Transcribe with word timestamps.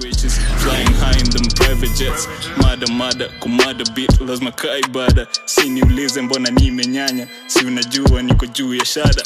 Riches 0.00 0.38
flying 0.62 0.86
high 1.02 1.18
in 1.18 1.28
them 1.30 1.42
private 1.56 1.90
jets. 1.98 2.26
Mada 2.56 2.86
mada 2.92 3.28
kumada 3.40 3.84
bit 3.94 4.10
lazima 4.20 4.52
kaa 4.52 4.76
ibada 4.78 5.26
si 5.44 5.68
niulize 5.68 6.22
mbona 6.22 6.50
nimenyanya? 6.50 7.28
Si 7.46 7.64
unajua 7.64 8.22
niko 8.22 8.46
juu 8.46 8.74
ya 8.74 8.84
shada 8.84 9.22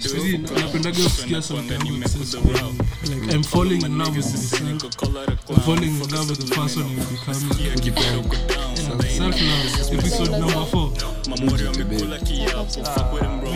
napendaga 0.00 1.02
kusikia 1.02 1.42
I'm 3.32 3.42
falling 3.42 3.82
in 3.82 3.98
love 3.98 4.16
with 4.16 4.26
myself. 4.32 4.84
I'm 5.50 5.60
falling 5.60 5.90
in 6.00 6.08
love 6.10 6.30
with 6.30 6.40
the 6.40 6.54
person 6.54 6.82
I'm 6.82 6.96
becoming. 6.96 7.52
Self-love, 9.06 9.98
episode 9.98 10.30
number 10.38 10.64
four. 10.66 10.92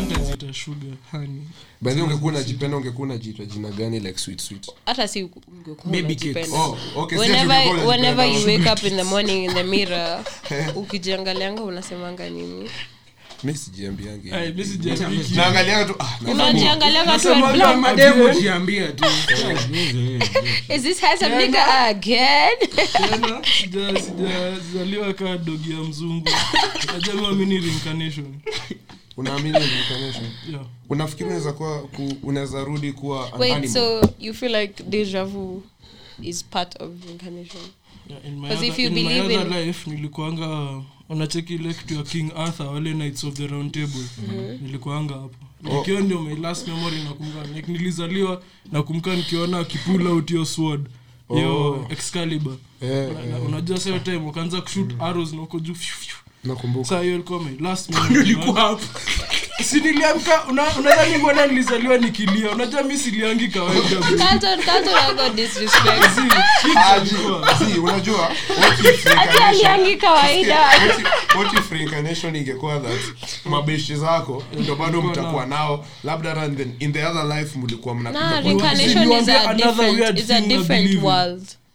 Nitaziita 0.00 0.52
sugar, 0.52 0.96
honey. 1.12 1.42
by 1.82 1.95
the 1.95 2.01
way 2.01 2.06
ungekuwa 2.09 2.32
unajipenda 2.32 2.77
ungekuwa 2.77 3.07
unajiitwa 3.09 3.45
jina 3.46 3.68
gani 3.68 4.01
like 4.01 4.18
sweet 4.18 4.41
sweet 4.41 4.66
hata 4.87 5.09
si 5.09 5.23
ungekuwa 5.23 5.77
Baby 5.84 5.98
unajipenda. 6.02 6.41
cakes. 6.41 6.54
oh 6.54 6.79
okay 6.96 7.18
si 7.18 7.23
whenever, 7.24 7.57
ati 7.57 7.68
ungekuwa 7.68 7.95
whenever 7.95 8.27
you 8.27 8.46
wake 8.46 8.73
up 8.73 8.82
in 8.93 8.96
the 8.96 9.02
morning 9.02 9.45
in 9.45 9.54
the 9.54 9.62
mirror 9.62 10.24
ukijiangalianga 10.77 11.62
unasemanga 11.62 12.29
nini 12.30 12.70
mi 13.45 13.55
tu 18.93 19.05
is 20.75 20.83
this 20.83 21.01
handsome 21.01 21.37
nigga 21.37 21.87
again? 21.89 22.57
Sijazaliwa 23.57 25.15
kaa 25.15 25.37
dogi 25.37 25.71
ya 25.71 25.77
mzungu. 25.79 26.29
Najama 26.93 27.33
reincarnation. 27.61 28.35
Unaamini 29.16 29.59
reincarnation? 29.59 30.25
Yeah. 30.51 30.65
unafikiri 30.88 31.27
unaweza 31.29 31.52
kuwa 31.52 31.83
ku- 31.83 32.16
unaweza 32.23 32.65
rudi 32.65 32.93
kuwa 32.93 33.32
an 33.35 33.41
wait 33.41 33.52
animal? 33.54 33.75
so 33.75 34.10
you 34.21 34.35
feel 34.35 34.57
like 34.57 34.82
deja 34.82 35.25
vu 35.25 35.63
is 36.23 36.45
part 36.45 36.82
of 36.82 36.91
reincarnation? 37.07 37.63
Yeah, 38.09 38.27
in 38.27 38.41
my 38.41 38.51
other, 38.51 38.65
if 38.69 38.79
you 38.79 38.87
in 38.87 38.95
my 38.95 39.21
other 39.21 39.41
in- 39.41 39.66
life 39.66 39.91
nilikuanga 39.91 40.82
unacheki 41.11 41.55
ile 41.55 41.75
kitu 41.75 41.95
ya 41.95 42.03
king 42.03 42.33
arthur 42.37 42.66
wale 42.66 42.93
knights 42.93 43.25
of 43.25 43.35
the 43.35 43.47
round 43.47 43.73
table. 43.73 44.05
Nilikuanga 44.63 45.15
hapo. 45.15 45.35
Nikiwa 45.63 46.01
ndio 46.01 46.23
my 46.23 46.35
last 46.37 46.69
memory 46.69 47.03
nakumbuka 47.03 47.45
like 47.47 47.73
nilizaliwa 47.73 48.43
nakumbuka 48.73 49.16
nikiona 49.16 49.59
akipula 49.59 50.11
out 50.11 50.31
your 50.31 50.47
sword. 50.47 50.87
Yo 51.31 51.87
excalibur. 51.91 52.57
Yeah, 52.83 53.13
Na- 53.13 53.27
na- 53.27 53.38
unajua 53.38 53.79
time 54.01 54.16
wakaanza 54.16 54.61
kushoot 54.61 54.95
arrows 55.01 55.33
na 55.33 55.43
uko 55.43 55.61
juu 55.61 55.75
nakumbuka. 56.45 56.85
Sasa 56.88 57.03
hiyo 57.03 57.15
ilikuwa 57.15 57.43
my 57.43 57.57
last 57.61 57.91
memory 57.95 58.37
si 59.65 59.80
niliamka 59.80 60.45
una- 60.45 60.77
unadhani 60.79 61.16
mbona 61.19 61.47
nilizaliwa 61.47 61.99
nikilia? 61.99 62.51
Unajua 62.51 62.83
mi 62.83 62.97
siliangi 62.99 63.49
kawaida. 63.49 63.89
Bro. 63.89 64.19
Carlton, 64.19 64.62
Carlton 64.62 64.94
ago 65.11 65.28
disrespect. 65.34 66.05
Si, 66.15 66.21
kids 66.62 66.77
Aji, 66.77 67.15
walikuwa. 67.15 67.59
si, 67.59 67.78
unajua 67.78 68.19
what 68.61 68.81
if 68.81 69.06
Ati 69.06 69.09
reincarnation- 69.09 69.49
aliangi 69.49 69.97
kawaida. 69.97 70.59
What 70.61 71.00
if- 71.00 71.37
what 71.37 71.53
if 71.53 71.72
reincarnation 71.72 72.37
ingekuwa 72.37 72.81
that 72.81 73.00
mabeshi 73.44 73.94
zako 73.97 74.43
ndo 74.59 74.77
bado 74.77 75.03
mtakuwa 75.03 75.47
nao. 75.47 75.87
labda 76.05 76.31
hata 76.31 76.44
in 76.47 76.56
the- 76.56 76.84
other 77.06 77.25
life 77.38 77.59
mlikuwa 77.59 77.94
nah 77.94 78.12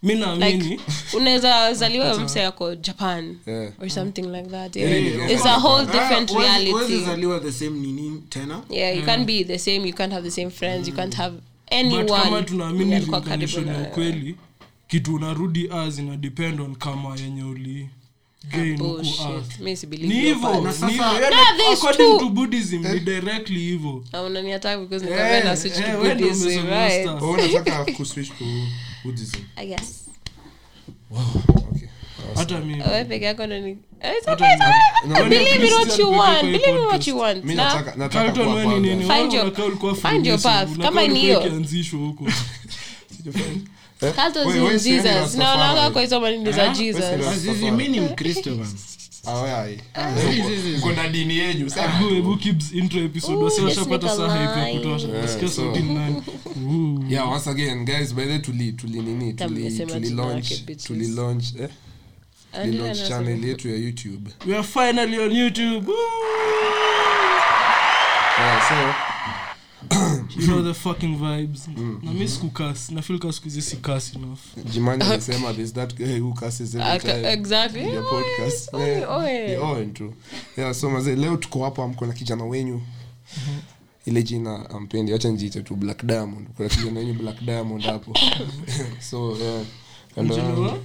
mi 0.02 0.14
naamini 0.14 0.52
like 0.52 0.80
unaweza 1.16 1.74
zaliwa 1.74 2.18
mse 2.20 2.40
yako 2.40 2.74
japan 2.74 3.36
Yeah. 3.46 3.72
or 3.82 3.90
something 3.90 4.22
like 4.22 4.48
that 4.50 4.76
Yeah, 4.76 4.92
yeah. 4.92 5.16
yeah. 5.16 5.32
it's 5.32 5.46
a 5.46 5.58
whole 5.60 5.86
different 5.86 6.30
Huwezi- 6.30 6.70
huwezi 6.70 6.92
reality 6.92 7.04
zaliwa 7.10 7.40
the 7.40 7.52
same 7.52 7.78
nini 7.80 8.22
tena 8.28 8.62
yeah 8.70 8.96
you 8.96 9.02
can't 9.04 9.24
be 9.26 9.44
the 9.44 9.58
same 9.58 9.88
you 9.88 9.94
can't 9.94 10.12
have 10.12 10.24
the 10.30 10.34
same 10.42 10.50
friends 10.50 10.88
you 10.88 10.94
can't 10.94 11.14
have 11.14 11.36
tunaamini 12.44 13.06
na 13.66 13.80
ukweli 13.88 14.36
kitu 14.88 15.14
unarudi 15.14 15.68
as 15.72 15.98
ina 15.98 16.16
depend 16.16 16.60
on 16.60 16.74
kama 16.76 17.16
yenye 17.20 17.42
uli 17.44 17.88
gain 18.52 18.78
huku 18.78 18.84
bullshit 18.94 19.20
earth. 19.20 19.60
mi 19.60 19.76
si 19.76 19.86
ni 19.86 19.90
believe 19.96 20.14
your 20.28 20.34
hivo 20.36 20.48
part. 20.48 20.64
Na 20.64 20.70
ni 20.70 20.76
sasa- 20.76 20.86
hivo. 20.88 21.04
No, 21.04 21.20
Yani, 21.20 21.36
there's 21.58 21.78
according 21.78 22.10
two. 22.12 22.18
to 22.18 22.28
buddhism 22.28 22.82
ni 22.92 23.00
directly 23.00 23.58
hivo 23.58 24.04
unaniattack 24.26 24.80
because 24.80 25.04
nikapenda 25.06 25.56
switch 25.56 25.74
to 25.74 25.80
wewe 25.98 26.14
ndio 26.14 26.26
Buddhism, 26.28 26.66
right? 26.66 27.06
Buddhism 29.06 29.40
I 29.56 29.66
guess. 29.66 30.06
okay 31.12 31.88
hata 32.34 32.58
mimi 32.60 32.82
Wewe 32.82 33.04
peke 33.04 33.24
yako 33.24 33.46
ndo 33.46 33.58
ni- 33.58 33.70
it's 33.70 34.28
okay, 34.28 34.46
it's 34.52 34.62
mimi. 35.04 35.14
okay. 35.20 35.28
Believe 35.28 35.66
in 35.66 35.72
what 35.72 35.98
you 35.98 36.10
want. 36.10 36.42
Believe 36.42 36.70
in 36.70 36.76
what 36.76 37.06
you 37.06 37.18
want. 37.18 37.44
mi 37.44 37.54
nataka 37.54 37.94
nataka 37.96 38.32
kuwa 38.32 38.46
wewe 38.54 38.66
ni 38.66 38.72
burger. 38.72 38.96
nini 38.96 39.04
Find 39.14 39.32
your- 39.32 39.96
find 39.96 40.26
your 40.26 40.40
path. 40.40 40.78
Kama 40.78 41.06
ni 41.06 41.20
hiyo. 41.20 41.40
ikianzishwa 41.46 41.98
huko? 42.00 42.24
Carlton's 44.16 44.46
Wewe- 44.46 44.60
wewe 44.60 44.72
in 44.72 44.78
si 44.78 44.90
ni 44.90 44.96
Jesus. 44.96 45.10
Rastafari. 45.14 45.38
Naonanga 45.58 45.90
kwa 45.90 46.02
hizo 46.02 46.20
manini 46.20 46.52
za 46.52 46.64
Eh? 46.66 46.72
Jesus. 46.76 47.00
Wewe 47.04 47.80
si 47.80 47.88
ni 47.88 48.00
mkristo 48.00 48.50
bana 48.54 48.70
Ah, 49.26 49.34
wewe 49.34 49.50
hai. 49.50 49.78
zizi, 50.32 50.56
zizi. 50.60 50.78
Uko 50.78 50.92
na 50.92 51.08
dini 51.08 51.36
yenyu 51.36 51.70
sasa 51.70 51.88
Hebu- 51.88 52.14
hebu 52.14 52.36
Kibs 52.36 52.72
intro 52.72 53.00
episode. 53.00 53.34
Ooh, 53.38 53.44
wasi 53.44 53.60
let's 53.60 53.78
washapata 53.78 54.06
make 54.06 54.22
a 54.22 54.28
saa 54.28 54.38
hype 54.38 54.60
ya 54.60 54.66
line. 54.66 54.78
kutosha. 54.78 55.08
Yeah, 55.08 55.22
nasikia 55.22 55.48
so- 55.48 55.54
sauti 55.62 55.82
nani? 55.82 56.22
Yeah 57.08 57.28
once 57.32 57.50
again 57.50 57.84
guys 57.84 58.14
by 58.14 58.24
the 58.26 58.38
tuli 58.38 58.72
tuli 58.72 59.00
nini 59.02 59.32
tuli 59.32 59.78
tuli 59.86 60.10
launch 60.10 60.52
tuli 60.86 61.08
launch 61.08 61.44
eh? 61.60 61.68
Tuli 62.62 62.78
launch 62.78 63.08
channel 63.08 63.44
yetu 63.44 63.68
ya 63.68 63.76
YouTube. 63.76 64.30
We 64.46 64.54
are 64.54 64.62
finally 64.62 65.18
on 65.18 65.32
youtube. 65.32 65.86
Woo! 65.86 65.94
yeah 68.38 68.68
so 68.68 68.74
you 70.38 70.46
know 70.46 70.62
the 70.62 70.74
fucking 70.74 71.16
vibes 71.18 71.68
na 72.02 72.12
mi 72.12 72.28
sikukas 72.28 72.90
nafil 72.90 73.18
ka 73.18 73.32
siku 73.32 73.50
si 73.50 73.76
kas 73.76 74.14
enough 74.14 74.38
Jimani 74.72 75.04
alisema 75.04 75.52
there's 75.54 75.72
that 75.72 75.94
guy 75.94 76.18
who 76.20 76.34
curses 76.34 76.74
every 76.74 76.98
time 77.00 77.24
exactly. 77.32 77.82
in 77.82 77.88
your 77.88 78.04
podcast. 78.10 78.74
Oe, 78.74 78.86
Yeah. 78.90 79.10
oe. 79.16 79.50
Yeah, 79.50 79.70
oe, 79.70 79.86
true. 79.86 80.12
Yeah, 80.56 80.74
so 80.74 80.90
mazee 80.90 81.16
leo 81.16 81.36
tuko 81.36 81.64
hapa 81.64 81.88
mko 81.88 82.06
na 82.06 82.12
kijana 82.12 82.44
wenyu 82.44 82.82
ile 84.06 84.22
jina 84.22 84.70
ampendi 84.70 85.12
wacha 85.12 85.28
njiite 85.28 85.62
tu 85.62 85.76
black 85.76 86.04
diamond 86.04 86.48
kuna 86.56 86.68
kijana 86.68 87.00
wenyu 87.00 87.14
black 87.14 87.42
diamond 87.42 87.82
hapo 87.84 88.14
so 89.10 89.36
yeah. 89.36 89.62
yangu. 90.16 90.62
wa? 90.62 90.78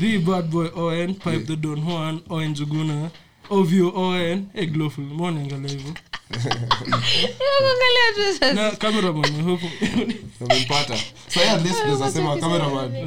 the 0.00 0.18
bad 0.18 0.46
boy 0.50 0.68
on 0.76 1.14
pipe 1.14 1.30
yeah. 1.30 1.42
the 1.46 1.56
don 1.56 1.80
juan 1.80 2.20
on 2.28 2.54
juguna 2.54 3.10
ovyo 3.50 3.92
on 3.94 4.46
egloful 4.54 5.04
mwanangalia 5.04 5.70
hivyo 5.70 5.94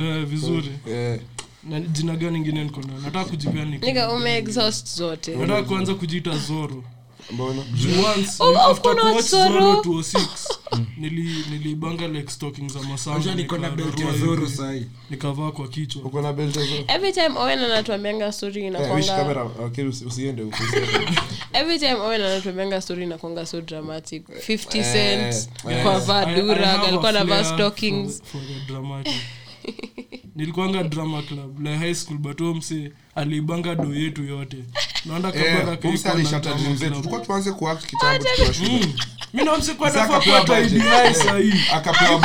Eh, 0.02 0.25
vizuri. 0.25 0.72
Yeah. 0.88 1.19
jina 1.91 2.16
gani 2.16 2.38
ingine 2.38 2.63
niko 2.63 2.81
nayo? 2.81 3.00
Nataka 3.02 3.25
kuanza 5.63 5.96
kujiita 5.96 6.38
zoro 6.38 6.84
Oh, 8.40 8.58
after 8.72 8.91
kuna 8.91 9.02
kuwatch 9.12 9.25
Zorro. 9.30 9.59
Zorro 9.62 9.81
206 9.81 10.56
nili 10.97 11.46
nilibanga 11.52 12.08
like 12.08 12.31
za 12.69 12.80
hivi, 14.46 14.58
sahi 14.58 14.86
nikavaa 15.09 15.52
kwa 15.52 15.68
kichwa 15.68 16.02
Uko 16.03 16.22
na 16.22 16.34
belt 16.34 16.56
hizo? 16.59 16.84
every 16.88 17.12
time 17.13 17.38
owen 17.40 17.59
anatuambianga 17.59 18.31
story 18.31 18.62
wish 18.62 18.68
inakwanga 18.75 19.16
camera, 19.18 19.44
okay, 19.44 19.86
usi- 19.86 20.06
usiende 20.06 20.44
huko, 20.44 20.58
usiende. 20.63 21.12
every 21.53 21.80
time 21.80 21.94
owen 21.96 22.22
anatuambianga 22.22 22.81
story 22.81 23.03
inakwanga 23.03 23.46
so 23.46 23.62
dramatic 23.62 24.30
50 24.30 24.68
cent 24.94 25.50
eh. 25.69 25.84
kwa 25.84 25.94
I- 25.94 25.97
I 25.97 26.06
vadura 26.06 26.84
alikuwa 26.84 27.12
navaa 27.12 27.44
stockings 27.44 28.22
for- 28.24 28.25
for 28.31 28.42
the 28.42 28.72
dramatic. 28.74 29.13
nilikuanga 30.36 30.84
drama 30.84 31.22
club 31.22 31.59
like 31.59 31.76
high 31.78 31.94
school 31.94 32.18
but 32.18 32.42
omse 32.42 32.76
mse 32.76 32.92
aliibanga 33.16 33.76
do 33.76 33.96
yetu 33.96 34.24
yote. 34.24 34.58
Naonda 35.06 35.31
Eh, 35.36 35.56
kabaraka 35.56 35.88
Umsa 35.90 36.12
alishata 36.14 36.53
dream 36.53 36.76
zetu. 36.78 36.96
Tulikuwa 36.96 37.20
tuanze 37.22 37.52
kuact 37.52 37.86
kitambo 37.86 38.25
mi 39.34 39.44
namsekwa 39.44 39.92
Sasa 39.92 40.01
nafaa 40.01 40.18
akapewa 40.18 40.42
kupata 40.42 41.13
sahii. 41.13 41.54
akapewa 41.74 42.18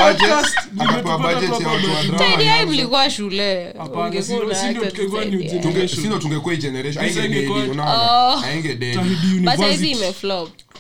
budget 1.19 1.61
ya 1.61 1.69
watu 1.69 1.91
wa 1.95 2.03
drama 2.03 2.67
mlikuwa 2.67 3.11
shule. 3.11 3.73
Hapana, 3.79 4.23
si- 4.23 4.33
Ungekuwa 4.33 4.55
si 4.55 4.67
ndio 4.69 4.83
una 4.83 4.91
tukikuwa 4.91 5.21
acted 5.23 5.33
new 5.35 5.41
zaidi, 5.41 5.55
yeah. 5.55 5.65
Tunge- 5.65 5.73
generation. 5.73 6.03
sino 6.03 6.19
tungekuwa 6.19 6.57
generation 6.57 7.09
Sasa 7.09 7.21
Hainge 7.21 7.39
ingekuwa- 7.39 7.59
dedi, 7.61 7.71
unaona? 7.71 8.41
Hainge 8.41 8.75
dedi. 8.75 8.97
Tahidi 8.97 9.41
but 9.41 9.57
saizi 9.57 9.87
University. 9.87 10.15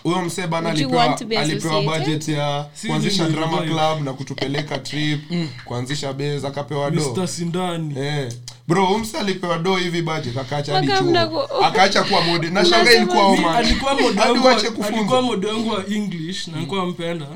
Huyo 0.03 0.23
msee 0.23 0.47
bana 0.47 0.71
alipewa, 0.71 1.19
alipewa 1.39 1.83
budget 1.83 2.29
ya 2.29 2.67
kuanzisha 2.87 3.29
drama 3.29 3.59
club 3.63 4.05
na 4.05 4.13
kutupeleka 4.13 4.79
trip 4.79 5.21
kuanzisha 5.65 6.13
bes 6.13 6.45
akapewa 6.45 6.91
do 6.91 7.01
Mr. 7.17 7.29
Eh. 7.99 8.33
bro 8.69 8.87
umse 8.87 9.19
alipewa 9.19 9.59
do 9.59 9.77
hivi 9.77 10.03
budget 10.03 10.37
akaacha 10.37 10.75
hadi 10.75 10.87
chuo. 10.87 11.65
akaacha 11.65 12.03
kuwa 12.05 12.21
mode. 12.21 12.51
Na 12.51 12.65
shanga 12.65 12.93
ilikuwa 12.93 13.37
vi- 13.37 13.43
modo 14.03 14.23
Hadi 14.23 14.39
wa- 14.39 14.55
kufunza. 14.71 14.97
alikuwa 14.99 15.23
modo 15.23 15.49
wangu 15.49 15.71
wa 15.71 15.87
english 15.87 16.49
na 16.49 16.59
nikuwa 16.61 16.87
mpenda 16.87 17.27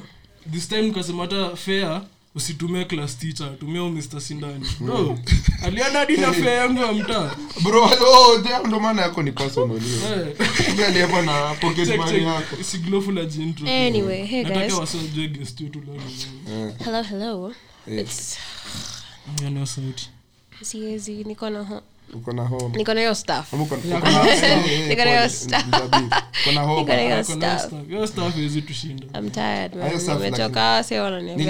this 0.52 0.69
time 0.69 0.82
nikasema 0.82 1.22
hata 1.22 1.56
fair 1.56 2.00
usitumie 2.34 2.84
class 2.84 3.19
teacher 3.19 3.58
tumia 3.58 3.82
mr 3.82 4.20
sindani. 4.20 4.66
Bro 4.81 5.19
aliona 5.64 5.98
hadi 5.98 6.16
na 6.16 6.32
fea 6.32 6.52
yangu 6.54 6.82
ya 6.82 6.92
mtaa. 6.92 7.36
Bro 7.62 7.82
oh, 7.84 8.38
damn, 8.38 8.66
ndo 8.66 8.81
maana 8.81 9.02
yako 9.02 9.22
ni 9.22 9.32
personal 9.32 9.81
hiyo. 9.81 10.86
Aliyepo 10.86 11.22
na 11.22 11.54
pocket 11.54 11.96
money 11.96 12.25
yako. 12.25 12.56
Check. 12.56 12.64
siglofu 12.66 13.12
la 13.12 13.25
jintro 13.25 13.69
anyway 13.69 14.26
hey 14.26 14.42
nataka 14.42 14.60
guys. 14.60 14.72
guest 15.28 15.60
leo 15.60 16.00
hello 16.84 17.02
hello. 17.02 17.54
Eh, 17.88 18.04
It's- 18.04 18.36
Hiyo 19.38 19.50
sauti. 19.66 20.08
Siwezi 20.62 21.12
niko 21.25 21.50
na 21.50 21.62
ho- 21.62 21.82
uko 22.14 22.32
na 22.32 22.44
home 22.44 22.76
niko 22.76 22.94
na 22.94 23.00
hiyo 23.00 23.14
stuff. 23.14 23.52
Uko- 23.52 23.62
uko 23.64 23.76
na- 23.76 23.82
Niko 24.88 25.05
na 25.05 25.11
hiyo 25.11 25.28
pole, 25.28 25.64
Uko 26.43 26.52
na 26.55 26.61
home. 26.62 26.81
Niko 26.81 26.93
na 26.93 27.00
hiyo 27.02 27.16
Ako 27.19 27.34
na 27.34 27.58
stuff. 27.58 27.70
stuff. 27.72 27.88
Hiyo 27.88 28.06
stuff 28.06 28.34
haiwezi 28.34 28.62
tushinda. 28.62 29.06
I'm 29.19 29.31
tired 29.31 29.75
man. 29.75 29.87
Hayo 29.87 30.00
stuff 30.00 30.19
wananiambia 31.02 31.46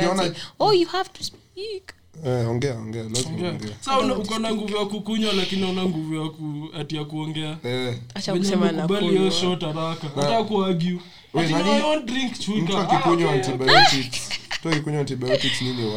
oh 0.58 0.72
you 0.72 0.88
have 0.88 1.08
to 1.12 1.25
speak. 1.25 1.94
Eh, 2.26 2.49
ongea 2.50 2.75
ongea 2.75 3.02
lazima 3.02 3.49
ongea. 3.49 3.70
sa 3.81 3.99
uko 3.99 4.38
na 4.38 4.52
nguvu 4.55 4.76
ya 4.76 4.84
kukunywa 4.84 5.32
lakini 5.32 5.64
una 5.70 5.82
nguvu 5.84 6.14
ya 6.14 6.28
ku, 6.31 6.69
ati 6.81 6.96
ya 6.96 7.05
kuongea. 7.05 7.56
Eh, 7.64 7.94
acha 8.14 8.32
Venye 8.32 8.44
kusema 8.44 8.70
umekubali 8.70 9.08
hiyo 9.19 9.31
shot 9.31 9.60
haraka. 9.67 10.06
Hata 10.17 10.44
kuargue. 10.44 10.99
Wait, 11.34 11.50
nani- 11.50 11.78
no, 11.78 11.96
I 11.96 12.49
mtu 12.49 12.78
akikunywa 12.78 13.32
Ah, 13.32 13.34
antibiotics. 13.34 14.28
Akikunywa 14.64 15.00
antibiotics 15.00 15.62
nini 15.62 15.82
ni 15.82 15.94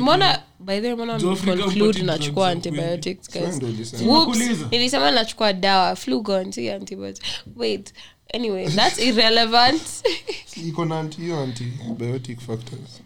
mbona 0.00 0.38
by 0.58 0.80
the 0.80 0.86
way 0.86 0.94
mbona 0.94 1.18
conclude 1.18 2.02
nachukua 2.02 2.48
antibiotics 2.48 3.30
guys. 3.30 4.02
Whoops, 4.02 4.38
nilisema 4.70 5.10
nachukua 5.10 5.52
dawa 5.52 5.96
flugon 5.96 6.52
si 6.52 6.70
antibiotics. 6.70 7.26
Wait 7.56 7.92
anyway 8.34 8.68
that's 8.68 8.98
irrelevant. 8.98 9.82
Iko 10.68 10.84
na 10.84 11.08
hiyo 11.18 11.40
antibiotic 11.40 12.40
factors. 12.40 13.00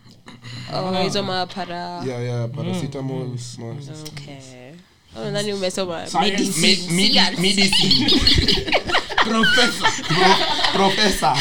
Oh, 0.75 1.03
hizo 1.03 1.23
mapara 1.23 2.05
yeah 2.07 2.25
yeah 2.25 2.49
paracetamol 2.49 3.29
ma- 3.59 3.67
okay. 4.09 4.71
Oh, 5.17 5.25
nadhani 5.25 5.53
umesoma? 5.53 6.07
Science. 6.07 6.61
medicine. 7.41 8.11
professor. 9.31 9.89
Professor 10.73 11.37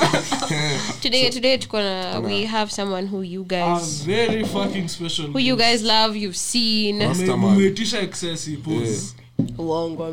today 1.02 1.30
today 1.30 1.58
tuko 1.58 1.78
na 1.82 2.20
we 2.20 2.44
have 2.46 2.70
someone 2.72 3.06
who 3.06 3.22
you 3.22 3.42
A 3.42 3.44
guys 3.44 4.04
very 4.04 4.44
fucking 4.44 4.88
special 4.88 5.26
who 5.32 5.38
you 5.38 5.56
guys 5.56 5.82
love 5.82 6.16
you've 6.16 6.36
seen. 6.36 6.98
Wame- 6.98 7.98
excess 8.02 8.48
pose. 8.56 9.14
uongo 9.58 10.04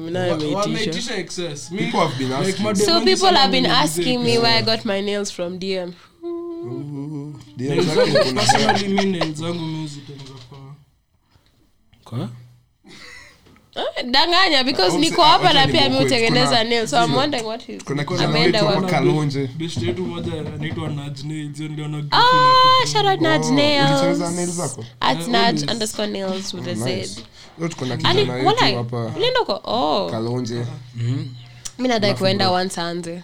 excess. 1.19 1.71
Mi- 1.71 1.77
People 1.85 1.99
have 1.99 2.17
been 2.17 2.31
asking. 2.31 2.65
madem 2.65 2.85
so 2.85 2.93
wengi 2.93 3.05
people 3.05 3.27
sana 3.27 3.39
have 3.39 3.51
been 3.51 3.65
wameniuliza 3.65 3.99
asking 3.99 4.19
me 4.23 4.31
hivi. 4.31 4.37
where 4.43 4.57
i 4.57 4.61
got 4.61 4.85
my 4.85 5.01
nails 5.01 5.31
from 5.31 5.59
dm 5.59 5.93
danganya 14.11 14.63
because 14.63 14.93
Obse- 14.95 14.99
niko 14.99 15.21
hapa 15.21 15.53
na 15.53 15.67
pia 15.67 15.73
mi 15.73 15.79
nimuokoe. 15.83 16.03
hutengeneza 16.03 16.47
Kuna- 16.47 16.63
nails 16.63 16.89
so 16.89 17.03
i'm 17.05 17.15
wondering 17.15 17.45
what 17.45 17.63
he 17.67 17.77
ameenda 18.23 18.63
wapi? 18.65 18.87
kalonje 18.87 19.47
best 19.57 19.77
yetu 19.83 20.05
moja 20.05 20.31
anaitwa 20.55 20.89
Nudge 20.89 21.23
Nails, 21.27 21.59
niliona 21.59 22.03
Ah, 22.11 22.87
shout 22.87 23.05
out 23.05 23.21
Nudge 23.21 23.47
Oh, 23.47 23.51
nails. 23.53 24.77
At 24.99 25.19
Eh, 25.19 25.27
Nudge 25.27 25.71
underscore 25.71 26.07
nails 26.07 26.53
with 26.53 26.67
a 26.67 26.73
Z. 26.75 27.09
Tuko 27.69 27.85
na 27.85 27.97
kijana 27.97 28.77
hapa 28.77 29.11
ulienda 29.17 29.41
uko? 29.41 29.61
Oh, 29.63 30.09
kalonje 30.11 30.65
mimi 31.77 31.87
nadai 31.87 32.13
kuenda 32.13 32.51
once 32.51 32.81
aanze 32.81 33.23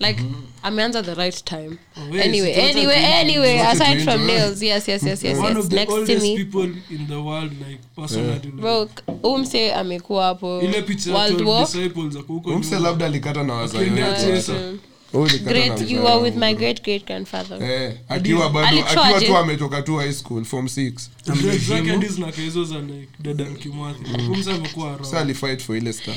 like 0.00 0.22
ameanza 0.62 1.02
the 1.02 1.14
right 1.14 1.44
time. 1.44 1.78
Wait, 2.10 2.26
anyway 2.26 2.52
anyway 2.70 2.96
anyway 3.20 3.60
aside 3.60 4.04
from 4.04 4.26
nails 4.26 4.62
yes 4.62 4.88
yes 4.88 5.02
yes 5.02 5.24
yes 5.24 5.38
one 5.38 5.54
yes 5.56 5.64
of 5.64 5.72
next 5.72 6.06
to 6.06 6.18
me. 6.20 6.36
people 6.36 6.70
in 6.90 7.06
the 7.08 7.20
world 7.20 7.52
like 7.68 7.80
personally 7.96 8.30
yeah. 8.30 8.56
bro 8.60 8.88
umse 9.22 9.72
amekuwa 9.72 10.24
hapo 10.24 10.60
ile 10.62 10.82
picha 10.82 11.14
world 11.14 11.40
war. 11.40 11.66
disciples 11.66 12.14
huko 12.26 12.50
umse 12.50 12.78
labda 12.78 13.06
alikata 13.06 13.42
na 13.42 13.54
wazazi. 13.54 13.90
Mm. 13.90 13.96
Na 13.96 15.26
great 15.44 15.90
you 15.90 16.08
are 16.08 16.20
with 16.22 16.36
my 16.36 16.54
great 16.54 16.82
great 16.82 17.06
grandfather. 17.06 17.62
Eh, 17.62 17.92
akiwa 18.08 18.50
bado 18.50 18.84
akiwa 18.86 19.20
tu 19.20 19.36
ametoka 19.36 19.82
tu 19.82 19.96
high 19.96 20.12
school 20.12 20.44
form 20.44 20.66
6 20.66 20.92
Dreads 21.24 21.64
zake 21.68 22.08
zinakaa 22.08 22.42
hizo 22.42 22.64
za 22.64 22.78
like 22.78 23.08
Dedan 23.20 23.56
Kimathi. 23.56 24.00
umse 24.30 24.52
amekuwa 24.52 24.86
around. 24.86 25.04
sasa 25.04 25.20
alifight 25.20 25.62
for 25.62 25.76
ile 25.76 25.92
stuff. 25.92 26.16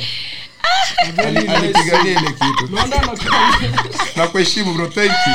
Alipigania 1.56 2.12
ile 2.12 2.32
kitu. 2.32 2.70
Na 4.16 4.28
kuheshimu 4.28 4.74
bro 4.74 4.88
thank 4.88 5.12
you. 5.12 5.34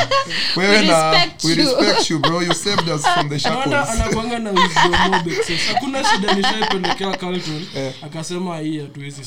Wewe 0.56 0.82
na 0.82 1.10
we 1.44 1.54
respect 1.54 2.10
bro. 2.18 2.40
Saved 2.54 2.88
us 2.88 3.02
from 3.02 3.28
the 3.28 3.38
na 4.38 4.50
hakuna 5.74 6.04
shida 6.04 6.34
Carlton. 7.16 7.66
Akasema 8.02 8.58
hii 8.58 8.80
hatuwezi 8.80 9.24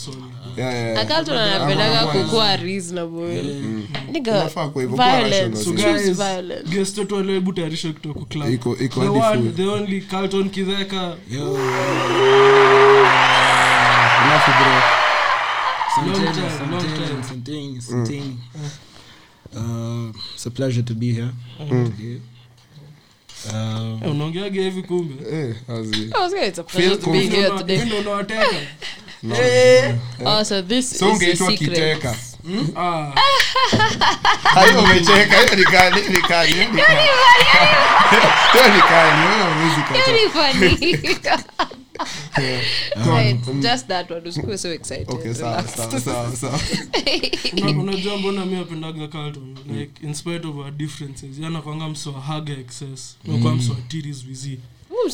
anapendaga 1.40 2.06
kukuwa 2.06 2.58
tayarisha 7.54 7.88
only 9.68 10.02
Carlton 10.02 10.50
Kidheka 10.50 11.16
bro 14.60 15.03
it's 20.36 20.45
a 20.45 20.51
pleasure 20.51 20.81
to 20.81 20.94
be 20.95 21.13
here 21.13 21.31
mm. 21.60 21.86
today. 21.95 22.22
Um, 23.54 24.00
Eh, 24.04 24.12
unaongeaga 24.12 24.62
hivi 24.62 24.84
kumbe? 24.84 25.13
Azi 25.68 26.12
I 26.16 26.22
was 26.22 26.34
gonna, 26.34 26.45
it's 26.48 26.60
a 26.60 26.63
pleasure 26.63 26.95
to 26.95 27.12
be 27.12 27.28
confident. 27.28 27.34
here 27.34 27.50
Ndo- 27.50 27.57
today. 27.57 27.86
ndo 27.86 27.98
unawateka 28.00 28.45
so 30.45 30.62
this 30.62 30.90
so 30.90 30.95
is 30.95 31.12
a 31.12 31.16
ungeitwa 31.16 31.48
secret. 31.51 31.69
kiteka. 31.69 32.16
Ah, 32.75 33.12
hayo 34.56 34.80
umecheka 34.80 35.38
hiyo 35.38 35.56
ni 35.56 35.63
kali 35.63 36.01
ni 36.10 36.22
kali 36.22 36.54
hiyo 36.54 36.66
ni 36.72 36.81
kali. 36.81 37.00
hiyo 38.54 38.68
ni 38.75 38.81
kali 38.92 39.22
wewe 39.28 39.54
huwezi 39.54 39.81
kata 41.16 41.56
On. 42.96 43.06
Right, 43.14 43.62
just 43.62 43.88
that 43.88 44.12
one. 44.12 44.28
Usikuwe 44.28 44.58
so 44.58 44.72
excited. 44.72 45.10
okay 45.10 45.34
sawa 45.34 45.68
sawa 45.68 46.00
sawa 46.00 46.36
sawa 46.36 46.60
unajua 47.82 48.18
mbona 48.18 48.46
mi 48.46 48.56
apendaga 48.56 49.08
Carlton 49.08 49.58
like 49.78 50.06
in 50.06 50.14
spite 50.14 50.48
of 50.48 50.56
our 50.56 50.72
differences 50.72 51.40
yanakwanga 51.40 51.86
excess 52.60 53.18
nakwa 53.28 53.58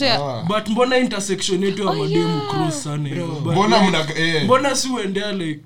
yeah. 0.01 0.21
Ah. 0.21 0.43
but 0.47 0.69
mbona 0.69 0.97
intersection 0.97 1.63
yetu 1.63 1.83
ya 1.83 1.89
Oh, 1.89 1.95
mademu 1.95 2.27
yeah. 2.27 2.49
cross 2.49 2.83
sana 2.83 3.09
hivyo 3.09 3.27
mbona 3.27 3.83
mna 3.83 4.17
eh 4.17 4.43
mbona 4.43 4.75
si 4.75 4.89
uendea 4.89 5.31
like 5.31 5.61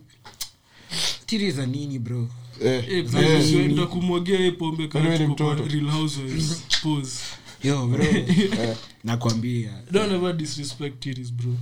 tiri 1.25 1.51
za 1.51 1.65
nini 1.65 1.99
bro 1.99 2.27
eh 2.63 2.83
eh, 2.89 3.05
eh, 3.15 3.87
kumwagia 3.87 4.51
pombe 4.51 4.87
kwa 4.87 5.01
real 5.01 5.89
housewives 5.89 6.63
pose 6.83 7.19
yo 7.63 7.87
bro. 7.87 8.05
Nakwambia. 9.03 9.71
Don't 9.91 10.11
ever 10.13 10.33
disrespect 10.33 10.99
tiris 10.99 11.31
bro. 11.33 11.53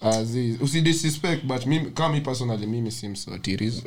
Azi 0.00 0.58
usidisrespect 0.60 1.44
but 1.44 1.66
mimi 1.66 1.90
kama 1.90 2.14
mi 2.14 2.20
personally 2.20 2.66
mimi 2.66 2.90
si 2.92 3.08
msatiris 3.08 3.82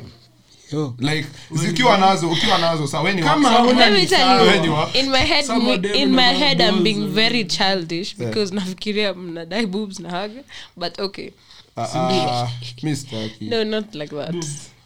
yo. 0.72 0.94
Like 0.98 1.28
zikiwa 1.52 1.98
nazo 1.98 2.30
ukiwa 2.30 2.58
nazo 2.58 2.86
sawa 2.86 3.02
wewe 3.04 3.16
ni 3.16 3.22
Kama 3.22 3.48
wa- 3.48 3.54
hauna 3.54 3.90
Let 3.90 4.00
me 4.00 4.06
tell 4.06 4.28
Wewe 4.40 4.58
ni 4.60 4.66
you, 4.66 4.72
wa- 4.72 4.90
in 4.94 5.10
my 5.10 5.18
head, 5.18 5.48
me- 5.48 5.98
in 6.02 6.10
my 6.14 6.22
head, 6.34 6.60
I'm 6.60 6.82
being 6.82 7.06
very 7.08 7.44
childish 7.44 8.16
because 8.16 8.54
nafikiria 8.54 9.14
mnadai 9.14 9.66
boobs 9.66 10.00
na 10.00 10.10
haga, 10.10 10.42
but 10.76 10.98
okay. 11.00 11.30
Ah, 11.76 11.82
ah, 11.94 12.48
mi 12.82 12.96
sitaki 12.96 13.44
No, 13.44 13.64
not 13.64 13.94
like 13.94 14.16
that. 14.16 14.34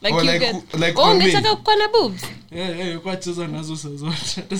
Like 0.04 0.14
Oh, 0.16 0.20
you 0.20 0.30
like 0.30 0.40
get. 0.40 0.74
like 0.80 0.98
Oh, 0.98 1.10
ungetaka 1.12 1.56
kuwa 1.56 1.76
na 1.76 1.88
boobs? 1.88 2.22
Eh, 2.50 2.80
eh, 2.80 2.98
kwa 2.98 3.16
cheza 3.16 3.46
nazo 3.46 3.76
saa 3.76 3.88
zote 3.88 4.14
hata 4.36 4.56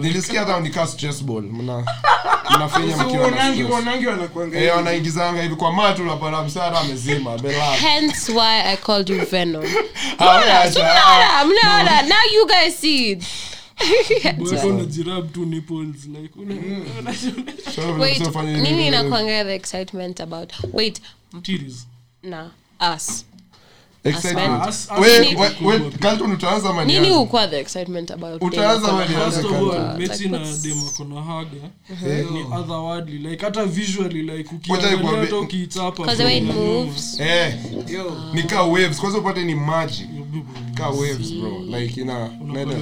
nilisikia 0.00 0.40
hata 0.40 0.60
nikaa 0.60 0.86
stress 0.86 1.24
ball 1.24 1.42
mna 1.42 1.84
mnafanya 2.56 2.96
mkiwa 2.96 3.30
na 3.30 3.52
stress 3.52 3.70
uonangi 3.70 4.06
wanakuanga 4.06 4.58
eh 4.60 4.76
wanaingizanga 4.76 5.42
hivi 5.42 5.56
kwa 5.56 5.72
matu 5.72 6.02
unapata 6.02 6.42
msara 6.42 6.80
amezima 6.80 7.36
relax 7.36 7.80
Hence 7.80 8.32
why 8.32 8.60
I 8.64 8.76
called 8.76 9.08
you 9.10 9.26
Venom. 9.26 9.64
Ah, 10.18 10.28
wewe 10.38 10.70
Mnaona, 10.70 11.44
mnaona. 11.44 12.02
Now 12.02 12.24
you 12.34 12.46
guys 12.46 12.80
see 12.80 13.10
it. 13.10 13.24
Boyka 14.38 14.66
unajirab 14.66 15.32
tu 15.32 15.46
nipples 15.46 16.06
like 16.06 16.34
una- 16.36 16.54
una- 16.98 17.14
sure, 17.74 17.92
Wait, 17.92 18.20
usifanye 18.20 18.56
nini, 18.56 18.86
eh, 18.86 19.44
the 19.46 19.54
excitement 19.54 20.20
about? 20.20 20.52
Wait, 20.72 21.00
Titties. 21.42 21.86
na 22.22 22.50
us. 22.94 23.24
Excitement. 24.08 24.62
Utaanza 26.40 27.48
the 27.50 27.60
excitement 27.60 28.10
about? 28.10 28.42
Na 31.08 31.22
haga 31.22 31.70
ni 32.32 32.44
otherworldly 32.52 33.18
like 33.18 33.44
hata 33.44 33.64
visually 33.64 34.22
like 34.22 34.54
ukiangalia 34.54 35.20
hata 35.20 35.36
ukiichapa 35.38 35.96
Because 35.96 36.16
the 36.16 36.24
way 36.24 36.38
it 36.38 36.44
moves. 36.44 37.20
Eh, 37.20 37.54
ni 38.32 38.42
kaa 38.42 38.62
waves. 38.62 39.00
Kwanza 39.00 39.18
upate 39.18 39.44
ni 39.44 39.54
maji. 39.54 40.08
Kaa 40.74 40.90
waves 40.90 41.32
bro. 41.32 41.58
Like 41.78 42.00
ina 42.00 42.28
naelewa. 42.44 42.80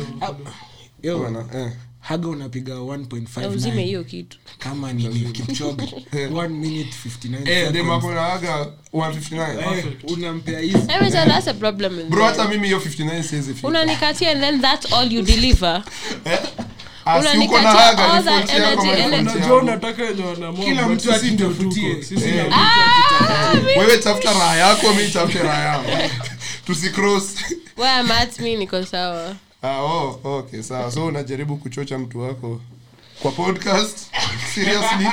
yo. 1.02 1.18
Bwana, 1.18 1.45
eh. 1.54 1.73
Haga 2.08 2.28
unapiga 2.28 2.75
Na 2.75 2.82
uzime 2.82 3.06
1.59 3.06 3.84
hiyo 3.84 4.04
kitu. 4.04 4.38
kama 4.58 4.92
nini 4.92 5.20
kipchoge 5.20 5.84
1 6.12 6.48
minute 6.48 6.90
59 7.04 7.48
Eh, 7.50 7.72
dem 7.72 7.84
seconds. 7.86 8.04
ako 8.04 8.14
na 8.14 8.20
haga 8.20 8.66
159 8.92 9.78
Eh, 9.78 9.84
unampea 10.08 10.58
hizi. 10.60 10.78
Anyway, 10.88 11.10
so 11.10 11.16
that's 11.30 11.48
a 11.48 11.54
problem 11.54 11.96
with 11.96 12.06
bro 12.06 12.25
hata 12.25 12.48
mimi 12.48 12.66
hiyo 12.66 12.80
59 12.80 13.22
siwezi 13.22 13.54
fika. 13.54 13.68
unanikatia 13.68 14.30
and 14.30 14.40
then 14.40 14.60
that's 14.60 14.92
all 14.92 15.12
you 15.12 15.22
deliver. 15.22 15.82
Eh. 16.25 16.38
wewe 23.78 23.98
tafuta 23.98 24.32
raha 24.32 24.56
yako 24.56 24.94
mi 24.94 25.08
tafute 25.08 25.38
raha 25.38 25.62
yangu 25.64 25.90
at, 28.10 28.38
mi 28.40 28.56
niko 28.56 28.84
sawa 28.84 29.36
ah, 29.62 29.80
oh, 29.82 30.20
okay 30.25 30.62
sawa. 30.62 30.90
So 30.92 31.06
unajaribu 31.06 31.56
kuchocha 31.56 31.98
mtu 31.98 32.20
wako 32.20 32.60
kwa 33.22 33.32
podcast? 33.32 33.98
Seriously? 34.54 35.06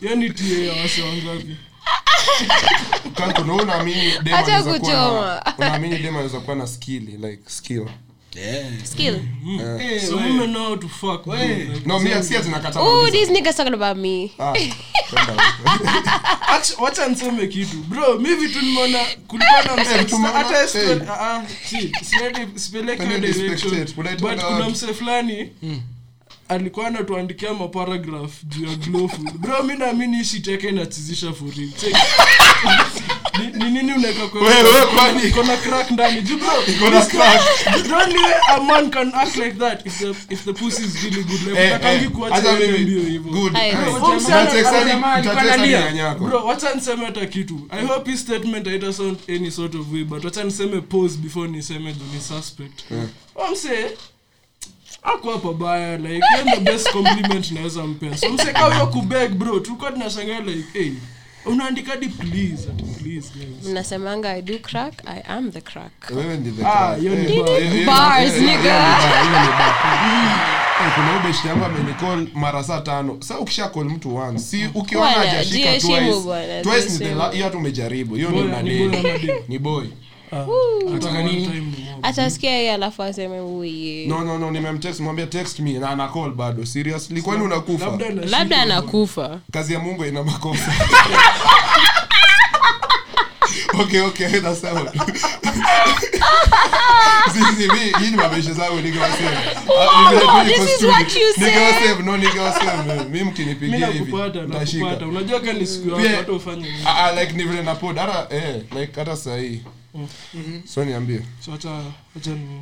Yani 0.00 0.30
tie 0.30 0.68
wangapi? 1.02 1.56
Kanto 3.14 3.44
na 3.44 3.54
unaamini 3.54 4.12
dema 5.98 6.18
anaweza 6.18 6.40
kuwa 6.40 6.56
na 6.56 6.66
skill 6.66 7.02
like 7.02 7.42
skill 7.46 7.86
Wacha 16.80 17.08
niseme 17.08 17.46
kitu. 17.46 17.76
Bro 17.76 18.18
mi 18.18 18.34
vitu 18.34 18.60
nimeona 18.62 18.98
kulikuwa 19.28 19.62
mse- 19.76 20.04
tumeona- 20.04 20.32
hata 20.38 20.64
escort- 20.64 21.08
ah, 21.10 21.36
ah, 21.36 21.42
kuna 24.56 24.68
mse 24.70 24.94
fulani 24.94 25.50
alikuwa 26.48 26.86
anatuandikia 26.86 27.54
maparagraph 27.54 28.32
juu 28.44 28.66
ya 28.66 28.74
glofu 28.74 29.20
bro 29.38 29.62
mi 29.62 29.74
naamini 29.74 30.20
ishiteke 30.20 30.68
inachizisha 30.68 31.32
for 31.32 31.48
real. 31.56 31.70
Check. 31.80 31.96
Ni- 33.56 33.64
ni 33.64 33.70
nini 33.70 33.92
unaweka 33.92 34.26
kwa 34.28 34.40
Wewe, 34.40 34.86
kwani? 34.94 35.22
iko 35.28 35.42
na 35.42 35.56
crack 35.56 35.90
ndani. 35.90 36.22
Juu 36.22 36.36
bro 36.36 36.52
Iko 36.68 36.90
na 36.90 37.04
crack. 37.06 37.40
the 37.64 37.94
only 37.94 38.18
way 38.18 38.34
a 38.56 38.60
man 38.60 38.90
can 38.90 39.12
act 39.14 39.36
like 39.36 39.52
that 39.58 39.86
if 39.86 39.98
the 39.98 40.10
if 40.34 40.44
the 40.44 40.52
pussy 40.52 40.82
is 40.84 41.02
really 41.04 41.22
good. 41.24 41.42
Like 41.46 41.60
Eh, 41.62 41.68
utakangi 41.70 42.04
eh, 42.04 42.10
kuacha 42.10 42.52
hiyo 42.56 42.78
mbio 42.78 43.00
hivyo. 43.02 43.32
good. 43.32 43.56
Eh, 43.56 43.76
bro 46.18 46.44
wacha 46.46 46.74
niseme 46.74 47.04
hata 47.06 47.26
kitu. 47.26 47.60
I 47.70 47.86
hope 47.86 48.10
his 48.10 48.20
statement 48.20 48.66
haita 48.68 48.92
sound 48.92 49.18
any 49.28 49.50
sort 49.50 49.74
of 49.74 49.92
way 49.92 50.04
but 50.04 50.24
wacha 50.24 50.44
niseme 50.44 50.80
pause 50.80 51.16
before 51.18 51.48
niseme 51.48 51.92
ni 52.14 52.20
suspect. 52.28 52.80
Omse 53.34 53.90
ako 55.02 55.32
hapa 55.32 55.52
baya 55.52 55.96
like 55.98 56.20
the 56.54 56.60
best 56.60 56.90
compliment 56.92 57.50
naweza 57.50 57.82
mpea. 57.86 58.16
So 58.16 58.28
mse 58.30 58.52
kama 58.52 58.74
hiyo 58.74 58.86
kubeg 58.86 59.30
bro 59.30 59.60
tulikuwa 59.60 59.92
tunashangaa 59.92 60.40
like 60.40 60.78
hey 60.78 60.90
unaandika 61.46 61.90
hadi 61.90 62.08
please 62.08 62.68
ati 62.70 62.82
please 62.84 63.30
guys. 63.38 63.66
Mnasemanga 63.70 64.30
i 64.36 64.42
do 64.42 64.58
crack 64.58 64.94
i 65.06 65.22
am 65.28 65.52
the 65.52 65.60
crack. 65.60 65.92
Wewe 66.16 66.36
ndi 66.36 66.50
the 66.50 66.66
Ah, 66.66 66.94
hiyo 66.94 67.14
ni 67.14 67.84
Bars, 67.84 68.34
nigga. 68.40 68.96
kuna 70.94 71.20
ubeshi 71.20 71.48
yangu 71.48 71.64
amenicall 71.64 72.28
mara 72.34 72.64
saa 72.64 72.80
tano. 72.80 73.16
Sa 73.20 73.38
ukisha 73.40 73.68
kol 73.68 73.84
mtu 73.84 74.16
once 74.16 74.38
si 74.42 74.70
ukiona 74.74 75.20
ajashika 75.20 75.70
twice. 75.70 75.88
twice 76.62 76.80
ni 76.80 76.98
the 76.98 76.98
jiheshimu. 76.98 77.18
la- 77.18 77.30
hiyo 77.32 77.44
hata 77.44 77.58
umejaribu 77.58 78.14
hiyo 78.14 78.30
ni 78.62 79.30
ni 79.48 79.58
boy 79.58 79.86
mob. 80.32 82.02
atasikia 82.02 82.74
alafu 82.74 83.02
aseme 83.02 83.36
no 84.06 84.24
no 84.24 84.38
no 84.38 84.50
nimemtext 84.50 85.00
text 85.30 85.60
me. 85.60 85.72
Na 85.72 85.90
ana 85.90 86.08
call 86.08 86.30
bado. 86.30 86.66
Seriously? 86.66 87.22
Kwani 87.22 87.42
unakufa? 87.42 87.86
labda 87.86 88.10
na 88.10 88.24
labda 88.26 88.62
anakufa. 88.62 89.40
Kazi 89.52 89.72
ya 89.72 89.78
mungu 89.80 90.04
ina 90.04 90.22
makosa. 90.22 90.72
Okay 93.78 94.00
okay 94.00 94.40
that's 94.40 94.64
out 94.64 94.88
sisi 97.32 97.68
mi 97.72 97.78
hii 98.04 98.10
ni 98.10 98.16
mabeshe 98.16 98.52
zangu 98.52 98.76
ningewasema 98.80 99.30
Ah, 99.80 100.12
ni 100.12 100.18
vile 100.18 100.20
tu 100.20 100.26
niko 100.26 100.44
this 100.44 100.58
is 100.68 100.74
studio. 100.76 100.88
what 100.90 101.16
you 101.16 101.32
said. 101.34 101.44
Ningewasema, 101.54 102.02
no 102.02 102.16
ningewasema 102.16 102.84
mi 102.84 103.18
mi 103.18 103.24
mkinipigia 103.24 103.86
hivi 103.86 104.12
nakupata. 104.12 105.06
unajua 105.06 105.40
kani 105.40 105.66
siku 105.66 105.96
Pia- 105.96 106.10
yako 106.10 106.32
ufanye 106.32 106.62
nini? 106.62 106.78
Ah, 106.86 107.04
ah, 107.04 107.20
like 107.20 107.32
ni 107.32 107.42
vile 107.44 107.62
napod. 107.62 107.96
Hata 107.96 108.36
eh 108.36 108.62
like 108.80 108.92
hata 109.00 109.16
sahii 109.16 109.60
so 110.64 110.84
niambie. 110.84 111.22
So 111.40 111.52
acha 111.54 111.84
acha 112.16 112.30
ni 112.30 112.60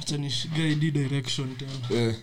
acha 0.00 0.16
ni 0.16 0.32
guide 0.54 0.90
direction 0.90 1.56
tena. 1.56 2.00
Yeah 2.00 2.14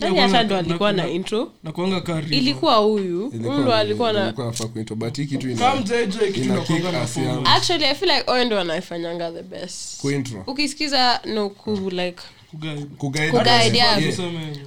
nani 0.00 0.18
hata 0.18 0.42
ndo 0.42 0.56
alikuwa 0.56 0.92
na 0.92 1.08
intro. 1.08 1.52
na 1.62 2.00
kari 2.00 2.36
ilikuwa 2.36 2.74
huyu. 2.74 3.30
Huyu 3.30 3.52
ndo 3.52 3.74
alikuwa 3.74 4.12
na 4.12 4.24
ilikuwa 4.24 4.46
nafaa 4.46 4.66
kuitwa 4.66 4.96
but 4.96 5.16
hii 5.16 5.26
kitu 5.26 5.56
kama 5.56 5.72
ina 5.72 5.76
mjeje 5.80 6.18
kitu 6.18 6.40
ina 6.44 6.54
na 6.54 6.60
kick 6.60 6.66
kuanga 6.66 6.92
na 6.92 7.02
ass 7.02 7.12
form 7.12 7.26
yangu. 7.26 7.46
actually 7.46 7.84
i 7.84 7.94
feel 7.94 8.16
like 8.16 8.30
oyo 8.30 8.44
ndo 8.44 8.60
anaifanyanga 8.60 9.32
the 9.32 9.42
best. 9.42 10.04
Ukisikiza 10.46 11.20
no 11.24 11.48
ku 11.50 11.90
like 11.90 12.22
kuguide. 12.50 12.84
Kuguide. 12.98 13.30
Kuguide, 13.30 13.78
yeah. 13.78 14.02
Yeah. 14.02 14.18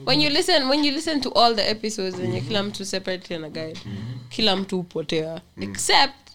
when 0.06 0.22
you 0.22 0.30
listen 0.30 0.64
when 0.70 0.86
you 0.86 0.92
listen 0.92 1.22
to 1.22 1.30
all 1.30 1.56
the 1.56 1.70
episodes 1.70 2.16
zenye 2.16 2.42
kila 2.42 2.64
mtu 2.64 2.86
separately 2.86 3.36
ana 3.36 3.50
guide. 3.50 3.80
Kila 4.30 4.56
mtu 4.56 4.78
hupotea. 4.78 5.42
Except 5.62 6.29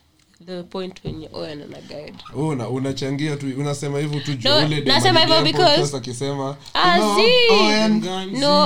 the 0.47 0.63
point 0.63 1.01
wenye 1.05 1.29
oyan 1.33 1.63
a 1.63 1.81
guide 1.89 2.15
Oh, 2.37 2.55
na 2.55 2.69
unachangia 2.69 3.37
tu 3.37 3.47
unasema 3.59 3.99
hivyo 3.99 4.21
tu 4.21 4.35
juu 4.35 4.49
No, 4.49 4.67
ule 4.67 4.81
nasema 4.81 5.21
hivyo 5.21 5.37
because- 5.41 5.97
akisema 5.97 6.57
azi 6.75 7.01
no, 7.01 7.17
see. 7.17 7.55
Owen, 7.61 8.01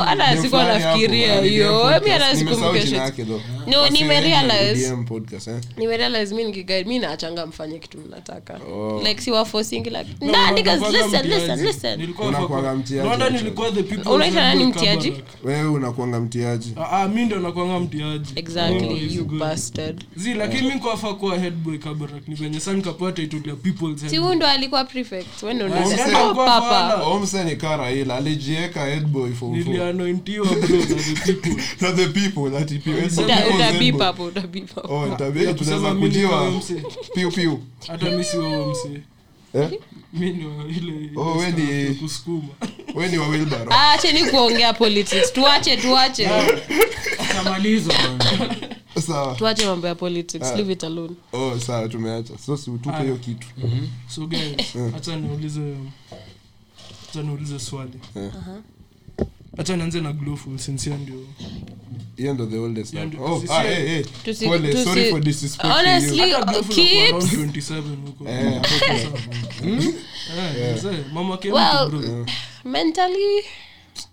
hata 0.04 0.36
sikuwa 0.42 0.64
nafikiria 0.64 1.40
hiyo 1.42 1.84
mimi 1.84 2.00
mi 2.04 2.10
hata 2.10 2.24
podcast. 2.24 2.38
Nimesahau 2.42 2.72
jina 2.72 2.80
sikumbuke 2.84 2.96
yake 2.96 3.24
though. 3.24 3.40
No, 3.66 3.88
nimerealize. 3.88 4.96
podcast, 5.08 5.48
eh. 5.48 5.60
nimerealize 5.76 6.34
mimi 6.34 6.44
nikiguide 6.48 6.84
mi 6.84 6.98
naachanga 6.98 7.46
mfanye 7.46 7.78
kitu 7.78 7.98
mnataka 7.98 8.60
Oh. 8.72 9.02
like 9.04 9.20
siwafosingi 9.20 9.90
like 9.90 10.06
No, 10.20 10.32
nah, 10.32 10.50
niggas 10.52 10.80
listen 10.92 11.26
listen 11.26 11.66
listen 11.66 12.14
Unakuanga 12.28 12.74
mtiaji, 12.74 13.08
Rwanda 13.08 13.30
nilikuwa 13.30 13.70
the 13.72 13.82
people 13.82 14.08
Unaita 14.10 14.40
nani 14.40 14.64
mtiaji? 14.66 15.12
Wewe 15.44 15.68
unakuanga 15.68 16.20
mtiaji 16.20 16.72
Ah, 16.76 17.08
mimi 17.08 17.08
mi 17.08 17.24
ndo 17.26 17.38
nakuanga 17.40 17.80
mtiaji 17.80 18.32
exactly 18.36 18.88
Oh, 18.88 19.14
you 19.14 19.24
bastard 19.24 20.04
zi 20.16 20.34
lakini 20.34 20.62
mi 20.68 20.74
nkwafaa 20.74 21.14
kuwa 21.14 21.38
headboy 21.68 21.78
kabarak 21.78 22.28
ni 22.28 22.34
venye 22.34 22.60
sa 22.60 22.72
nikapata 22.72 23.22
itulia 23.22 23.56
people's 23.56 24.00
si 24.10 24.16
huyu 24.16 24.34
ndo 24.34 24.46
alikuwa 24.46 24.84
prefect. 24.84 25.42
Wendo 25.42 25.66
Omse- 25.66 26.34
papa 26.34 27.02
omse 27.04 27.44
ni 27.44 27.56
kara 27.56 27.90
ila 27.92 28.16
alijieka 28.16 28.86
headboy 28.86 29.32
for 29.32 29.48
for. 29.64 29.68
Nilianointiwa 29.72 30.46
bro 30.46 30.78
na 30.78 30.84
the 30.84 31.32
people. 31.32 31.62
Na 31.80 31.92
people 32.18 32.50
that 32.50 33.78
people 33.78 34.04
hapo 34.04 34.30
oh 34.94 35.16
tunaweza 35.54 35.94
kujiwa 35.94 36.52
piu 37.14 37.30
piu. 37.32 37.62
Hata 37.86 38.24
si 38.24 38.36
wewe 38.38 38.74
Oh, 41.16 41.42
acheni 43.92 44.24
kuongea 44.30 44.72
politics. 44.72 45.32
Tuache 45.32 45.76
tuache 49.38 49.66
mambo 49.66 49.86
ya 49.86 49.94
politics 49.94 50.52
leave 50.56 50.72
it 50.72 50.84
alone. 50.84 51.14
Oh 51.32 51.58
sawa 51.58 51.88
tumeacha. 51.88 52.38
So 52.46 52.56
si 52.56 52.70
utupe 52.70 53.02
hiyo 53.02 53.16
kitu. 53.16 53.46
So 54.08 54.26
guys 54.26 54.74
hacha 54.92 55.16
niulize 55.16 55.74
hacha 57.06 57.22
niulize 57.22 57.58
swali. 57.58 58.00
Eh. 58.16 58.30
hacha 59.56 59.76
nianze 59.76 60.00
na 60.00 60.12
glowful 60.12 60.58
since 60.58 60.90
ndio 60.90 61.14
hiyo 62.16 62.34
ndo 62.34 62.46
the 62.46 62.58
oldest 62.58 62.94
oh 63.20 63.42
ah 63.50 63.64
eh 63.64 63.90
eh. 63.98 64.06
Tusi- 64.24 64.46
pole 64.48 64.72
tusi- 64.72 64.84
sorry 64.84 65.10
for 65.10 65.20
disrespecting 65.20 65.72
honestly 65.78 66.30
you 66.30 66.36
Hata 66.36 66.50
around 66.50 66.68
kids. 66.68 67.32
27 67.32 67.82
huko. 68.06 68.24
Eh 68.28 68.62
Eh, 70.58 70.76
mzee, 70.76 71.04
mama 71.12 71.38
Well, 71.52 71.88
mtu, 71.88 71.98
bro. 71.98 72.26
mentally 72.64 73.44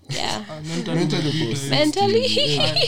yeah. 0.09 0.43
Ah, 0.49 0.61
mentally 0.61 0.99
Mentally 0.99 1.31
umepita, 1.41 1.69
mentally 1.69 2.29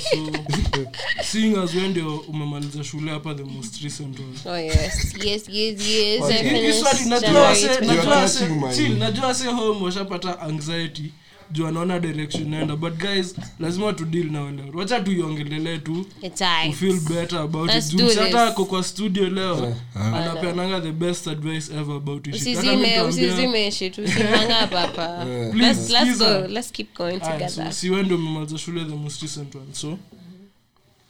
so, 0.01 0.31
seeing 1.31 1.57
as 1.57 1.73
we 1.75 1.87
ndio 1.87 2.17
umemaliza 2.17 2.83
shule 2.83 3.11
hapa 3.11 3.33
the 3.35 3.43
most 3.43 3.81
recent 3.83 4.19
one. 4.19 4.35
Oh 4.55 4.57
yes. 4.59 5.15
Yes 5.25 5.43
yes 5.49 5.87
yes 5.87 6.23
I 6.23 6.33
Hii- 6.33 6.43
Hii 6.43 6.49
finished 6.49 6.79
swali 6.81 7.05
najua 7.09 7.19
January 7.29 7.55
se- 7.55 7.67
20. 7.67 7.85
You 7.85 7.91
are 7.91 7.97
najua 8.09 8.27
se- 8.29 8.39
touching 8.39 8.61
my- 8.61 8.75
chill, 8.75 8.97
najua 8.97 9.33
se 9.33 9.45
home 9.47 9.85
washapata 9.85 10.39
anxiety 10.41 11.11
juu 11.51 11.67
anaona 11.67 11.99
direction 11.99 12.49
naenda 12.49 12.75
but 12.75 12.93
guys 12.93 13.35
lazima 13.59 13.93
tu 13.93 14.05
deal 14.05 14.31
na 14.31 14.41
wale. 14.41 14.63
Wacha 14.73 14.99
tuiongelele 14.99 15.77
tu. 15.77 16.05
It's 16.21 16.41
feel 16.79 16.99
better 16.99 17.39
about 17.39 17.67
Let's 17.67 17.93
it 17.93 17.99
juu 17.99 18.09
hata 18.19 18.47
ako 18.47 18.65
kwa 18.65 18.83
studio 18.83 19.29
leo 19.29 19.75
anapeananga 19.95 20.81
the 20.81 20.91
best 20.91 21.27
advice 21.27 21.73
ever 21.73 21.95
about 21.95 22.27
it 22.27 22.33
Hata 22.33 22.51
usizime 22.51 23.01
usizime 23.01 23.71
shit 23.71 23.97
usimanga 23.97 24.67
papa 24.67 25.25
let's, 25.53 25.89
let's 25.89 26.17
go 26.17 26.47
let's 26.47 26.71
keep 26.71 26.97
going 26.97 27.19
together. 27.19 27.73
si 27.73 27.89
wewe 27.89 28.03
ndio 28.03 28.17
umemaliza 28.17 28.57
shule 28.57 28.85
the 28.85 28.95
most 28.95 29.21
recent 29.21 29.55
one 29.55 29.73
so. 29.73 29.97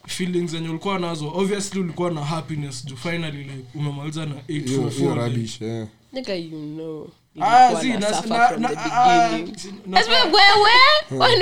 Feelings 0.08 0.52
zenye 0.52 0.70
ulikuwa 0.70 1.00
nazo 1.00 1.32
obviously 1.36 1.80
ulikuwa 1.80 2.12
na 2.12 2.26
happiness 2.26 2.86
juu 2.86 2.96
finally 2.96 3.44
like 3.44 3.64
umemaliza 3.76 4.26
na 4.26 4.36
hiyo 4.48 4.62
844 4.62 4.90
hiyo 4.90 5.16
rubbish 5.16 5.62
yeah. 5.62 5.88
nigga 6.14 6.36
you 6.36 6.50
know 6.50 7.10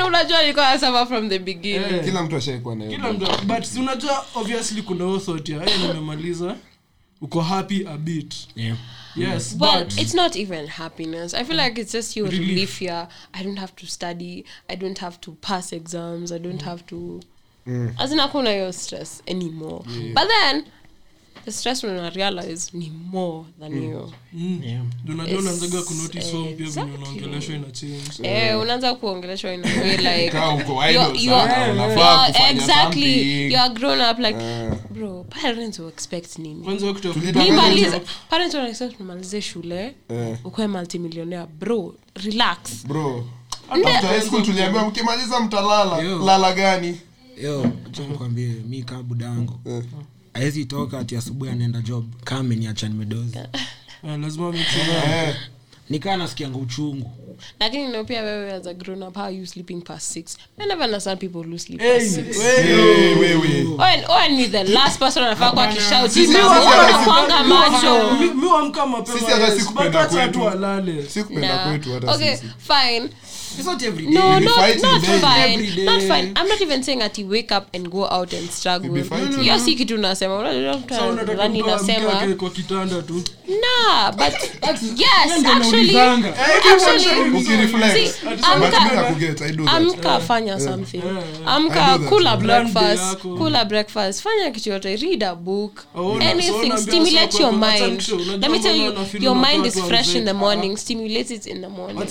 Unajua 0.05 0.41
nilikuwa 0.41 1.05
from 1.05 1.29
the 1.29 1.39
beginning 1.39 1.93
Eh. 1.93 2.05
kila 2.05 2.23
mtu 2.23 2.35
ashaikuwa 2.35 2.75
na 2.75 2.87
kila 2.87 3.13
mtu 3.13 3.25
but 3.45 3.63
si 3.63 3.79
unajua 3.79 4.25
obviously 4.35 4.81
kuna 4.81 5.05
hiyo 5.05 5.19
thought 5.19 5.49
nimemaliza 5.81 6.55
uko 7.21 7.41
happy 7.41 7.87
a 7.87 7.97
bit 7.97 8.35
Yeah. 8.55 8.77
yes 9.15 9.55
Well, 9.59 9.83
but 9.83 9.97
it's 9.99 10.13
not 10.13 10.35
even 10.35 10.67
happiness. 10.67 11.33
I 11.33 11.43
feel 11.45 11.59
like 11.59 11.81
it's 11.81 11.93
just 11.93 12.17
your 12.17 12.29
Relief. 12.29 12.47
relief. 12.49 12.81
yeah 12.81 13.07
I 13.33 13.43
don't 13.43 13.59
have 13.59 13.73
to 13.75 13.85
study. 13.87 14.45
I 14.67 14.75
don't 14.75 14.99
have 14.99 15.17
to 15.21 15.31
pass 15.31 15.73
exams. 15.73 16.31
I 16.31 16.39
don't 16.39 16.61
mm. 16.61 16.65
have 16.65 16.83
to. 16.85 17.21
mm. 17.67 17.93
As 17.97 18.11
in, 18.11 18.19
hakuna 18.19 18.51
your 18.57 18.73
stress 18.73 19.21
anymore. 19.27 19.83
yeah. 19.89 20.13
But 20.13 20.27
then, 20.27 20.65
the 21.45 21.51
stress 21.51 21.83
when 21.83 21.99
I 21.99 22.09
realize 22.09 22.71
ni 22.73 22.89
more 23.11 23.45
than 23.59 23.83
you. 23.83 24.11
Yeah. 24.63 24.83
unajua 25.09 25.39
unaanzaga 25.39 25.81
kunotice 25.81 26.31
home 26.31 26.53
pia 26.53 26.69
venye 26.69 26.91
unaongeleshwa 26.97 27.55
ina 27.55 27.71
change. 27.71 28.03
Eh, 28.23 28.59
unaanza 28.59 28.95
kuongeleshwa 28.95 29.53
in 29.53 29.65
a 29.65 29.81
way 29.81 29.97
like 29.97 30.37
you're- 30.37 31.13
you're- 31.13 31.47
sana, 31.47 31.73
unafaa 31.73 32.27
you're- 32.27 32.27
kufanya 32.31 32.49
exactly 32.61 33.53
you 33.53 33.59
are 33.59 33.73
grown 33.73 34.01
up 34.01 34.19
like 34.19 34.37
bro 34.89 35.23
parents 35.41 35.79
will 35.79 35.89
expect 35.89 36.39
nini? 36.39 36.63
Kwanza 36.63 36.93
kitu 36.93 37.07
ya 37.07 37.13
Tulita- 37.13 37.27
kutoka 37.27 37.39
Parents- 37.45 38.47
nimalize 38.49 38.71
expect 38.71 38.99
nimalize 38.99 39.41
shule 39.41 39.95
ukuwe 40.43 40.67
multimillionaire. 40.67 41.47
Bro 41.59 41.95
relax. 42.23 42.57
Bro 42.87 43.25
after 43.69 44.09
high 44.09 44.21
school 44.21 44.43
tuliambiwa 44.43 44.87
mkimaliza 44.87 45.39
mtalala 45.39 46.01
lala 46.25 46.53
gani? 46.53 46.97
Yo 47.43 47.71
acha 47.87 48.03
nikwambie 48.07 48.47
mi 48.69 48.83
kaa 48.83 49.03
budango. 49.03 49.59
Awezi 50.35 50.65
toka 50.65 50.99
ati 50.99 51.15
asubuhi 51.17 51.51
anaenda 51.51 51.81
job. 51.81 52.05
Kame 52.23 52.39
ameniacha 52.39 52.87
nimedozi. 52.87 53.37
Eh, 54.07 54.19
lazima 54.19 54.53
Eh, 54.55 55.35
nikaa 55.89 56.17
nasikianga 56.17 56.57
uchungu. 56.57 57.11
Lakini 57.59 57.87
no 57.87 58.03
pia 58.03 58.21
wewe 58.21 58.53
as 58.53 58.67
a 58.67 58.73
grown 58.73 59.03
up 59.03 59.15
how 59.15 59.23
are 59.25 59.35
you 59.35 59.45
sleeping 59.47 59.81
past 59.81 60.11
six? 60.11 60.37
I 60.59 60.65
never 60.67 60.83
understand 60.85 61.19
people 61.19 61.41
who 61.43 61.57
sleep 61.57 61.79
past 61.81 62.15
six. 62.15 62.41
hey, 62.41 63.15
wewe. 63.15 63.65
Owen, 63.79 64.03
Owen 64.09 64.35
ni 64.37 64.47
the 64.47 64.63
last 64.63 64.99
person 64.99 65.23
anafaa 65.23 65.51
kwa 65.51 65.67
kishauti 65.67 66.19
Mimi 66.19 66.33
sisi 66.33 66.43
nakuanga 66.43 67.43
macho 67.43 68.13
Mi- 68.13 68.33
mi 68.33 68.47
huamka 68.47 68.85
mapema, 68.85 69.19
Sisi 69.19 69.31
hata 69.31 69.45
yes, 69.47 69.59
si 69.59 69.65
kupenda 69.65 70.03
but 70.03 70.11
acha 70.11 70.21
kwetu. 70.27 70.49
alale 70.49 71.09
sikupenda 71.09 71.57
kwetu 71.67 71.93
hata 71.93 72.11
okay 72.13 72.35
fine 72.57 73.09
It's 73.57 73.65
not 73.65 73.81
every 73.83 74.07
no 74.07 74.29
We'll 74.29 74.39
not, 74.41 74.55
fighting 74.55 74.81
not 74.81 75.01
fine. 75.01 75.59
Every 75.59 75.85
not 75.85 76.01
fine. 76.01 76.33
I'm 76.35 76.47
not 76.47 76.61
even 76.61 76.83
saying 76.83 77.01
ati 77.01 77.23
wake 77.23 77.51
up 77.51 77.67
and 77.73 77.89
go 77.89 78.05
out 78.05 78.33
and 78.33 78.49
struggle. 78.51 78.89
Hiyo 79.41 79.59
si 79.59 79.75
kitu 79.75 79.97
nasema 79.97 80.49
amke 80.49 81.61
nasema. 81.61 82.35
kwa 82.37 82.49
kitanda 82.49 83.01
tu. 83.01 83.23
Nah 83.47 84.11
but 84.11 84.33
yes 84.99 85.45
actually 85.45 85.97
actually 85.97 87.05
See, 87.95 88.11
amka- 89.67 90.19
fanya 90.19 90.59
something. 90.59 91.01
Amka 91.45 91.99
kula 92.09 92.37
breakfast. 92.37 93.17
kula 93.17 93.65
breakfast. 93.65 94.23
Fanya 94.23 94.51
kitu 94.51 94.69
yote. 94.69 94.95
Read 94.95 95.23
a 95.23 95.35
book. 95.35 95.85
Oh, 95.95 96.17
anything. 96.19 96.77
Stimulate 96.77 97.39
your 97.39 97.51
mind. 97.51 98.07
let 98.41 98.51
me 98.51 98.59
tell 98.59 98.75
you 98.75 98.93
your 99.19 99.35
mind 99.35 99.65
is 99.65 99.79
fresh 99.81 100.15
in 100.15 100.25
the 100.25 100.33
morning. 100.33 100.77
Stimulate 100.77 101.31
it 101.31 101.47
in 101.47 101.61
the 101.61 101.69
morning. 101.69 102.05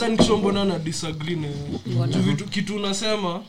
Na 0.65 0.79
disagree 0.79 1.34
na. 1.37 2.07
Juu 2.07 2.21
vitu- 2.23 2.45
kitu 2.49 2.77
unasema 2.77 3.43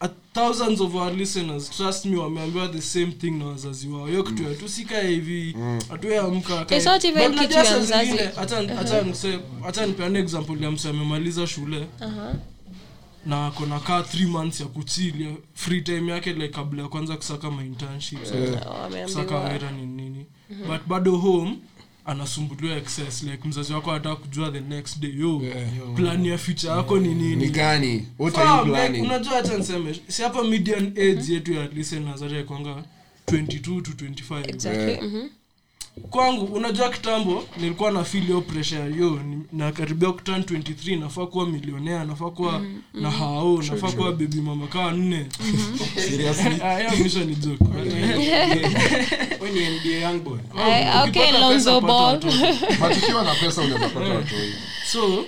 a 0.00 0.08
thousands 0.34 0.80
of 0.80 0.94
our 0.94 1.12
listeners 1.12 1.70
trust 1.70 2.04
me 2.04 2.16
wameambiwa 2.16 2.68
the 2.68 2.80
same 2.80 3.06
thing 3.12 3.30
na 3.30 3.46
wazazi 3.46 3.88
wao. 3.88 4.06
Hiyo 4.06 4.22
kitu 4.22 4.42
yetu 4.42 4.68
sikae 4.68 5.08
hivi 5.10 5.56
hatueamka 5.88 6.66
It's 6.76 6.86
not 6.86 7.04
even 7.04 7.34
kitu 7.38 7.52
ya 7.54 7.78
mzazi. 7.80 8.18
hacha 9.62 9.86
nipeane 9.86 10.18
example 10.18 10.64
ya 10.64 10.70
mse 10.70 10.88
amemaliza 10.88 11.46
shule 11.46 11.86
na 13.26 13.46
akona 13.46 13.80
kaa 13.80 14.02
th 14.02 14.20
months 14.20 14.60
ya 14.60 14.66
kuchilia 14.66 15.30
free 15.54 15.80
time 15.80 16.12
yake 16.12 16.32
like 16.32 16.48
kabla 16.48 16.82
ya 16.82 16.88
kwanza 16.88 17.16
kusaka 17.16 17.50
mainternships 17.50 18.32
yeah. 18.32 19.04
kusaka 19.04 19.38
wera 19.38 19.70
ni 19.70 19.86
nini. 19.86 20.26
But 20.68 20.80
bado 20.86 21.16
home 21.16 21.58
anasumbuliwa 22.08 22.76
excess 22.76 23.22
like 23.22 23.48
mzazi 23.48 23.72
wako 23.72 23.90
anataka 23.90 24.16
kujua 24.16 24.50
the 24.50 24.60
next 24.60 24.98
day 25.00 25.14
yo 25.18 25.42
plan 25.96 26.26
ya 26.26 26.38
future 26.38 26.72
yako 26.72 26.98
ni 26.98 27.14
nini? 27.14 27.36
Ni 27.36 27.48
gani? 27.48 28.06
What 28.18 28.38
are 28.38 28.48
you 28.50 28.56
like, 28.64 28.70
planning? 28.70 29.02
unajua 29.02 29.38
acha 29.38 29.58
niseme 29.58 30.00
si 30.08 30.22
hapa 30.22 30.44
median 30.44 30.86
age 30.86 31.32
yetu 31.34 31.52
ya 31.52 31.66
listeners 31.68 32.20
hata 32.22 32.42
kwanga 32.42 32.84
22 33.26 33.82
to 33.82 33.90
25 33.90 34.48
exactly 34.50 34.82
Yeah. 34.90 35.02
mhm. 35.02 35.28
Kwangu 36.10 36.44
unajua 36.44 36.90
kitambo 36.90 37.44
nilikuwa 37.56 37.90
na 37.90 38.04
feel 38.04 38.24
hiyo 38.24 38.40
pressure. 38.40 38.96
Yo 38.98 39.10
ni- 39.10 39.42
nakaribia 39.52 40.12
kutan 40.12 40.42
23 40.42 41.00
nafaa 41.00 41.26
kuwa 41.26 41.46
milionea 41.46 42.04
nafaa 42.04 42.30
kuwa 42.30 42.62
na 42.94 43.10
hao 43.10 43.62
nafaa 43.62 43.92
kuwa 43.92 44.12
bebi 44.12 44.40
mama 44.40 44.66
kaa 44.66 44.90
nne. 44.90 45.26
Ah, 46.62 46.80
ni 47.24 47.34
but 52.80 52.96
ukiwa 53.02 53.24
na 53.28 53.34
pesa 53.34 53.62
unaweza 53.62 53.88
pata 53.88 54.14
watoi 54.14 54.52
so 54.92 55.24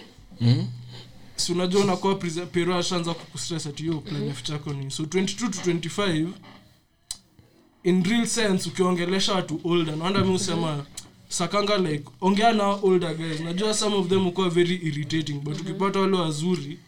si 1.36 1.52
unajua 1.52 1.82
unakuwa 1.82 2.14
pero 2.52 2.78
ashaanza 2.78 3.14
kukustress 3.14 3.66
ati 3.66 3.86
yo 3.86 3.94
plan 3.94 4.32
yako 4.52 4.72
ni 4.72 4.90
so 4.90 5.02
22 5.02 5.50
to 5.50 5.70
25 5.70 6.26
in 7.84 8.02
real 8.04 8.26
sense 8.26 8.68
ukiongelesha 8.68 9.32
watu 9.34 9.60
older 9.64 9.96
naanda 9.96 10.24
mi 10.24 10.34
usema 10.34 10.84
sakanga 11.28 11.78
like 11.78 12.04
ongea 12.20 12.52
na 12.52 12.66
older 12.66 13.14
guys. 13.14 13.40
Najua 13.40 13.74
some 13.74 13.96
of 13.96 14.08
them 14.08 14.26
ukuwa 14.26 14.50
very 14.50 14.74
irritating 14.76 15.40
but 15.40 15.60
ukipata 15.60 16.00
wale 16.00 16.16
wazuri 16.16 16.78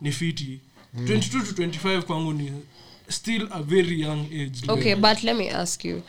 ni 0.00 0.12
fiti. 0.12 0.58
22 1.04 1.54
to 1.54 1.62
25 1.62 2.00
kwangu 2.02 2.32
ni 2.32 2.52
still 3.08 3.48
a 3.50 3.62
very 3.62 3.94
young 3.94 4.26
age 4.32 4.68
okay 4.68 4.90
yeah. 4.90 4.94
but 4.94 5.22
let 5.22 5.36
me 5.36 5.48
ask 5.50 5.84
you. 5.84 6.02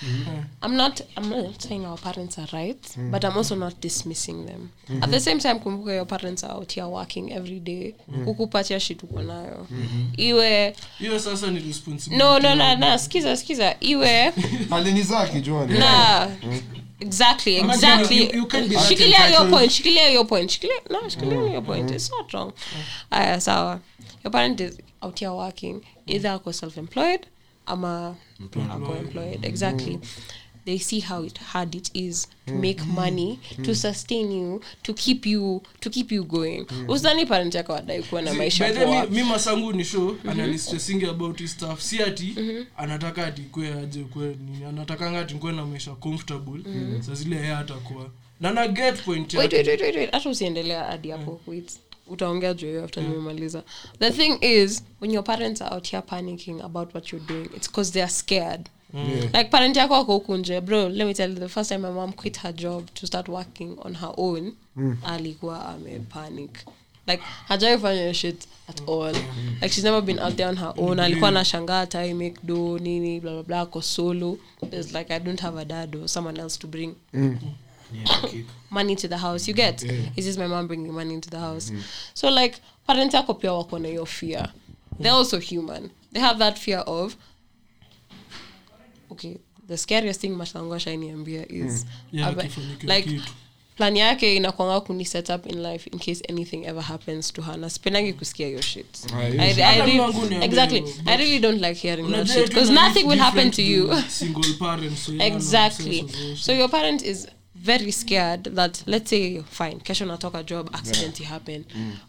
I'm 0.61 0.75
not 0.75 1.01
i'm 1.17 1.29
not 1.29 1.61
saying 1.61 1.85
our 1.85 1.97
parents 1.97 2.37
are 2.39 2.47
right 2.53 2.97
but 3.11 3.25
i'm 3.25 3.37
also 3.37 3.55
not 3.55 3.81
dismissing 3.81 4.45
them. 4.45 4.71
At 5.01 5.11
the 5.11 5.19
same 5.19 5.39
time 5.39 5.59
kumbuka 5.59 5.93
your 5.93 6.05
parents 6.05 6.43
are 6.43 6.51
out 6.51 6.71
here 6.71 6.87
working 6.87 7.33
every 7.33 7.59
day. 7.59 7.95
Kukupatia 8.25 8.79
shit 8.79 9.03
uko 9.03 9.21
nayo. 9.21 9.67
Iwe 10.17 10.75
hiyo 10.99 11.19
sasa 11.19 11.51
ni 11.51 11.59
responsibility. 11.59 12.23
No 12.23 12.39
no 12.39 12.55
no 12.55 12.75
na 12.75 12.97
skiza 12.97 13.37
skiza 13.37 13.75
iwe 13.79 14.33
alinizaa 14.71 15.19
akijua 15.19 15.65
ni 15.65 15.79
na 15.79 16.27
exactly 16.99 17.57
exactly. 17.57 18.27
that 18.27 18.87
shikilia 18.87 19.29
your 19.29 19.49
point 19.49 19.71
shikilia 19.71 20.09
your 20.09 20.27
point 20.27 20.51
shikilia 20.51 20.81
no 20.89 21.09
shikilia 21.09 21.53
your 21.53 21.63
point. 21.63 21.91
It's 21.91 22.11
not 22.11 22.33
wrong. 22.33 22.53
Aya 23.11 23.41
sawa. 23.41 23.79
Your 24.23 24.31
parent 24.31 24.61
is 24.61 24.77
out 25.01 25.19
here 25.19 25.31
working 25.31 25.81
either 26.07 26.31
ako 26.31 26.53
self-employed 26.53 27.19
ama 27.65 28.15
ako 28.71 28.95
employed 28.97 29.45
exactly. 29.45 29.99
They 30.65 30.79
see 30.79 30.99
how 30.99 31.23
it 31.23 31.37
hard 31.37 31.75
it 31.75 31.91
is 31.93 32.27
to 32.47 32.53
make 32.53 32.83
money 32.85 33.39
to 33.63 33.75
sustain 33.75 34.31
you 34.31 34.61
to 34.83 34.93
keep 34.93 35.25
you 35.25 35.61
to 35.79 35.89
keep 35.89 36.11
you 36.11 36.23
going. 36.23 36.65
Usani 36.87 37.25
parent 37.27 37.55
yako 37.55 37.73
wadai 37.73 38.03
kuwa 38.03 38.21
na 38.21 38.33
maisha 38.33 38.73
poa. 38.73 39.05
mi- 39.05 39.23
masangu 39.23 39.73
ni 39.73 39.83
show 39.83 40.15
ananistressingi 40.27 41.05
about 41.05 41.39
his 41.39 41.51
stuff. 41.51 41.81
Si 41.81 42.01
ati 42.03 42.35
anataka 42.77 43.27
ati 43.27 43.41
kwe 43.41 43.73
aje 43.73 44.03
kwe 44.03 44.27
nini. 44.27 44.65
Anatakanga 44.65 45.19
ati 45.19 45.35
kwe 45.35 45.51
na 45.53 45.65
maisha 45.65 45.91
comfortable. 45.95 46.61
Sa 47.01 47.13
zile 47.15 47.35
yeye 47.35 47.55
atakuwa 47.55 48.09
na 48.39 48.51
na 48.51 48.67
get 48.67 49.01
point 49.03 49.35
hata 50.11 50.29
usiendelea 50.29 50.83
hadi 50.83 51.09
hapo 51.09 51.41
wait 51.47 51.71
utaongea 52.07 52.53
juu 52.53 52.67
hiyo 52.67 52.83
after 52.83 53.03
nimemaliza. 53.03 53.63
The 53.99 54.11
thing 54.11 54.37
is 54.41 54.83
when 55.01 55.11
your 55.11 55.23
parents 55.23 55.61
are 55.61 55.75
out 55.75 55.91
here 55.91 56.01
panicking 56.01 56.61
about 56.61 56.95
what 56.95 57.13
you're 57.13 57.27
doing 57.27 57.49
it's 57.55 57.67
because 57.67 57.91
they 57.91 58.01
are 58.01 58.11
scared. 58.11 58.69
Like 59.33 59.43
parent 59.49 59.77
yako 59.77 59.95
ako 59.95 60.13
huku 60.13 60.37
nje 60.37 60.61
bro 60.61 60.89
let 60.89 61.07
me 61.07 61.13
tell 61.13 61.29
you 61.29 61.39
the 61.39 61.49
first 61.49 61.69
time 61.69 61.81
my 61.81 61.93
mom 61.93 62.13
quit 62.13 62.37
her 62.39 62.53
job 62.53 62.83
to 62.93 63.07
start 63.07 63.27
working 63.27 63.77
on 63.81 63.95
her 63.95 64.13
own 64.17 64.53
alikuwa 65.03 65.69
amepanic 65.69 66.49
like 67.07 67.23
hajawai 67.47 67.77
fanya 67.77 68.13
shit 68.13 68.47
at 68.67 68.81
all. 68.89 69.13
Like 69.61 69.69
she's 69.69 69.83
never 69.83 70.01
been 70.01 70.19
out 70.19 70.35
there 70.35 70.49
on 70.49 70.57
her 70.57 70.73
own. 70.77 70.99
Alikuwa 70.99 71.29
anashangaa 71.29 71.85
tai 71.85 72.13
make 72.13 72.35
do 72.43 72.79
nini 72.79 73.19
blablabla 73.19 73.43
blah 73.43 73.47
blah 73.47 73.61
ako 73.61 73.81
solo. 73.81 74.37
There's 74.69 74.93
like 74.93 75.13
i 75.13 75.19
don't 75.19 75.41
have 75.41 75.61
a 75.61 75.65
dad 75.65 75.95
or 75.95 76.07
someone 76.07 76.41
else 76.41 76.59
to 76.59 76.67
bring 76.67 76.95
Yeah, 77.93 78.19
okay. 78.23 78.45
money 78.69 78.95
to 78.95 79.07
the 79.07 79.17
house 79.17 79.47
you 79.47 79.53
get? 79.53 79.83
Is 80.15 80.25
this 80.25 80.37
my 80.37 80.47
mom 80.47 80.67
bringing 80.67 80.93
money 80.93 81.13
into 81.13 81.29
the 81.29 81.39
house. 81.39 81.71
So 82.13 82.29
like 82.29 82.59
parents 82.87 83.15
yako 83.15 83.33
pia 83.39 83.53
wako 83.53 83.77
na 83.79 83.87
hiyo 83.89 84.05
fear. 84.07 84.51
They're 84.99 85.13
also 85.13 85.39
human. 85.39 85.91
They 86.11 86.19
have 86.21 86.39
that 86.39 86.57
fear 86.57 86.79
of 86.79 87.15
okay 89.11 89.37
the 89.67 89.77
scariest 89.77 90.21
thing 90.21 90.35
mashango 90.35 90.79
shainiambia 90.79 91.45
is 91.49 91.85
Yeah, 92.11 92.27
aba- 92.29 92.47
like 92.83 93.05
kitu. 93.05 93.31
plan 93.77 93.95
yake 93.95 94.35
inakwanga 94.35 94.81
kuni 94.81 95.05
set 95.05 95.29
up 95.29 95.45
in 95.47 95.61
life 95.63 95.87
in 95.91 95.99
case 95.99 96.21
anything 96.29 96.65
ever 96.65 96.81
happens 96.81 97.31
to 97.33 97.41
her. 97.41 97.57
Naspendangi 97.57 98.13
kusikia 98.13 98.47
your 98.51 98.61
shit. 98.61 99.05
I, 99.13 99.23
I. 99.23 99.49
I, 99.49 99.53
Hata 99.53 99.85
really, 99.85 100.45
exactly. 100.45 100.83
i 101.05 101.17
really 101.17 101.39
don't 101.39 101.59
like 101.61 101.75
hearing 101.75 102.09
that 102.11 102.27
shit 102.27 102.47
because 102.49 102.69
nothing 102.69 103.07
will 103.07 103.17
happen 103.19 103.51
to 103.51 103.61
you. 103.61 103.93
single 104.07 104.43
so 104.43 105.13
exactly. 105.19 106.07
so 106.35 106.53
your 106.53 106.69
parent 106.69 107.01
is 107.03 107.27
very 107.65 107.91
scared 107.91 108.43
that 108.55 108.83
let's 108.87 109.09
say 109.09 109.41
fine 109.51 109.79
kesho 109.79 110.05
natoka 110.05 110.43
job 110.43 110.69
accident 110.73 111.17
happen 111.23 111.65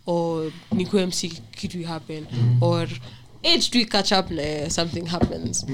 or 0.06 0.52
nikue 0.72 1.02
mc 1.02 1.28
kitu 1.56 1.82
happen 1.86 2.26
or 2.60 2.88
age 3.44 3.70
to 3.70 3.84
catch 3.84 4.12
up 4.12 4.30
na 4.30 4.68
something 4.68 5.06
happens. 5.06 5.64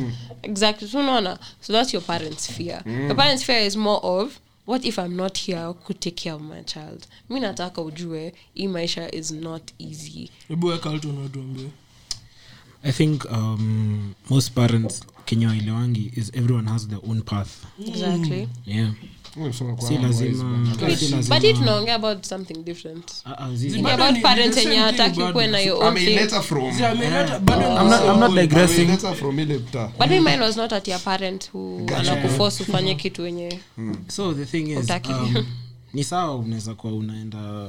Exactly 0.42 0.88
so 0.88 0.98
unaona 0.98 1.38
so 1.60 1.72
that's 1.72 1.92
your 1.94 2.02
parents 2.02 2.46
fear. 2.52 2.82
Your 2.86 3.14
parents 3.16 3.44
fear 3.44 3.66
is 3.66 3.76
more 3.76 4.00
of 4.02 4.38
what 4.66 4.84
if 4.84 4.98
i'm 4.98 5.16
not 5.16 5.38
here 5.38 5.74
could 5.84 6.00
take 6.00 6.16
care 6.16 6.34
of 6.34 6.40
my 6.42 6.62
child? 6.62 7.06
Mi 7.30 7.40
nataka 7.40 7.82
ujue 7.82 8.32
hii 8.54 8.68
maisha 8.68 9.14
is 9.14 9.30
not 9.30 9.62
easy. 9.78 10.30
Hebu 10.48 10.66
weka 10.66 10.90
alto 10.90 11.08
natuambie 11.12 11.68
I 12.84 12.92
think 12.92 13.24
um, 13.30 14.14
most 14.30 14.54
parents 14.54 15.02
Kenya 15.24 15.48
waelewangi 15.48 16.12
is 16.16 16.30
everyone 16.34 16.66
has 16.70 16.88
their 16.88 17.00
own 17.08 17.22
path. 17.22 17.64
exactly. 17.86 18.48
Yeah. 18.66 18.90
But 21.28 21.42
tunaongea 21.54 21.94
about 21.94 22.24
something 22.26 22.64
different. 22.64 23.22
About 23.24 24.16
hataki 24.76 25.20
na 25.50 25.58
your 25.58 25.84
own 25.84 25.94
but 29.98 30.10
me 30.10 30.20
mine 30.20 30.40
was 30.40 30.56
not 30.56 30.72
at 30.72 30.88
your 30.88 30.98
parent 31.00 31.50
who 31.52 31.86
anakuforce 31.96 32.62
ufanye 32.62 32.94
kitu 32.94 33.22
wenye 33.22 33.60
So 34.08 34.34
the 34.34 34.44
thing 34.44 34.70
is, 34.70 34.90
um, 34.90 35.46
ni 35.94 36.04
sawa 36.04 36.36
unaweza 36.36 36.74
kuwa 36.74 36.92
unaenda 36.92 37.68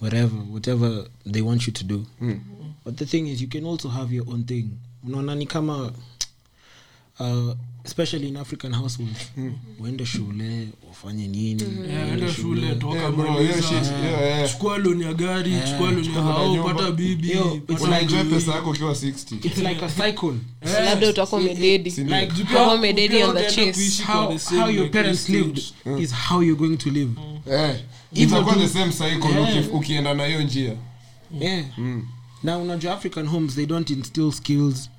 wherever, 0.00 0.40
whatever 0.52 1.04
they 1.32 1.42
want 1.42 1.66
you 1.66 1.72
to 1.72 1.84
do. 1.84 2.04
But 2.84 2.96
the 2.96 3.06
thing 3.06 3.28
is, 3.28 3.40
you 3.40 3.48
can 3.48 3.64
also 3.66 3.88
have 3.88 4.14
your 4.16 4.28
own 4.28 4.44
thing. 4.44 4.70
Unaona 5.06 5.34
ni 5.34 5.46
kama 5.46 5.92
uh, 7.20 7.54
especially 7.84 8.28
in 8.28 8.36
African 8.36 8.72
households, 8.74 9.32
uende 9.80 10.06
shule 10.06 10.68
wafanye 10.88 11.28
nini, 11.28 11.62
Yeah, 11.88 12.34
shule. 12.34 12.74
toka 12.74 12.96
Yeah, 12.96 14.20
yeah, 14.22 14.22
yeah. 14.38 14.50
loni 14.78 15.04
ya 15.04 15.14
gari 15.14 15.52
chukua 15.70 15.90
loni 15.90 16.06
ya 16.06 16.22
hao 16.22 16.64
pata 16.64 16.90
bibi 16.90 17.30
pesa 18.24 18.52
yako 18.54 18.70
ukiwa 18.70 18.92
60 18.92 19.36
it's 19.46 19.58
like 19.58 19.84
a 19.84 19.88
cycle. 19.88 20.34
labda 20.84 21.08
utakuwa 21.10 21.40
pia 23.08 23.28
on 23.28 23.36
the 23.36 23.50
chase. 23.50 24.02
how, 24.02 24.38
how 24.58 24.70
your 24.70 24.90
parents 24.90 25.28
lived 25.28 25.62
is 26.00 26.12
how 26.14 26.42
you're 26.42 26.58
going 26.68 26.76
to 26.76 26.90
live. 26.90 27.10
Eh, 27.50 27.76
itakuwa 28.12 28.54
the 28.56 28.68
same 28.68 28.92
cycle 28.92 29.30
uki- 29.42 29.68
ukienda 29.72 30.14
na 30.14 30.26
hiyo 30.26 30.42
njia. 30.42 30.76
Yeah. 31.40 31.64
Now, 32.42 32.62
unajua 32.62 32.92
African 32.94 33.26
homes, 33.26 33.54
they 33.54 33.66
don't 33.66 33.90
instill 33.90 34.32
skills. 34.32 34.90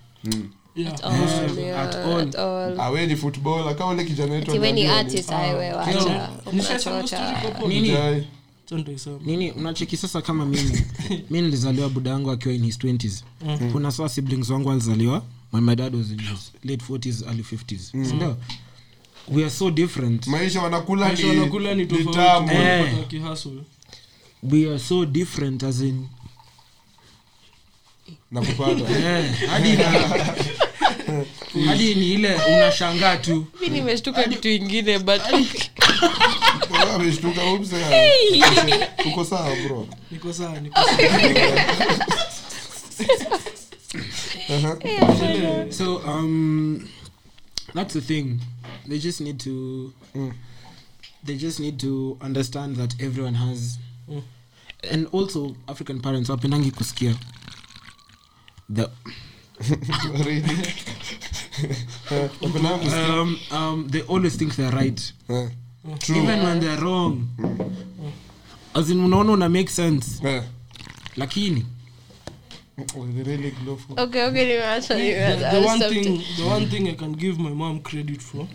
Yeah. 0.77 0.93
At 0.93 1.03
all, 1.03 1.57
yeah, 1.59 1.81
at 1.83 1.95
all. 1.95 2.19
at 2.19 2.35
all. 2.35 2.79
awe 2.79 3.05
ni 3.07 3.15
footballer 3.15 3.75
kama 3.75 3.91
ule 3.91 4.05
kijana 4.05 4.33
wetu 4.33 4.51
Ati 4.51 4.71
ni 4.71 4.87
artist 4.87 5.31
aiwe 5.31 5.73
wacha 5.73 6.29
Nishasema 6.53 6.95
unachocha 6.95 7.07
story 7.07 7.41
kwa 7.41 7.51
pod. 7.51 9.21
Nini? 9.25 9.51
Unacheki 9.51 9.97
sasa 9.97 10.21
kama 10.21 10.45
mimi. 10.45 10.81
Mi 11.29 11.41
nilizaliwa 11.41 11.89
buda 11.89 12.09
yangu 12.11 12.31
akiwa 12.31 12.53
in 12.53 12.65
his 12.65 12.77
20s 12.79 13.23
kuna 13.71 13.91
saa 13.91 14.09
siblings 14.09 14.49
wangu 14.49 14.71
alizaliwa 14.71 15.23
my, 15.53 15.61
my 15.61 15.75
dad 15.75 15.95
was 15.95 16.09
in 16.11 16.21
his 16.21 16.51
late 16.63 16.83
40s 16.89 17.27
early 17.27 17.43
50s 17.43 17.77
sindio 18.09 18.37
we 19.27 19.41
are 19.41 19.49
so 19.49 19.71
different. 19.71 20.27
Maisha 20.27 20.61
wanakula 20.61 21.07
Maisha 21.07 21.23
ni 21.33 21.39
wanakula 21.39 21.73
ni 21.75 21.81
ni 21.81 21.87
tofauti. 21.87 22.17
tamu. 22.17 22.51
Eh. 22.51 22.93
We 24.43 24.69
are 24.69 24.79
so 24.79 25.05
different 25.05 25.63
as 25.63 25.81
in. 25.81 26.07
Na 28.31 28.41
kupata 28.41 28.89
eh, 29.19 29.33
hadi 29.49 29.69
hadi 31.67 31.95
ni 31.95 32.13
ile 32.13 32.35
unashangaa 32.35 33.17
tu. 33.17 33.45
Mi 33.61 33.67
nimeshtuka 33.69 34.23
kitu 34.23 34.49
ingine 34.49 34.99
but 34.99 35.21
ameshtuka 36.95 37.41
uko 39.05 39.25
sawa 39.25 39.55
bro. 39.55 39.87
Niko 40.11 40.33
sawa 40.33 40.59
niko 40.59 40.79
sawa. 40.83 40.97
so 45.71 45.97
um 45.97 46.87
that's 47.73 47.93
the 47.93 48.01
thing. 48.01 48.39
They 48.89 48.99
just 48.99 49.21
need 49.21 49.39
to 49.39 49.93
they 51.23 51.35
just 51.35 51.59
need 51.59 51.79
to 51.79 52.17
understand 52.21 52.75
that 52.77 52.95
everyone 53.01 53.33
has 53.33 53.77
and 54.91 55.07
also 55.11 55.55
african 55.67 55.99
parents 55.99 56.29
wapendangi 56.29 56.71
kusikia 56.71 57.15
the 58.73 58.89
Um, 62.93 63.39
um, 63.51 63.87
they 63.89 64.01
always 64.01 64.35
think 64.35 64.55
they're 64.55 64.71
right. 64.71 65.11
True. 65.99 66.15
even 66.15 66.43
when 66.43 66.59
they're 66.59 66.77
wrong. 66.81 67.27
As 68.75 68.89
in 68.89 68.99
unaona 68.99 69.31
una 69.31 69.49
make 69.49 69.69
sense. 69.69 70.21
Eh, 70.23 70.43
lakini. 71.15 71.65
Really 73.25 73.53
okay 73.97 74.23
okay 74.23 74.45
nimeacha 74.45 74.95
the, 74.95 75.51
the 75.51 75.65
one 75.65 75.79
thing 75.79 76.21
the 76.37 76.45
one 76.45 76.67
thing 76.67 76.87
i 76.87 76.93
can 76.93 77.11
give 77.13 77.39
my 77.39 77.49
mom 77.49 77.79
credit 77.79 78.21
for 78.21 78.47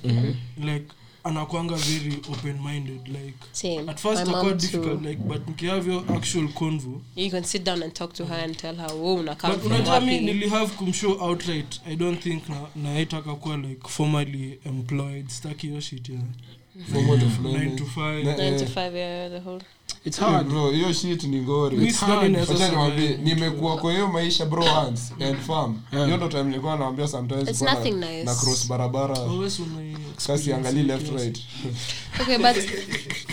like 0.57 0.87
anakwanga 1.25 1.75
very 1.77 2.17
open 2.33 2.61
minded 2.61 3.09
like 3.09 3.35
Same. 3.53 3.91
at 3.91 3.99
first 4.01 4.23
itakuwa 4.23 4.55
difficult 4.55 5.03
too. 5.03 5.09
like 5.09 5.23
but 5.23 5.49
mkihave 5.49 5.93
your 5.93 6.13
actual 6.17 6.49
convo. 6.49 7.01
You 7.17 7.31
can 7.31 7.45
sit 7.45 7.63
down 7.65 7.83
and 7.83 7.93
talk 7.93 8.13
to 8.13 8.25
her 8.25 8.45
and 8.45 8.57
tell 8.57 8.77
her 8.77 8.91
oh 8.93 9.15
unakaa 9.15 9.49
but 9.51 9.65
unajua 9.65 10.01
mi 10.01 10.21
nilihave 10.21 10.75
kumshow 10.77 11.23
outright 11.23 11.81
i 11.87 11.97
don't 11.97 12.21
think 12.23 12.49
na 12.49 12.67
naitaka 12.77 13.35
kuwa 13.35 13.57
like 13.57 13.89
formally 13.89 14.59
employed. 14.65 15.29
Staki 15.29 15.67
hiyo 15.67 15.81
shit 15.81 16.09
ya 16.09 16.19
Formal 16.93 17.19
9 17.19 17.77
to 17.77 17.85
5 17.85 18.23
9 18.25 18.59
to 18.59 18.65
5 18.81 18.97
yeah 18.97 19.31
the 19.31 19.39
whole 19.41 19.61
it's 20.05 20.19
hard. 20.21 20.47
Bro 20.49 20.71
hiyo 20.71 20.93
shit 20.93 21.25
ni 21.25 21.41
ngori 21.41 21.77
mi 21.77 21.93
sidhani 21.93 22.29
naweza 22.29 22.53
Wacha 22.53 22.67
survive. 22.67 22.71
niwaambie 22.71 23.17
nimekuwa 23.35 23.77
kwa 23.77 23.93
hiyo 23.93 24.09
maisha 24.09 24.47
bro 24.47 24.63
hands 24.65 25.13
and 25.21 25.37
farm 25.47 25.79
hiyo 25.91 26.17
ndo 26.17 26.29
time 26.29 26.43
nilikuwa 26.43 26.77
naambia 26.77 27.09
sometimes 27.09 27.63
na- 27.63 27.75
nice. 27.85 28.25
na 28.25 28.35
cross 28.35 28.69
barabara. 28.69 29.17
Kasi 30.27 30.53
angalii 30.53 30.83
left 30.83 31.13
right. 31.19 31.39
okay 32.21 32.39
but 32.39 32.57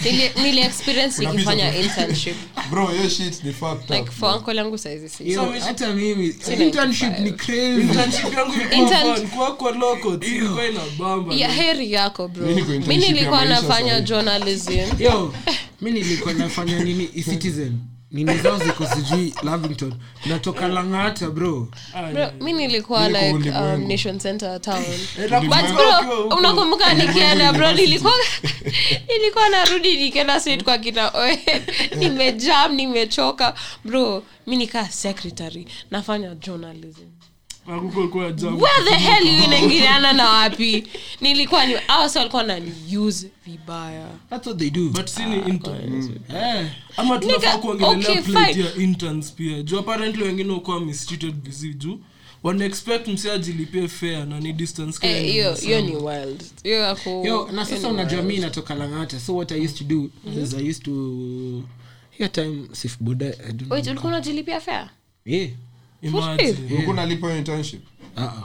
nili, 0.06 0.32
nili 0.44 0.62
experience 0.62 1.26
nikifanya 1.26 1.76
internship. 1.76 2.36
Bro 2.72 2.88
hiyo 2.88 3.10
shit 3.10 3.44
ni 3.44 3.54
fucked 3.54 3.90
like 3.98 4.12
for 4.12 4.36
uncle 4.38 4.56
yangu 4.56 4.78
saizi 4.78 5.10
si. 5.10 5.32
Yo, 5.32 5.54
hata 5.66 5.94
mimi 5.94 6.36
internship 6.60 7.20
ni 7.20 7.32
crazy. 7.32 7.82
Internship 7.82 8.34
yangu 8.38 8.54
ilikuwa 8.54 8.80
Intern- 8.80 9.52
kwa 9.56 9.72
local 9.72 10.20
ilikuwa 10.28 10.68
ina 10.68 10.80
bamba 11.00 11.36
ya 11.36 11.50
heri 11.52 11.92
yako 11.94 12.28
bro. 12.28 12.46
Mi 12.48 12.54
niko 12.56 12.68
mi 12.70 12.76
internship 12.76 13.04
ya 13.08 13.12
nilikuwa 13.14 13.46
nafanya 13.46 14.02
journalism. 14.02 14.72
Yo 15.00 15.34
mi 15.82 15.92
nilikuwa 15.92 16.34
nafanya 16.34 16.80
nini? 16.80 17.10
Ecitizen. 17.16 17.78
Nini 18.12 18.38
zao 18.38 18.58
ziko 18.58 18.86
sijui 18.86 19.34
lavington. 19.44 19.94
Natoka 20.26 20.68
langata 20.68 21.30
bro. 21.30 21.68
Ah, 21.94 22.12
bro 22.12 22.32
mi 22.42 22.54
nilikuwa 22.54 23.08
Niko 23.08 23.20
like 23.22 23.34
ulimwengu. 23.34 23.76
um, 23.84 23.88
nation 23.88 24.20
center 24.20 24.62
town. 24.62 24.84
Eh, 25.20 25.30
but 25.42 25.74
bro 25.74 26.28
unakumbuka 26.38 26.94
nikienda 26.94 27.54
bro 27.54 27.72
nilikuwa 27.72 28.14
nilikuwa 29.10 29.50
narudi 29.50 29.98
nikienda 30.04 30.40
sit 30.40 30.64
kwa 30.64 30.78
kina 30.78 31.10
oe. 31.22 31.40
Nimejam 31.98 32.74
nimechoka. 32.76 33.54
Bro 33.86 34.24
mi 34.48 34.56
nikaa 34.56 34.88
secretary. 34.88 35.68
Nafanya 35.92 36.36
journalism. 36.36 37.06
Where 37.70 38.84
the 38.84 38.96
hell 38.96 39.28
you 39.28 39.44
inaingiliana 39.44 40.14
na 40.14 40.30
wapi? 40.30 40.88
Nilikuwa 41.22 41.66
ni 41.66 41.74
awasa 41.88 42.20
walikuwa 42.20 42.44
naniuse 42.44 43.32
vibaya. 43.46 44.08
That's 44.30 44.48
what 44.48 44.60
they 44.60 44.70
do. 44.70 44.90
But 44.90 45.08
si 45.08 45.26
ni 45.26 45.36
intern. 45.36 46.20
eh, 46.36 46.68
ama 46.98 47.18
tunafaa 47.20 47.58
kuongelelea 47.58 48.10
okay, 48.12 48.22
plate 48.22 48.60
ya 48.60 48.76
interns 48.76 49.34
pia. 49.34 49.62
Juu 49.62 49.80
apparently 49.80 50.24
wengine 50.24 50.54
ukuwa 50.54 50.80
mistreated 50.80 51.36
busy 51.36 51.74
juu. 51.74 52.00
Wana 52.44 52.66
expect 52.66 53.08
fair 53.88 54.26
na 54.26 54.40
ni 54.40 54.54
distance 54.54 55.00
hiyo 55.62 55.82
ni 55.82 55.82
ni 55.82 55.96
wild. 55.96 56.44
Hiyo 56.64 56.80
yako 56.80 57.24
yo 57.26 57.50
na 57.52 57.66
sasa 57.66 57.88
unajua 57.88 58.20
wild. 58.20 58.28
natoka 58.40 58.76
langata. 58.76 59.20
So 59.20 59.36
what 59.36 59.52
i 59.52 59.66
used 59.66 59.78
to 59.78 59.84
do 59.84 60.10
is 60.44 60.54
i 60.54 60.70
used 60.70 60.84
to 60.84 60.92
hiyo 62.20 62.30
time 62.30 62.68
sif 62.72 62.98
buda 63.00 63.26
i 63.26 63.54
don't 63.54 63.72
wait 63.72 63.88
ulikuwa 63.88 64.12
unajilipia 64.12 64.62
fair 64.62 64.90
yeah 65.26 65.50
Imagine. 66.02 66.56
ulikuwa 66.72 66.96
nalipa 66.96 67.36
internship? 67.36 67.82
Uh-uh. 68.18 68.44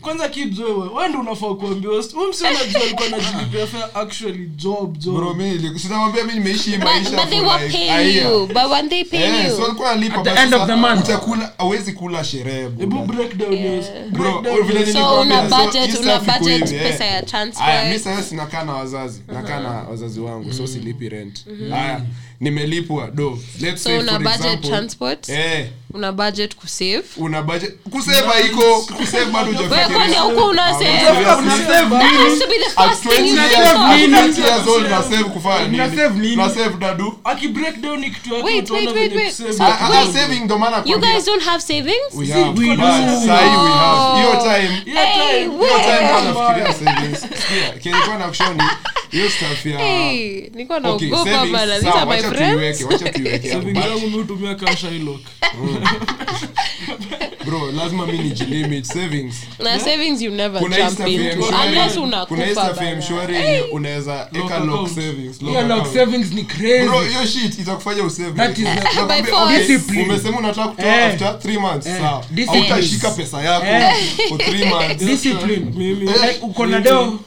Kwanza 0.00 0.28
kibs 0.28 0.58
wewe 0.58 0.88
wewe 0.88 1.16
unafaa 1.20 1.54
kuambiwa 1.54 1.94
huyu 2.14 2.28
msi 2.30 2.44
unajua 2.44 2.82
alikuwa 2.82 3.06
anajilipia 3.08 3.66
fair 3.72 3.88
actually 3.94 4.46
job 4.46 4.98
job. 4.98 5.36
Mi 5.36 5.44
nili- 5.44 5.78
sinamwambia 5.78 6.24
mi 6.24 6.32
nimeishi 6.32 6.70
hii 6.70 6.76
but, 6.76 6.84
maisha 6.84 7.10
but 7.10 7.28
they 7.28 7.38
for 7.40 7.48
were 7.48 7.66
like 7.68 7.78
a 7.90 7.96
paying 7.96 8.16
year. 8.16 8.32
you. 8.32 8.46
But 8.46 8.70
when 8.72 8.88
they 8.88 9.04
pay 9.04 9.44
you. 9.48 9.56
so 9.56 9.64
alikuwa 9.66 9.90
analipa 9.90 10.16
At 10.18 10.24
the 10.24 10.30
but 10.30 10.38
end 10.38 10.54
of 10.54 10.60
sasa. 10.60 10.72
the 10.74 10.80
month. 10.80 11.04
utakula 11.04 11.52
hawezi 11.58 11.92
kula 11.92 12.24
sherehe 12.24 12.62
hebu 12.62 12.86
buda. 12.86 13.12
break 13.12 13.34
down 13.36 13.52
your 13.52 13.84
Bro, 14.10 14.40
break 14.40 14.44
down 14.44 14.66
vile 14.66 14.80
your- 14.80 14.88
nili- 14.88 14.92
so 14.92 15.20
una 15.20 15.24
Nilikwambia, 15.42 15.58
so 15.58 15.64
budget 15.66 15.90
hii 15.96 15.98
una 16.02 16.14
stuff 16.20 16.28
iko 16.28 16.38
budget 16.38 16.68
hivi, 16.70 16.84
pesa 16.84 17.04
ya 17.04 17.10
Aya, 17.12 17.22
mi 17.22 17.26
transfer 17.28 17.98
sasa 17.98 18.22
sinakaa 18.22 18.64
na 18.64 18.72
wazazi. 18.72 19.20
Nakaa 19.28 19.60
na 19.60 19.68
wazazi 19.70 20.20
wangu 20.20 20.52
so 20.52 20.66
silipi 20.66 21.08
rent. 21.08 21.44
Haya 21.70 22.00
nimelipwa 22.40 23.10
do 23.10 23.38
let's 23.60 23.82
so 23.82 23.88
say 23.88 23.98
una 23.98 24.12
for 24.12 24.20
budget 24.22 24.40
example 24.44 24.68
transport 24.70 25.28
eh 25.28 25.66
una 25.94 26.12
budget 26.12 26.54
kusave 26.56 27.02
una 27.16 27.42
budget 27.42 27.74
kuseva 27.90 28.40
iko 28.40 28.82
kusave 28.82 29.24
bado 29.24 29.50
Wewe 29.50 29.88
kwani 29.94 30.14
huko 30.16 30.46
una 30.48 30.72
save? 30.72 31.00
Una 31.38 31.56
save 31.56 31.86
nini? 31.96 32.30
has 32.30 32.38
to 32.38 32.46
be 32.46 32.58
the 32.58 32.66
At 32.76 32.88
first 32.88 33.02
thing 33.02 33.08
20 33.08 33.28
you 33.28 33.36
years- 33.36 33.98
think 33.98 34.14
at 34.14 34.24
of. 34.24 34.36
20 34.36 34.40
years 34.40 34.68
old 34.68 34.90
na 34.90 35.02
save 35.02 35.24
kufanya 35.24 35.68
nini? 35.68 35.96
save 35.96 36.14
nini? 36.20 36.36
Na 36.36 36.48
save 36.50 36.76
dadu 36.78 37.18
aki 37.24 37.48
break 37.48 37.80
down 37.80 38.00
ni 38.00 38.10
kitu 38.10 38.34
yako 38.34 38.46
Wait, 38.46 38.70
wait, 38.70 38.92
wait, 38.94 39.16
wait. 39.16 39.32
So- 39.32 39.64
Ah, 39.64 40.06
saving 40.12 40.40
ndo 40.44 40.58
maana 40.58 40.82
You 40.84 40.98
guys 41.00 41.24
don't 41.26 41.42
have 41.42 41.60
savings? 41.60 42.14
We 42.14 42.26
have, 42.26 42.60
we 42.60 42.66
sahi 42.66 43.56
we 43.56 43.70
have. 43.70 44.22
your 44.22 44.38
time 44.42 44.82
your 44.86 45.06
time. 45.14 45.42
your 45.42 45.80
time 45.82 46.08
kwa 46.08 46.22
nafikiria 46.22 46.72
savings. 46.74 47.20
Sikia, 47.20 47.70
kilikuwa 47.82 48.18
na 48.18 48.28
kushoni 48.28 48.62
hiyo 49.10 49.30
stuff 49.30 49.66
ya 49.66 49.78
Hey, 49.78 50.40
nilikuwa 50.50 50.80
naogopa 50.80 51.46
bana. 51.46 51.74
These 51.80 51.88
are 51.90 52.06
my 52.06 52.22
friends. 52.36 52.82
wacha 52.82 53.10
tuiweke. 53.12 53.50
Saving 53.50 53.76
yangu 53.78 54.06
mi 54.06 54.12
hutumia 54.18 54.54
kama 54.54 54.76
Shylock. 54.76 55.20
bro 57.46 57.72
lazima 57.72 58.06
mi 58.06 58.18
nijilimit 58.18 58.84
savings 58.84 59.34
Na 59.58 59.80
savings 59.80 60.22
you 60.22 60.30
never 60.30 60.60
kuna 60.62 60.76
jump 60.76 61.08
into 61.08 61.44
unless 61.66 61.98
kuna 62.28 62.46
hii 62.46 62.54
ya 62.86 62.96
mshwari 62.96 63.36
unaweza 63.72 64.28
eka 64.44 64.58
lock 64.58 64.88
savings 64.88 65.42
lock 65.42 65.50
hiyo 65.50 65.62
lock 65.68 65.86
savings 65.94 66.32
ni 66.32 66.42
Bro, 66.86 67.00
hiyo 67.02 67.26
shit 67.26 67.58
itakufanya 67.58 68.04
usave. 68.04 68.32
That 68.32 68.58
is- 68.58 68.68
Discipline. 69.58 70.02
umesema 70.02 70.38
unataka 70.38 70.68
kutoa 70.68 70.86
Eh. 70.96 71.06
after 71.06 71.38
three 71.38 71.58
months 71.58 71.86
Eh. 71.86 71.98
sawa 72.00 72.24
Discipline. 72.30 73.10
pesa 73.16 73.42
yako 73.42 73.66
Eh. 73.66 73.94
for 74.28 74.38
three 74.38 74.64
months 74.64 75.04
discipline 75.04 75.66
Mimi- 75.76 76.10
uko 76.42 76.66
na 76.66 76.78
mimi- 76.80 77.18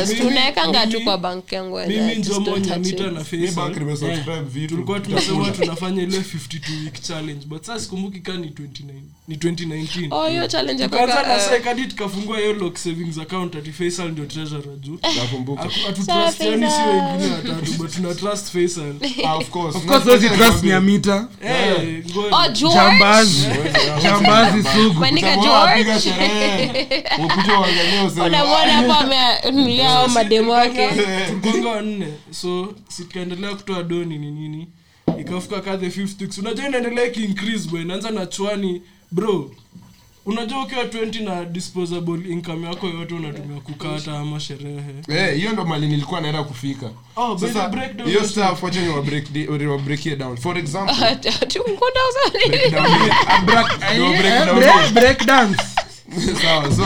Eh, 0.00 0.18
tunaekanga 0.20 0.86
tu 0.86 1.00
kwa 1.04 1.18
bank 1.18 1.52
yangu 1.52 1.78
and 1.78 1.92
I 1.92 1.96
mimi 1.96 2.14
just 2.16 2.28
njomo 2.30 2.46
don't 2.46 2.58
touch 2.64 2.70
nyamita 2.70 3.04
it. 3.04 3.12
na 3.12 3.18
mi 3.18 3.24
Faisal. 3.24 3.54
bank 3.54 3.76
nimesubscribe 3.76 4.40
vitu 4.40 4.68
tulikuwa 4.68 5.00
tumesema 5.00 5.50
tunafanya 5.50 6.02
ile 6.02 6.18
52 6.18 6.84
week 6.84 7.00
challenge 7.02 7.46
but 7.46 7.62
sasa 7.64 7.80
sikumbuki 7.80 8.20
kaa 8.20 8.36
ni 8.36 8.46
29 8.48 8.82
ni 9.28 9.36
2019 9.36 10.08
Oh, 10.10 10.26
hiyo 10.28 10.46
challenge 10.48 10.82
ya 10.82 10.88
tukaanza 10.88 11.12
kuweka, 11.14 11.28
na 11.28 11.42
eh, 11.42 11.50
sekadi 11.50 11.86
tukafungua 11.86 12.38
hiyo 12.38 12.52
lock 12.52 12.76
savings 12.76 13.18
account 13.18 13.56
ati 13.56 13.72
faisal 13.72 14.08
ndio 14.10 14.24
treasurer 14.26 14.76
juu. 14.80 14.98
Nakumbuka. 15.16 15.70
Si 15.70 16.42
wengine 16.48 16.66
watatu 16.66 17.72
but 17.78 17.94
tuna 17.94 18.14
trust 18.14 18.50
faisal. 18.52 18.94
Ah, 19.26 19.34
of 19.36 19.50
course. 19.50 19.76
Of 19.76 19.84
course 19.86 20.04
those 20.04 20.28
trust 20.28 20.62
ni 20.64 20.72
amita. 20.72 21.28
Eh, 21.44 22.04
ngoja. 22.12 22.36
Oh, 22.36 22.48
George. 22.52 22.74
jambazi. 22.74 23.46
Jambazi 24.02 24.62
sugu. 24.68 25.00
My 25.00 25.10
George. 25.10 25.48
apiga 25.70 25.98
uangalie 27.60 28.02
useme, 28.06 28.26
unamwona 28.26 28.72
hapo 28.72 28.92
amenulia 28.92 29.88
hao 29.88 30.08
mademu 30.08 30.50
wake. 30.50 30.88
tulikwanga 30.88 31.68
wanne 31.68 32.08
so 32.30 32.74
sikaendelea 32.88 33.54
kutoa 33.54 33.82
doni 33.82 34.18
ni 34.18 34.30
nini. 34.30 34.68
Ikafika 35.20 35.60
ka 35.60 35.76
the 35.78 35.90
unajua 36.40 36.68
inaendelea 36.68 37.04
ikiincrease 37.06 37.68
bro 37.68 37.80
inaanza 37.80 38.10
na 38.10 38.26
chwani 38.26 38.82
bro 39.14 39.50
unajua 40.26 40.62
ukiwa 40.64 40.84
20 40.84 41.24
na 41.24 41.44
disposable 41.44 42.30
income 42.32 42.68
yako 42.68 42.86
yote 42.86 43.14
unatumia 43.14 43.60
kukata 43.60 44.18
ama 44.18 44.40
sherehe. 44.40 44.94
Eh, 45.08 45.36
hiyo 45.36 45.52
ndo 45.52 45.64
mali 45.64 45.86
nilikuwa 45.88 46.20
naenda 46.20 46.44
kufika. 46.44 46.90
Oh, 47.16 47.34
by 47.34 47.46
the 47.46 47.68
breakdown 47.68 48.08
hiyo 48.08 48.28
stuff 48.28 48.62
wacha 48.62 48.80
ni 48.82 48.88
wa 48.88 49.02
break 49.02 49.32
di- 49.32 49.46
wa 49.66 49.78
break 49.78 50.06
it 50.06 50.18
down. 50.18 50.36
For 50.36 50.58
example 50.58 51.04
Ati 51.40 51.58
mkunda 51.58 52.00
usoni. 52.10 52.58
break. 53.46 54.46
No, 54.46 54.90
break 54.92 55.26
down. 55.26 55.56
hiyo. 56.20 56.36
sawa 56.42 56.76
so 56.76 56.84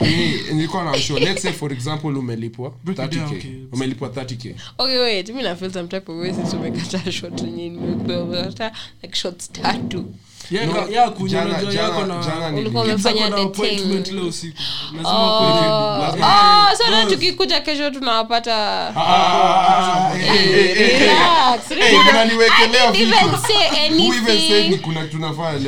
ni- 0.00 0.52
nilikuwa 0.54 0.84
na 0.84 0.98
show. 0.98 1.18
Let's 1.18 1.42
say 1.42 1.52
for 1.52 1.72
example 1.72 2.08
umelipwa 2.18 2.72
Break 2.84 2.98
it 2.98 3.10
down, 3.18 3.28
30k 3.30 3.36
okay. 3.36 3.50
umelipwa 3.72 4.08
30k 4.08 4.54
okay 4.78 4.98
wait 4.98 5.28
mi 5.28 5.42
nafeel 5.42 5.72
some 5.72 5.88
type 5.88 6.12
of 6.12 6.18
way 6.18 6.34
since 6.34 6.56
umekata 6.56 7.12
shot 7.12 7.42
yenye 7.44 7.68
nimepewa 7.68 8.36
hata 8.44 8.72
like 9.02 9.16
shots 9.16 9.52
tatu 9.52 10.04
Yeah, 10.50 10.66
No, 10.66 10.72
ka- 10.74 10.86
ya 10.92 11.10
kunya 11.10 11.30
jana- 11.30 11.50
unajua 11.50 11.72
jana- 11.72 11.88
yako 11.88 12.06
na 12.06 12.14
jana 12.24 12.50
nili- 12.50 12.60
Ulikuwa 12.60 12.84
kids 12.84 13.06
ako 13.06 13.08
umefanya 13.18 13.30
na 13.30 13.36
the 13.36 13.42
appointment 13.42 14.06
thing. 14.06 14.14
leo 14.14 14.26
usiku. 14.26 14.58
Lazima 14.92 15.10
Oh, 15.10 16.72
oh, 16.72 16.76
sana 16.76 17.06
tukikuja 17.06 17.60
kesho 17.60 17.90
tunawapata 17.90 18.56
Ah, 18.96 20.10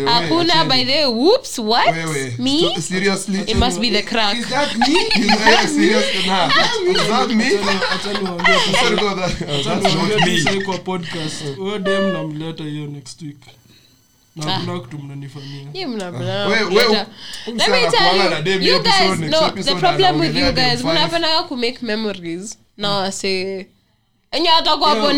hakuna 0.07 0.65
by 0.65 0.85
the 0.85 1.05
whoops 1.07 1.59
what? 1.59 1.87
Me? 2.39 2.75
Seriously? 2.81 3.41
It 3.47 3.57
must 3.57 3.81
be 3.81 3.91
the 3.91 4.03
crack. 4.03 4.37
is 4.39 4.47
that 4.49 4.75
me? 4.77 4.95
Is 5.15 5.27
that 5.39 5.69
serious? 5.69 6.05
Nah. 6.27 6.49
Is 6.91 7.09
that 7.09 7.29
me? 7.31 7.45
Acha 7.95 8.13
niwaambie 8.19 8.55
tu- 8.55 8.77
Sorry 8.81 8.99
about 8.99 9.19
that. 9.19 9.49
Acha 9.51 9.81
that's 9.81 9.95
not 9.95 10.55
me. 10.55 10.63
kwa 10.65 10.79
podcast. 10.79 11.57
Huyo 11.57 11.79
dem 11.79 12.13
namleta 12.13 12.65
hiyo 12.65 12.87
next 12.87 13.23
week 13.23 13.37
na 14.37 14.53
hakuna 14.53 14.81
kitu 14.81 14.99
mnanifanyia 14.99 15.67
Hii 15.73 15.87
mnapenda 15.87 16.47
We- 16.47 16.55
we- 16.55 16.65
kuleta- 16.65 17.07
huyu 17.45 17.57
Let 17.57 17.67
sana 17.67 17.77
me 17.77 17.91
tell 17.91 17.99
kuanga 18.01 18.25
you, 18.25 18.31
na 18.31 18.41
dem 18.41 18.63
you 18.63 18.75
episode, 18.75 19.09
guys, 19.09 19.19
next 19.21 19.33
no, 19.41 19.47
episode 19.49 19.75
the 19.75 19.81
problem 19.81 20.21
with 20.21 20.31
anaongelea 20.31 20.47
you 20.49 20.53
dem 20.55 20.65
guys, 20.71 20.81
five. 20.83 20.93
mnapendaga 20.93 21.43
kumake 21.43 21.79
memories 21.83 22.59
na 22.77 22.91
wase 22.91 23.67
enye 24.33 24.49
watakuwa 24.51 24.89
hapo 24.91 25.13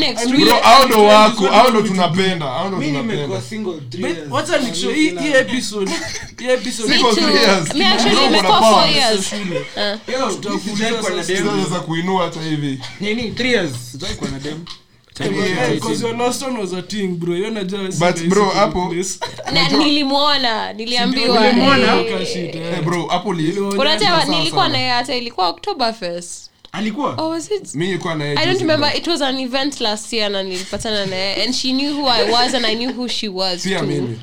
wako 1.05 1.47
aundo 1.49 1.83
tunapenda 1.83 2.47
hao 2.47 2.69
ndo 2.69 2.77
mi 2.77 2.87
nimekuwa 2.87 3.15
tunapenda 3.17 3.41
single 3.43 3.81
three 3.91 4.03
But 4.03 4.17
years. 4.17 4.31
wacha 4.33 4.59
nikushow 4.59 4.93
hii 4.93 5.11
hii 5.11 5.33
episode 5.33 5.91
hii 6.39 6.49
episode 6.49 6.89
Me 6.89 6.95
Single 6.97 7.15
too. 7.15 7.21
three 7.21 7.37
years. 7.43 7.75
Me 7.75 7.87
actually 7.87 8.17
Bro, 8.17 8.25
nimekuwa 8.27 8.59
kuna 8.59 8.71
four 8.71 8.83
power. 8.83 8.97
years. 8.97 9.29
shule 9.31 9.67
Yo, 10.13 10.31
Tutakuuliza 10.33 10.61
sijawahi 10.77 10.97
kuwa 10.97 11.11
na 11.11 11.23
sasa. 11.23 11.33
dem. 11.35 11.47
Sasa 11.61 11.69
za 11.71 11.81
kuinua 11.81 12.25
hata 12.25 12.43
hivi 12.43 12.81
Nilimwona 19.79 20.73
niliambiwa. 20.73 21.41
Ulimwona? 21.41 21.87
Kaa 22.05 22.25
shit, 22.25 22.57
bro 22.85 23.07
hapo 23.07 23.33
li 23.33 23.53
unatema 23.59 24.11
Sawa, 24.11 24.25
nilikuwa 24.25 24.51
sawa. 24.65 24.69
naye 24.69 24.91
hata 24.91 25.15
ilikuwa 25.17 25.49
oktoberfest. 25.49 26.51
Alikuwa? 26.73 27.15
Oh, 27.19 27.29
was 27.29 27.51
it? 27.51 27.75
Mi 27.75 27.87
nilikuwa 27.87 28.15
na 28.15 28.25
yeye 28.25 28.37
I 28.39 28.47
don't 28.47 28.61
remember. 28.61 28.97
it 28.97 29.07
was 29.07 29.23
an 29.23 29.41
event 29.41 29.81
last 29.81 30.13
year 30.13 30.31
na 30.31 30.43
nilipatana 30.43 31.07
naye 31.07 31.45
and 31.45 31.55
she 31.55 31.73
knew 31.73 31.93
who 31.95 32.09
I 32.11 32.31
was 32.31 32.55
and 32.55 32.67
I 32.67 32.75
knew 32.75 32.93
who 32.93 33.09
she 33.09 33.29
was 33.29 33.63
too. 33.63 33.69
mimi. 33.87 34.21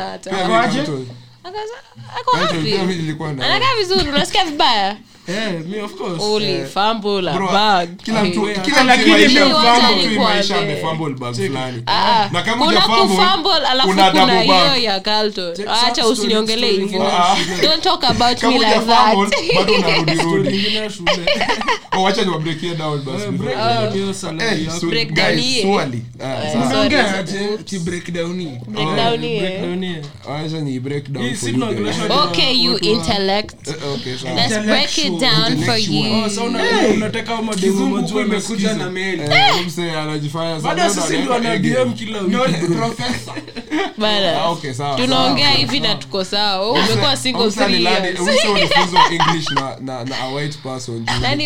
Hata. 0.00 0.30
Pia 0.30 0.48
mi 0.48 0.54
Aje? 0.54 0.76
Kanto. 0.76 1.04
Akaza- 1.44 2.18
ako 2.20 2.30
Kanto, 2.36 2.54
happy. 2.54 2.70
pia 2.70 2.84
mi 2.84 2.94
nilikuwa 2.94 3.32
na 3.32 3.44
yeye. 3.44 3.56
anakaa 3.56 3.76
vizuri 3.76 4.08
unasikia 4.08 4.44
vibaya 4.44 4.96
Kuna 12.58 12.80
kufumble 12.80 13.66
alafu 13.70 13.88
kuna 13.88 14.42
hiyo 14.42 14.76
ya. 14.76 14.94
Acha 14.94 16.02
don't 17.62 17.82
talk 17.82 18.04
about 18.04 18.42
me 18.42 18.58
like 18.58 18.80
that. 18.86 19.16
okay 32.24 32.52
you 32.52 32.78
intellect. 32.78 33.68
Let's 34.36 34.58
break 34.66 34.98
it 34.98 35.17
down 35.20 35.64
for 35.64 35.78
you. 35.78 36.14
Oh, 36.24 36.28
so 36.30 36.44
una- 36.44 36.62
unataka 36.94 37.42
mademu 37.42 37.86
majua 37.86 38.22
amekuja 38.22 38.74
na 38.74 38.90
meli 38.90 39.22
Eh, 39.22 39.52
huyu 39.76 39.98
anajifanya 39.98 40.60
sana, 40.60 40.74
Baada 40.74 40.90
sisi 40.90 41.18
ndio 41.18 41.34
ana. 41.34 41.56
DM 41.58 41.92
kila 41.92 42.20
wiki. 42.20 42.66
Professor. 42.74 43.34
Bana. 43.98 44.42
Ah, 44.42 44.48
okay, 44.50 44.72
sawa, 44.72 44.96
tunaongea 44.96 45.50
hivi 45.50 45.80
na 45.80 45.94
tuko 45.94 46.24
sawa. 46.24 46.70
Umekuwa 46.72 47.16
single 47.16 47.50
three 47.50 47.84
years. 47.84 48.20
Msee 48.20 48.52
alifunzwa 48.54 49.00
English 49.12 49.50
na- 49.50 49.76
na- 49.80 50.04
na 50.04 50.18
a 50.20 50.28
white 50.28 50.58
person. 50.62 51.06
Nani 51.20 51.44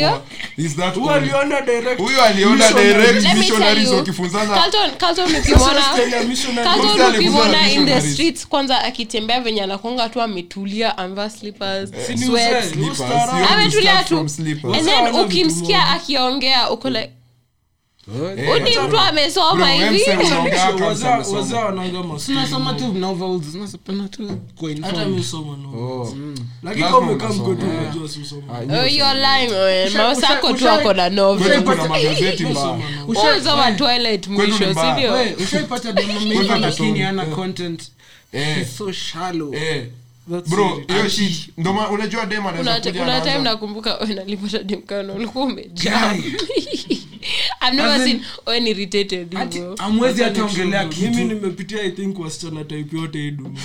Is 0.56 0.76
that 0.76 0.96
all? 0.96 1.08
aliona 1.08 1.60
direct 1.60 2.00
huyo 2.00 2.22
aliona 2.24 2.72
direct 2.72 3.34
missionaries 3.34 3.88
wakifunzana. 3.88 4.54
Carlton- 4.56 4.96
Carlton 4.96 5.36
ukimwona. 5.36 5.82
Carlton 6.64 7.14
ukimwona 7.16 7.70
in 7.72 7.86
the 7.86 8.00
streets 8.00 8.48
kwanza 8.48 8.84
akitembea 8.84 9.40
venye 9.40 9.62
anakonga 9.62 10.08
tu 10.08 10.20
ametulia 10.22 10.98
amevaa 10.98 11.30
slippers 11.30 11.90
Si 12.06 12.18
sweats. 12.18 12.72
Ametulia 13.62 14.04
tu. 14.04 14.18
and 14.74 14.84
then 14.84 15.14
ukimsikia 15.24 15.88
akiongea 15.90 16.70
uko 16.70 16.90
like 16.90 17.10
Eh, 18.38 18.50
uni 18.52 18.78
mtu 18.88 18.98
amesoma 18.98 19.64
wewe 19.66 19.78
hivi. 19.90 19.96
Msee 20.02 20.16
unaongea 20.16 20.66
kama 20.72 20.86
Wazee- 20.86 21.14
amesoma. 21.14 21.38
wazee 21.38 21.54
wananga 21.56 22.02
maskini. 22.02 22.36
Tunasoma 22.36 22.74
tu 22.74 22.92
hata 24.82 25.04
lakini 26.62 26.84
kama 26.84 26.98
umekaa 26.98 27.28
mkoto 27.28 27.66
unajua 27.66 28.08
ako 30.78 30.92
na 30.92 31.02
Kwetu 31.02 31.14
novel 31.16 31.62
kuna 31.62 31.88
magazeti 31.88 32.44
mbaya. 32.44 32.78
Usha- 33.08 33.36
usoma 33.40 33.72
twilight 33.72 34.26
mwisho 34.28 34.74
sindio 34.74 35.14
ushaipata 35.44 35.92
demo 35.92 36.12
Kwanza 36.34 36.58
lakini 36.58 37.02
ana 37.02 37.26
content. 37.26 37.82
So 38.78 38.92
shallow. 38.92 39.54
Bro 40.26 40.82
hiyo 40.88 41.08
shit. 41.08 41.48
Ndo 41.58 41.72
maana 41.72 41.88
unajua 41.90 42.26
dem 42.26 42.46
anaweza 42.46 42.74
kuja 42.80 42.92
kuna 42.92 43.20
time 43.20 43.38
nakumbuka 43.38 43.96
we 43.98 44.14
nalipata 44.14 44.62
dimkano 44.62 45.14
ulikuwa 45.14 45.44
umejaa. 45.44 46.14
I've 47.62 47.76
never 47.76 47.92
As 47.92 48.04
seen 48.04 48.20
when 48.46 48.66
irritated 48.66 49.38
hivyo 49.38 49.74
amwezi 49.78 50.22
Hata 50.22 50.40
hata 50.40 50.52
ongelea 50.52 50.82
nikushow, 50.82 51.08
mimi 51.10 51.24
nimepitia 51.24 51.82
i 51.82 51.90
think 51.90 52.18
wasichana 52.18 52.64
type 52.64 52.96
yote 52.96 53.18
hii 53.18 53.30
dunia. 53.30 53.60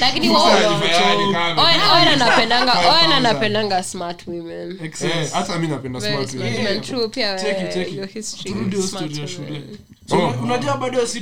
Lakini 0.00 0.28
Msa 0.28 0.38
wao- 0.38 0.56
alifanyaje 0.56 1.32
kama- 1.32 1.62
Owen- 1.62 1.92
Owen 1.96 2.08
anapendanga 2.08 2.72
Five 2.72 3.12
anapendanga 3.14 3.82
smart 3.82 4.26
women. 4.26 4.78
Eh, 4.82 5.30
hata 5.32 5.58
mi 5.58 5.68
napenda 5.68 6.00
smart 6.00 6.14
smart 6.30 6.34
women. 6.34 6.66
women. 6.66 6.80
True, 6.80 7.08
pia 7.08 7.38
Cheki, 7.38 7.60
wewe, 7.60 7.72
cheki. 7.74 7.96
your 7.96 8.08
history 8.08 8.52
Turudi 8.52 8.82
story 8.82 9.18
ya 9.20 9.28
shule. 9.28 9.44
women. 9.46 9.78
So, 10.06 10.16
Oh. 10.18 10.34
unajua 10.42 10.76
bado 10.76 11.06
si 11.06 11.20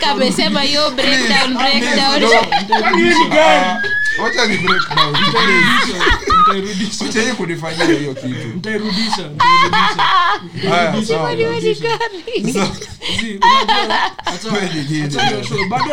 kamesema 0.00 0.62
breakdown 0.90 1.54
breakdown 1.54 2.22
Ah, 3.32 3.82
wacha 4.22 4.46
ni 4.46 4.56
kunifanyia 7.34 7.84
hiyo 7.84 8.14
kitu. 8.14 8.48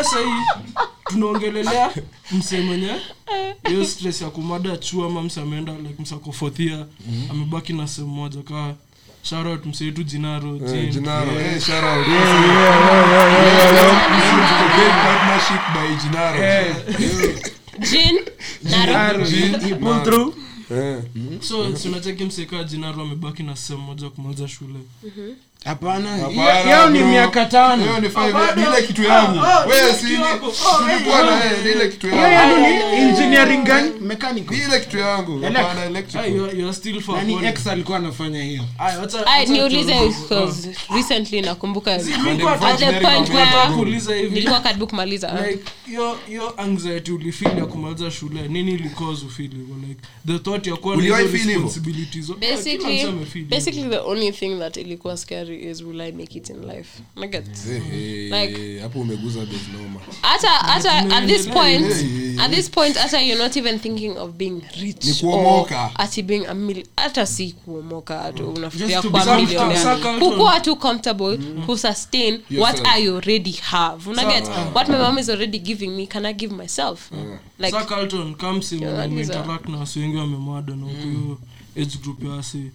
Sahii 0.04 0.42
tunaongelelea 1.04 1.90
msee 2.32 2.60
mwenye 2.60 2.90
hiyo 3.68 3.86
stress 3.86 4.22
ya 4.22 4.30
kumada 4.30 4.76
chuo 4.76 5.04
ama 5.06 5.22
mse 5.22 5.40
ameenda 5.40 5.72
like 5.72 6.02
msako 6.02 6.32
fothia 6.32 6.86
amebaki 7.30 7.72
na 7.72 7.88
sehemu 7.88 8.14
moja 8.14 8.42
kaa 8.42 8.74
Eh, 10.74 10.90
eh, 11.54 11.60
shout 11.60 11.84
out. 11.84 12.06
By 15.74 15.96
Jinaro. 16.02 16.38
Jin 17.90 18.18
Naro. 18.70 19.24
Jin, 19.24 19.52
eh. 20.70 21.02
so 21.40 21.72
msekaa 22.24 22.64
jinaro 22.64 23.02
amebaki 23.02 23.42
na 23.42 23.56
sehemu 23.56 23.84
moja 23.84 24.10
kumaliza 24.10 24.48
shule 24.48 24.78
hapana 25.14 25.34
Hapana, 25.64 26.16
hiyo- 26.16 26.62
hiyo 26.64 26.90
ni 26.90 26.98
miaka 27.02 27.44
tano. 27.46 27.98
Ile 27.98 28.82
kitu 28.86 29.02
yangu. 29.02 29.38
Wewe 29.68 29.82
ile 29.88 29.92
kitu 29.94 30.08
ni- 30.08 30.14
yako. 30.14 30.52
Tulikuwa 30.78 31.22
na 31.22 31.44
yeye, 31.44 31.62
ni 31.64 31.70
ile 31.70 31.88
kitu 31.88 32.06
hiyo 32.06 32.22
yangu. 32.22 32.60
yenu 32.64 32.68
ni 32.92 32.96
engineering 33.02 33.64
gani? 33.64 33.90
mechanical. 34.00 34.56
Ile 34.56 34.80
kitu 34.80 34.98
yangu. 34.98 35.40
Hapana 35.42 35.84
electrical. 35.84 36.32
You 36.36 36.44
are- 36.66 36.72
still 36.72 37.00
far 37.00 37.16
nani 37.16 37.46
ex 37.46 37.66
alikuwa 37.66 37.98
anafanya 37.98 38.42
hiyo. 38.44 38.62
Aya, 38.78 38.98
wacha- 38.98 39.26
Ay, 39.26 39.40
wacha 39.40 39.52
niulize 39.52 39.94
because 39.94 40.70
recently 40.94 41.40
nakumbuka. 41.40 41.94
At 41.94 42.02
the 42.02 42.12
point 43.00 43.30
where 43.30 44.30
nilikuwa 44.30 44.60
karibu 44.60 44.86
kumaliza 44.86 45.46
like 45.46 45.64
anxiety 46.56 47.12
ulifeel 47.12 47.58
ya 47.58 47.66
kumaliza 47.66 48.10
shule? 48.10 48.48
Nini 48.48 48.72
ilicause 48.72 49.26
ufeel 49.26 49.50
hivyo? 49.50 49.76
Like 49.88 50.00
the 50.26 50.38
thought 50.38 50.66
ya 50.66 50.76
kuwa 50.76 50.96
na 50.96 51.18
responsibilities. 51.18 52.32
Basically 53.48 53.88
the 53.90 53.98
only 53.98 54.32
thing 54.32 54.58
that 54.58 54.76
ilikuwa 54.76 55.16
scary 55.16 55.53
is 55.60 55.82
will 55.82 56.00
i 56.00 56.12
make 56.12 56.38
it 56.38 56.50
in 56.50 56.66
life? 56.66 56.88
Nugget. 57.16 57.44
Like- 58.30 58.80
hapo 58.82 59.00
umeguza 59.00 59.40
base 59.40 59.64
noma 59.72 60.00
hata 60.22 60.48
hata 60.48 60.92
at 61.16 61.26
this 61.26 61.48
point 61.48 61.86
at 62.40 62.50
this 62.50 62.70
point 62.70 62.96
hata 62.96 63.20
you're 63.22 63.42
not 63.44 63.56
even 63.56 63.78
thinking 63.78 64.16
of 64.18 64.30
being 64.30 64.60
rich 64.80 65.04
Ni 65.04 65.14
kuomoka. 65.14 65.90
ati 65.98 66.22
being 66.22 66.46
a 66.46 66.54
mil 66.54 66.86
hata 66.96 67.26
si 67.26 67.52
kuomoka 67.52 68.32
unafikiria 68.56 69.02
to 69.02 69.10
kuwa 69.10 69.24
be 69.24 69.30
some- 69.30 69.40
millionaire. 69.46 69.82
Carlton. 69.82 70.18
kukuwa 70.20 70.60
tu 70.60 70.76
comfortable 70.76 71.38
kusustain 71.66 72.40
what 72.58 72.80
i 72.86 73.08
already 73.08 73.52
have. 73.52 74.10
Unaget 74.10 74.44
what 74.74 74.88
my 74.88 74.96
mom 74.98 75.18
is 75.18 75.28
already 75.28 75.58
giving 75.58 75.88
me 75.90 76.06
can 76.06 76.26
i 76.26 76.32
give 76.34 76.54
myself? 76.54 77.10
Like 77.58 77.70
Sa 77.78 77.84
Carlton, 77.84 78.34
kama 78.34 78.52
msee 78.58 78.76
mwenye 78.76 79.20
Yeah, 79.20 79.60
na 79.68 79.78
wasi 79.78 80.00
wengi 80.00 80.16
wamemwada 80.16 80.74
na 80.76 80.86
huko 80.86 81.38
age 81.76 81.98
group 82.02 82.24
ya 82.24 82.30
wasi 82.30 82.70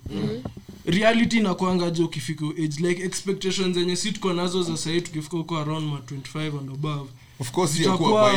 reality 0.89 1.37
inakwanga 1.37 1.89
je 1.91 2.03
ukifika 2.03 2.45
age? 2.45 2.87
Like 2.87 3.03
expectations 3.03 3.75
zenye 3.77 3.95
si 3.95 4.11
tuko 4.11 4.33
nazo 4.33 4.63
za 4.63 4.77
sahii 4.77 5.01
tukifika 5.01 5.37
huko 5.37 5.57
around 5.57 5.87
ma 5.87 5.97
25 5.97 6.59
and 6.59 6.69
above. 6.69 7.09
Of 7.39 7.51
course 7.51 7.71
zitakuwa 7.71 8.33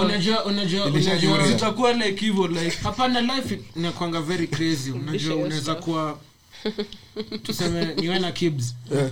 unajua 0.00 0.44
unajua 0.44 0.44
unajua 0.44 1.46
zitakuwa 1.46 1.92
like 1.92 2.26
hivyo 2.26 2.46
like 2.46 2.76
hapana 2.82 3.20
life 3.20 3.60
inakwanga 3.76 4.20
very 4.20 4.46
crazy. 4.46 4.90
Unajua 5.02 5.36
unaweza 5.36 5.74
kuwa 5.74 6.18
tuseme 7.42 7.94
niwe 7.94 8.18
na 8.18 8.32
kibs 8.32 8.74
Eh, 8.94 9.10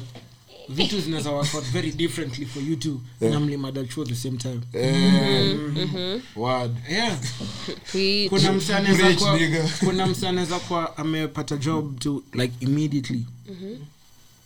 vitu 0.69 1.01
zinaweza 1.01 1.31
work 1.31 1.55
out 1.55 1.65
very 1.65 1.91
differently 1.93 2.47
for 2.47 2.63
you 2.63 2.77
two 2.77 3.01
na 3.21 3.41
mlimadachu 3.41 4.03
at 4.03 4.09
the 4.09 4.15
same 4.15 4.39
time. 4.39 4.61
Eh, 4.73 6.21
word. 6.37 6.71
yeah. 6.91 7.19
Preach. 7.93 8.29
kuna 8.29 8.53
kuna 9.81 10.07
mse 10.07 10.29
anaweza 10.29 10.61
amepata 10.97 11.57
job 11.57 11.99
to 11.99 12.23
like 12.33 12.53
immediately. 12.61 13.27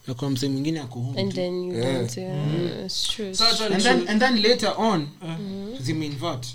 Na 0.06 0.14
kwa 0.14 0.30
msee 0.30 0.48
mwingine 0.48 0.80
ako 0.80 1.00
home 1.00 1.20
and 1.20 1.30
tu. 1.30 1.36
then 1.36 1.64
you 1.64 1.74
Yeah. 1.74 1.94
don't 1.94 2.16
yeah, 2.16 2.84
it's 2.86 3.08
true 3.08 3.34
Sa 3.34 3.48
acha 3.48 3.66
and 3.66 3.74
nisho- 3.74 3.82
then 3.82 4.08
and 4.08 4.20
then 4.20 4.36
later 4.42 4.74
on 4.78 5.08
zimeinvert 5.80 6.46
Eh, 6.46 6.52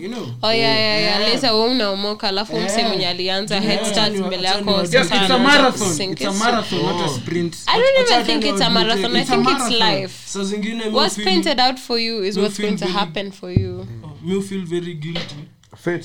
you 0.00 0.08
know 0.08 0.26
oh 0.42 0.50
yeah 0.52 0.76
yeah 0.78 1.00
yeah 1.02 1.20
Yeah. 1.42 1.54
wewe 1.54 1.70
unaomoka 1.70 2.28
alafu 2.28 2.56
mse 2.60 2.84
mwenye 2.84 3.08
alianza 3.08 3.60
head 3.60 3.84
start 3.84 4.14
mbele 4.16 4.48
yako 4.48 4.86
sasa 4.86 5.16
it's 5.22 5.30
a 5.30 5.38
marathon. 5.38 6.12
It's 6.12 6.24
a 6.26 6.32
marathon, 6.32 6.82
not 6.82 7.00
a 7.00 7.04
Oh. 7.04 7.16
sprint. 7.16 7.56
I 7.66 7.78
don't 7.80 8.10
even 8.10 8.24
think 8.26 8.44
it's 8.54 8.60
a 8.62 8.70
marathon. 8.70 9.16
I 9.16 9.24
think 9.24 9.48
it's 9.48 9.70
life. 9.70 10.14
saa 10.24 10.44
zingine 10.44 10.84
What's 10.88 11.16
painted 11.16 11.60
out 11.60 11.78
for 11.78 11.98
you 12.00 12.24
is 12.24 12.36
what's 12.36 12.60
going 12.60 12.76
to 12.76 12.86
happen 12.86 13.32
for 13.32 13.50
you. 13.52 13.86
mi 14.24 14.42
feel 14.42 14.64
very 14.66 14.94
guilty 14.94 15.20
fate 15.20 15.34
ni 15.34 15.42
real. 15.42 15.55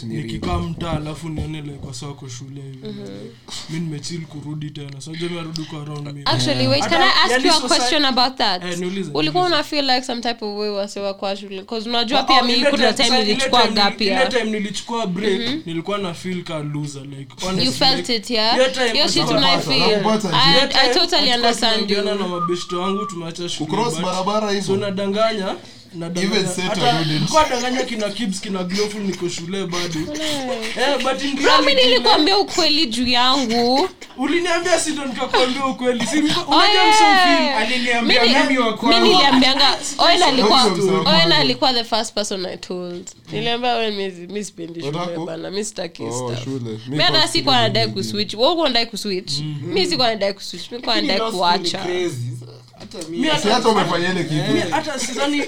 Nikikaa 0.04 0.58
mtaa 0.60 0.92
alafu 0.92 1.30
nione 1.30 1.62
like 1.62 1.88
wasawako 1.88 2.30
shule 2.30 2.62
hivi. 2.62 2.88
Mi 3.70 3.80
nimechil 3.80 4.22
kurudi 4.26 4.70
tena. 4.70 5.02
Sajua 5.02 5.30
mi 5.30 5.40
arudi 5.40 5.62
kwa 5.62 5.82
around 5.82 6.08
me. 6.14 6.22
Actually, 6.26 6.68
wait, 6.68 6.84
can 6.84 7.02
I 7.02 7.08
Hata- 7.08 7.22
ask 7.24 7.32
yani 7.32 7.44
you 7.48 7.52
a 7.54 7.56
society- 7.56 7.68
question 7.68 8.06
about 8.06 8.36
that? 8.38 8.64
Eh, 8.64 8.78
niulize, 8.80 9.12
ulikuwa 9.14 9.46
una 9.46 9.64
feel 9.64 9.86
like 9.90 10.02
some 10.02 10.22
type 10.22 10.46
of 10.46 10.60
way 10.60 10.70
wasewa 10.70 11.14
kwa 11.14 11.36
shule? 11.36 11.62
Because 11.62 11.90
unajua 11.90 12.20
Oh, 12.22 12.24
pia 12.24 12.42
oh, 12.42 12.46
mi 12.46 12.54
kuna 12.70 12.94
time- 12.94 13.18
nilichukua 13.20 13.62
time 13.62 13.74
gap 13.76 14.00
nili- 14.02 14.06
ile 14.06 14.28
time 14.28 14.44
nilichukua 14.52 15.08
break 15.08 15.66
nilikuwa 15.66 15.98
na 15.98 16.14
feel 16.14 16.44
ka 16.44 16.60
loser 16.60 17.02
like 17.04 17.34
honestly, 17.46 17.66
you 17.66 17.72
felt 17.72 17.98
like, 18.10 18.16
it 18.16 18.30
yeah? 18.30 18.56
hiyo 18.94 19.08
shit 19.08 19.18
nakupata, 19.18 19.38
unaifeel 19.38 20.34
I, 20.34 20.90
I 20.90 20.94
totally 20.94 21.34
understand 21.34 21.92
you. 21.92 22.02
na 22.02 22.16
mabeshto 22.16 22.82
wangu 22.82 23.06
tumeacha 23.06 23.50
shule 23.50 23.70
cross 23.70 24.02
barabara 24.02 24.52
hizo. 24.52 24.74
unadanganya 24.74 25.56
nadanganya. 25.94 26.40
On 26.40 27.12
it. 27.16 27.50
danganya 27.50 27.84
kina 27.84 28.10
kibs 28.10 28.40
kina 28.42 28.64
glowful 28.64 29.02
niko 29.02 29.30
shule 29.30 29.68
bado. 29.68 30.00
Eh, 30.78 31.04
nilikwambia 31.76 32.38
ukweli 32.38 32.86
juu 32.86 33.08
yangu. 33.08 33.90
uliniambia 34.18 34.80
sindo 34.80 35.06
nikakwambia 35.06 35.66
ukweli. 35.66 36.06
Niliambianga 39.02 39.78
owen 39.98 40.24
alikuwa 40.24 40.66
owen 41.06 41.32
alikuwa 41.32 41.74
the 41.74 41.84
first 41.84 42.14
person 42.14 42.46
i 42.46 42.58
told. 42.58 43.10
Niliambia 43.32 43.76
owen 43.76 43.96
mi- 43.96 44.28
mi 44.34 44.44
sipendi 44.44 44.82
shule 44.82 45.26
bana. 45.26 45.52
Mi 45.52 45.66
Oh, 46.04 46.34
hata 46.98 47.28
sikuwa 47.28 47.62
nadai 47.62 47.88
kuswitch 47.88 48.34
wewe 48.34 48.86
kuswitch 48.86 49.32
mi 49.64 49.88
sikuwa 49.88 50.08
nadai 50.10 50.34
kuswitch 50.34 50.72
ni 50.72 51.20
kuacha. 51.32 51.80
Hata 52.94 53.10
mimi- 53.10 53.30
Mi 53.32 53.40
Si 53.42 53.48
hata 53.48 53.70
umefanya 53.70 54.12
ile 54.12 54.24
Mi 54.24 54.30
kitu 54.62 54.72
hata 54.72 55.00
sidhani 55.00 55.44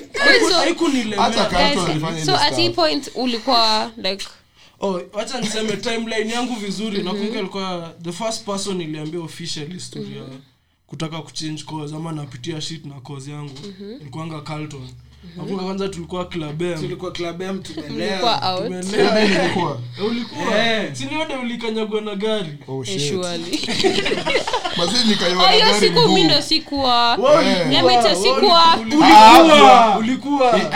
so- 0.50 0.56
haikunilemea. 0.64 1.22
Hata 1.22 1.46
Carlton 1.46 1.76
Guys, 1.76 1.90
alifanya 1.90 2.18
ile 2.18 2.26
so 2.26 2.36
at 2.36 2.56
hii 2.56 2.70
point 2.70 3.12
ulikuwa 3.16 3.92
like 3.98 4.26
oh, 4.80 5.02
niseme 5.42 5.78
timeline 5.78 6.34
yangu 6.34 6.56
vizuri. 6.56 7.04
Nakumbuka 7.04 7.40
ilikuwa 7.40 7.94
the 8.04 8.12
first 8.12 8.46
person 8.46 8.82
iliambia 8.82 9.20
official 9.20 9.80
story 9.80 10.18
ya 10.18 10.24
kutaka 10.88 11.22
kuchange 11.22 11.64
course 11.64 11.94
ama 11.94 12.12
napitia 12.12 12.62
shit 12.62 12.86
na 12.86 12.94
course 13.02 13.28
yangu. 13.28 13.60
Ilikuwanga 14.02 14.42
Carlton 14.42 14.90
nakumbuka 15.36 15.64
kwanza 15.64 15.90
tulikuwa 15.90 16.26
tulikuwa. 16.26 17.12
Eh, 18.08 18.20
Eh. 20.58 20.92
ulikanyagwa 21.40 22.02
na 22.02 22.16
gari? 22.16 22.58
Eh, 22.94 23.00
hiyo 25.52 25.74
siku 25.80 26.10
mi 26.10 26.24
ndo 26.24 26.42
sikuwa. 26.42 27.18
Eh. 27.44 27.68
Sikuwa. 28.16 29.98
ulikuwa. 30.00 30.58
Eh, 30.58 30.68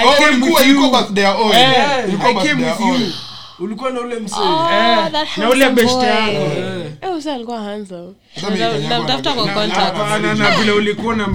na 3.91 3.99
ule 4.01 4.15
msee. 4.19 4.39
Eh, 4.41 5.11
na 5.37 5.49
ule 5.49 5.69
handsome 5.69 5.69
best 5.69 6.03
Eh. 7.11 8.13
Vile 10.59 10.71
ulikuwa 10.71 11.15
na 11.15 11.27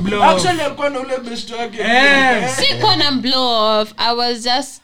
wake. 1.53 1.83
Eh. 1.83 2.49
sikuwa 2.57 2.97
na 2.97 3.13
blow 3.13 3.81
off. 3.81 3.93
I 3.97 4.15
was 4.17 4.43
just 4.45 4.83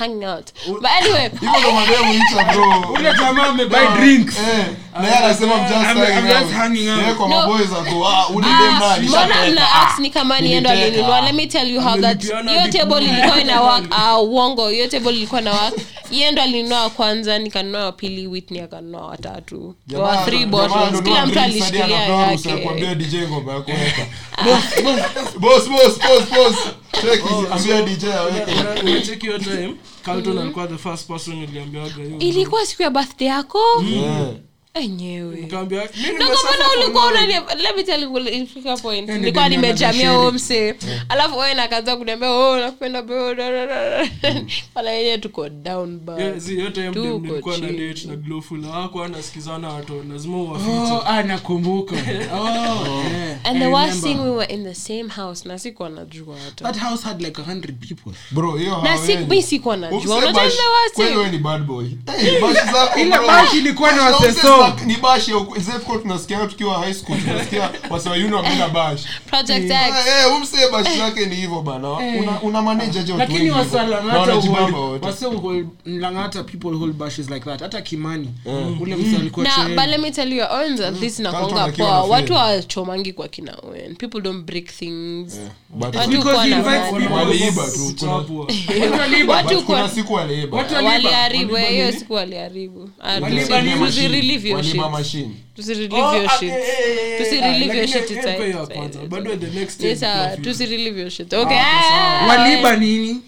hanging 0.00 0.24
out. 0.24 0.46
But 0.80 0.90
anyway. 1.00 1.28
Hivyo 1.40 1.60
ndo 1.60 1.72
mademu 1.72 2.04
huita, 2.12 2.52
bro. 2.52 2.92
ule 2.94 3.12
jamaa 3.20 3.46
amebuy 3.46 3.86
drinks. 3.98 4.36
Eh, 4.38 4.66
na 5.00 5.06
yeye 5.08 5.18
anasema 5.18 5.54
I'm 5.54 5.62
just 5.68 5.74
I'm- 5.80 6.18
I'm 6.18 6.26
just 6.40 6.52
hanging 6.52 6.88
out. 6.88 7.16
Kwa 7.16 7.28
maboys 7.28 7.72
ako, 7.72 8.08
ah, 8.08 8.28
ule 8.28 8.46
dem 8.46 8.82
Ah, 8.82 8.96
mbona 9.02 9.46
mna 9.50 9.72
ask 9.82 9.98
ni 9.98 10.10
kama 10.10 10.40
ni 10.40 10.52
endo 10.52 10.70
alinunua 10.70 11.20
let 11.20 11.34
me 11.34 11.46
tell 11.46 11.74
you 11.74 11.80
how 11.80 11.96
that 12.00 12.22
hiyo 12.22 12.68
table 12.72 13.04
ilikuwa 13.04 13.40
ina 13.40 13.60
work 13.60 13.84
ah 13.98 14.18
uongo. 14.20 14.68
Hiyo 14.68 14.88
table 14.88 15.10
ilikuwa 15.12 15.40
na 15.40 15.52
work 15.52 15.74
yeye 16.10 16.32
ndo 16.32 16.42
alinunua 16.42 16.90
kwanza 16.90 17.38
nikanunua 17.38 17.84
wa 17.84 17.92
pili 17.92 18.26
Whitney 18.26 18.60
akanunua 18.62 19.06
watatu 19.06 19.74
wa 19.98 20.16
three 20.16 20.46
bottles. 20.46 21.02
kila 21.02 21.26
mtu 21.26 21.40
alishikilia 21.40 21.96
yake 21.98 22.66
hiyo 29.20 29.38
time. 29.38 29.76
Carlton 30.02 30.38
alikuwa 30.38 30.66
the 30.66 30.78
first 30.78 31.06
person 31.08 31.42
iliambiaga 31.42 32.02
ilikuwa 32.18 32.66
siku 32.66 32.82
ya 32.82 32.90
birthday 32.90 33.28
yako? 33.28 33.58
Yeah. 33.90 34.26
Yani 34.74 35.20
nilikuwa 39.18 39.48
na 39.92 40.10
huo 40.12 40.32
msee 40.32 40.74
alafu 41.08 41.38
wewe 41.38 41.54
nakaanza 41.54 41.96
kuniambia 41.96 42.30
oh 42.30 42.56
nakupenda 42.56 43.02
tuko 45.18 45.48
hiyo 46.54 46.70
time 46.70 46.90
Tuko 46.90 47.18
nilikuwa 47.18 47.58
na 47.58 47.66
chini. 47.66 47.88
date 47.88 48.08
na 48.08 48.16
glowful 48.16 48.62
hawako 48.64 49.04
anasikizana 49.04 49.68
watu 49.68 50.02
lazima 50.12 50.36
Oh, 50.36 51.02
ah, 51.06 51.22
nakumbuka. 51.22 51.96
Oh, 52.32 53.02
yeah. 53.10 53.38
and 53.44 53.60
the 53.60 53.66
worst 53.66 54.02
thing 54.02 54.14
we 54.14 54.30
were 54.30 54.54
in 54.54 54.64
the 54.64 54.74
same 54.74 55.08
house 55.08 55.48
na 55.48 55.58
sikuwa 55.58 55.88
najua 55.88 56.36
hata. 56.44 56.64
That 56.64 56.76
house 56.82 57.02
had 57.04 57.24
like 57.24 57.42
a 57.42 57.44
hundred 57.44 57.76
people. 57.88 58.12
Bro, 58.30 58.56
hiyo 58.56 58.82
na 58.82 58.98
si, 58.98 59.12
haweni. 59.12 59.30
mi 59.30 59.42
sikuwa 59.42 59.74
unajua 59.76 60.20
the 60.20 60.26
worst 60.26 60.94
thing. 60.94 61.02
wewe 61.02 61.30
ni 61.30 61.38
bad 61.38 61.62
boy. 61.62 61.86
Ile 63.00 63.18
bash 63.26 63.54
ilikuwa 63.54 63.92
na 63.92 64.02
waseso. 64.02 64.59
Umse 64.60 64.84
ni 64.86 64.96
bash 64.96 65.28
ya 65.28 65.36
zefko 65.58 65.96
tukiwa 66.46 66.78
high 66.78 66.94
school 66.94 67.18
tunasikia 67.20 67.70
wasiwa 67.90 68.16
yuni 68.16 68.34
wameenda 68.34 68.68
bash. 68.68 69.00
Project 69.26 69.70
Eh, 69.70 69.88
X. 69.88 69.94
Eh, 70.06 70.36
umse 70.36 70.56
bash 70.72 70.96
yake 70.98 71.26
ni 71.26 71.34
hivyo 71.36 71.60
bana. 71.62 71.90
Una, 71.92 72.42
una 72.42 72.62
manage 72.62 73.02
je 73.02 73.12
watu 73.12 73.18
lakini? 73.32 73.48
Na 73.48 73.56
wasalangata 73.56 74.18
wanajibamba 74.20 74.78
wote. 74.78 75.06
people 76.44 76.76
hold 76.78 76.92
bashes 76.94 77.30
like 77.30 77.44
that. 77.44 77.60
Hata 77.60 77.80
kimani 77.82 78.28
ule 78.80 78.96
msa 78.96 79.18
alikuwa 79.20 79.44
na 79.46 79.68
but 79.68 79.86
let 79.86 80.00
me 80.00 80.10
tell 80.10 80.32
you 80.32 80.44
owens 80.50 80.80
at 80.80 81.00
least 81.00 81.18
nakwanga 81.18 81.54
Carlton 81.54 81.86
poa. 81.86 82.02
watu 82.04 82.26
fail. 82.34 82.38
wachomangi 82.56 83.12
kwa 83.12 83.28
kina 83.28 83.56
owen 83.62 83.96
people 83.96 84.20
don't 84.20 84.44
break 84.44 84.66
things. 84.66 85.40
Watu 85.80 86.22
kwa 86.22 86.46
na. 86.46 86.62
Waliiba 87.12 87.66
tu, 87.66 87.94
Watu 89.32 89.62
kwa- 89.62 89.88
siku 89.88 90.12
waliiba. 90.14 90.58
Waliharibu 90.84 91.56
hiyo 91.56 91.92
siku 91.92 92.12
waliharibu 92.12 92.90
Ah, 93.00 93.20
Waliiba 102.28 102.70
tusi- 102.70 102.80
nini? 102.80 103.20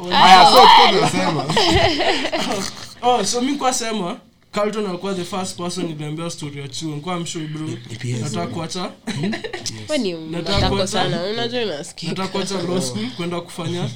Oh, 0.00 0.44
so 0.44 0.58
oh, 3.02 3.24
oh 3.24 3.40
mi 3.42 3.54
kwasema 3.54 4.16
carlton 4.52 4.86
alikuwa 4.86 5.14
the 5.14 5.24
first 5.24 5.56
person 5.56 5.90
iliambia 5.90 6.30
story 6.30 6.60
ya 6.60 6.68
chuo 6.68 6.94
nikuwa 6.94 7.20
mshobro 7.20 7.48
bro. 7.66 7.68
Nataka 8.20 8.46
kuacha. 8.46 8.90
Kuacha. 10.68 12.54
law 12.68 12.80
school 12.80 13.06
kwenda 13.16 13.40
kufanya 13.40 13.88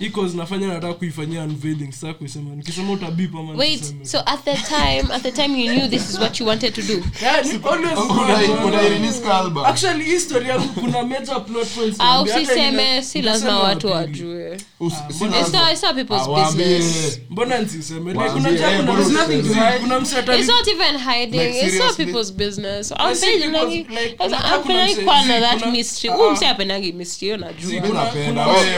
iko 0.00 0.28
zinafanya 0.28 0.66
nataka 0.68 0.94
kuifanyia 0.94 1.42
unveiling 1.42 1.92
sasa 1.92 2.14
kuisema 2.14 2.50
nikisema 2.56 2.92
utabipa 2.92 3.38
ama 3.38 3.52
wait 3.52 3.94
so 4.02 4.18
at 4.26 4.44
the 4.44 4.54
time 4.54 5.14
at 5.14 5.22
the 5.22 5.32
time 5.32 5.62
you 5.64 5.72
knew 5.72 5.88
this 5.88 6.10
is 6.10 6.18
what 6.18 6.40
you 6.40 6.46
wanted 6.46 6.74
to 6.74 6.82
do 6.82 7.02
Yeah, 7.22 7.44
ni 7.46 7.50
always 7.70 7.98
Unai- 7.98 8.46
good. 8.46 8.64
unairelease 8.64 9.28
album. 9.32 9.64
actually 9.64 10.04
hii 10.04 10.18
story 10.20 10.48
yangu 10.48 10.68
kuna 10.68 11.02
major 11.02 11.44
plot 11.44 11.68
points 11.68 11.96
au 12.00 12.24
usiseme 12.24 13.02
si 13.02 13.22
lazima 13.22 13.60
watu 13.60 13.86
wajue 13.86 14.56
mbona- 14.80 15.40
it's 15.40 15.52
not, 15.52 15.72
it's 15.72 15.82
not 15.82 15.94
people's 15.94 16.22
Ah, 16.28 16.44
business 16.52 17.20
mbona 17.30 17.58
nisiseme 17.58 18.12
like 18.12 18.18
Waambie, 18.24 18.40
unajua 18.50 18.70
eh, 18.72 18.80
kuna 18.80 18.92
mse- 18.92 19.12
nothing 19.12 19.42
to 19.42 19.48
zi- 19.54 19.80
kuna 19.80 20.00
mse 20.00 20.18
It's 20.38 20.48
not 20.48 20.68
even 20.68 20.98
hiding. 20.98 21.66
It's 21.66 21.78
not 21.78 21.96
people's 21.96 22.32
business. 22.32 22.90
I'm 22.90 23.14
see 23.14 23.26
like, 23.36 23.48
like, 23.48 23.90
like 23.94 24.24
I'm 24.24 24.62
feeling 24.66 24.94
mse- 25.00 25.04
kwana 25.04 25.34
zi- 25.36 25.40
that 25.40 25.66
mystery. 25.72 26.12
ah, 26.12 26.16
Huyu 26.16 26.28
ah. 26.30 26.32
mse 26.32 26.46
apendangi 26.48 26.92
mystery, 26.92 27.32
unajua. 27.32 27.90
Unapenda. 27.90 28.46
Wewe- 28.46 28.76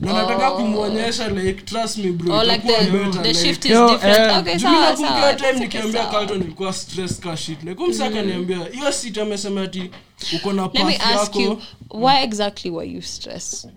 na 0.00 0.12
nataka 0.12 0.50
kumwonyesha 0.50 1.28
like 1.28 1.62
trust 1.62 1.98
me 1.98 2.10
bro 2.12 2.34
Or 2.36 2.44
like 2.46 2.58
the, 2.66 2.90
better, 2.90 3.22
the 3.22 3.28
like, 3.28 3.34
shift 3.34 3.64
is 3.64 3.70
Yo, 3.70 3.88
different. 3.90 4.18
eh, 4.18 4.38
Okay, 4.38 4.58
sawa, 4.58 4.96
sawa. 4.96 5.34
time 5.34 5.52
nikiambia. 5.52 6.06
Carlton 6.06 6.42
ilikuwa 6.42 6.72
stress 6.72 7.20
ka 7.20 7.36
shit 7.36 7.62
like 7.62 7.82
huyu 7.84 7.94
mm. 7.94 8.02
akaniambia 8.02 8.58
hiyo 8.72 8.92
sit 8.92 9.18
amesema 9.18 9.62
ati 9.62 9.90
uko 10.36 10.52
na 10.52 10.62
Let 10.62 10.74
me 10.84 10.98
path 10.98 11.02
ask 11.20 11.36
you, 11.36 11.58
why 11.90 12.22
exactly 12.22 12.70
were 12.70 12.90
you 12.90 13.02
stressed? 13.02 13.70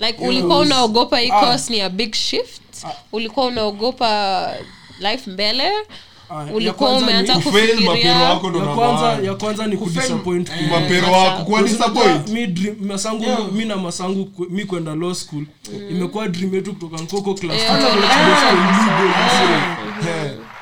Like 0.00 0.26
ulikuwa 0.26 0.58
unaogopa 0.58 1.18
hii 1.18 1.30
ah. 1.30 1.40
course 1.40 1.70
ni 1.70 1.80
a 1.80 1.88
big 1.88 2.14
shift? 2.14 2.62
Ulikuwa 3.12 3.46
unaogopa 3.46 4.50
life 5.00 5.30
mbele? 5.30 5.70
Ah, 6.30 6.44
ya 6.46 6.54
Ulikuwa 6.54 6.90
kwanza 6.90 7.06
ni- 7.06 7.12
umeanza 7.12 7.34
Kufail 7.34 7.66
mapero 7.74 7.86
kufikiria 7.90 8.16
wako 8.16 8.50
ndo 8.50 8.58
ya 8.58 8.64
number 8.64 8.84
kwanza 8.86 9.08
one. 9.08 9.26
ya 9.26 9.34
kwanza 9.34 9.66
ni 9.66 9.76
kudisappoint 9.76 10.50
wako. 11.12 11.44
Kuwa 11.44 11.62
mi 13.52 13.64
na 13.64 13.76
masangu 13.76 14.30
mi 14.50 14.64
kwenda 14.64 14.94
law 14.94 15.14
school. 15.14 15.44
Imekuwa 15.90 16.28
dream 16.28 16.54
yetu 16.54 16.72
kutoka 16.74 17.02
nkoko 17.02 17.34
class. 17.34 17.60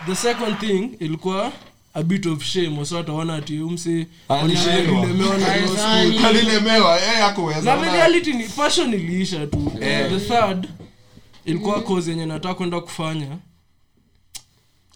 The 0.07 0.14
second 0.14 0.59
thing 0.59 0.91
ilikuwa 1.01 1.53
a 1.95 2.03
bit 2.03 2.26
of 2.26 2.45
shame. 2.45 2.78
Wasa 2.78 2.97
wataona 2.97 3.34
ati 3.34 3.61
umse 3.61 4.07
alilemewa 4.28 5.39
na 5.39 6.28
alilemewa 6.28 7.01
eh, 7.03 7.24
reality 7.93 8.32
ni 8.32 8.45
passion 8.45 8.95
iliisha 8.95 9.47
tu. 9.47 9.72
The 9.80 10.20
third 10.20 10.68
ilikuwa 11.45 11.82
cause 11.82 12.11
yenye 12.11 12.26
nataka 12.26 12.55
kwenda 12.55 12.80
kufanya 12.80 13.26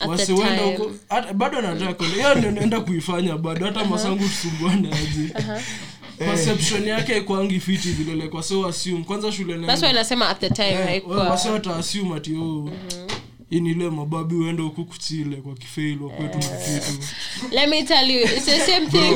wasiwenda 0.09 0.63
huko. 0.63 0.91
Bado 1.35 1.61
nataka 1.61 2.05
hiyo 2.05 2.35
ndio 2.35 2.51
naenda 2.51 2.81
kuifanya 2.81 3.37
bado 3.37 3.67
hata 3.67 3.85
masangu 3.85 4.25
tusumbuane 4.29 4.89
aje. 4.89 5.35
Perception 6.19 6.89
yake 6.89 7.17
ikwangi 7.19 7.61
fiti 7.61 7.89
vilele 7.89 8.23
like 8.23 8.37
wase 8.37 8.65
assume. 8.69 9.05
Kwanza 9.05 9.33
shule 9.33 9.57
nasema 9.93 10.29
at 10.29 10.41
the 10.41 10.51
time 10.51 10.75
haikuwa- 10.75 11.31
wase 11.31 11.51
wata 11.51 11.77
assume 11.77 12.17
ati 12.17 12.35
oh. 12.35 12.71
Hii 12.71 13.30
ni 13.51 13.71
ile 13.71 13.91
mababi 13.91 14.35
uende 14.35 14.63
huku 14.63 14.85
kuchile 14.85 15.37
kwa 15.37 15.55
kifail 15.55 16.03
wa 16.03 16.11
kwetu 16.11 16.39
mkitu 16.39 17.05
let 17.51 17.69
me 17.69 17.83
tell 17.83 18.11
you 18.11 18.21
it's 18.21 18.45
the 18.45 18.61
same 18.61 18.87
thing. 18.87 19.15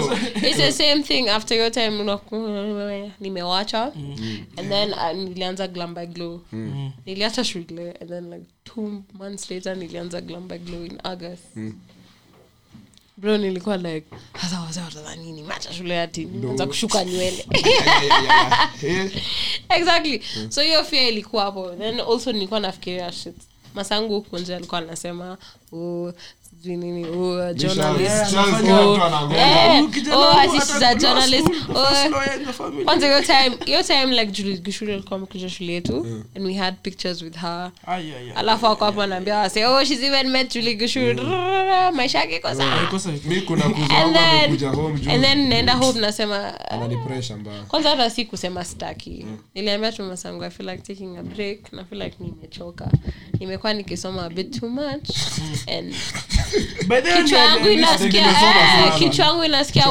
It's 0.49 0.57
the 0.57 0.73
same 0.73 1.03
thing 1.03 1.29
after 1.29 1.59
your 1.59 1.73
time 1.73 1.89
unaku- 2.03 3.11
nimewacha. 3.21 3.93
And 4.57 4.69
then 4.69 4.93
uh, 4.93 5.13
nilianza 5.13 5.69
glam 5.69 5.95
by 5.95 6.07
glow 6.07 6.41
niliacha 7.07 7.45
shule 7.45 7.93
and 8.01 8.11
then 8.11 8.31
like 8.31 8.45
two 8.65 9.03
months 9.19 9.51
later 9.51 9.77
nilianza 9.77 10.21
glam 10.21 10.49
by 10.49 10.59
glow 10.59 10.85
in 10.85 10.99
august. 11.05 11.43
Bro 13.17 13.39
nilikuwa 13.39 13.77
like 13.77 14.07
sasa 14.43 14.61
wazee 14.61 14.81
watadhani 14.81 15.43
macha 15.43 15.73
shule 15.73 16.01
ati 16.01 16.25
nimeanza 16.25 16.67
kushuka 16.67 17.05
nywele. 17.05 17.47
Exactly. 19.69 20.21
So 20.49 20.63
hiyo 20.63 20.85
fia 20.85 21.09
ilikuwa 21.09 21.45
hapo. 21.45 21.71
Then 21.71 22.01
also 22.01 22.33
nilikuwa 22.33 22.61
nafikiria 22.61 23.13
shit 23.13 23.35
masangu 23.75 24.15
huku 24.15 24.39
nje 24.39 24.57
alikuwa 24.57 24.81
anasema 24.81 25.39
sijui 26.65 26.77
nini. 26.77 27.05
Oh, 27.05 27.53
journalist 27.55 28.31
Charles 28.33 28.61
kila 28.63 28.81
Oh, 28.81 28.95
mtu 28.95 29.05
anagonga. 29.05 29.37
eh, 29.37 29.79
Huyu 29.79 29.91
kijana 29.91 30.17
oh, 30.19 30.21
wangu 30.21 30.41
assist 30.57 30.73
hata 30.73 30.79
za 30.81 30.91
law 30.91 30.99
journalist. 30.99 31.47
school, 31.47 31.75
the 31.75 31.81
oh, 31.81 31.87
first 31.87 32.11
lawyer 32.11 32.39
in 32.41 32.47
the 32.47 32.53
family. 32.53 32.85
kwanza 32.85 33.07
hiyo 33.07 33.23
time 33.23 33.57
hiyo 33.67 33.83
time 33.83 34.07
like 34.07 34.27
Julie 34.33 34.95
alikuwa 34.95 35.17
amekuja 35.17 35.49
shule 35.51 35.73
yetu 35.73 36.07
and 36.37 36.47
we 36.47 36.55
had 36.55 36.77
pictures 36.83 37.23
with 37.23 37.37
her. 37.37 37.71
Ai, 37.87 38.03
ai, 38.13 38.15
ai. 38.15 38.31
alafu 38.37 38.67
ako 38.67 38.85
hapo 38.85 39.03
anaambia 39.03 39.37
wase 39.39 39.67
oh 39.67 39.85
she's 39.85 40.03
even 40.03 40.29
met 40.31 40.55
Julie 40.55 40.75
Gishuli 40.75 41.21
maisha 41.95 42.19
yake 42.19 42.37
iko 42.37 42.55
sawa. 42.55 42.71
Haiko 42.71 42.99
sawa. 42.99 43.15
mi 43.25 43.41
kuna 43.41 43.63
kuza 43.69 43.83
and 43.97 44.17
wangu 44.17 44.19
then 44.19 44.45
amekuja 44.45 44.69
home 44.71 45.01
juu. 45.01 45.11
and 45.11 45.25
then 45.25 45.49
naenda 45.49 45.75
home 45.75 46.01
nasema 46.01 46.61
ana 46.71 46.89
depression 46.89 47.41
mbaya. 47.41 47.63
Kwanza 47.63 47.91
hata 47.91 48.11
si 48.11 48.25
kusema 48.25 48.65
staki 48.65 49.27
niliambia 49.55 49.93
tu 49.93 50.03
masangu 50.03 50.45
i 50.45 50.51
feel 50.51 50.69
like 50.71 50.83
taking 50.83 51.17
a 51.19 51.23
break 51.23 51.73
na 51.73 51.85
feel 51.85 52.03
like 52.03 52.17
nimechoka. 52.21 52.91
Nimekuwa 53.41 53.73
nikisoma 53.75 54.25
a 54.25 54.31
bit 54.31 54.61
too 54.61 54.69
much 54.69 55.11
and 55.79 55.95
By 56.87 57.01
the 57.01 57.11
end, 57.11 57.29
kichwa 58.99 59.47
inasikia 59.47 59.91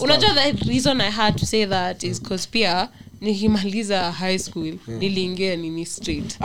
unajua 0.00 0.30
the 0.34 0.52
reason 0.68 1.00
i 1.00 1.10
had 1.10 1.38
to 1.38 1.46
say 1.46 1.66
that 1.66 2.02
is 2.02 2.22
because 2.22 2.48
pia 2.48 2.88
nikimaliza 3.20 4.12
high 4.12 4.38
school 4.38 4.74
niliingia 4.88 5.56
nini 5.56 5.86
straight 5.86 6.36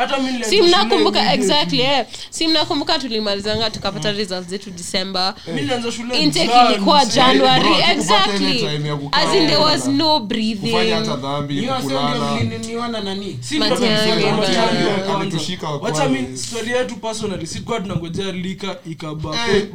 si 0.50 0.62
mnakumbuka 0.62 1.34
exactly 1.34 1.80
yeah. 1.80 2.06
si 2.30 2.48
mnakumbuka 2.48 3.00
tulimalizanga 3.00 3.70
tukapata 3.70 4.12
results 4.12 4.50
zetu 4.50 4.72
december? 4.72 5.36
Yeah. 5.48 6.22
intake 6.24 6.52
ilikuwa 6.70 7.06
january 7.06 7.70
yeah. 7.70 7.92
exactly. 7.92 8.68
as 9.12 9.36
in 9.36 9.48
there 9.48 9.56
was 9.58 9.88
no 9.88 10.20
kufanya 10.20 10.28
breathing 10.28 10.92
dhambi 11.22 11.54
Ni 11.62 11.68
wase 11.68 11.86
ndio 11.86 12.00
kulala. 12.00 12.36
mliniona 12.44 13.02
nani? 13.02 13.38
Si 13.42 13.56
ndo 13.58 13.70
Matiang'i, 13.70 13.98
tulisema, 14.12 14.38
Matiang'i. 14.38 14.74
Matiang'i 14.74 14.88
wa 14.88 14.94
kwanza. 15.06 15.20
Alitushika 15.22 15.68
wa 15.70 15.78
wacha 15.78 15.98
kwanza. 15.98 16.10
mi 16.10 16.38
story 16.38 16.72
yetu 16.72 16.96
personally 16.96 17.48
sikuwa 17.48 17.80
tunangojea 17.80 18.32
lika 18.32 18.76
ikaba 18.92 19.36
Eh, 19.56 19.66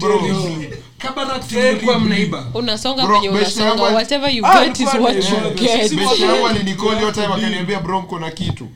unasonga 2.54 3.02
Bro, 3.06 3.14
penye 3.20 3.28
unasonga. 3.28 3.82
whatever 3.82 4.30
you 4.36 4.46
Ah, 4.46 4.64
get 4.64 4.80
is 4.80 4.86
what 4.94 5.16
you 5.16 5.50
get 5.54 5.92
si- 6.94 7.00
your 7.02 7.12
time 7.12 7.26
akaniambia 7.26 7.80
bro 7.80 8.00
mko 8.00 8.18
na 8.18 8.30
kitu 8.30 8.68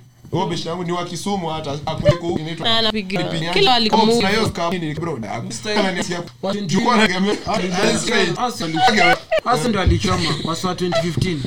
beshi 0.49 0.69
yangu 0.69 0.85
ni 0.85 0.93
wa 0.93 1.05
kisumu 1.05 1.49
hata 1.49 1.79
akuliko 1.87 2.27
huku 2.27 2.39
inaitwa 2.39 2.79
anapiga. 2.79 3.25
Kila 3.25 3.53
Kama 3.53 3.75
alikumove. 3.75 4.27
hiyo 4.29 4.49
scam, 4.49 4.75
ni 4.75 4.95
bro, 4.95 5.19
na- 5.19 5.43
Mstari. 5.43 5.79
ananiambia, 5.79 6.23
chukua 6.67 6.97
na 6.97 7.07
game- 7.07 7.37
hasa 9.45 9.69
ndo 9.69 9.81
alichoma 9.81 10.35
kwa 10.43 10.57
saa 10.57 10.75
2015 10.75 11.39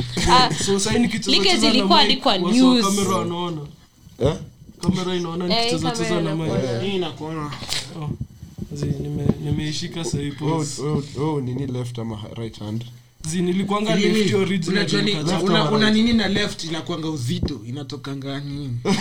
so 0.65 0.79
sahii 0.79 0.99
nikicheza 0.99 1.31
Leakage 1.31 1.49
cheza 1.51 1.67
na 1.67 1.73
ilikuwa 1.73 1.99
mic, 2.03 2.09
ni 2.09 2.17
kwa 2.17 2.31
wasi 2.31 2.43
wa 2.45 2.51
news. 2.73 2.85
kamera 2.85 3.15
wanaona 3.17 3.61
Eh? 4.19 4.33
kamera 4.81 5.15
inaona 5.15 5.47
nikicheza 5.47 5.91
cheza 5.91 6.21
na 6.21 6.35
mic. 6.35 6.51
hii 6.81 6.97
nakuona. 6.97 7.51
Zi, 8.73 8.85
nime- 8.85 9.27
nimeishika 9.43 10.03
sahii 10.05 10.23
Wewe- 10.41 10.55
pose. 10.57 10.81
wewe- 10.81 11.03
wewe 11.17 11.41
nini 11.41 11.67
left 11.67 11.99
ama 11.99 12.19
right 12.35 12.59
hand 12.59 12.85
nilikuanga 13.31 13.95
Nini? 13.95 14.13
left 14.19 14.33
original, 14.33 14.77
Unajua 14.77 15.01
ni- 15.01 15.13
nikacha- 15.13 15.39
una- 15.43 15.71
una 15.71 15.89
nini 15.91 16.13
na 16.13 16.27
left 16.27 16.63
inakwanga 16.63 17.07
uzito 17.09 17.61
inatokanga 17.67 18.39
nini 18.39 18.77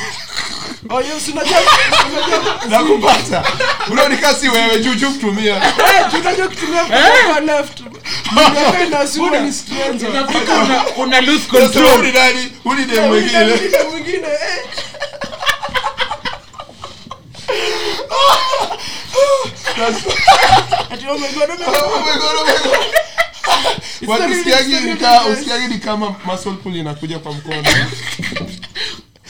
Oh, 0.90 1.00
yes, 1.00 1.28
unajua- 1.28 1.62
nakupata 2.70 3.44
unaonikaa 3.90 4.34
si 4.34 4.48
wewe 4.48 4.78
juju 4.78 5.10
kutumia 5.10 5.56
Eh, 5.56 6.06
tunajua 6.10 6.48
kutumia 6.48 6.84
mkono 6.84 7.40
left. 7.46 7.80
Ningekuwa 7.80 8.84
inaassume 8.86 9.40
ni 9.40 9.52
stranger. 9.52 10.10
Inafika 10.10 10.54
una- 10.62 10.86
una 11.04 11.20
lose 11.20 11.46
control 11.50 11.96
huyu 11.98 12.12
nani 12.12 12.52
huyu 12.64 12.84
dem 12.86 13.06
mwingine 13.08 13.44
Mwingine, 13.44 13.82
mwingine, 13.90 14.26
eh. 14.28 14.64
Oh 21.04 21.18
my 21.18 21.28
God, 21.32 21.50
oh 21.50 21.54
my 21.56 21.56
God. 21.56 21.76
Oh 21.76 22.00
my 22.06 22.58
God, 22.62 23.81
usikiagi 25.32 25.68
ni 25.74 25.78
kama 25.80 26.14
muscle 26.24 26.52
pull 26.52 26.76
inakuja 26.76 27.18
kwa 27.18 27.32
mkono. 27.32 27.62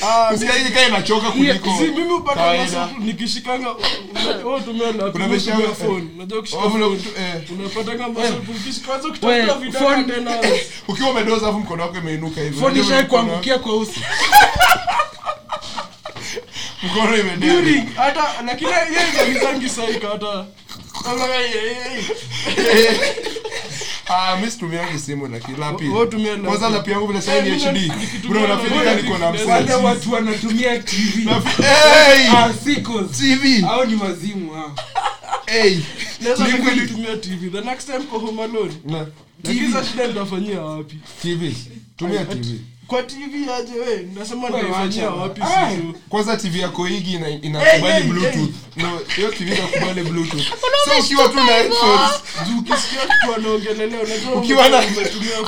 Ah, 0.05 0.35
usikiagi 0.35 0.71
kaa 0.71 0.87
inachoka 0.89 1.31
kuliko 1.31 1.71
mimi 1.81 2.13
upata 2.13 2.53
nikishikanga 2.99 3.69
wewe 4.45 4.61
mesha- 4.61 5.53
tumia 5.53 5.69
phone. 5.75 6.05
Unajua 6.17 6.39
ukishika 6.39 6.63
phone 6.71 6.85
eh. 7.19 7.43
unapatanga 7.59 8.09
muscle 8.09 8.33
pull 8.33 8.57
ukishika 8.57 8.87
kwanza 8.87 9.09
We, 9.09 9.11
ukitafuta 9.15 9.55
vidaka 9.59 9.85
phone- 9.85 10.15
tena 10.15 10.31
ukiwa 10.89 11.11
umedoza 11.11 11.49
afu 11.49 11.59
mkono 11.59 11.83
wako 11.83 11.99
imeinuka 11.99 12.41
hivi. 12.41 12.55
Foni 12.61 12.67
Unajua 12.81 12.85
shai 12.97 13.05
mkono- 13.05 13.09
kuangukia 13.09 13.59
kwa 13.59 13.77
uso. 13.77 14.01
Mkono 16.83 17.17
imededi 17.17 17.83
hata 17.97 18.25
lakini 18.47 18.71
yeye 18.71 18.87
imalizangi 19.15 19.69
saika 19.69 20.09
hata 20.09 20.45
I'm 21.07 21.19
like, 21.19 21.31
hey, 21.31 22.05
hey, 22.55 22.95
hey. 22.95 23.23
Ah, 24.15 24.37
mi 24.37 24.51
situmiangi 24.51 24.99
simu 24.99 25.29
na 25.29 25.41
tumia 25.41 25.59
laptop. 25.59 26.45
kwanza 26.45 26.69
lapi 26.69 26.91
yangu 26.91 27.07
vile 27.07 27.21
sasa 27.21 27.41
ni 27.43 27.51
Eh, 27.51 27.61
HD 27.61 28.29
bro 28.29 28.47
nafilika 28.47 28.95
niko 28.95 29.19
na 29.19 29.31
naweza- 29.33 29.77
watu 29.77 30.13
wanatumia 30.13 30.79
tv 30.79 31.29
hey! 31.57 32.29
Sickles. 32.65 33.11
TV 33.19 33.65
au 33.69 33.85
ni 33.85 33.95
wazimu 33.97 34.53
hao 34.55 34.75
hey! 35.47 35.79
Naweza 36.21 36.45
Liquid- 36.45 36.59
nika 36.59 36.75
nitumia 36.75 37.17
tv 37.17 37.51
the 37.51 37.61
next 37.61 37.87
time 37.87 38.01
kwa 38.01 38.19
home 38.19 38.43
alone. 38.43 38.73
Na 38.85 39.07
lakini 39.45 39.75
shida 39.91 40.07
nitafanyia 40.07 40.61
wapi? 40.61 40.97
TV 41.23 41.55
tumia 41.97 42.25
TV 42.25 42.59
kwa 42.93 43.03
tv 43.03 43.51
aje? 43.59 43.73
We 43.81 44.07
nasema 44.19 44.49
nitaifanyia 44.51 45.11
wapi 45.11 45.41
Ah. 45.43 45.71
kwanza 46.09 46.37
tv 46.37 46.61
yako 46.61 46.85
higi 46.87 47.13
ina- 47.15 47.29
inakubali 47.29 47.93
hey, 47.95 48.03
bluetooth. 48.13 48.51
no 48.77 49.01
hiyo 49.17 49.31
tv 49.31 49.53
inakubali 49.53 50.03
bluetooth. 50.03 50.47
So 50.85 50.99
ukiwa 51.01 51.29
tu 51.29 51.35
na 51.37 51.43
headphones. 51.43 52.11
juu 52.49 52.59
ukisikia 52.59 53.01
kitu 53.01 53.35
anaongelelea 53.37 54.01
unajua 54.03 54.33
Ukiwa 54.35 54.69
na- 54.69 54.79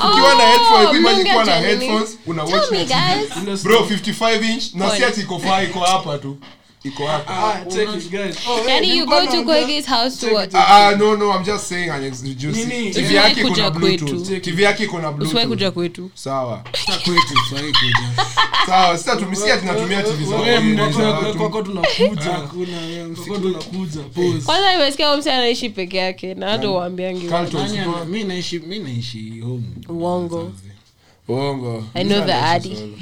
ukiwa 0.09 0.35
na 0.35 0.43
headphones 0.47 0.89
Oh, 0.89 0.95
imagine 0.95 1.31
kuwa 1.31 1.45
na 1.45 1.55
headphones 1.55 2.17
una 2.25 2.43
watch 2.43 2.71
na 2.71 2.85
TV 2.85 3.63
bro 3.63 3.79
55 3.79 4.43
inch 4.53 4.63
na 4.73 4.95
si 4.97 5.03
ati 5.03 5.21
iko 5.21 5.39
far 5.39 5.63
iko 5.63 5.79
hapa 5.79 6.17
tu 6.17 6.37
iko 6.85 7.07
hapa. 7.07 7.33
Ah, 7.33 7.65
check 7.65 7.89
it, 7.97 8.11
guys. 8.11 8.37
Oh, 8.47 8.63
hey, 8.63 8.69
yani 8.73 8.97
you 8.97 9.05
go 9.05 9.25
to 9.25 9.31
naongea- 9.31 9.85
house 9.85 10.17
to 10.27 10.33
watch. 10.35 10.51
Ah, 10.53 10.87
ah, 10.87 10.95
no 10.95 11.15
no 11.15 11.31
i'm 11.31 11.43
just 11.43 11.67
saying 11.67 11.89
and 11.89 12.05
it's 12.05 12.21
tv 12.21 13.15
yake 13.15 13.41
iko 13.41 13.55
na 13.55 13.69
bluetooth. 13.71 14.41
tv 14.41 14.63
yake 14.63 14.83
iko 14.83 14.99
na 14.99 15.11
usiwahi 15.11 15.47
kuja 15.47 15.71
kwetu. 15.71 16.11
Sawa. 16.13 16.63
Sasa 16.85 16.99
kwetu 16.99 17.37
sahi 17.49 17.71
kuja. 17.73 18.25
Sawa 18.65 18.97
sasa 18.97 19.15
tumisia 19.15 19.57
tunatumia 19.57 20.03
tv 20.03 20.25
za 20.25 20.35
Wewe, 20.35 20.53
wageni, 20.55 20.73
mnako- 20.73 20.91
za 21.01 21.11
kwako- 21.11 21.25
watu. 21.25 21.37
kwako 21.37 21.61
tunakuja. 21.61 22.31
Hakuna 22.31 22.77
wewe 22.77 23.15
kwako 23.15 23.37
tunakuja 23.39 24.01
pause. 24.15 24.45
Kwanza 24.45 24.71
nimesikia 24.71 25.17
mse 25.17 25.31
anaishi 25.31 25.69
peke 25.69 25.97
yake 25.97 26.33
na 26.33 26.49
hata 26.49 26.69
waambiangi 26.69 27.27
naishi 28.23 28.59
naishi 28.59 29.39
home. 29.39 29.63
Uongo. 29.89 30.51
Uongo. 31.27 31.83
I 31.95 32.03
know 32.03 32.21
the 32.25 32.33
addy. 32.33 32.75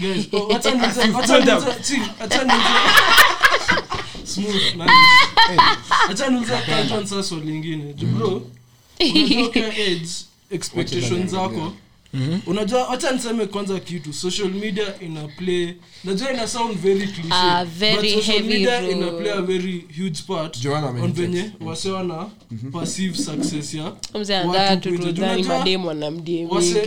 Carlton 6.66 7.06
sasa 7.08 7.24
swali 7.24 7.46
lingine. 7.46 7.94
Juu 7.94 8.08
bro, 8.08 8.42
unajua 11.20 11.74
age, 12.14 12.40
unajua 12.46 12.88
wacha 12.88 13.12
niseme 13.12 13.46
kwanza 13.46 13.80
kitu 13.80 14.14
social 14.14 14.50
media 14.50 15.00
ina 15.02 15.28
play 15.28 15.74
najua 16.04 16.34
ina 16.34 16.48
sound 16.48 16.78
very 16.78 17.08
cliche, 17.08 17.28
uh, 17.30 17.64
very 17.64 18.14
but 18.16 18.24
social 18.24 18.44
media 18.44 18.80
role. 18.82 18.92
ina 18.92 19.12
play 19.12 19.32
a 19.32 19.42
very 19.42 19.86
huge 19.98 20.22
part 20.28 20.60
Joanna 20.60 20.88
on 21.04 21.14
venye 21.14 21.52
wasewa 21.62 22.04
na 22.04 22.30
passive 22.72 23.18
success 23.18 23.74
ya 23.74 23.94
wase 26.54 26.86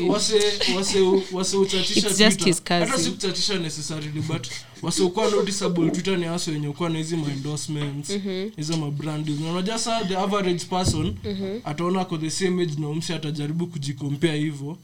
si 2.99 3.11
kuchatisha 3.11 3.59
necessarily 3.59 4.21
but 4.21 4.47
wasiokuwa 4.83 5.31
noticeable 5.31 5.91
twitter 5.91 6.19
ni 6.19 6.25
hasa 6.27 6.51
wenye 6.51 6.69
ukuwa 6.69 6.91
na 6.91 6.99
hizi 6.99 7.17
maendorsements 7.17 8.13
hizo 8.57 8.77
mabrand 8.77 9.29
na 9.41 9.51
unajua 9.51 9.79
saa 9.79 10.05
the 10.05 10.17
average 10.17 10.65
person 10.65 11.15
ataona 11.65 12.05
ko 12.05 12.19
the 12.19 12.31
same 12.31 12.63
age 12.63 12.73
na 12.81 12.89
umsi 12.89 13.13
atajaribu 13.13 13.67
kujikompea 13.67 14.35
hivyo 14.35 14.77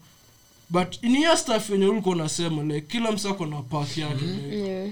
but 0.72 1.02
ni 1.02 1.16
hiyo 1.18 1.36
stuff 1.36 1.70
yenye 1.70 1.86
ulikuwa 1.86 2.14
unasema 2.14 2.62
like 2.62 2.80
kila 2.80 3.12
msako 3.12 3.46
na 3.46 3.62
path 3.62 3.96
yake 3.98 4.24
like, 4.24 4.56
Yeah. 4.56 4.90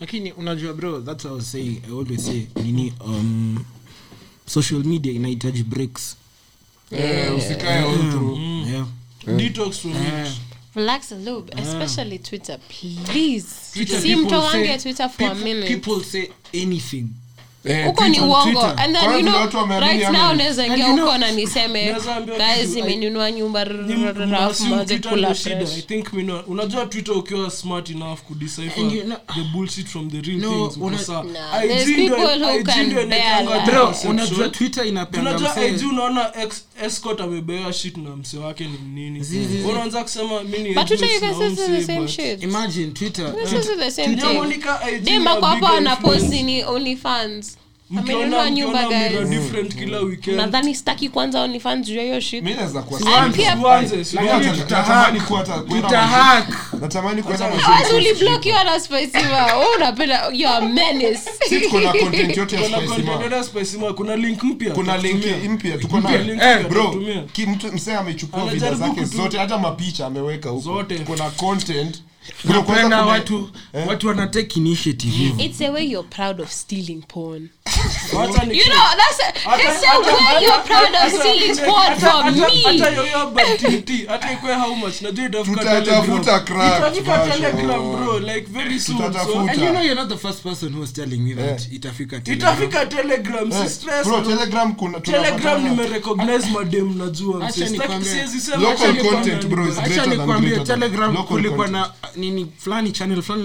lakini 0.00 0.32
unajua 0.32 0.74
bro 0.74 1.00
that's 1.00 1.24
what 1.24 1.32
I 1.32 1.36
was 1.36 1.52
saying. 1.52 1.82
I 1.88 1.90
always 1.90 2.24
say 2.26 2.46
nini 2.62 2.92
um 3.00 3.64
social 4.46 4.84
media 4.84 5.12
inahitaji 5.12 5.62
breaks. 5.62 6.16
Yeah, 6.90 7.36
usikae 7.36 7.78
all 7.78 8.10
through. 8.10 8.38
yeah. 8.68 8.86
Detox 9.36 9.78
from 9.78 9.92
it 9.92 10.32
relax 10.74 11.12
a 11.12 11.16
little 11.16 11.44
especially 11.56 12.18
twitter 12.18 12.58
please. 12.68 13.46
Twitter 13.72 14.00
si 14.00 14.14
people 14.14 14.78
twitter 14.82 15.08
for 15.08 15.26
a 15.26 15.34
minute. 15.34 15.66
people 15.68 16.04
say 16.04 16.30
anything. 16.54 17.04
Eh, 17.04 17.29
huko 17.86 18.08
ni 18.08 18.20
uongo. 18.20 18.62
And 18.76 18.96
then 18.96 19.10
you 19.16 19.22
know 19.22 19.34
right 19.80 20.10
now 20.12 20.32
ni- 20.34 20.42
ingia 20.66 20.88
huko 20.88 21.18
na 21.18 21.30
niseme 21.32 21.96
guys 22.38 22.76
imenunua 22.76 23.32
nyumba 23.32 23.64
kula. 25.08 25.28
I 25.30 25.82
think 25.82 26.08
unajua 26.46 26.86
twitter 26.86 27.14
ukiwa 27.14 27.50
smart 27.50 27.90
enough 27.90 28.18
you 28.92 29.02
know- 29.04 29.16
the 29.34 29.42
bullshit 29.52 29.86
from 29.86 30.10
the 30.10 30.20
real 30.20 30.38
No, 30.40 30.48
things 30.68 30.76
una-. 30.76 30.96
Nah, 33.08 33.64
bro 33.66 33.94
unajua 34.08 34.48
twitter 34.48 34.86
inapenda 34.86 35.30
unajua 35.30 35.64
IG 35.66 35.86
unaona 35.88 36.30
escort 36.84 37.20
amebewa 37.20 37.72
shit 37.72 37.96
na 37.96 38.16
mse 38.16 38.38
wake 38.38 38.64
ni 38.64 39.10
nini? 39.10 39.24
Unaanza 39.70 40.02
kusema 40.02 40.42
mi 40.42 40.58
ni 40.58 40.74
but 40.74 40.86
twitter 40.86 41.08
you 41.14 41.20
can 41.20 41.28
na 41.30 41.34
still 41.34 41.56
say 41.56 41.76
the 41.76 41.84
same 41.84 42.08
shit. 42.08 42.42
Imagine 42.42 42.90
twitter. 42.92 43.34
This 43.42 43.52
is 43.52 43.66
the 43.78 43.90
same 43.90 44.16
thing. 44.16 44.34
Monica 44.34 44.78
IG 44.92 45.00
dem 45.04 45.22
na 45.24 45.30
ako 45.32 45.46
hapo 45.46 45.60
bigger 45.60 45.76
ni 46.42 46.64
only 46.64 46.96
fans 46.96 47.56
mkiona 47.90 48.50
mira 48.88 49.24
different 49.24 49.74
kila 49.74 49.98
kwanza 51.08 51.40
onlyfans 51.40 51.86
juu 51.86 52.00
hiyo 52.00 52.20
na 52.20 52.40
unapenda 59.76 60.30
Kuna 63.94 64.16
link 64.16 64.42
mpya. 64.42 64.74
Kuna 64.74 64.96
link 64.98 65.24
mpya 65.48 65.78
tuko 65.78 66.00
Eh, 66.42 66.66
msee 67.74 67.94
amechukua 67.94 68.46
vida 68.46 68.74
zake 68.74 69.04
zote 69.04 69.38
hata 69.38 69.58
mapicha 69.58 70.06
ameweka 70.06 70.48
huko. 70.50 70.62
Kuna 71.06 71.30
content 71.30 72.02
napenda 72.44 73.02
watu 73.06 73.50
eh? 73.72 73.86
watu 73.88 74.08
wanatake 74.08 74.60
initiative 74.60 75.12
hivyo 75.16 75.44
It's 75.44 75.60
a 75.60 75.70
way 75.70 75.84
you're 75.90 76.08
proud 76.08 76.40
of 76.40 76.50
stealing 76.50 77.02
porn. 77.08 77.48
You 78.12 78.64
know, 78.64 78.86
that's 78.96 79.20
a, 79.20 79.56
it's 79.58 79.84
a 79.84 79.98
way 80.00 80.42
you're 80.44 80.62
proud 80.64 80.94
of 81.06 81.20
stealing 81.20 81.56
porn 81.56 81.96
from 81.98 82.34
me. 82.34 82.62
hata 82.64 82.90
yoyo 82.90 83.26
BTT, 83.30 84.06
hata 84.08 84.32
ikwe 84.32 84.54
how 84.54 84.74
much 84.74 85.02
najua 85.02 85.26
itafika 85.26 85.56
Tutatafuta 85.58 86.40
Telegram. 86.40 87.92
bro 87.96 88.18
like 88.18 88.46
very 88.50 88.80
soon 88.80 88.98
so 89.12 89.38
and 89.40 89.60
you 89.60 89.68
know 89.70 89.80
you're 89.82 89.94
not 89.94 90.08
the 90.08 90.16
first 90.16 90.42
person 90.42 90.72
who 90.72 90.80
was 90.80 90.92
telling 90.92 91.18
me 91.20 91.34
that 91.34 91.72
itafika 91.72 92.20
Telegram. 92.20 92.54
itafika 92.54 92.86
telegram 92.86 93.52
Eh, 93.52 93.62
si 93.64 93.70
stress 93.74 94.06
bro, 94.06 94.20
telegram 94.20 94.74
kuna 94.74 95.00
telegram 95.00 95.62
nimerecognize 95.68 96.46
madem 96.52 96.98
najua 96.98 97.46
Acha 97.48 97.68
nikwambie. 97.68 98.10
siwezi 98.12 98.40
sema 98.40 98.62
Local 98.62 98.96
content, 99.04 99.46
bro, 99.46 99.68
is 99.68 99.74
greater 99.74 99.96
than 100.04 100.08
nikwambie 100.18 100.50
greater 100.50 100.66
than 100.66 100.80
telegram 100.80 101.16
kulikuwa 101.16 101.68
na 101.68 101.90
nini 102.20 102.52
fulani 102.58 102.92
channel 102.92 103.22
fulani 103.22 103.42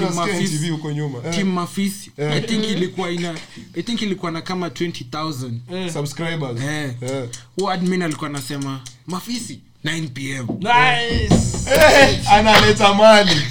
Team 0.00 0.12
unasikia 0.12 0.40
Mafis- 0.40 0.70
huko 0.70 0.92
nyuma 0.92 1.18
yeah. 1.18 1.34
Team 1.36 1.48
Mafisi 1.52 2.10
yeah. 2.18 2.36
i 2.36 2.40
think 2.40 2.64
ilikuwa 2.64 3.10
ina 3.10 3.34
i 3.74 3.82
think 3.82 4.02
ilikuwa 4.02 4.30
na 4.32 4.40
kama 4.42 4.68
20000 4.68 5.90
subscribers 5.92 6.60
Eh. 6.60 6.94
yeah. 7.02 7.26
huo 7.56 7.70
admin 7.70 8.02
alikuwa 8.02 8.30
anasema 8.30 8.80
mafisi 9.06 9.60
9 9.84 10.08
pm 10.08 10.46
Nice. 10.58 11.34
Eh, 11.74 12.32
analeta 12.32 12.94
mali 12.94 13.30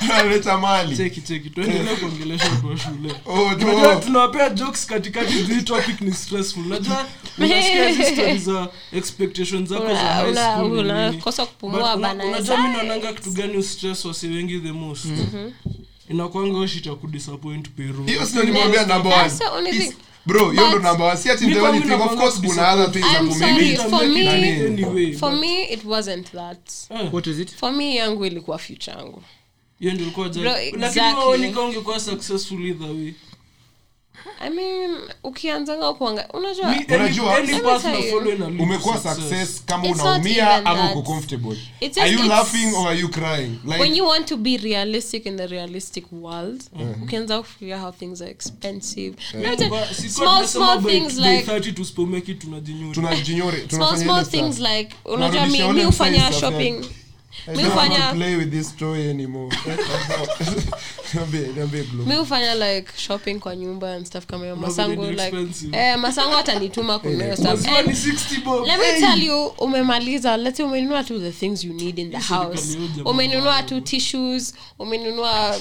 analeta 0.00 0.58
mali. 0.58 0.96
Cheki 0.96 1.20
cheki. 1.20 1.50
Katikati 4.86 5.42
zi 5.42 5.62
za 8.38 8.68
expectations 8.92 9.68
zako 9.68 9.86
za 9.88 9.96
high 9.96 10.34
school 10.34 10.78
unakosa 10.78 11.46
kupumua 11.46 11.96
bana. 11.96 12.24
wengi 14.28 14.60
the 14.60 14.72
most? 14.72 15.04
Mm-hmm. 15.04 15.52
inakwanga 16.08 16.68
shit 16.68 16.86
kudisappoint 16.96 17.68
peru 17.68 18.06
bro 20.26 20.50
hiyo 20.50 20.68
ndo 20.68 20.78
namba 20.78 21.04
wasi 21.04 21.30
ati 21.30 21.46
Mi 21.46 21.54
the 21.54 21.80
thing 21.80 21.92
of 21.92 22.14
course 22.16 22.40
kuna 22.40 22.72
other 22.74 22.92
things 22.92 23.06
I'm 23.20 23.28
ku- 23.28 23.34
maybe 23.38 23.76
for 23.76 24.06
me- 24.06 24.28
anyway, 24.66 25.12
for 25.12 25.32
me 25.32 25.62
it 25.64 25.84
wasn't 25.84 26.32
that. 26.32 26.70
What 27.12 27.26
is 27.26 27.38
it? 27.38 27.54
For 27.54 27.72
me 27.72 27.94
yangu 27.96 28.26
ilikuwa 28.26 28.58
future 28.58 28.96
yangu. 28.96 29.22
Hiyo 29.80 29.92
ndio 29.92 30.06
ilikuwa 30.06 30.28
Bro, 30.28 30.42
judge. 30.42 30.76
lakini 30.78 31.04
wewe 31.26 31.64
ungekuwa 31.64 32.00
successful 32.00 32.66
either 32.66 32.90
way 32.90 33.12
i 34.40 34.50
mean 34.50 34.96
ukianzanga 35.24 35.88
success. 39.14 39.62
kama 39.66 39.88
unaumia 39.88 40.66
ama 40.66 40.90
uko 40.92 41.02
comfortable. 41.02 41.56
It's 41.80 41.98
are 41.98 42.10
you 42.12 42.18
it's- 42.18 42.28
laughing 42.28 42.74
or 42.76 42.88
are 42.88 43.00
you 43.00 43.08
crying? 43.08 43.58
When 43.80 43.96
you 43.96 44.06
want 44.06 44.26
to 44.26 44.36
be 44.36 44.56
realistic 44.56 45.26
in 45.26 45.36
the 45.36 45.46
realistic 45.46 46.04
world 46.12 46.62
ukianza 47.02 47.38
kufikiria 47.38 47.78
how 47.78 47.92
things 47.92 48.22
are 48.22 48.30
expensive. 48.30 49.16
Let 49.34 49.50
me 49.50 49.56
tell- 49.56 49.70
Ba- 49.70 49.94
small 50.08 50.46
small 50.46 50.82
things 50.82 51.16
like 51.18 51.42
30 51.46 51.72
tusipomake 51.72 52.32
it 52.32 52.38
tunajinyuri 52.38 52.94
tunajinyore 52.94 53.56
small 53.58 53.68
tunafanya 53.68 54.04
small 54.04 54.16
ile 54.16 54.24
stuff. 54.24 54.40
things 54.40 54.58
like 54.60 54.94
unajua 55.04 55.28
mi, 55.28 55.30
Tunarudisha 55.32 55.64
mi 55.66 55.70
ule 55.70 55.84
hufanya 55.84 56.32
shopping. 56.32 56.84
Mi 62.06 62.14
hufanya- 62.14 62.54
like 62.54 62.88
shopping 62.96 63.34
kwa 63.38 63.56
nyumba 63.56 63.94
and 63.94 64.06
stuff 64.06 64.26
kama 64.26 64.44
hiyo. 64.44 64.56
Masangu 64.56 65.04
like 65.10 65.36
eh, 65.72 65.98
masangu 65.98 66.36
atanituma 66.36 66.98
kununua 66.98 67.36
stuff. 67.36 67.68
And 67.78 67.86
ni 67.88 67.92
60 67.94 68.44
bob. 68.44 68.66
let 68.66 68.78
me 68.78 69.00
tell 69.00 69.22
you 69.22 69.46
umemaliza. 69.46 70.36
Let's 70.36 70.56
say 70.56 70.66
umenunua 70.66 71.04
tu 71.04 71.18
the 71.20 71.32
things 71.32 71.64
you 71.64 71.72
need 71.72 71.98
in 71.98 72.10
the 72.10 72.18
house. 72.18 72.78
umenunua 73.04 73.62
tu 73.62 73.80
tissues. 73.80 74.54
Umenunua 74.78 75.56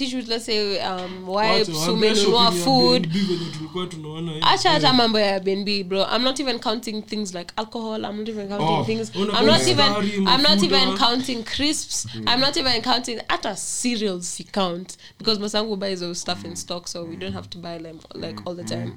um, 0.00 1.28
Wacha, 1.28 1.52
wipes 1.54 1.68
waambie 1.68 1.90
umenunua 1.92 2.44
shopping 2.44 2.58
ya 2.58 2.64
food? 2.64 3.06
B&B 3.08 3.18
venye 3.18 3.50
tulikuwa 3.56 3.86
tunaona 3.86 4.32
hii. 4.32 4.40
acha 4.42 4.70
hata 4.70 4.92
mambo 4.92 5.18
ya 5.20 5.40
bnb 5.40 5.68
bro. 5.88 6.06
I'm 6.16 6.22
not 6.22 6.40
even 6.40 6.58
counting 6.58 7.02
things 7.02 7.34
like 7.34 7.52
alcohol. 7.56 8.04
I'm 8.04 8.16
not 8.18 8.28
even 8.28 8.48
counting 8.48 8.68
Oh, 8.68 8.84
things. 8.84 9.10
i'm 9.16 9.46
not 9.46 9.66
even 9.66 10.26
i'm 10.28 10.42
not 10.42 10.62
even 10.62 10.96
counting 10.98 11.44
crisps. 11.44 12.06
I'm 12.26 12.40
not 12.40 12.56
even 12.56 12.82
counting 12.82 13.20
hata 13.28 13.56
cereals 13.56 14.28
si 14.28 14.44
count. 14.44 14.96
Because 15.18 15.40
masangu 15.40 15.76
buys 15.76 16.00
those 16.00 16.20
stuff 16.20 16.44
in 16.44 16.56
stock 16.56 16.88
so 16.88 17.04
we 17.04 17.16
don't 17.16 17.34
have 17.34 17.48
to 17.50 17.58
buy 17.58 17.78
them 17.78 17.98
like 18.14 18.40
all 18.46 18.56
the 18.56 18.64
time. 18.64 18.92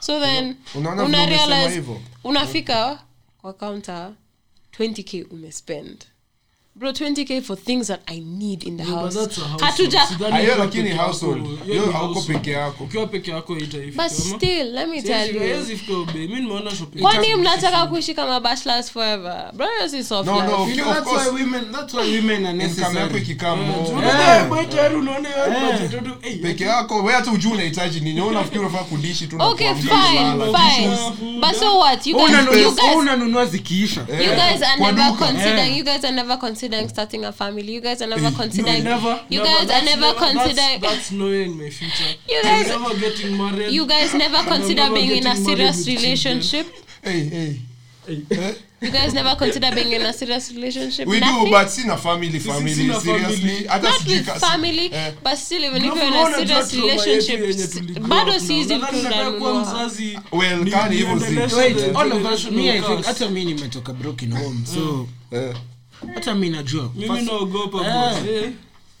So 0.00 0.20
then 0.20 0.56
una 0.74 1.26
realize 1.26 1.82
unafika 2.24 2.98
kwa 3.40 3.52
counter 3.52 4.12
20k 4.78 5.26
umespend 5.30 6.04
bro 6.74 6.90
20k 6.92 7.42
for 7.42 7.56
things 7.56 7.88
that 7.88 8.00
i 8.06 8.20
need 8.20 8.62
in 8.64 8.76
the 8.76 8.84
yeah, 8.84 8.94
house. 9.00 9.14
that's 9.14 9.40
hatuja 9.60 10.00
hiyo 10.40 10.54
lakini 10.58 10.90
household. 10.90 11.64
hiyo 11.66 11.92
hauko 11.92 12.20
peke 12.22 12.50
yako. 12.50 12.84
ukiwa 12.84 13.06
peke 13.06 13.30
yako 13.30 13.58
itaifika 13.58 14.02
but 14.02 14.12
still 14.12 14.72
let 14.72 14.88
me 14.88 15.02
tell 15.02 15.36
you. 15.36 15.42
yes 15.42 15.70
if 15.70 15.86
go 15.88 16.04
be 16.04 16.18
mimi 16.18 16.40
nimeona 16.40 16.70
shopping 16.76 17.00
kwani 17.02 17.34
mnataka 17.34 17.86
kuishi 17.86 18.14
kama 18.14 18.40
bachelors 18.40 18.90
forever? 18.92 19.50
Bro 19.54 19.66
hiyo 19.78 19.88
si 19.88 20.04
soft 20.04 20.26
No, 20.26 20.42
no. 20.42 20.48
you 20.50 20.54
Okay, 20.62 20.80
of 20.82 20.86
that's 20.94 21.04
course. 21.08 21.26
why 21.26 21.42
women 21.42 21.72
that's 21.72 21.94
why 21.94 22.16
women 22.16 22.46
are 22.46 22.56
necessary. 22.56 22.86
kama 22.94 23.00
yako 23.00 23.16
ikikamo 23.16 23.72
bachelor 24.50 24.96
unaona 24.96 25.28
hiyo 25.28 25.72
budget 25.72 26.04
tu, 26.04 26.38
peke 26.42 26.64
yako 26.64 26.96
wewe 26.96 27.12
hata 27.12 27.30
ujuu 27.32 27.50
unahitaji 27.52 28.00
nini. 28.00 28.20
Wewe 28.20 28.30
unafikiri 28.32 28.60
unafaa 28.60 28.84
kudishi 28.84 29.26
tu 29.26 29.36
okay 29.40 29.74
fine 29.74 29.90
fine. 30.52 30.96
But 31.40 31.54
so 31.60 31.78
what? 31.78 32.06
You 32.06 32.16
guys, 32.16 32.30
you 32.62 32.74
guys 32.74 32.96
unanunua 32.96 33.46
zikiisha. 33.46 34.06
Eh, 34.12 34.20
You 34.26 34.30
guys 34.34 34.62
are 34.62 34.80
never 34.92 35.12
considering. 35.18 35.78
You 35.78 35.84
guys 35.84 36.04
are 36.04 36.14
never 36.16 36.38
considering 36.38 36.59
starting 36.88 37.24
a 37.24 37.32
family. 37.32 37.72
You 37.72 37.80
guys 37.80 38.02
are 38.02 38.06
never 38.08 38.30
considering. 38.36 38.84
no, 38.84 38.90
never- 38.90 39.20
You 39.28 39.42
never- 39.42 39.66
guys 39.66 39.70
are 39.70 39.84
never 39.84 40.00
never- 40.00 40.20
that's- 40.20 40.32
considering. 40.32 40.80
that's 40.80 41.10
nowhere 41.12 41.42
in 41.42 41.58
my 41.58 41.70
future. 41.70 42.14
You 42.28 42.42
guys 42.42 42.70
I'm 42.70 42.82
never 42.82 42.98
getting 43.00 43.36
married. 43.38 43.72
You 43.72 43.86
guys 43.86 44.14
never 44.14 44.42
consider 44.48 44.82
never 44.82 44.94
being 44.94 45.10
in 45.16 45.26
a 45.26 45.36
serious 45.36 45.76
with 45.76 45.86
children. 45.86 46.02
relationship. 46.04 46.66
Hey, 47.02 47.20
hey. 47.28 47.60
Eh? 48.08 48.54
You 48.80 48.90
guys 48.90 49.12
never 49.12 49.36
consider 49.36 49.70
being 49.74 49.92
in 49.92 50.02
a 50.02 50.12
serious 50.12 50.50
relationship. 50.52 51.06
we 51.06 51.20
Nothing? 51.20 51.44
do 51.44 51.50
but 51.50 51.68
sina 51.70 51.96
family 51.98 52.38
family 52.38 52.72
sina 52.74 52.98
seriously 53.00 53.36
family. 53.36 53.66
hata 53.66 53.82
Not 53.88 54.06
with 54.06 54.26
family, 54.40 54.90
eh. 54.92 55.12
but 55.22 55.36
still, 55.38 55.64
even 55.64 55.84
if 55.84 55.94
you're 55.94 56.04
in 56.04 56.50
a 56.50 56.64
serious 56.64 56.74
relationship, 56.74 58.02
bado 58.08 58.32
up 58.32 58.40
si 58.40 58.54
na. 58.54 58.60
easy 58.60 58.74
Nadhani 58.78 59.02
nataka 59.02 59.30
kuwa 59.32 59.50
kununua. 59.52 59.74
mzazi 59.86 60.18
Well, 60.32 60.64
ni- 60.64 60.70
kani 60.70 60.96
hivyo 60.96 61.20
si- 61.20 61.54
wait 61.56 61.96
all 61.96 62.12
of 62.12 62.32
us 62.34 62.50
me 62.50 62.70
i 62.70 62.80
think 62.80 63.04
hata 63.04 63.28
mi 63.28 63.44
nimetoka 63.44 63.92
broken 63.92 64.32
home 64.32 64.60
so 64.74 65.06
Eh. 65.32 65.54
Hata 66.14 66.34
mi 66.34 66.50
najua 66.50 66.90
mimi 66.94 67.08
First- 67.08 67.24
naogopa 67.26 67.78
Eh. 67.86 67.92
bro. 68.22 68.32
Eh. 68.34 68.50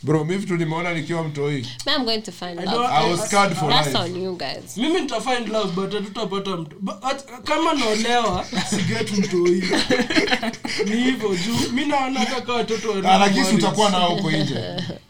bro 0.02 0.24
mi 0.24 0.36
vitu 0.36 0.56
nimeona 0.56 0.94
nikiwa 0.94 1.24
mtoimimi 1.24 1.66
Man, 1.86 1.96
I'm 1.96 2.04
going 2.04 2.20
to 2.22 2.32
find 2.32 2.60
I 2.60 2.64
love. 2.64 2.76
don't- 2.76 2.92
i 3.06 3.10
was 3.12 3.26
scared 3.26 3.54
for 3.56 3.68
That's 3.70 3.86
life 3.86 3.98
on 3.98 4.22
you 4.22 4.36
guys. 4.36 4.76
mimi 4.76 5.00
nitafind 5.00 5.48
love 5.48 5.72
but 5.72 5.92
hatutapata 5.94 6.56
mtu 6.56 6.76
But 6.80 6.94
at- 7.04 7.42
kama 7.44 7.74
naolewa 7.74 8.44
siget 8.70 9.12
mtoi 9.18 9.62
ni 10.90 10.96
hivyo 11.04 11.28
juu 11.28 11.72
mi 11.72 11.84
naona 11.86 12.26
kaka 12.26 12.52
watoto 12.52 12.90
wa 12.90 12.96
lakini 13.18 13.34
si 13.34 13.40
married. 13.44 13.58
utakuwa 13.64 13.90
nao 13.90 14.14
huko 14.14 14.30
nje 14.30 14.54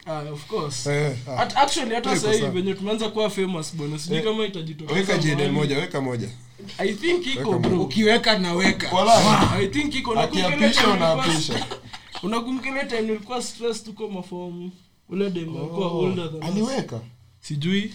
Ah, 0.07 0.19
of 0.33 0.47
course 0.47 0.87
Eh, 0.87 1.13
ah. 1.29 1.43
At- 1.43 1.57
actually 1.57 1.95
hata 1.95 2.13
Iko 2.13 2.21
sahii 2.21 2.47
venye 2.47 2.75
tumeanza 2.75 3.09
kuwa 3.09 3.31
famous 3.31 3.75
bwana 3.77 3.99
sijui 3.99 4.19
Eh, 4.19 4.25
kama 4.25 4.45
itajitokeza 4.47 5.01
weka 5.01 5.19
jede 5.19 5.49
moja 5.49 5.79
weka 5.79 6.01
moja 6.01 6.29
i 6.79 6.93
think 6.93 7.27
iko 7.27 7.59
bro 7.59 7.83
ukiweka 7.83 8.39
naweka. 8.39 8.89
I 9.59 9.67
think 9.67 9.95
iko 9.95 10.15
Nakumbuka 10.15 10.49
ile 10.49 10.57
akiapisha 10.57 10.83
time 10.83 10.97
nilikuwa- 10.97 11.23
stress 13.43 13.85
tuko 13.85 14.09
mafomu 14.09 14.71
ule 15.09 15.31
dem 15.31 15.57
alikuwa 15.57 15.87
older 15.93 16.31
than 16.33 16.43
aliweka? 16.43 17.01
Sijui. 17.41 17.95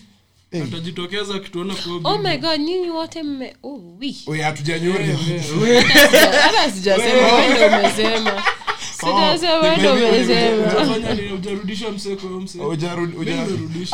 Eh. 0.52 0.64
atajitokeza 0.64 1.36
akituona 1.36 1.76
kwa 1.76 2.12
Oh 2.14 2.18
my 2.18 2.38
god, 2.38 2.60
nyinyi 2.60 2.90
wote 2.90 3.24
mme. 3.24 3.56
Oh, 3.64 3.78
hatujanyori 4.42 5.06
hata 6.42 6.72
sijasema 6.72 7.48
ndio 7.50 7.68
umesema 7.68 8.44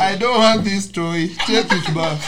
I 0.00 0.16
don't 0.16 0.38
want 0.38 0.64
this 0.64 0.88
toy. 0.90 1.28
Take 1.46 1.66
it 1.72 1.94
back. 1.94 2.18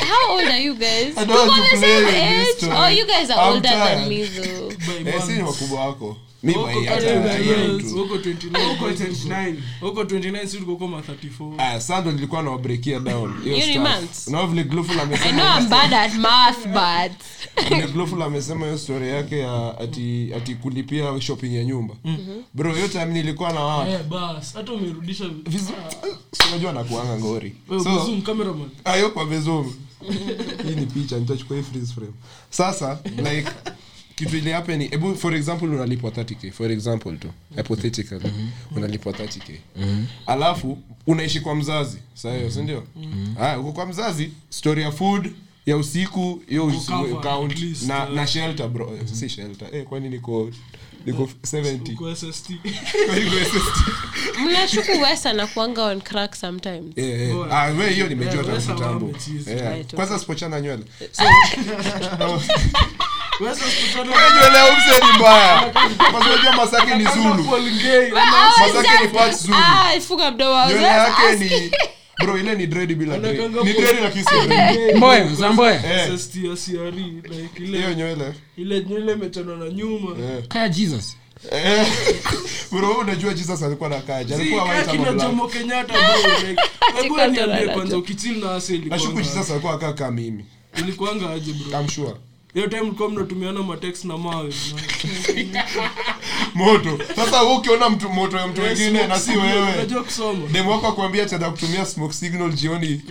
How 0.00 0.32
old 0.32 0.44
are 0.44 0.58
you 0.58 0.74
guys? 0.74 1.16
I 1.16 1.24
don't 1.24 1.48
want 1.48 1.70
to 1.70 1.76
play 1.78 2.04
with 2.04 2.14
this 2.14 2.60
toy. 2.60 2.72
oh 2.74 2.88
you 2.88 3.06
guys 3.06 3.30
are 3.30 3.38
I'm 3.38 3.54
older 3.54 3.68
than 3.68 4.08
me 4.08 4.24
though. 4.24 4.70
Eh, 5.06 5.20
si 5.22 5.32
ni 5.32 5.42
wakubwa 5.42 5.86
wako 5.86 6.16
mi 6.42 6.52
Huko 6.52 6.66
by 6.66 6.74
kati 6.74 6.86
hata 6.88 7.06
ya 7.10 7.38
hiyo 7.38 7.56
years, 7.56 7.84
tu. 7.84 7.96
huko 7.98 8.14
29 8.16 8.68
Huko 8.68 8.88
29. 8.90 9.54
huko 9.80 10.02
29 10.02 10.46
si 10.46 10.56
ulikuwa 10.56 10.78
kama 10.78 11.00
34 11.00 11.54
Aya, 11.60 11.80
sasa 11.80 12.00
ndo 12.00 12.12
nilikuwa 12.12 12.42
nawabreakia 12.42 13.00
down. 13.00 13.34
Hiyo 13.44 13.54
Hiyo 13.56 13.66
ni 13.66 13.72
stuff. 13.72 13.88
months. 13.88 14.28
Unaona 14.28 14.46
vile 14.48 14.64
Glowful 14.64 14.98
I 14.98 15.02
amesema 15.02 15.32
know 15.32 15.58
I'm 15.58 15.68
bad 15.68 15.94
at 15.94 16.14
math, 16.14 16.66
but 16.66 17.22
vile 17.68 17.86
Glowful 17.86 18.22
amesema 18.22 18.64
hiyo 18.66 18.78
story 18.78 19.08
yake 19.08 19.38
ya 19.38 19.78
ati 19.80 20.32
ati 20.36 20.54
kulipia 20.54 21.20
shopping 21.20 21.54
ya 21.56 21.64
nyumba. 21.64 21.94
Mm-hmm. 22.04 22.42
bro 22.54 22.74
hiyo 22.74 22.88
time 22.88 23.04
nilikuwa 23.04 23.52
na 23.52 23.60
watu 23.60 23.90
eh 23.90 24.02
bas 24.02 24.54
hata 24.54 24.72
umerudisha 24.72 25.24
vizuri 25.28 25.76
Si 26.32 26.48
unajua 26.48 26.72
nakuanga 26.72 27.18
ngori. 27.18 27.54
Ayo 28.84 29.10
kwa 29.10 29.26
bezum 29.26 29.74
hii 30.68 30.74
ni 30.74 30.86
picha 30.86 31.18
nitachukua 31.18 31.56
hii 31.56 31.62
frame. 31.62 32.12
Sasa 32.50 32.98
like 33.16 33.48
kitu 34.16 34.36
ile 34.36 34.52
happen 34.52 34.78
ni 34.78 34.88
ebu 34.90 35.16
for 35.16 35.34
example 35.34 35.68
unalipwa 35.68 36.10
30k 36.10 36.52
for 36.52 36.72
example 36.72 37.16
tu 37.16 37.28
hypothetically 37.56 38.32
unalipwa 38.76 39.12
30k 39.12 39.52
alafu 40.26 40.78
unaishi 41.06 41.40
kwa 41.40 41.54
mzazi 41.54 41.98
saa 42.14 42.36
hiyo 42.36 42.50
si 42.50 42.62
ndio? 42.62 42.84
Haya 43.38 43.60
uko 43.60 43.72
kwa 43.72 43.86
mzazi 43.86 44.30
story 44.50 44.82
ya 44.82 44.92
food 44.92 45.32
ya 45.66 45.76
usiku 45.76 46.42
hiyo 46.48 46.72
count 47.22 47.82
na 47.86 48.08
uh, 48.08 48.14
na 48.14 48.26
shelter 48.26 48.68
bro 48.68 48.92
Eh, 49.00 49.06
si 49.12 49.28
shelter. 49.28 49.68
Eh 49.72 49.84
kwani 49.84 50.08
niko 50.08 50.50
niko 51.06 51.28
70 51.42 51.92
uko 51.94 52.14
SST 52.14 52.50
Kwani 53.06 53.24
niko 53.24 53.36
SST? 53.36 53.80
mnashuku 54.44 55.80
on 55.80 56.00
crack 56.00 56.34
sometimes. 56.34 56.92
Eh, 56.98 57.20
eh. 57.30 57.36
Ah, 57.50 57.64
wewe 57.64 57.92
hiyo 57.92 58.08
nimejua 58.08 58.44
Eh, 58.44 58.66
tangu 58.66 58.74
kitambo. 58.74 59.14
Eh, 59.46 59.86
kwanza 59.94 60.18
sipochana 60.18 60.60
nywele. 60.60 60.84
Wewe 62.20 62.40
ya 63.44 64.66
umse 64.70 65.06
ni 65.06 65.18
mbaya. 65.18 65.72
Kwa 66.10 66.20
unajua 66.20 66.52
masake 66.56 66.94
ni 66.94 67.04
zulu. 67.04 67.44
Masake 67.44 69.02
ni 69.02 69.08
part 69.08 69.34
zulu. 69.36 69.54
Ah, 69.58 70.00
funga 70.00 70.30
mdomo 70.30 70.66
nywele 70.68 70.82
yake 70.86 71.36
ni 71.38 71.70
bro 72.24 72.38
ile 72.38 72.54
ni 72.54 72.66
dread 72.66 72.94
bila 72.94 73.16
ni 73.16 73.32
dread 73.72 73.98
lakini 74.02 74.24
si 74.24 74.46
dread 74.46 74.96
mboya 74.96 75.34
zamboya 75.34 75.74
Eh, 75.74 76.18
SST 76.18 76.36
ya 76.36 76.56
CRE 76.56 77.04
hiyo 77.66 77.94
nywele. 77.94 78.32
ile 78.56 78.80
nywele 78.84 79.12
imechanwa 79.12 79.56
na 79.56 79.68
nyuma. 79.70 80.16
Kaya 80.48 80.68
jesus. 80.68 81.16
Eh, 81.52 81.86
bro 82.72 82.92
unajua 82.92 83.34
jesus 83.34 83.62
alikuwa 83.62 83.88
na 83.88 84.00
kaja 84.00 84.36
alikuwa 84.36 84.62
ama 84.62 84.94
black 84.94 85.16
Jomo 85.20 85.48
Kenyatta 85.48 85.92
bro 85.92 86.48
like 86.48 86.62
hebu 87.02 87.16
niambie 87.16 87.68
kwanza 87.74 87.98
ukichill 87.98 88.38
na 88.44 88.54
ase 88.54 88.78
nashuku 88.78 89.20
jesus 89.22 89.50
alikuwa 89.50 89.72
akaa 89.74 89.92
kama 89.92 90.10
mimi. 90.10 90.44
Ilikuanga 90.78 91.30
aje 91.30 91.52
bro? 91.52 91.80
I'm 91.80 91.88
sure 91.88 92.14
hiyo 92.56 92.68
time 92.68 92.80
tulikuwa 92.80 93.08
mnatumiana 93.08 93.62
matex 93.62 94.04
na 94.04 94.18
mawe 94.18 94.52
moto. 96.54 96.98
Sasa 97.16 97.38
hu 97.38 97.54
ukiona 97.56 97.88
mtu 97.90 98.08
moto 98.08 98.36
ya 98.36 98.46
mtu 98.46 98.60
wengine 98.62 99.06
na 99.06 99.18
si 99.18 99.30
wewe. 99.30 99.72
unajua 99.74 100.02
kusoma. 100.04 100.46
Demu 100.52 100.70
wako 100.70 100.86
akuambia 100.86 101.26
tenda 101.26 101.50
kutumia 101.50 101.86
smoke 101.86 102.14
signal 102.14 102.52
jioni. 102.52 103.02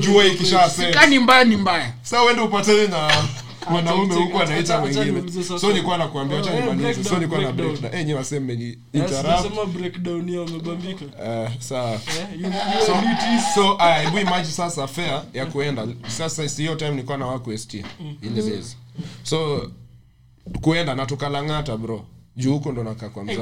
Jua 0.00 0.24
ikisha 0.24 0.70
kani 0.94 1.18
mbaya 1.18 1.44
ni 1.44 1.56
mbaya. 1.56 1.92
Sa 2.02 2.22
uende 2.24 2.42
upatane 2.42 2.86
na 2.86 3.24
mwanaume 3.70 4.14
huku 4.14 4.38
anaita 4.40 4.80
wengine 4.80 5.22
so 5.60 5.68
nilikuwa 5.68 5.98
nakuambia 5.98 6.38
acha 6.38 6.54
eh, 6.54 6.64
nimalize 6.64 7.04
so 7.04 7.14
nilikuwa 7.14 7.40
na 7.40 7.52
breakdown. 7.52 7.78
breakdown. 7.78 8.00
Eh 8.00 8.06
nyewe 8.06 8.18
waseme 8.18 8.54
ni 8.56 8.78
interrupt. 8.92 9.28
nasema 9.28 9.64
breakdown 9.64 10.28
hiyo 10.28 10.44
umebambika 10.44 11.04
eh 11.24 11.50
sawa. 11.58 11.92
Eh, 11.92 12.00
so 12.86 12.94
so 13.54 13.76
aya 13.78 14.00
hebu 14.00 14.18
imagine 14.18 14.52
sasa 14.52 14.86
fair 14.86 15.22
ya 15.34 15.46
kuenda. 15.46 15.86
Sasa 16.08 16.42
hiyo 16.62 16.74
time 16.74 16.90
nilikuwa 16.90 17.18
na 17.18 17.26
wako 17.26 17.56
ST 17.58 17.74
ile 18.22 18.42
days 18.42 18.76
so 19.22 19.70
kuenda 20.60 20.94
natukalang'ata 20.94 21.76
bro. 21.76 22.04
Juu 22.36 22.52
huko 22.52 22.72
ndo 22.72 22.84
nakaa 22.84 23.08
kwa 23.08 23.24
mzazi. 23.24 23.40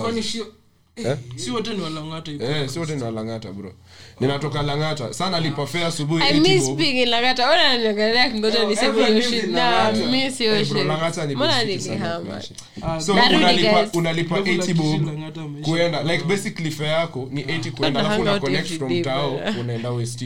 eh? 0.96 1.16
si 1.36 1.50
wote 1.50 1.74
ni 1.74 1.80
walangata 1.80 2.30
eh 2.32 2.68
si 2.68 2.78
wote 2.78 2.96
ni 2.96 3.02
walangata 3.02 3.52
bro. 3.52 3.72
Ninatoka 4.20 4.62
langata 4.62 5.12
sana 5.14 5.40
lipa 5.40 5.66
fare 5.66 5.84
asubuhi 5.84 6.22
I 6.24 6.40
miss 6.40 6.70
being 6.70 7.02
in 7.02 7.08
Langata. 7.08 7.50
Ona 7.50 7.78
niongelea 7.78 8.30
kingoja 8.30 8.64
niseme 8.64 8.88
everyone 8.88 9.20
hiyo 9.20 9.30
lives 9.30 9.40
shit. 9.40 9.44
in 9.44 9.52
Na 9.54 9.92
miss 9.92 10.38
hiyo 10.38 10.56
Eh, 10.60 10.68
bro, 10.68 10.78
shit. 10.78 10.86
Langata 10.88 11.26
ni 11.26 11.34
Mbona 11.34 11.64
nilihama? 11.64 12.40
Ah, 12.82 13.00
so 13.00 13.12
unalipa 13.14 13.88
unalipa 13.94 14.36
80 14.38 14.74
bob 14.74 14.92
Kishila 14.92 15.12
Ngata 15.12 15.42
ameisha. 15.42 15.68
kuenda 15.70 16.02
like 16.02 16.24
basically 16.24 16.70
fare 16.70 16.90
yako 16.90 17.28
ni 17.30 17.42
80 17.42 17.70
kuenda 17.70 18.00
alafu 18.00 18.22
una 18.22 18.40
connect 18.40 18.68
from 18.78 19.02
tao 19.02 19.40
unaenda 19.60 19.90
west. 19.90 20.24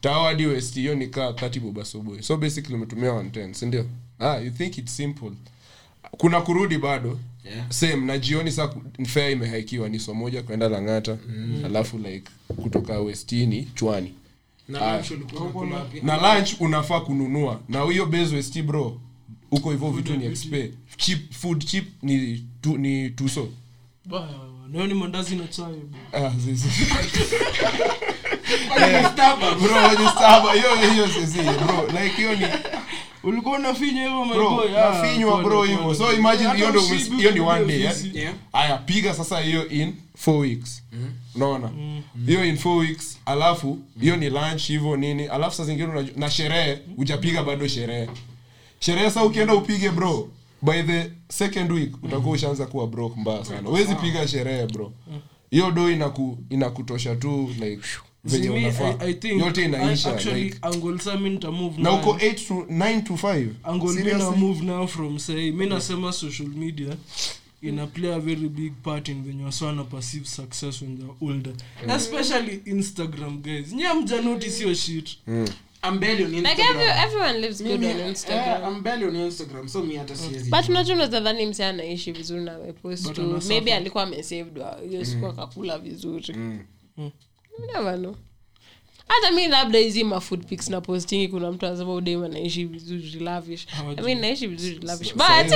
Tao 0.00 0.24
hadi 0.24 0.46
west 0.46 0.74
hiyo 0.74 0.94
ni 0.94 1.06
kaa 1.06 1.30
30 1.30 1.60
bob 1.60 1.78
asubuhi. 1.78 2.22
So 2.22 2.36
basically 2.36 2.74
umetumia 2.74 3.10
110 3.10 3.52
si 3.54 3.66
ndio 3.66 3.86
ah 4.22 4.38
you 4.40 4.50
think 4.50 4.78
it's 4.78 4.96
simple. 4.96 5.30
Kuna 6.10 6.40
kurudi 6.40 6.78
bado. 6.78 7.18
Yeah. 7.44 7.70
same 7.70 7.96
na 8.06 8.18
jioni 8.18 8.52
saa 8.52 8.70
fea 9.06 9.30
imehaikiwa 9.30 9.88
ni 9.88 9.98
so 10.00 10.14
moja 10.14 10.42
kwenda 10.42 10.68
langata. 10.68 11.18
Alafu 11.64 11.98
like 11.98 12.30
kutoka 12.62 13.00
westini 13.00 13.68
chwani 13.74 14.12
Aya. 14.80 15.04
na 16.02 16.34
lunch 16.34 16.54
unafaa 16.60 17.00
kununua. 17.00 17.60
Na 17.68 17.84
hiyo 17.84 18.06
base 18.06 18.34
west 18.36 18.62
bro 18.62 19.00
huko 19.50 19.70
hivyo 19.70 19.90
vitu 19.90 20.16
ni 20.16 20.26
expe 20.26 20.72
cheap 20.96 21.32
food 21.32 21.64
cheap 21.64 21.84
ni 22.02 22.44
tu, 22.60 22.78
ni 22.78 23.10
tuso. 23.10 23.48
Nayo 24.72 24.86
ni 24.86 24.94
mandazi 24.94 25.36
na 25.36 25.46
chai 25.48 25.74
bro. 25.74 26.26
Ah, 26.26 26.30
bro 30.40 30.52
hiyo 30.52 30.92
hiyo 30.92 31.08
sisi 31.08 31.38
bro. 31.42 31.86
Like 32.02 32.16
hiyo 32.16 32.36
ni 32.36 32.46
ulikuwa 34.34 34.64
hivyo? 34.64 34.84
Ah, 34.84 35.02
nafinywa 35.02 35.42
bro 35.42 35.64
hivyo. 35.64 35.94
so 35.94 36.12
imagine 36.12 36.52
hiyo 36.54 36.68
ndio 36.70 36.80
hiyo 37.18 37.30
ni 37.30 37.40
one 37.40 37.64
day 37.64 37.82
eh? 38.14 38.32
piga 38.84 39.14
sasa 39.14 39.40
hiyo 39.40 39.68
in 39.68 39.94
four 40.16 40.36
weeks. 40.40 40.82
Unaona? 41.34 41.70
Hiyo 42.26 42.44
in 42.44 42.56
four 42.56 42.76
weeks 42.78 43.18
alafu 43.26 43.78
hiyo 44.00 44.16
ni 44.16 44.30
lunch 44.30 44.62
hivyo 44.62 44.96
nini. 44.96 45.26
Alafu 45.26 45.56
saa 45.56 45.64
zingine 45.64 46.10
na 46.16 46.30
sherehe 46.30 46.78
ujapiga 46.96 47.42
bado 47.42 47.68
sherehe. 47.68 48.08
Sherehe 48.80 49.10
sa 49.10 49.24
ukienda 49.24 49.54
upige 49.54 49.90
bro 49.90 50.28
by 50.62 50.82
the 50.82 51.10
second 51.28 51.72
week 51.72 52.04
utakuwa 52.04 52.34
ushaanza 52.34 52.66
kuwa 52.66 52.86
broke 52.86 53.20
mbaya 53.20 53.44
sana. 53.44 53.68
Huwezi 53.68 53.94
piga 53.94 54.28
sherehe 54.28 54.66
bro. 54.66 54.92
Hiyo 55.50 55.70
do 55.70 55.90
inaku 55.90 56.38
inakutosha 56.50 57.16
tu 57.16 57.50
like 57.60 57.82
yote 59.38 59.64
inaisha 59.64 60.08
I- 60.10 60.14
actually, 60.14 60.44
like 60.44 60.58
Angle 60.62 60.98
Sam 60.98 61.22
mi 61.22 61.30
nitamove 61.30 61.82
na 61.82 61.90
nayo. 61.90 62.02
uko 62.02 62.12
9 62.68 63.02
to 63.02 63.14
5 63.14 63.48
Angle 63.64 63.88
mi 63.88 63.94
na 63.96 64.02
Seriously? 64.10 64.36
move 64.40 64.62
now 64.64 64.86
from 64.86 65.18
say 65.18 65.50
mi 65.50 65.66
nasema 65.66 66.12
social 66.12 66.48
media 66.48 66.96
ina 67.62 67.86
play 67.86 68.12
a 68.14 68.18
very 68.20 68.48
big 68.48 68.72
part 68.82 69.08
in 69.08 69.22
venye 69.24 69.44
waswana 69.44 69.84
perceive 69.84 70.26
success 70.26 70.82
when 70.82 70.98
they're 70.98 71.14
older. 71.20 71.52
Especially 71.88 72.60
instagram 72.64 73.38
guys. 73.42 73.72
Nye 73.72 73.94
mja 73.94 74.20
notice 74.22 74.74
shit. 74.74 75.18
I'm 75.84 75.98
barely 76.00 76.24
on 76.24 76.30
Like 76.32 76.48
Instagram. 76.48 76.70
every, 76.80 77.02
everyone 77.04 77.40
lives 77.40 77.62
good 77.62 77.80
Mimi, 77.80 77.92
on 78.02 78.10
Instagram. 78.10 78.64
I'm 78.76 78.82
barely 78.82 79.04
on 79.06 79.16
Instagram, 79.16 79.68
so 79.68 79.82
mi 79.82 79.96
hata 79.96 80.16
siwezi. 80.16 80.50
but 80.50 80.68
unajua 80.68 80.94
unaweza 80.94 81.20
anaishi 81.68 82.12
vizuri 82.12 82.44
na 82.44 82.54
amepost 82.54 83.04
But 83.06 83.14
tu. 83.16 83.22
anasuffer. 83.22 83.48
maybe 83.48 83.74
alikuwa 83.74 84.02
amesaved 84.04 84.62
hiyo 84.88 85.04
siku 85.04 85.26
akakula 85.26 85.78
vizuri. 85.78 86.24
You 86.28 86.36
never 86.36 87.12
know. 87.98 88.16
hata 89.08 89.30
mi 89.32 89.46
labda 89.48 89.78
hizi 89.78 90.04
mafood 90.04 90.44
pics 90.46 90.68
na 90.70 90.80
postingi 90.80 91.28
kuna 91.28 91.52
mtu 91.52 91.66
anasema 91.66 91.94
udem 91.94 92.22
anaishi 92.24 92.64
vizuri 92.64 93.24
lavish. 93.24 93.66
Mi 94.04 94.14
naishi 94.14 94.46
vizuri 94.46 94.78
lavish. 94.82 95.14
But 95.14 95.52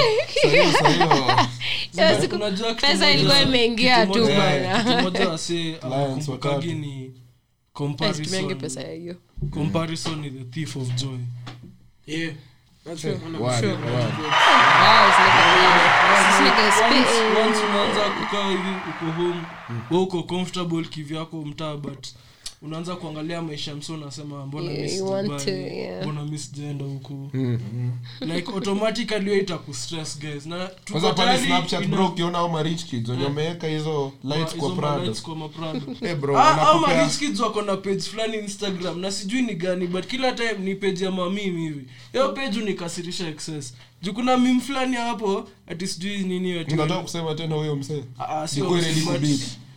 pesa 2.80 3.11
ilikuwa 3.11 3.42
imeingia 3.42 4.07
tu 4.07 4.12
moja- 4.18 4.36
bana. 4.38 4.84
kitu 4.84 5.03
moja 5.03 5.28
wase 5.28 5.55
Lions 5.55 5.84
awakumbukagi 5.84 6.57
watatu. 6.68 6.72
ni 6.74 7.12
tumiange 8.24 8.55
pesa 8.55 8.80
comparison 8.80 8.82
ya 8.82 8.92
hiyo. 8.92 9.16
comparison 9.51 10.24
is 10.24 10.32
the 10.32 10.44
thief 10.44 10.76
of 10.76 10.88
joy. 10.94 11.18
Yeah. 12.07 12.34
That's 12.87 13.05
nigga 16.43 16.66
Once- 17.41 17.64
unaanza 17.70 18.01
kukaa 18.01 18.49
hivi 18.49 18.70
uko 18.91 19.12
home 19.12 19.41
we 19.91 19.99
uko 19.99 20.22
comfortable 20.22 20.82
kivyako 20.84 21.37
mtaa 21.37 21.76
but 21.76 22.07
unaanza 22.66 22.96
kuangalia 22.96 23.42
maisha 23.42 23.74
mso 23.74 23.94
unasema 23.94 24.46
mbona 24.46 24.70
Yeah, 24.70 24.92
mi 24.92 24.98
Dubai, 24.98 25.44
to, 25.44 25.50
yeah. 25.50 26.02
mbona 26.02 26.24
mi 26.24 26.38
sijaenda 26.38 26.84
huku? 26.84 27.30
Like 28.20 28.52
automatically 28.52 29.24
hiyo 29.24 29.42
itakustress 29.42 30.18
guys. 30.20 30.46
Na 30.46 30.66
tuko 30.84 31.12
tayari 31.12 31.46
snapchat 31.46 31.86
bro 31.86 32.06
ukiona 32.06 32.38
au 32.38 32.50
marich 32.50 32.84
kids 32.84 33.08
wenye 33.08 33.24
wameweka 33.24 33.66
hizo 33.66 34.12
lights 34.24 34.56
kwa 34.56 34.70
prado 34.70 35.14
kwa 35.22 35.36
maprado 35.36 35.80
Eh, 36.06 36.16
bro, 36.16 36.38
Ah, 36.38 36.68
au 36.68 37.08
kids 37.18 37.40
wako 37.40 37.62
na 37.62 37.76
page 37.76 38.00
fulani 38.00 38.36
instagram 38.36 39.00
na 39.00 39.12
sijui 39.12 39.42
ni 39.42 39.54
gani 39.54 39.86
but 39.86 40.06
kila 40.06 40.32
time 40.32 40.54
ni 40.58 40.74
page 40.74 41.04
ya 41.04 41.10
mamimi 41.10 41.62
hivi. 41.62 41.86
Hiyo 42.12 42.32
page 42.32 42.60
unikasirisha 42.60 43.28
excess. 43.28 43.74
Juu 44.02 44.12
kuna 44.12 44.36
mim 44.38 44.60
fulani 44.60 44.96
hapo 44.96 45.48
ati 45.66 45.86
sijui 45.86 46.18
nini 46.18 46.50
yote 46.50 46.74
unataka 46.74 47.02
kusema 47.02 47.34
tena 47.34 47.54
huyo 47.54 47.76
msee? 47.76 48.04
Ah, 48.18 48.42
ah, 48.42 48.48
sio 48.48 48.66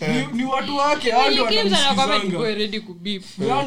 ni, 0.00 0.26
ni 0.38 0.44
watu 0.44 0.76
wake 0.76 1.12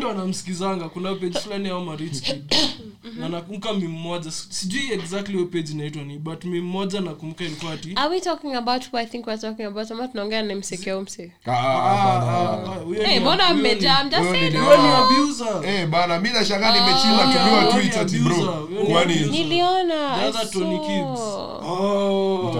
wanamsikizanga. 0.08 0.90
kuna 0.90 1.16
page 1.16 1.40
fulani 1.40 1.70
au 1.70 1.86
na 3.20 3.30
nakumbuka 3.30 3.74
mi 3.74 3.88
mmoja. 3.88 4.32
Sijui 4.32 4.92
exactly 4.94 5.34
hiyo 5.36 5.46
page 5.48 5.72
inaitwa 5.72 6.04
ni 6.04 6.18
but 6.18 6.46
mi 6.46 6.62
mmoja 6.62 7.02
nakumbuka 7.02 7.44
ilikuwa 7.44 7.74
ati 7.74 7.94
are 7.96 8.10
we 8.10 8.20
talking 8.22 8.56
about 8.56 8.84
who 8.94 8.98
i 9.00 9.06
think 9.06 9.28
we're 9.28 9.42
talking 9.42 9.66
about? 9.66 9.92
Ama 9.92 10.08
tunaongea 10.08 10.42
na 10.42 10.56
msekea 10.56 11.02
mse 11.02 11.32
Ah, 11.46 11.52
ah, 11.52 11.90
Ah, 12.20 12.54
ah, 12.54 13.08
ni- 13.08 13.20
mbona 13.20 13.54
mmejaa? 13.54 14.02
I'm 14.02 14.10
just 14.10 14.24
saying 14.24 14.54
ni- 14.54 14.60
ni 14.60 14.88
abuser. 14.94 15.66
Eh, 15.66 15.88
bana 15.88 16.20
mi 16.20 16.30
nashangaa 16.30 16.74
nimechimba 16.74 17.24
Ah, 17.24 17.34
tumiwa 17.34 17.60
huyo 17.60 17.72
tweet 17.72 17.94
ni 17.96 18.00
ati 18.02 18.16
abuser, 18.16 18.44
bro 18.44 18.86
kwani? 18.86 19.16
niliona 19.16 20.32
The 20.32 20.46
Tony. 20.46 20.80
Kids. 20.80 21.20
Oh. 21.64 22.54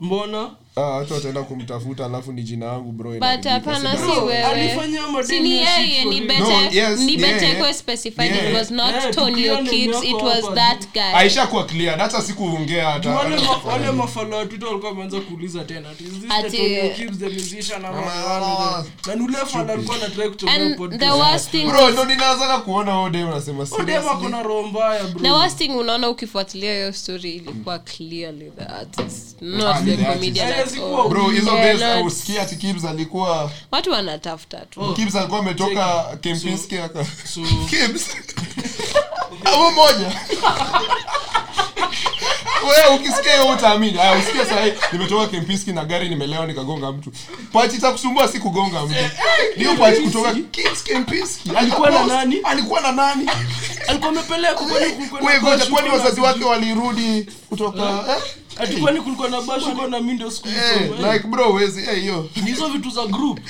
Mbona 0.00 0.50
Ah, 0.76 0.80
watu 0.80 1.14
wataenda 1.14 1.42
kumtafuta 1.42 2.04
alafu 2.06 2.32
ni 2.32 2.42
jina 2.42 2.66
yangu 2.66 2.92
bro 2.92 3.10
but 3.10 3.44
hapana 3.44 3.96
si 3.96 4.20
wewe. 4.26 5.24
Si 5.24 5.40
ni 5.40 5.50
yeye 5.50 6.04
ni 6.04 6.20
real. 6.20 6.40
No, 6.40 6.50
yes, 6.72 7.00
ni 7.00 7.22
yeah, 7.22 7.42
yeah. 7.42 7.58
kwa 7.58 7.74
specified 7.74 8.32
Yeah. 8.34 8.48
it 8.50 8.54
was 8.54 8.70
not 8.70 8.94
Yeah, 8.94 9.10
Tony 9.10 9.42
kids 9.70 10.02
it 10.04 10.22
was 10.22 10.44
that 10.54 10.92
guy. 10.94 11.14
Aisha 11.14 11.46
kuwa 11.46 11.64
clear 11.64 11.98
hata 11.98 12.22
sikuongea 12.22 12.90
hata. 12.90 13.10
Wale 13.10 13.36
wale 13.66 13.90
mafalo 13.90 14.36
wa 14.36 14.46
Twitter 14.46 14.68
walikuwa 14.68 14.90
wameanza 14.92 15.20
kuuliza 15.20 15.64
tena 15.64 15.90
ati, 15.90 16.04
is 16.04 16.10
this 16.10 16.30
Ati- 16.30 16.56
Tony 16.56 16.90
Gibbs, 16.96 17.18
the 17.18 17.28
musician 17.28 17.84
ama 17.84 18.00
na 19.06 19.14
ni 19.14 19.22
ule 19.24 19.38
alikuwa 19.72 19.96
anatry 19.96 20.28
kuchomea 20.28 20.54
and 20.54 20.76
podcast. 20.76 21.00
the 21.02 21.10
worst 21.10 21.50
thing 21.50 21.64
bro 21.64 21.90
ndo 21.90 22.04
ninaanzaga 22.04 22.58
kuona 22.58 22.92
huyo 22.94 23.10
dem 23.10 23.28
nasema 23.30 23.64
Huyo 23.64 23.84
dem 23.84 24.08
ako 24.08 24.28
roho 24.42 24.62
mbaya 24.62 25.04
bro. 25.04 25.20
The 25.22 25.30
worst 25.30 25.58
thing 25.58 25.68
unaona 25.68 26.08
ukifuatilia 26.08 26.74
hiyo 26.74 26.92
story 26.92 27.32
ilikuwa 27.32 27.78
clearly 27.78 28.50
the 28.58 28.64
artist 28.64 29.42
not 29.42 29.76
Ah, 29.76 29.82
the 29.84 29.96
the 29.96 30.04
comedian 30.04 30.61
all. 30.70 31.08
bro 31.08 31.28
hizo 31.30 31.50
They're 31.50 31.78
days 31.78 31.82
ausikia 31.82 32.42
ati 32.42 32.56
Gibbs 32.56 32.84
alikuwa 32.84 33.50
watu 33.70 33.90
wanatafuta 33.90 34.58
tu. 34.60 34.94
Gibbs 34.96 35.14
alikuwa 35.16 35.40
ametoka 35.40 36.04
Kempinski 36.20 36.78
aka 36.78 37.04
so 37.34 37.40
Gibbs 37.70 38.06
au 39.44 39.70
moja. 39.72 40.12
Wewe 42.62 42.96
ukisikia 42.96 43.32
hiyo 43.40 43.52
utaamini. 43.52 43.98
Haya 43.98 44.18
usikie 44.18 44.44
sasa 44.44 44.60
nimetoka 44.92 45.26
Kempinski 45.26 45.72
na 45.72 45.84
gari 45.84 46.08
nimelewa 46.08 46.46
nikagonga 46.46 46.92
mtu. 46.92 47.12
Pachi 47.52 47.78
ta 47.78 47.94
si 48.32 48.38
kugonga 48.38 48.82
mtu. 48.82 48.94
Ndio 49.56 49.76
pachi 49.76 50.00
kutoka 50.00 50.32
Gibbs 50.32 51.40
Alikuwa 51.56 51.90
na 51.90 52.06
nani? 52.06 52.36
alikuwa 52.44 52.80
na 52.80 52.92
nani? 52.92 53.30
Alikuwa 53.88 54.10
amepeleka 54.10 54.54
kwani 54.54 54.92
kulikuwa 54.92 55.20
na 55.20 55.26
wewe 55.28 55.40
bash 55.40 55.50
ngoja 55.58 55.70
kwani 55.70 55.88
huko 55.88 55.96
na- 55.98 56.04
wazazi 56.04 56.20
wake 56.20 56.44
walirudi 56.44 57.26
kutoka 57.48 57.82
eh? 57.82 58.22
Ati 58.56 58.76
kwani 58.76 59.00
kulikuwa 59.00 59.28
na 59.28 59.40
bash 59.40 59.62
na 59.90 60.00
ndio 60.00 60.30
siku 60.30 60.48
hizo 60.48 61.12
like 61.12 61.26
bro 61.28 61.52
wezi 61.52 62.00
hiyo 62.00 62.30
hizo 62.44 62.68
vitu 62.68 62.90
za 62.90 63.06
group. 63.06 63.40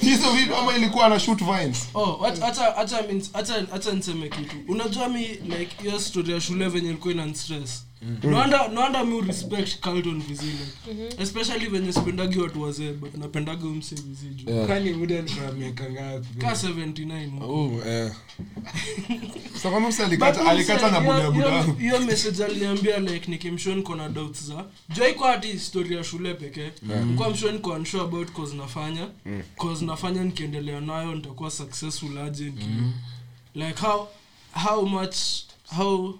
Hizo 0.00 0.30
vitu 0.30 0.56
ama 0.56 0.76
ilikuwa 0.76 1.08
na 1.08 1.20
shoot 1.20 1.38
vines? 1.44 1.88
Oh 1.94 2.18
hata 2.22 2.64
hata 2.72 3.66
hata 3.72 3.92
niseme 3.92 4.28
kitu. 4.28 4.56
Unajua 4.68 5.08
mi 5.08 5.22
like 5.28 5.76
hiyo 5.82 6.00
story 6.00 6.32
ya 6.32 6.40
shule 6.40 6.68
venye 6.68 6.88
ilikuwa 6.88 7.14
ina 7.14 7.34
stress 7.34 7.84
no 8.22 8.36
wonder 8.38 8.70
no 8.72 8.80
wonder 8.80 9.06
mi 9.06 9.20
respect 9.20 9.80
Carlton 9.80 10.22
vizile 10.22 10.66
especially 11.18 11.66
venye 11.66 11.92
sipendagi 11.92 12.38
watu 12.38 12.62
wazee 12.62 12.92
but 12.92 13.14
napendaga 13.14 13.66
umse 13.66 13.94
viziju 13.94 14.66
kwani 14.66 14.92
muda 14.92 15.22
ni 15.22 15.30
miaka 15.58 15.90
ngapi? 15.90 16.38
Ka 16.38 16.50
79 16.52 17.42
oh 17.42 17.82
eh 17.88 18.12
sasa 19.54 19.70
kama 19.74 19.88
msa 19.88 20.04
alikata 20.06 20.46
alikata 20.46 20.90
na 20.90 21.00
hiyo- 21.00 21.12
buda 21.12 21.30
buda 21.30 21.62
hiyo- 21.78 22.00
message 22.00 22.44
aliniambia 22.44 22.98
like 22.98 23.30
nikimshon 23.30 23.82
kona 23.82 24.08
doubts 24.08 24.44
za 24.44 24.64
joiko 24.96 25.24
hati 25.24 25.58
story 25.58 25.96
ya 25.96 26.04
shule 26.04 26.34
pekee. 26.34 26.70
Mshon 27.32 27.52
niko 27.52 27.70
unsure 27.70 28.02
about 28.02 28.30
cause 28.32 28.56
nafanya. 28.56 29.08
Cause 29.56 29.84
nafanya 29.84 30.24
nikiendelea 30.24 30.80
nayo 30.80 31.14
nitakuwa 31.14 31.50
successful 31.50 32.18
aje? 32.18 32.44
Niki 32.44 32.66
like 33.54 33.80
how 33.80 34.06
how 34.52 34.86
much 34.86 35.16
how 35.76 36.14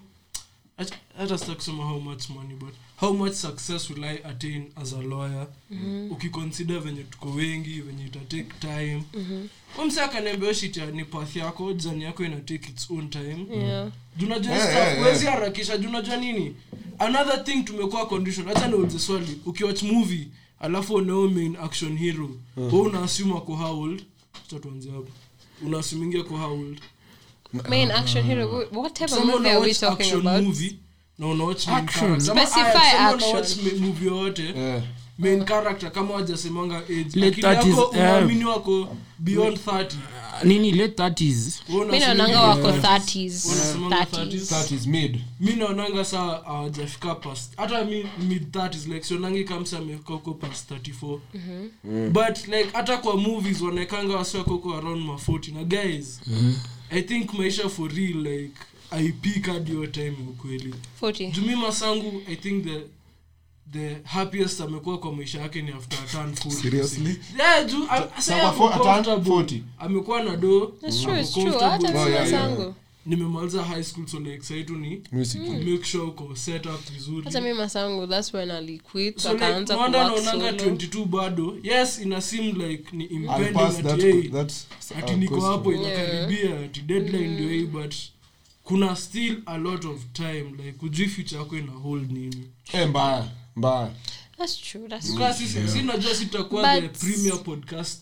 hata- 0.77 0.95
hata 1.17 1.37
sitaki 1.37 1.55
kusema 1.57 1.83
how 1.83 1.99
much 2.01 2.29
money 2.29 2.55
but 2.55 2.73
how 2.95 3.13
much 3.13 3.33
success 3.33 3.89
will 3.89 4.03
i 4.03 4.17
attain 4.23 4.63
as 4.75 4.93
a 4.93 5.01
lawyer? 5.01 5.47
Ukiconsider 6.11 6.79
venye 6.79 7.03
tuko 7.03 7.29
wengi 7.31 7.81
venye 7.81 8.05
ita 8.05 8.19
take 8.19 8.47
time. 8.59 9.03
Mm 9.13 9.47
mse 9.87 10.01
akaniambia 10.01 10.53
shit 10.53 10.77
ni 10.77 11.05
path 11.05 11.35
yako 11.35 11.73
jani 11.73 12.03
yako 12.03 12.25
ina 12.25 12.35
take 12.35 12.69
its 12.69 12.91
own 12.91 13.09
time. 13.09 13.45
Yeah. 13.51 13.91
junajua 14.17 14.53
yeah, 14.55 14.73
yeah, 14.73 14.93
yeah. 14.93 15.05
wezi 15.05 15.25
harakisha? 15.25 15.77
Junajua 15.77 16.17
nini? 16.17 16.55
Another 16.99 17.43
thing 17.43 17.63
tumekuwa 17.63 18.05
condition 18.07 18.47
hata 18.47 18.67
niulize 18.67 18.99
swali. 18.99 19.39
Ukiwatch 19.45 19.83
movie 19.83 20.27
alafu 20.59 20.93
unao 20.93 21.27
main 21.27 21.55
action 21.55 21.97
hero. 21.97 22.29
Uh 22.57 22.73
una 22.73 23.03
assume 23.03 23.37
ako 23.37 23.55
how 23.55 23.81
old? 23.81 24.03
Acha 24.33 24.55
hapo. 24.91 25.07
Una 25.65 25.79
assumingia 25.79 26.21
ako 26.21 26.37
how 26.37 26.51
old 26.59 26.81
main 27.69 27.91
action 27.91 28.23
hero 28.25 28.47
whatever 28.47 28.79
what 28.81 28.95
type 28.95 29.11
of 29.11 29.25
movie 29.25 29.49
are 29.49 29.59
we 29.61 29.73
talking 29.73 30.13
about? 30.13 30.43
movie? 30.43 30.79
Na 31.17 31.27
unawatch 31.27 31.67
movie 33.79 34.05
yoyote 34.05 34.53
eh 34.57 34.81
main 35.19 35.45
character 35.45 35.91
kama 35.91 36.13
wajasemanga 36.13 36.77
age. 36.77 37.19
Late 37.19 37.47
akili 37.47 37.71
yako 37.71 37.81
30s, 37.81 37.95
eh. 37.95 37.99
unaamini 38.01 38.45
wako 38.45 38.95
beyond 39.19 39.57
30 39.67 39.95
nini 40.43 40.71
late 40.71 41.03
30s 41.03 41.59
mi 41.91 41.99
naonanga 41.99 42.41
wako 42.41 42.67
30s. 42.69 42.81
30s 42.81 43.49
Wanasemanga 43.49 43.95
30s 44.03 44.25
30s. 44.25 44.49
that 44.49 44.71
is 44.71 44.87
mid. 44.87 45.19
Mi 45.39 45.53
naonanga 45.53 46.05
saa 46.05 46.45
awajafika 46.45 47.15
past 47.15 47.55
hata 47.57 47.85
mi 47.85 48.05
mid 48.27 48.43
30s 48.55 48.87
like 48.93 49.05
sionangi 49.05 49.43
kamsa 49.43 49.77
amefika 49.77 50.13
huko 50.13 50.33
past 50.33 50.71
34 50.71 52.09
but 52.09 52.47
like 52.47 52.69
hata 52.73 52.97
kwa 52.97 53.17
movies 53.17 53.61
wanaekanga 53.61 54.15
wasi 54.15 54.37
wako 54.37 54.73
around 54.77 55.05
ma 55.05 55.13
40 55.13 55.53
na 55.53 55.63
guys 55.63 56.21
i 56.89 57.01
think 57.01 57.33
maisha 57.33 57.69
for 57.69 57.91
real 57.91 58.17
like 58.17 58.53
aipik 58.91 59.45
hadi 59.45 59.87
time 59.87 60.15
ukweli. 60.29 60.75
Jumi 61.31 61.55
masangu 61.55 62.21
i 62.29 62.35
think 62.35 62.63
the 62.63 62.81
the 63.71 63.97
happiest 64.03 64.61
amekuwa 64.61 64.97
kwa 64.99 65.13
maisha 65.15 65.41
yake 65.41 65.61
ni 65.61 65.71
after 65.71 65.99
turn 66.11 66.31
40 66.31 66.51
Seriously? 66.51 67.19
yeah 67.39 67.65
ju 67.67 67.77
am- 67.89 68.03
say 68.21 68.41
Sasa 68.41 69.03
turn 69.03 69.23
40. 69.23 69.61
amekuwa 69.79 70.23
na 70.23 70.35
do. 70.35 70.73
That's 70.81 71.01
true, 71.01 71.19
it's 71.21 71.33
true. 71.33 71.51
Hata 71.59 71.87
yeah, 71.87 72.05
sina 72.05 72.15
yeah. 72.15 72.29
zangu 72.29 72.75
nimemaliza 73.05 73.63
high 73.63 73.83
school 73.83 74.07
so 74.07 74.19
like 74.19 74.43
saitu 74.43 74.75
ni 74.75 75.01
music. 75.11 75.41
Make 75.41 75.83
sure 75.83 76.03
uko 76.03 76.35
set 76.35 76.65
up 76.65 76.91
vizuri. 76.93 77.23
Hata 77.25 77.41
mimi 77.41 77.53
masangu 77.53 78.07
thats 78.07 78.33
when 78.33 78.51
aliquit 78.51 79.19
so 79.19 79.33
like 79.33 79.45
akaanza 79.45 79.77
mwanda 79.77 80.03
naonanga 80.03 80.31
solo 80.59 80.75
22 80.75 81.05
bado. 81.05 81.57
Yes 81.63 81.99
ina 82.01 82.21
seem 82.21 82.61
like 82.61 82.83
ni 82.97 83.03
impending 83.05 83.59
at 83.87 84.01
hey, 84.01 84.21
that 84.29 84.53
ati 84.97 85.15
niko 85.15 85.41
hapo 85.41 85.73
inakaribia 85.73 86.59
ati 86.65 86.81
deadline 86.81 87.27
ndio 87.27 87.49
hii 87.49 87.65
but 87.65 87.93
kuna 88.63 88.95
still 88.95 89.37
a 89.45 89.57
lot 89.57 89.87
of 89.87 89.99
time. 90.13 90.43
Like 90.65 90.85
ujui 90.85 91.07
future 91.07 91.37
yako 91.41 91.57
ina 91.57 91.71
hold 91.71 92.11
nini. 92.11 92.43
Eh 92.73 92.89
mbaya 92.89 93.27
mbaya. 93.55 93.91
That's 94.37 94.57
true 94.61 94.87
that's 94.89 95.05
true. 95.05 95.17
Because 95.17 95.47
si- 95.47 95.67
si 95.67 95.81
najua 95.81 96.15
sitakuwa 96.15 96.63
the 96.75 96.81
But- 96.81 96.91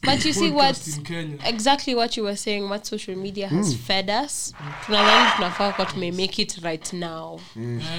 but 0.01 0.26
you 0.26 0.34
see 0.34 0.39
podcast 0.39 0.56
what 0.56 0.88
in 0.88 1.04
Kenya. 1.04 1.47
exactly 1.49 1.95
what 1.95 2.18
you 2.18 2.24
were 2.24 2.38
saying 2.38 2.62
what 2.64 2.86
social 2.86 3.16
media 3.18 3.49
has 3.49 3.76
fed 3.76 4.10
us 4.26 4.54
tunadhani 4.86 5.32
tunafaa 5.36 5.72
kwa 5.72 5.86
tumemake 5.86 6.41
it 6.41 6.58
right 6.64 6.93
now. 6.93 7.39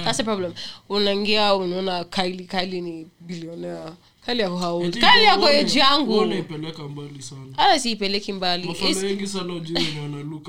That's 0.03 0.17
the 0.17 0.23
problem. 0.23 0.53
Unaingia 0.89 1.55
unaona 1.55 2.03
kaili 2.03 2.43
kaili 2.45 2.81
ni 2.81 3.07
bilionea 3.19 3.91
kali 4.25 4.41
yako 4.41 4.55
I 4.57 4.59
haold 4.59 4.95
yako 5.23 5.47
age 5.47 5.79
yangu. 5.79 6.11
uone 6.13 6.41
mbali 6.87 7.21
sana. 7.21 7.41
Hata 7.57 7.79
siipeleki 7.79 8.33
mbali. 8.33 8.67
Mafano 8.67 8.97
wengi 9.07 9.27
sana 9.27 9.53
ujui 9.53 9.77
wenye 9.83 9.99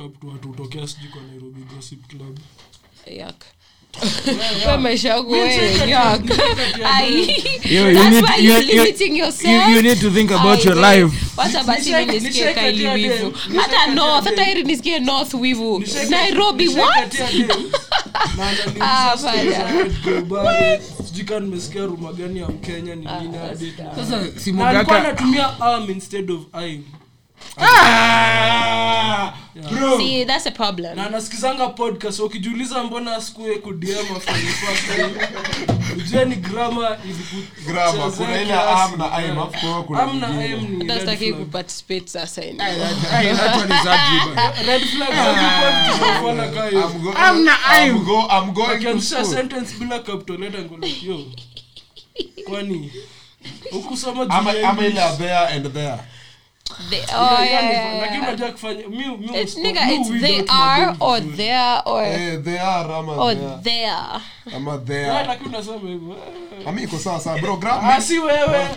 up 0.01 0.21
to 0.21 0.27
watu 0.29 0.51
utokea 0.51 0.87
sijui 0.89 1.09
kwa 1.09 1.23
nairobi 1.23 1.61
gossip 1.75 2.07
club. 2.07 2.39
Yuck. 3.19 3.43
Maisha 4.81 5.09
yako 5.09 5.31
we, 5.31 5.49
check 5.49 5.89
yuck. 5.89 6.31
it, 6.31 6.81
Ai. 6.85 7.11
You- 7.65 7.89
you 7.89 7.95
That's 7.95 8.11
need- 8.11 8.25
why 8.25 8.37
you- 8.37 8.51
you're 8.51 8.61
you- 8.65 8.83
limiting 8.85 9.17
yourself. 9.17 9.69
you- 9.69 9.77
you 9.77 9.83
need 9.83 10.01
to 10.01 10.11
think 10.11 10.31
about 10.31 10.65
your 10.65 10.77
life. 10.77 11.13
wacha 11.37 11.63
basi 11.65 11.91
Nishai- 11.91 12.07
mi 12.07 12.13
nisikie 12.13 12.29
nishai 12.45 12.55
kaili 12.55 12.85
katia 12.85 12.93
wivu? 12.93 13.09
dem, 13.09 13.33
nishai 13.49 13.57
hata 13.63 13.95
north 13.95 14.25
hata 14.25 14.45
heri 14.45 14.63
nisikie 14.63 14.99
north 14.99 15.35
wivu. 15.35 15.85
Nairobi 16.11 16.69
what? 16.69 16.95
katia 16.95 17.27
dem, 17.33 17.49
na 18.37 18.49
ananiuliza 18.49 19.19
stories 19.19 19.57
bana. 19.57 19.73
za 19.73 19.83
Red 19.83 20.03
Gobare, 20.29 20.81
sijui 21.07 21.25
kama 21.25 21.41
nimesikia 21.41 21.83
ruma 21.87 22.13
gani 22.13 22.39
ya 22.41 22.49
mkenya 22.49 22.95
ni 22.95 23.07
nini 23.21 23.37
hadi- 23.49 23.73
sasa 23.97 24.21
simogaka 24.45 24.97
anatumia 24.99 25.61
arm 25.61 25.91
instead 25.91 26.31
of 26.31 26.41
aim 26.53 26.83
see 29.99 30.25
that's 30.25 30.47
a 30.47 30.51
problem. 30.51 30.97
Na 30.97 31.07
anasikizanga 31.07 31.69
podcast 31.69 32.21
ukijiuliza 32.21 32.85
mbona 32.85 33.17
asikue 33.17 33.59
kudm 33.59 34.07
ujue 35.97 36.25
ni 36.25 36.37
grama 36.37 36.97
kuparticipate 41.33 42.09
sasa 42.09 42.43
akianzisha 48.71 49.25
sentence 49.25 49.75
bila 49.79 49.99
kwani? 52.49 52.93
Ukusoma 53.73 54.25
ile 54.87 55.01
and 55.55 55.73
there 55.73 55.99
They, 56.91 57.01
oh, 57.01 57.23
Yeah, 57.23 57.45
yeah, 57.51 57.71
yeah, 57.71 58.01
lakini 58.03 58.19
unajua 58.23 58.49
kufanya 58.53 58.89
mi- 58.89 59.17
mi 59.17 59.41
It's 59.41 59.57
uspo- 59.57 59.63
nigga, 59.63 59.87
mi 59.87 59.95
it's 59.95 60.11
weed 60.11 60.21
they 60.23 60.45
are 60.49 60.95
or 61.01 61.21
there 61.37 61.81
or 61.85 62.03
eh 62.05 62.43
they 62.45 62.61
are 62.61 62.95
ama 62.95 63.13
or 63.13 63.35
there 63.35 63.57
there. 63.63 64.57
ama 64.57 64.81
Yeah, 64.89 65.27
lakini 65.27 65.49
unasema 65.49 65.77
hivyo 65.79 66.17
ami 66.67 66.83
iko 66.83 66.99
sawa 66.99 67.21
sawa 67.21 67.39
bro 67.39 67.57
grab 67.57 67.81
Ah, 67.85 68.01
si 68.01 68.19
wewe. 68.19 68.69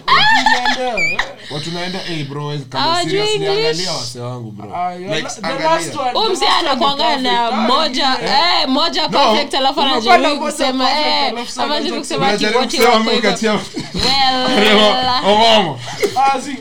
Watu 1.52 1.72
naenda 1.72 2.00
eh. 2.06 2.28
Bro 2.30 2.54
kama 2.70 2.84
Hawajui 2.84 3.20
angalia 3.48 3.92
wase 3.94 4.20
wangu 4.20 4.52
bro. 4.52 4.70
Yeah, 4.70 5.00
like 5.00 5.22
la- 5.42 5.58
the 5.58 5.64
last 5.64 5.96
one, 5.96 6.12
Huyu 6.12 6.32
mzee 6.32 6.46
anakuanga 6.60 7.18
na. 7.18 7.48
Ah, 7.48 7.52
moja 7.52 8.18
eh, 8.24 8.68
moja 8.68 9.10
perfect 9.10 9.54
alafu 9.54 9.82
anajaribu 9.82 10.42
kusema 10.46 10.92
eh, 10.92 11.34
anajaribu 11.58 12.00
kusema 12.00 12.26
wako 12.26 13.10
Well, 13.94 14.48
Ah, 16.18 16.42
si, 16.42 16.58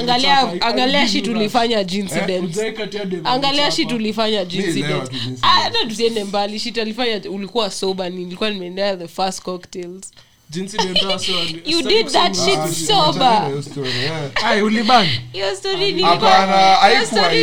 angalia 0.00 0.62
angalia 0.62 1.08
shi 1.08 1.22
tulifanya 1.22 1.84
David 1.84 2.58
angalia 3.24 3.70
shi 3.70 3.86
tulifanya 3.86 4.46
hata 5.40 5.84
tusiende 5.88 6.24
mbali. 6.24 6.58
Shi 6.58 6.72
talifanya 6.72 7.30
ulikuwa 7.30 7.70
sober 7.70 8.10
nilikuwa 8.10 8.50
nimeendea 8.50 8.96
the 8.96 9.08
first 9.08 9.42
cocktails 9.42 10.12
Jinsi 10.50 10.76
Ah, 10.78 10.82
Ah, 10.82 10.86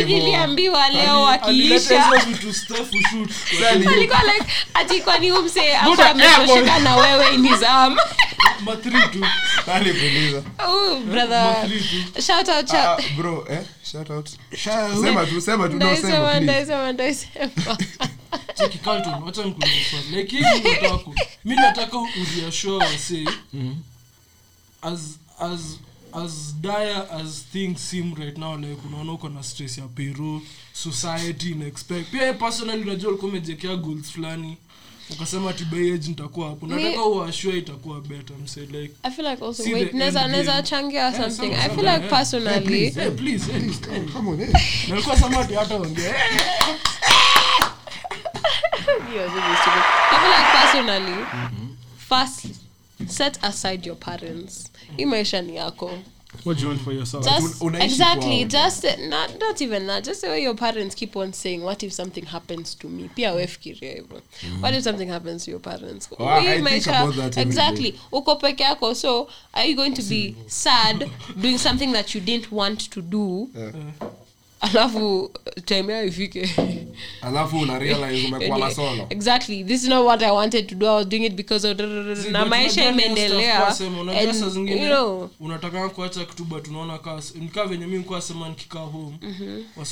eh. 0.00 0.06
niliambiwa 0.06 0.88
leo 0.88 1.26
Ali- 1.28 1.40
alileta 1.42 1.94
wakiisha 1.96 2.18
hizo 2.18 2.30
vitu 2.30 2.54
stuff 2.54 2.88
ushoot. 2.94 3.30
Sasa 3.60 3.70
alikuwa 3.70 4.22
like 4.22 4.46
ati 4.74 5.00
kwani 5.00 5.30
huyu 5.30 5.42
msee 5.42 5.76
ametosheka 5.76 6.78
na 6.78 6.96
wewe 6.96 7.34
in 7.34 7.48
his 7.48 7.62
arm 7.62 7.96
Ma 8.64 8.76
three 8.76 9.02
tu. 9.12 9.26
Nani 9.66 9.90
kuuliza? 9.92 10.42
oh 10.68 10.96
brother 11.00 11.56
Ma 11.62 11.68
three 11.68 11.80
tu. 12.14 12.22
shout 12.22 12.48
out 12.48 12.70
Ah, 12.74 12.96
shout 12.96 13.12
bro 13.16 13.46
eh 13.50 13.58
shout 13.90 14.10
out. 14.10 14.28
Sema 15.04 15.26
tu 15.26 15.40
sema 15.40 15.68
tu 15.68 15.74
no 15.76 15.86
Cheki 18.54 18.78
Carlton, 18.78 19.22
wacha 19.22 19.44
nikuulize 19.44 19.84
swali. 19.90 20.16
Nataka 21.56 21.98
as 24.82 25.18
as 25.40 25.78
as 26.14 26.54
dire 26.60 27.06
as 27.10 27.44
things 27.52 27.80
seem 27.90 28.14
right 28.14 28.38
now 28.38 28.56
like 28.56 28.80
unaona 28.88 29.12
uko 29.12 29.28
na 29.28 29.42
stress 29.42 29.78
ya 29.78 29.88
payroll 29.88 30.40
society 30.72 31.50
inaexpect 31.50 32.10
pia 32.10 32.34
personally 32.34 32.82
unajua 32.82 33.08
ulikuwa 33.10 33.30
umejekea 33.30 33.76
goals 33.76 34.10
fulani 34.12 34.56
ukasema 35.10 35.52
by 35.52 35.90
nitakuwa 35.90 36.48
hapo. 36.48 36.66
Nataka 36.66 37.02
uashua 37.04 37.54
itakuwa 37.54 38.00
beta 38.00 38.34
mse 38.44 38.60
like 38.60 38.94
I 39.02 39.10
feel 39.10 39.28
like 39.30 39.44
also 39.44 39.62
See 39.62 39.74
wait 39.74 39.90
the 39.90 39.96
naweza 39.98 40.20
end 40.22 40.30
naweza 40.30 40.52
game. 40.52 40.62
changia 40.68 41.12
something. 41.16 41.54
I 41.54 41.68
feel 41.68 41.86
like 41.94 42.08
personally 42.08 42.90
please 43.16 43.46
come 44.12 44.30
on 44.30 44.48
nalikuwa 44.88 45.16
samadi 45.18 45.54
hata 45.54 45.74
ongea. 45.76 46.14
You're 49.14 49.28
really 49.28 49.56
stupid. 49.56 49.84
I 50.10 50.18
feel 50.20 50.30
like 50.30 50.48
personally 50.60 51.24
first 52.08 52.46
set 53.06 53.38
aside 53.44 53.86
your 53.86 53.96
parents. 53.96 54.70
Hii 54.96 55.04
maisha 55.04 55.42
ni 55.42 55.56
yako 55.56 55.98
what 56.44 56.56
do 56.56 56.62
you 56.62 56.68
want 56.68 56.80
for 56.82 56.92
yourself? 56.92 57.24
Just 57.24 57.62
like, 57.62 57.82
exactly 57.82 58.44
just 58.44 58.84
not, 58.98 59.38
not 59.40 59.62
even 59.62 59.86
that 59.86 60.04
just 60.04 60.20
the 60.20 60.28
way 60.28 60.42
your 60.42 60.54
parents 60.54 60.94
keep 60.94 61.16
on 61.16 61.32
saying 61.32 61.62
what 61.62 61.82
if 61.82 61.92
something 61.92 62.24
happens 62.26 62.74
to 62.74 62.86
me? 62.86 63.08
Pia 63.16 63.32
wefikiria 63.32 63.94
hivyo. 63.96 64.20
What 64.60 64.74
if 64.74 64.82
something 64.84 65.08
happens 65.08 65.44
to 65.44 65.50
your 65.50 65.60
parents? 65.60 66.08
Oh, 66.18 66.38
you 66.38 66.62
maisha- 66.62 67.36
exactly 67.38 67.92
uko 68.12 68.36
peke 68.40 68.62
yako 68.64 68.94
so 68.94 69.28
are 69.54 69.64
you 69.64 69.74
going 69.76 69.94
to 69.94 70.02
be 70.02 70.36
sad 70.46 71.10
doing 71.40 71.58
something 71.58 71.92
that 71.92 72.14
you 72.14 72.20
didn't 72.20 72.52
want 72.52 72.90
to 72.90 73.00
do 73.02 73.48
alafu 74.60 75.30
time 75.64 76.06
ifike. 76.06 76.50
Alafu 77.22 77.58
una 77.58 77.78
realize 77.84 78.26
umekuwa 78.28 78.58
masolo 78.58 79.06
exactly. 79.10 79.64
This 79.64 79.82
is 79.82 79.88
not 79.88 80.06
what 80.06 80.22
i 80.22 80.30
wanted 80.30 80.66
to 80.66 80.74
do. 80.74 80.86
I 80.86 80.94
was 80.94 81.06
doing 81.06 81.24
it 81.24 81.34
because 81.34 81.68
of 81.68 81.78
na 82.30 82.44
maisha 82.44 82.88
imeendelea. 82.88 83.74
you 84.54 84.86
know. 84.86 85.30
unataka 85.40 85.88
kuacha 85.88 86.24
kitu 86.24 86.44
but 86.44 86.68
unaona 86.68 86.98
kaa 86.98 87.20
nikaa 87.34 87.64
venye 87.64 87.86
mi 87.86 87.98
nikuwa 87.98 88.20
sema 88.20 88.48
nikikaa 88.48 88.78
home 88.78 89.18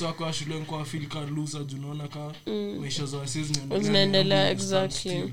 wakaa 0.06 0.32
shule 0.32 0.54
nikuwa 0.54 0.84
feel 0.84 1.06
ka 1.06 1.20
loser 1.20 1.64
juu 1.64 1.76
unaona 1.76 2.08
ka 2.08 2.32
maisha 2.80 3.06
za 3.06 3.18
wasi 3.18 3.44
zinaendelea 3.44 3.82
zinaendelea 3.82 4.44
na 4.44 4.50
exactly 4.50 5.32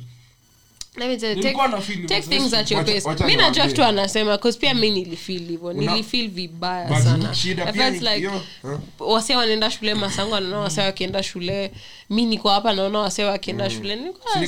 mi 3.27 3.35
najua 3.35 3.67
kitu 3.67 3.83
anasema 3.83 4.37
pia 4.59 4.73
mi 4.73 4.91
nilifil 4.91 5.47
hivo 5.47 5.73
nilifil 5.73 6.29
vibaya 6.29 7.01
sana. 7.01 7.35
shida 7.35 7.65
I 7.65 7.73
pia 7.73 7.81
felt 7.83 8.01
ni 8.03 8.09
like 8.15 8.27
huh? 8.61 8.79
wase 9.13 9.35
wanaenda 9.35 9.71
shule 9.71 9.93
masango 9.93 10.35
anaona 10.35 10.57
wase 10.59 10.81
wakienda 10.81 11.23
shule. 11.23 11.71
Mi 12.09 12.25
niko 12.25 12.49
hapa 12.49 12.73
naona 12.73 12.99
wase 12.99 13.23
wakienda 13.23 13.69
shule. 13.69 13.95
Nilikuwa- 13.95 14.35
na 14.35 14.41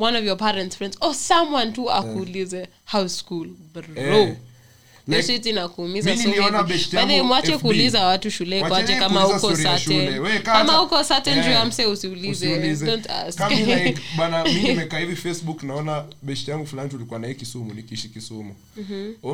one 0.00 0.18
of 0.18 0.24
your 0.24 0.36
parents 0.36 0.76
friends 0.76 0.96
or 1.00 1.14
someone 1.14 1.72
tu 1.72 1.90
akuulize 1.90 2.68
how 2.92 3.08
school 3.08 3.48
bro? 3.74 3.84
Eh. 3.96 4.34
Shit 5.26 5.46
inakuumiza 5.46 6.16
mwache 7.24 7.58
kuuliza 7.58 8.06
watu 8.06 8.30
shule 8.30 8.60
kwache 8.60 8.96
kama 8.96 9.26
uko 9.28 9.52
kama 10.42 10.82
uko 10.82 11.04
sate 11.04 11.86
usiulize. 11.86 12.46
Like, 13.66 14.00
bana 14.18 14.44
mi 14.44 14.52
nimekaa 14.62 14.98
hivi 14.98 15.16
facebook 15.16 15.62
naona 15.62 16.04
best 16.22 16.48
yangu 16.48 16.66
fulani 16.66 16.90
tulikuwa 16.90 17.20
naye 17.20 17.34
kisumu 17.34 17.74
nikiishi 17.74 18.08
kisumu. 18.08 18.54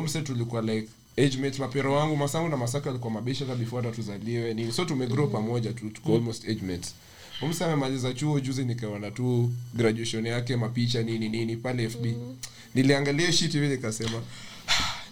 Mse 0.03 0.21
tulikuwa 0.21 0.61
like 0.61 0.87
age 1.17 1.37
mates 1.37 1.59
mapero 1.59 1.93
wangu 1.93 2.15
masangu 2.17 2.49
na 2.49 2.57
masaka 2.57 2.89
alikuwa 2.89 3.11
mabeshi 3.13 3.43
hata 3.43 3.55
before 3.55 3.83
hata 3.85 3.95
tuzaliwe 3.95 4.53
nini. 4.53 4.71
So 4.71 4.85
tumegrow 4.85 5.27
pamoja 5.27 5.73
tu 5.73 5.89
tuko 5.89 6.13
almost 6.15 6.45
age 6.49 6.61
mates. 6.61 6.95
Umse 7.41 7.65
amemaliza 7.65 8.13
chuo 8.13 8.39
juzi 8.39 8.65
nikaona 8.65 9.11
tu 9.11 9.51
graduation 9.73 10.25
yake 10.25 10.55
mapicha 10.55 11.01
nini 11.03 11.29
nini 11.29 11.55
pale 11.55 11.89
fb 11.89 12.05
niliangalia 12.75 13.31
shit 13.31 13.51
hivi 13.51 13.67
nikasema 13.67 14.21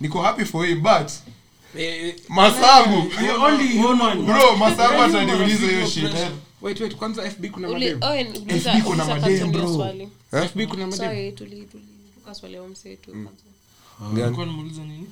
niko 0.02 0.22
happy 0.22 0.46
for 0.46 0.66
him 0.66 0.82
but 0.82 1.12
masangu. 2.30 3.12
You're 3.22 3.46
only 3.46 3.68
human. 3.82 4.26
bro 4.26 4.56
masangu 4.58 5.02
ataniuliza 5.02 5.68
hiyo 5.68 5.88
shit. 5.88 6.16
wait 6.62 6.80
wait 6.80 6.96
kwanza 6.96 7.32
fb 7.32 7.46
kuna 7.46 7.70
madem 7.70 8.00
oh, 8.04 8.16
FB 8.60 8.84
kuna 8.84 9.06
madem, 9.06 9.52
bro. 9.52 9.68
fb 10.48 10.62
kuna 10.68 10.88
madem 10.88 10.92
Sorry, 10.98 11.32
tuli- 11.32 11.66
tuli 11.72 11.84
swali 12.34 12.54
ya 12.56 12.64
msetu 12.64 13.12
kwanza. 13.12 13.32
Ngani 14.02 14.22
Nilikuwa 14.22 14.46
nini? 14.46 15.08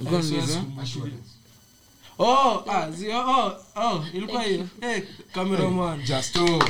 Unauliza? 0.00 0.46
sikumbuki. 0.46 1.12
Oh, 2.18 2.64
ah, 2.70 2.90
zi- 2.90 3.08
oh, 3.12 3.52
oh, 3.76 4.04
ilikuwa 4.14 4.42
hiyo 4.42 4.68
Eh, 4.80 5.02
cameraman 5.34 6.02
Justo. 6.04 6.62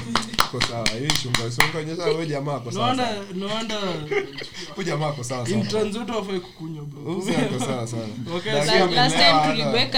Ko 0.50 0.60
sawa. 0.60 0.88
Hii 0.88 1.08
chunga 1.22 1.50
songa 1.50 1.82
nyesha 1.84 2.02
wewe 2.04 2.26
jamaa 2.26 2.56
ako 2.56 2.72
sawa. 2.72 2.94
naona 2.94 3.12
naona 3.34 3.74
Huyu 4.74 4.86
jamaa 4.86 5.08
ako 5.08 5.24
sawa 5.24 5.46
sawa. 5.46 5.58
interns 5.60 5.96
wote 5.96 6.12
kukunywa 6.40 6.84
bro 6.84 7.02
Huyu 7.02 7.18
mzee 7.18 7.58
sawa 7.66 7.86
sana. 7.86 8.02
Okay, 8.36 8.52
Lakini 8.52 8.78
so- 8.78 8.86
La- 8.86 8.90
last 9.02 9.16
time 9.16 9.28
hana- 9.28 9.54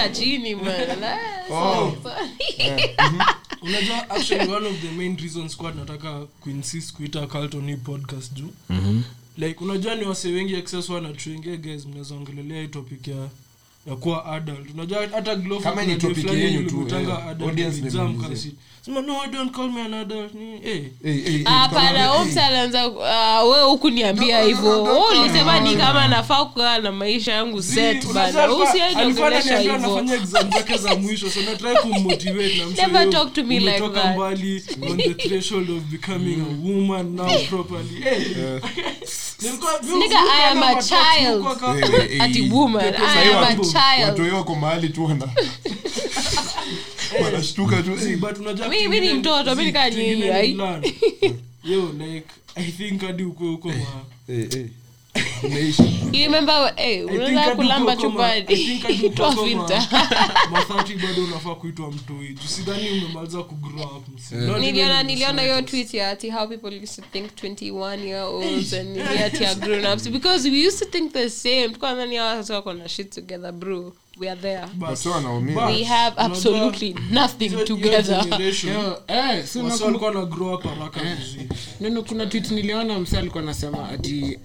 chini 0.09 0.55
man. 0.55 1.03
Oh. 1.51 1.93
unajua 3.61 4.09
actually 4.09 4.51
one 4.53 4.67
of 4.67 4.81
the 4.81 4.91
main 4.91 5.17
reasons 5.17 5.57
kwa 5.57 5.71
nataka 5.71 6.19
kuinsist 6.41 6.93
kuita 6.93 7.27
Carlton 7.27 7.67
hii 7.69 7.75
podcast 7.75 8.33
juu 8.33 8.49
like 9.37 9.63
unajua 9.63 9.95
ni 9.95 10.05
wase 10.05 10.29
wengi 10.31 10.53
wanatuingia 10.93 11.57
guys 11.57 11.85
mnaweza 11.85 12.15
ongelelea 12.15 12.61
hii 12.61 12.67
topic 12.67 13.07
ya 13.07 13.27
ya 13.89 13.95
kuwa 13.95 14.25
adult. 14.25 14.73
Unajua 14.73 15.07
hata 15.11 15.35
Kama 15.63 15.85
ni 15.85 15.95
topic 15.95 16.33
yenyu 16.33 16.69
tu, 16.69 16.87
eh, 16.95 17.07
audience 17.47 17.81
ni 17.81 17.91
hapana 21.45 22.11
alianza 22.47 22.87
uh, 22.87 23.51
we 23.51 23.61
huku 23.63 23.89
niambia 23.89 24.41
hivyo. 24.43 24.83
ulisema 25.21 25.59
ni 25.59 25.75
kama 25.75 26.07
nafaa 26.07 26.45
kukaa 26.45 26.77
na 26.79 26.91
maisha 26.91 27.31
yangu 27.33 27.61
set 27.61 28.05
bana. 28.07 28.23
alikuwa- 28.23 28.43
alikuwa 28.43 28.69
usiaiongelesha 28.69 29.27
ananiambia 29.27 29.59
hivyo. 29.73 29.73
anafanya 29.91 30.13
exam 30.15 30.51
zake 30.51 30.77
za 30.77 30.95
mwisho 31.01 31.29
so 31.29 31.41
natry 31.41 31.75
kummotivate 31.81 32.57
na 32.57 32.65
msho 32.65 32.81
Never 32.81 33.03
yo, 33.05 33.11
talk 33.11 33.33
to 33.33 33.43
me 33.43 33.59
like 33.59 33.79
that. 33.89 34.15
mbali 34.15 34.63
on 34.91 34.97
the 34.97 35.13
threshold 35.13 35.69
of 35.69 35.83
becoming 35.83 36.41
a 36.41 36.67
woman 36.69 37.15
now 37.15 37.39
properly. 37.49 38.03
Nilikuwa- 39.41 39.81
Nigga, 39.99 40.19
I 40.33 40.51
am 40.51 40.63
a 40.63 40.83
child. 40.83 41.43
kwa 41.43 41.55
ka- 41.55 41.75
ati 42.19 42.49
woman 42.51 42.85
I 42.85 43.33
am 43.33 43.43
a 43.43 43.47
watu- 43.47 43.73
Watu 44.05 44.35
wako 44.35 44.55
mahali 44.55 44.89
tu 44.89 45.05
wana 45.05 45.27
wanashtuka 47.23 47.83
tu. 47.83 47.99
See, 47.99 48.15
but 48.15 48.37
unajua 48.39 48.67
Mi- 48.69 48.87
ni 48.99 49.13
mtoto, 49.13 49.55
mi 49.55 49.65
nikaa 49.65 49.89
learn. 50.57 50.83
yo 51.63 51.91
like 51.97 52.27
i 52.55 52.71
think 52.71 53.01
hadi 53.01 53.23
uko 53.23 53.53
uko 53.53 53.67
ma 53.67 53.75
Eh, 54.29 54.47
eh. 54.57 54.65
imeisha 55.43 55.83
you 55.83 56.11
remember 56.23 56.73
eh 56.77 56.85
I 56.87 56.97
think 57.07 57.11
unaweza 57.11 57.55
kulamba 57.55 57.93
uko 57.93 58.01
kama- 58.01 58.33
I 58.33 58.41
chumbani 58.41 58.65
think 58.65 58.81
hadi 58.83 59.05
uko 59.05 59.15
toa 59.15 59.29
kama 59.35 59.47
filter. 59.47 59.87
mathati 60.51 60.95
bado 60.95 61.23
unafaa 61.23 61.55
kuitwa 61.55 61.91
mtoi 61.91 62.27
juu 62.27 62.47
umemaliza 63.05 63.43
even 63.43 65.03
niliona 65.03 65.41
hiyo 65.41 65.61
tweet 65.61 65.93
ya 65.93 66.09
ati 66.09 66.29
how 66.31 66.47
people 66.47 66.83
used 66.83 66.95
to 66.95 67.03
think 67.11 67.31
21 67.43 68.05
year 68.05 68.23
olds 68.23 68.73
and 68.73 68.99
ati 69.01 69.45
are 69.45 69.55
grown 69.55 69.85
ups. 69.93 70.09
Because 70.09 70.49
we 70.49 70.67
used 70.67 70.79
to 70.79 70.85
think 70.85 71.13
the 71.13 71.29
same. 71.29 71.69
Tukwa 71.69 71.95
hawa 72.17 72.35
watu 72.35 72.53
wako 72.53 72.73
na 72.73 72.89
shit 72.89 73.09
together 73.15 73.51
bro 73.51 73.93
we 74.19 74.29
are 74.29 74.41
there. 74.41 74.65
But- 74.73 74.89
Wasi 74.89 75.09
wanaumia. 75.09 75.55
but- 75.55 75.65
we 75.65 75.83
have 75.83 76.15
absolutely 76.21 76.95
nothing 77.11 77.47
hiyo- 77.49 77.65
hiyo 77.65 77.65
together. 77.77 78.23
generation, 78.23 78.73
Yo, 78.73 79.01
eh, 79.07 79.45
neno 81.79 82.01
kuna 82.03 82.25
twit 82.25 82.51
niliona 82.51 82.99
mse 82.99 83.17
alikuwa 83.17 83.43
anasema 83.43 83.89
ati 83.89 84.39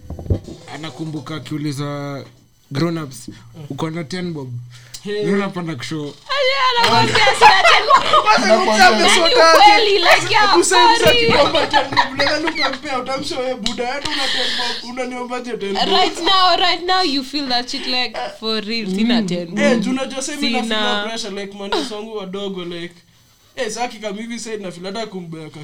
anakumbuka 0.75 1.35
akiuliza 1.37 2.25
grownups 2.75 3.29
uko 3.71 3.91
na 3.91 4.05
ten 4.05 4.33
bob? 4.33 4.49
Unapanda 5.25 5.75
kushow. 5.77 6.15
Like 15.75 15.87
right 15.87 16.19
now 16.25 16.57
right 16.57 16.83
now 16.87 17.03
you 17.03 17.23
feel 17.25 17.47
that 17.49 17.69
shit 17.71 17.87
like 17.87 18.17
for 18.41 18.61
real 18.61 18.89
sina 18.91 19.23
ten. 19.23 19.55
Sina. 20.69 21.05
wangu 21.95 22.17
wadogo 22.17 22.65
like 22.65 22.95
Eh, 23.57 23.71
saki 23.71 23.97
kama 23.99 24.21
hivi 24.21 24.39
said 24.39 24.61
na 24.61 24.71
feel 24.73 24.87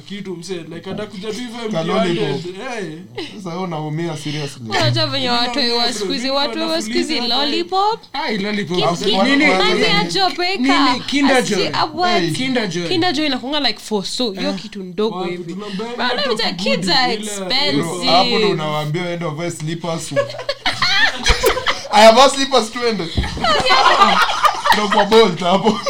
kitu 0.01 0.35
mse 0.35 0.53
like 0.53 0.89
atakuja 0.91 1.27
tu 1.33 1.39
hivyo 1.39 1.59
Ka 1.71 1.79
empty-handed. 1.79 2.17
lollipop. 2.17 2.45
Eh. 2.79 2.99
Seriously. 4.17 4.63
Venye 5.07 5.29
watu 5.29 5.59
watu 6.31 6.59
lollipop. 7.27 7.99
Hey. 8.13 8.37
kinder 12.31 12.67
joy. 12.69 12.87
Kinda 12.87 13.11
jo 13.13 13.25
inakunga 13.25 13.59
like 13.59 13.79
for 13.79 14.05
so 14.05 14.31
hiyo 14.31 14.53
kitu 14.53 14.83
ndogo 14.83 15.23
hivi. 15.23 15.55
Bana, 15.97 16.13
ile 16.13 16.23
vita 16.29 16.49
top 16.49 16.55
kids 16.57 16.89
are 16.89 17.13
ile- 17.13 17.25
hapo 18.11 18.37
ndo 18.39 18.49
unawaambia 18.49 19.01
uende 19.03 19.25
uvae 19.25 19.51
slippers. 19.51 20.11
I 21.93 22.05
have 22.05 22.21
a 22.21 22.29
slippers 22.29 22.71
twende. 22.71 23.03
Ndo 24.73 24.87
kwa 24.87 25.05
bolt 25.05 25.39
hapo 25.39 25.79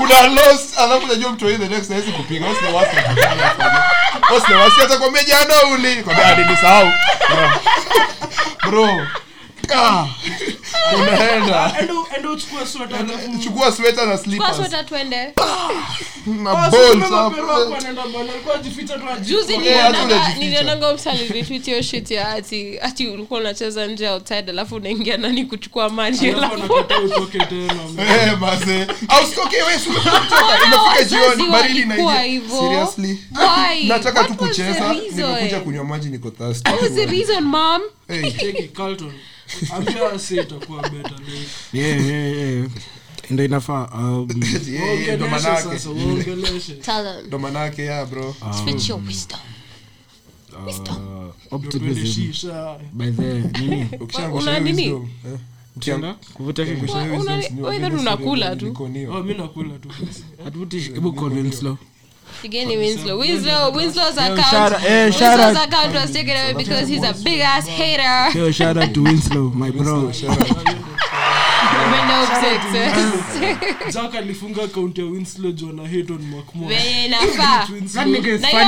una 0.00 0.26
lost. 0.26 0.78
Alafu 0.78 1.06
najua 1.06 1.32
mtu 1.32 1.58
the 1.58 1.68
next 1.68 1.88
hawezi 1.88 2.12
kupiga. 2.12 2.46
What's 2.46 2.60
the 2.60 2.72
worst 2.72 2.92
what's 4.30 4.46
the 4.46 4.54
worst? 4.54 4.78
Atakwambia 4.82 5.24
jana 5.24 5.54
uli. 5.74 6.02
Kwambia 6.02 6.26
hadi 6.26 6.44
nisahau 6.44 6.92
bro 8.70 9.06
ah 9.76 10.06
unaenda 10.96 11.74
Enda- 11.80 12.16
enda 12.16 12.30
uchukue 12.30 12.66
sweater 12.66 12.96
alafu- 12.98 13.38
chukua 13.38 13.72
sweater 13.72 14.06
na 14.06 14.14
kwa 14.16 14.24
slippers 14.24 14.56
sweta 14.56 14.84
na 20.06 20.18
hata 20.18 20.34
nilionanga 20.38 20.88
shit 21.82 22.10
ya 22.10 22.28
ati 22.28 22.78
ati 22.80 23.06
ulikuwa 23.06 23.40
unacheza 23.40 23.86
nje 23.86 24.08
outside 24.08 24.50
alafu 24.50 24.74
unaingia 24.74 25.16
nani 25.16 25.44
kuchukua 25.44 25.88
maji 25.88 26.28
alafu 26.30 26.54
alafu 26.54 26.74
anakataa 26.76 26.98
utoke 27.00 27.38
tena 27.38 27.74
Eh, 28.28 28.38
mazee. 28.40 28.86
Au 29.08 29.26
sitoke 29.26 29.56
wewe, 29.56 29.78
si 29.78 29.88
unataka 29.90 30.20
kutoka. 30.20 30.42
Mbona 30.42 30.56
Inafika 30.66 30.88
wazazi 30.88 31.14
jioni, 31.14 31.52
baridi 31.52 31.80
walikuwa 31.80 32.12
inaingia. 32.14 32.22
hivyo? 32.22 32.60
Seriously? 32.60 33.18
Why? 33.38 33.84
nataka 33.88 34.24
tu 34.24 34.34
kucheza 34.34 34.94
nimekuja 35.14 35.60
kunywa 35.60 35.84
maji 35.84 36.08
niko 36.08 36.30
thirsty. 36.30 36.70
Say 40.18 40.40
itakuwa 40.40 40.82
better, 40.82 41.12
yeah, 41.72 42.06
yeah, 42.06 42.36
yeah. 42.36 42.68
ndo 43.30 43.44
inafaa 43.44 43.88
ndo 47.26 47.38
manake. 47.38 47.84
ya 47.84 48.06
bro. 48.06 48.34
Unakula 58.00 59.78
tu. 59.78 59.88
Hebu 62.42 62.76
call 62.76 63.18
Winslow 63.18 63.70
Winslow's 63.76 64.18
account. 64.18 64.38
Yo, 64.38 64.42
shout 64.50 64.72
out- 64.72 64.84
eh, 64.84 65.12
shout 65.12 65.38
Winslow's 65.40 65.56
out. 65.56 65.66
account 65.74 65.94
was 65.94 66.12
taken 66.12 66.36
away 66.36 66.54
because 66.54 66.88
he's 66.92 67.04
a 67.04 67.12
big 67.24 67.40
ass 67.40 67.66
hater. 67.66 68.38
yo 68.38 68.52
shout 68.52 68.76
out 68.76 68.92
to 68.94 69.02
Winslow 69.02 69.50
my 69.54 69.70
bro 69.70 70.12
Jack 73.92 74.14
alifunga 74.18 74.62
akaunti 74.62 75.00
ya 75.00 75.06
winslow 75.06 75.52
juu 75.52 75.70
ana 75.70 75.82
hate 75.88 76.12
on. 76.12 76.20
Inafaa. 77.06 77.68
Winslow. 77.72 78.04
Na 78.40 78.48
hiyo 78.48 78.64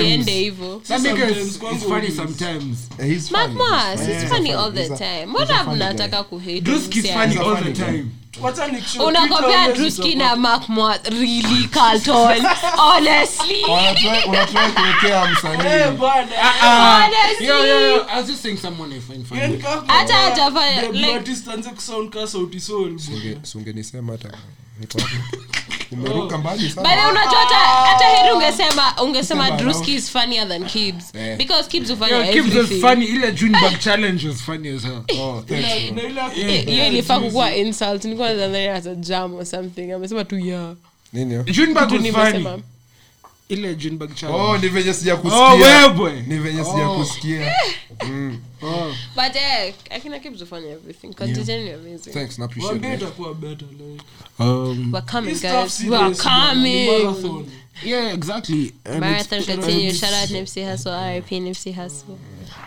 iende 0.00 0.42
is, 0.42 1.58
funny 1.88 2.10
Eh, 2.98 3.06
he's 3.08 3.28
funny. 3.28 3.54
Macmas, 3.54 4.00
He's 4.00 4.08
he's 4.08 4.22
a 4.24 4.26
funny 4.28 4.50
funny- 4.50 4.52
all 4.52 4.72
the 4.72 4.88
time. 4.88 5.26
Mbona 5.26 5.64
mnataka 5.64 6.22
kuhate 6.22 6.60
Druski 8.32 8.52
is 8.52 8.70
msichana? 8.70 8.70
funny 8.70 8.80
He's 8.80 8.96
a 8.96 9.00
all 9.00 9.12
the 9.12 9.18
funny 9.18 9.52
guy. 9.52 9.56
time 9.56 9.56
Wacha 9.56 9.56
nikushow, 9.56 9.56
unakwambia 9.56 9.64
Twitter 9.64 9.70
always 9.70 9.96
druski 9.96 10.14
na 10.14 10.36
macmwa 10.36 10.98
really 11.10 11.68
carlton 11.68 12.46
honestly 12.76 13.64
wanatry 13.68 14.72
kuwekea 14.74 15.26
msanii 15.26 15.62
Hata 19.86 20.14
hajafanya, 20.14 20.82
sungenisema 23.42 24.12
hata. 24.12 24.28
umeruka 25.92 26.38
mbali 26.38 26.70
sana. 26.70 26.88
But 26.88 27.10
unajua 27.10 27.38
hata 27.40 27.56
hata 27.56 28.04
heri 28.04 28.32
ungesema 28.32 29.02
ungesema 29.02 29.50
druski 29.50 29.94
is 29.94 30.10
funnier 30.10 30.48
than 30.48 30.64
kibs. 30.64 31.14
Yeah. 31.14 31.38
because 31.38 31.68
kibs 31.68 31.90
was 32.56 32.68
funny. 32.80 33.04
Ile 33.04 33.32
Junebug 33.32 33.78
challenge 33.78 34.28
was 34.28 34.42
funny 34.42 34.68
as 34.68 34.82
hell. 34.82 35.02
Oh, 35.20 35.42
thanks, 35.48 35.68
Eh, 36.36 36.66
hiyo 36.66 36.86
ilifaa 36.86 37.20
insult. 37.54 38.04
Nilikuwa 38.04 38.28
nadhani 38.32 38.66
as 38.66 38.86
a 38.86 38.94
jam 38.94 39.34
or 39.34 39.46
something. 39.46 39.92
Amesema 39.92 40.24
tu 40.24 40.36
Nini? 41.12 41.36
Was 41.36 41.46
funny. 42.32 42.62
ile 43.48 43.74
Junebug 43.74 44.14
challenge. 44.14 44.42
Oh, 44.42 44.58
ni 44.58 44.68
venye 44.68 44.90
oh 44.90 44.94
sijakusikia 44.94 45.48
wewe 45.48 46.22
ni 46.26 46.38
venye 46.38 46.64
sijakusikia 46.64 47.52
oh 48.62 48.94
but 49.16 49.36
eh 49.36 49.74
akina 49.90 50.18
kibs 50.18 50.40
hufanya 50.40 50.68
everything 50.68 51.14
content 51.14 51.48
ni 51.48 51.70
amazing 51.70 52.12
thanks 52.12 52.38
na 52.38 52.44
appreciate 52.44 52.72
Waambie 52.72 52.88
that. 52.90 53.02
itakuwa 53.02 53.34
better, 53.34 53.68
like. 53.68 54.02
um 54.38 54.92
we're 54.94 55.06
coming 55.06 55.34
guys 55.40 55.80
we 55.80 55.96
are 55.96 56.14
coming 56.14 56.86
marathon. 56.86 57.46
yeah 57.84 58.14
exactly 58.14 58.74
And 58.84 58.94
it's- 58.96 59.00
Marathon 59.00 59.44
continue. 59.44 59.92
Shout 59.92 60.12
out 60.12 60.30
Nipsey 60.30 60.64
Hussle, 60.64 61.14
RIP 61.14 61.30
Nipsey 61.30 61.72
Hussle. 61.74 62.16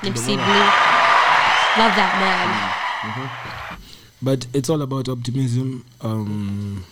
Nipsey 0.04 0.36
Blue. 0.36 0.70
Love 1.78 1.96
that 1.96 2.14
man. 2.20 3.80
but 4.22 4.48
it's 4.54 4.70
all 4.70 4.82
about 4.82 5.10
optimism 5.10 5.84
um 6.02 6.84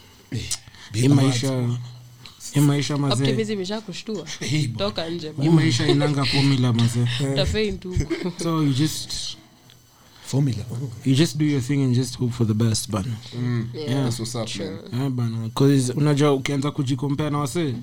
hii 0.93 1.08
maisha 1.08 1.70
hii 2.54 2.60
maisha 2.60 2.97
mazee 2.97 3.24
Optimism 3.32 3.82
kushtua. 3.82 4.26
Toka 4.78 5.10
nje. 5.10 5.34
hii 5.41 5.49
maisha 5.49 5.88
inanga 5.88 6.26
formula 6.26 6.74
mazee 6.74 7.06
so 8.43 8.64
you 8.64 8.74
just 8.74 9.12
Formula. 10.26 10.64
you 11.06 11.16
just 11.16 11.38
do 11.38 11.45
your 11.45 11.62
thing 11.62 11.84
and 11.84 11.95
just 11.95 12.18
hope 12.18 12.32
for 12.34 12.47
the 12.47 12.54
best 12.54 12.89
bana 12.91 13.16
Yeah. 13.74 14.04
That's 14.04 14.20
what's 14.20 14.36
up, 14.36 14.49
man. 14.56 15.52
yeah, 15.54 15.97
unajua 15.97 16.34
ukianza 16.34 16.72
kujikompea 16.72 17.30
na 17.30 17.38
wase 17.38 17.74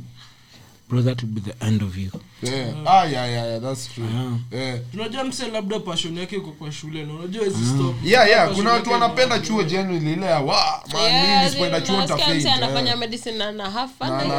bro 0.89 1.03
that 1.03 1.23
would 1.23 1.35
be 1.35 1.41
the 1.41 1.67
end 1.67 1.83
of 1.83 1.97
you 1.99 2.11
Yeah. 2.43 2.73
Ah, 2.87 3.05
yeah, 3.05 3.27
yeah, 3.27 3.47
yeah, 3.47 3.59
that's 3.61 3.89
true. 3.95 4.05
Yeah. 4.05 4.39
Yeah. 4.53 4.79
tunajua 4.93 5.25
mse 5.25 5.49
labda 5.49 5.81
passion 5.81 6.19
yake 6.19 6.37
iko 6.37 6.53
kwa 6.53 6.73
shule 6.73 7.07
na 7.07 7.15
unajua 7.15 7.45
hizi 7.45 7.67
stop 7.67 7.97
Yeah, 8.05 8.29
yeah, 8.29 8.55
kuna 8.55 8.71
watu 8.73 8.91
wanapenda 8.91 9.39
chuo 9.39 9.63
genuinely 9.65 10.13
ile 10.13 10.27
ya 10.27 10.41
wa 10.41 10.83
man 10.93 11.03
Yeah, 11.03 11.29
mimi 11.31 11.45
nisipoenda 11.45 11.81
chuo 11.81 12.03
mse 12.37 12.51
anafanya 12.51 12.97
medicine 12.97 13.37
na 13.39 13.53
na 13.53 13.89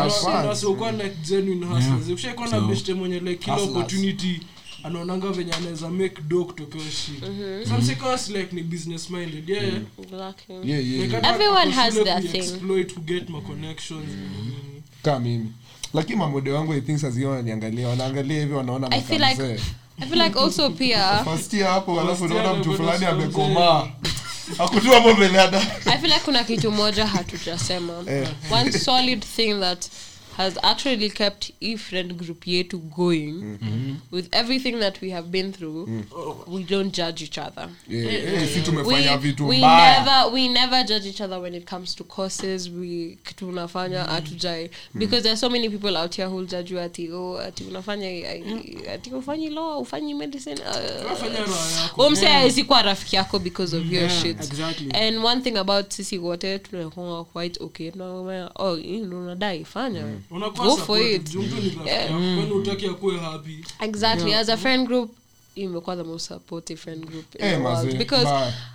shit. 0.10 0.22
fun. 0.24 0.32
wasiokuwa 0.48 0.92
like 0.92 1.16
genuine 1.30 1.66
hustlers 1.66 2.10
ukishaikuwa 2.10 2.48
na 2.48 2.62
best 2.62 2.90
mwenye 2.90 3.20
like 3.20 3.36
kila 3.44 3.56
opportunity 3.56 4.42
anaonanga 4.84 5.30
venye 5.32 5.54
anaweza 5.54 5.90
make 5.90 6.22
do 6.28 6.46
kutoka 6.46 6.80
shit 6.80 7.24
so 7.70 7.78
msekawas 7.78 8.30
like 8.30 8.56
ni 8.56 8.64
business 8.64 9.10
minded 9.10 9.50
yeah 9.50 9.64
Exactly. 10.04 10.56
Yeah, 10.56 10.88
yeah, 10.88 11.10
yeah. 11.12 11.34
Everyone 11.36 11.72
has 11.72 11.94
their 11.94 12.22
thing. 12.22 12.38
exploit 12.38 12.94
to 12.94 13.00
get 13.02 13.30
my 13.30 13.42
connections 13.42 14.06
Kama 15.04 15.20
mimi 15.20 15.52
lakini 15.94 16.18
mamode 16.18 16.52
wangu 16.52 16.74
i 16.74 16.82
think 16.82 17.00
sazio 17.00 17.30
wananiangalia 17.30 17.88
wanaangalia 17.88 18.40
hivyo 18.40 18.58
wanaona 18.58 18.92
I 18.92 19.02
feel 19.02 19.22
like 19.22 19.42
makamzee. 19.42 19.64
I 20.02 20.06
feel 20.06 20.22
like 20.22 20.40
also 20.40 20.70
pia 20.70 21.24
First 21.24 21.60
hapo 21.62 22.02
alafu 22.02 22.24
unaona 22.24 22.54
mtu 22.54 22.74
fulani 22.74 23.06
amekomaa 23.06 23.88
akutua 24.60 25.00
mbele 25.14 25.40
I 25.40 25.98
feel 25.98 26.14
like 26.14 26.20
kuna 26.26 26.44
kitu 26.44 26.72
moja 26.72 27.08
hatujasema. 27.08 27.94
Eh. 28.08 28.28
One 28.52 28.72
solid 28.72 29.26
thing 29.36 29.60
that 29.60 29.86
has 30.40 30.58
actually 30.64 31.10
kept 31.10 31.52
e-friend 31.60 32.18
group 32.18 32.48
yetu 32.48 32.78
going. 32.96 33.60
With 34.12 34.30
everything 34.32 34.80
that 34.80 35.02
we 35.02 35.10
have 35.10 35.30
been 35.32 35.52
through 35.52 36.06
we 36.48 36.64
don't 36.64 36.94
judge 36.94 37.22
each 37.22 37.38
other. 37.38 37.70
Yeah, 37.88 38.46
si 38.46 38.62
we, 38.72 39.46
we 39.46 39.62
never 39.62 40.30
we 40.34 40.48
never 40.48 40.84
judge 40.84 41.06
each 41.06 41.20
other 41.22 41.40
when 41.42 41.54
it 41.54 41.66
comes 41.66 41.94
to 41.96 42.04
courses 42.06 42.70
we 42.70 43.18
kitu 43.24 43.50
unafanya 43.50 44.10
atujai 44.10 44.70
because 44.94 45.24
there 45.24 45.34
are 45.34 45.38
so 45.38 45.50
many 45.50 45.70
people 45.70 45.98
out 45.98 46.16
here 46.16 46.28
who'll 46.28 46.48
judge 46.48 46.72
you 46.74 46.80
ati 46.80 47.12
oh 47.12 47.38
ati 47.40 47.64
unafanya 47.64 48.08
ati 48.94 49.10
ufanyi 49.14 49.50
law 49.50 49.82
ufanyi 49.82 50.14
medicine 50.14 50.62
uh, 50.62 51.34
yako. 51.36 52.08
umse 52.08 52.28
awezi 52.28 52.64
kuwa 52.64 52.82
rafiki 52.82 53.16
yako 53.16 53.40
because 53.40 53.78
of 53.78 53.92
your 53.92 54.10
shit. 54.10 54.40
exactly. 54.40 54.92
and 54.92 55.26
one 55.26 55.42
thing 55.42 55.58
about 55.58 55.92
sisi 55.92 56.18
wote 56.18 56.60
tunakonga 56.60 57.24
quite 57.24 57.64
okay 57.64 57.92
tunaa 57.92 58.50
oh 58.56 58.74
unadai 58.74 59.66
fanya. 59.66 60.06
Unakuwa 60.06 60.29
go 60.30 60.78
for 60.78 61.02
it. 61.02 61.30
Juu 61.32 61.42
mtu 61.42 61.56
ni 61.56 61.62
rafiki 61.70 61.90
yako, 61.90 62.14
kwani 62.14 62.50
hutaki 62.52 62.86
akuwe 62.86 63.18
happy? 63.18 63.66
Exactly. 63.80 64.34
As 64.34 64.50
a 64.50 64.58
friend 64.58 64.88
group 64.88 65.12
imekuwa 65.64 65.96
the 65.96 66.04
most 66.04 66.28
supportive 66.28 66.80
friend 66.82 67.06
group 67.06 67.36
in 67.36 67.42
hey, 67.42 67.56
the 67.58 67.62
world. 67.64 67.98
because 67.98 68.28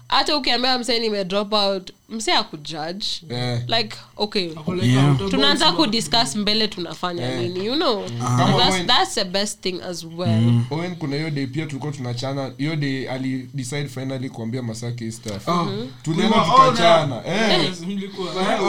hata 0.08 0.36
ukiambia 0.36 0.78
msee 0.78 0.98
nime 0.98 1.24
drop 1.24 1.52
out 1.52 1.90
msee 2.08 2.32
akujudge 2.32 3.06
yeah. 3.30 3.60
like 3.68 3.96
okay. 4.16 4.50
Yeah. 4.82 5.04
ah, 5.26 5.30
tunaanza 5.30 5.72
kudiscuss 5.72 6.36
mbele 6.36 6.68
tunafanya 6.68 7.26
yeah. 7.26 7.40
nini 7.42 7.66
you 7.66 7.74
know? 7.74 8.04
Kama 8.18 8.58
that's, 8.58 8.86
that's 8.86 9.14
the 9.14 9.24
best 9.24 9.60
thing 9.60 9.80
as 9.90 10.04
well. 10.16 10.60
Owen 10.70 10.96
kuna 10.96 11.16
hiyo 11.16 11.30
day 11.30 11.46
pia 11.46 11.66
tulikuwa 11.66 11.92
tunachana 11.92 12.52
hiyo 12.58 12.76
day 12.76 13.08
ali 13.10 13.48
decide 13.54 13.88
finally 13.88 14.30
kuambia 14.30 14.62
masaki 14.62 15.12
stuff. 15.12 15.48
Oh. 15.48 15.66
Were 16.06 16.24
all 16.24 16.44
tukachana. 16.44 17.22
eh. 17.26 17.72
Mlikuwa 17.86 18.28
eh, 18.42 18.60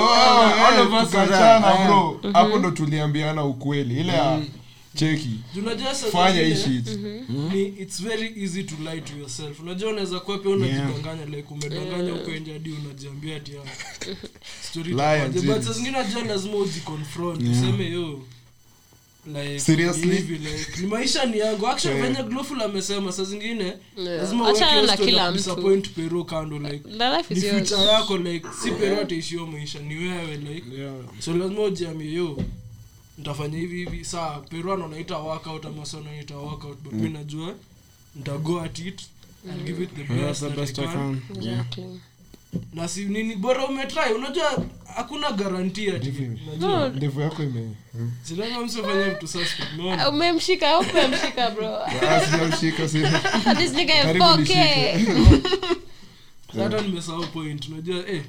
of 0.82 0.88
us 0.88 0.94
were 0.94 1.06
tukachana 1.06 1.86
bro. 1.86 2.20
Hapo 2.34 2.58
ndo 2.60 2.72
tuliambiana 2.72 3.44
ukweli. 3.44 4.00
Ile 4.00 4.14
ya 4.14 4.40
cheki. 4.96 5.30
Unajua 5.58 5.94
fanya 5.96 6.42
hii 6.42 6.56
shit. 6.56 6.88
Ni 7.54 7.66
it's 7.68 8.02
very 8.04 8.34
easy 8.44 8.64
to 8.64 8.76
lie 8.92 9.02
to 9.02 9.18
yourself. 9.18 9.60
Unajua 9.60 9.90
unaweza 9.90 10.20
kuwa 10.20 10.38
pia 10.38 10.52
unajidanganya 10.52 11.26
like 11.26 11.48
umedanganya 11.54 12.12
huko 12.12 12.32
nje 12.32 12.54
hadi 12.54 12.72
unajiambia 12.72 13.36
ati 13.36 13.52
ah, 13.58 14.16
story 14.70 14.90
Lie 14.94 15.42
but 15.42 15.62
saa 15.64 15.72
zingine 15.74 15.92
najua 15.98 16.24
lazima 16.24 16.56
ujiconfront 16.56 17.42
useme 17.42 17.90
yo 17.90 18.22
like 19.28 19.60
Seriously? 19.60 20.16
hivi, 20.16 20.38
like 20.38 20.82
ni 20.82 20.88
maisha 20.88 21.26
ni 21.26 21.40
yangu. 21.40 21.68
Actually 21.68 22.02
venye 22.02 22.24
glowful 22.24 22.62
amesema 22.62 23.12
saa 23.12 23.24
zingine 23.24 23.64
Yeah. 23.64 24.18
lazima 24.18 24.50
Achana 24.50 24.82
na 24.82 24.98
kila 24.98 25.24
mtu. 25.24 25.32
kudisappoint 25.32 25.90
pero 25.90 26.24
kando 26.24 26.60
like 26.60 26.90
ni 27.30 27.42
future 27.42 27.82
yako 27.82 28.18
like 28.18 28.48
si 28.64 28.72
pero 28.72 29.02
ataishio 29.02 29.46
maisha 29.48 29.80
ni 29.80 29.96
wewe 29.96 30.38
like. 30.38 30.66
So 31.20 31.34
lazima 31.34 31.62
ujiambie 31.62 32.14
yo 32.14 32.38
nitafanya 33.18 33.58
hivi 33.58 33.78
hivi. 33.78 34.06
Saa 34.06 34.40
peru 34.50 34.74
anaonaita 34.74 35.18
workout 35.18 35.66
ama 35.66 35.86
sa 35.86 35.98
anaita 35.98 36.38
workout 36.38 36.78
but 36.84 36.94
mi 36.94 37.10
najua 37.10 37.54
nitago 38.16 38.62
at 38.62 38.80
it 38.80 39.02
and 39.52 39.64
give 39.66 39.84
it 39.84 39.90
the 39.96 40.04
best, 40.04 40.20
That's 40.22 40.40
the 40.40 40.50
best 40.50 40.80
I 40.80 40.84
I 40.84 40.88
can. 40.88 41.22
can. 41.28 41.44
Yeah. 41.44 41.60
exactly 41.60 42.00
na 42.74 42.88
si 42.88 43.06
nini 43.06 43.36
bora 43.36 43.66
umetry. 43.68 44.14
Unajua 44.16 44.66
hakuna 44.96 45.32
garanti 45.32 45.92
ati 45.92 46.12
unajua. 46.48 47.24
Yako 47.24 47.44
ime 47.44 47.70
vitu 49.10 49.28
umemshika 50.10 50.80
umemshika 50.80 51.50
bro. 51.52 51.78
Sijamshika, 52.32 52.90
si- 52.90 53.02
this 53.58 53.74
nigga 53.74 53.94
is 53.98 54.04
Karibu 54.04 54.26
4K. 54.26 55.42
hata 56.64 56.82
nimesahau 56.82 57.28
point. 57.28 57.68
Unajua 57.70 58.08
eh 58.10 58.24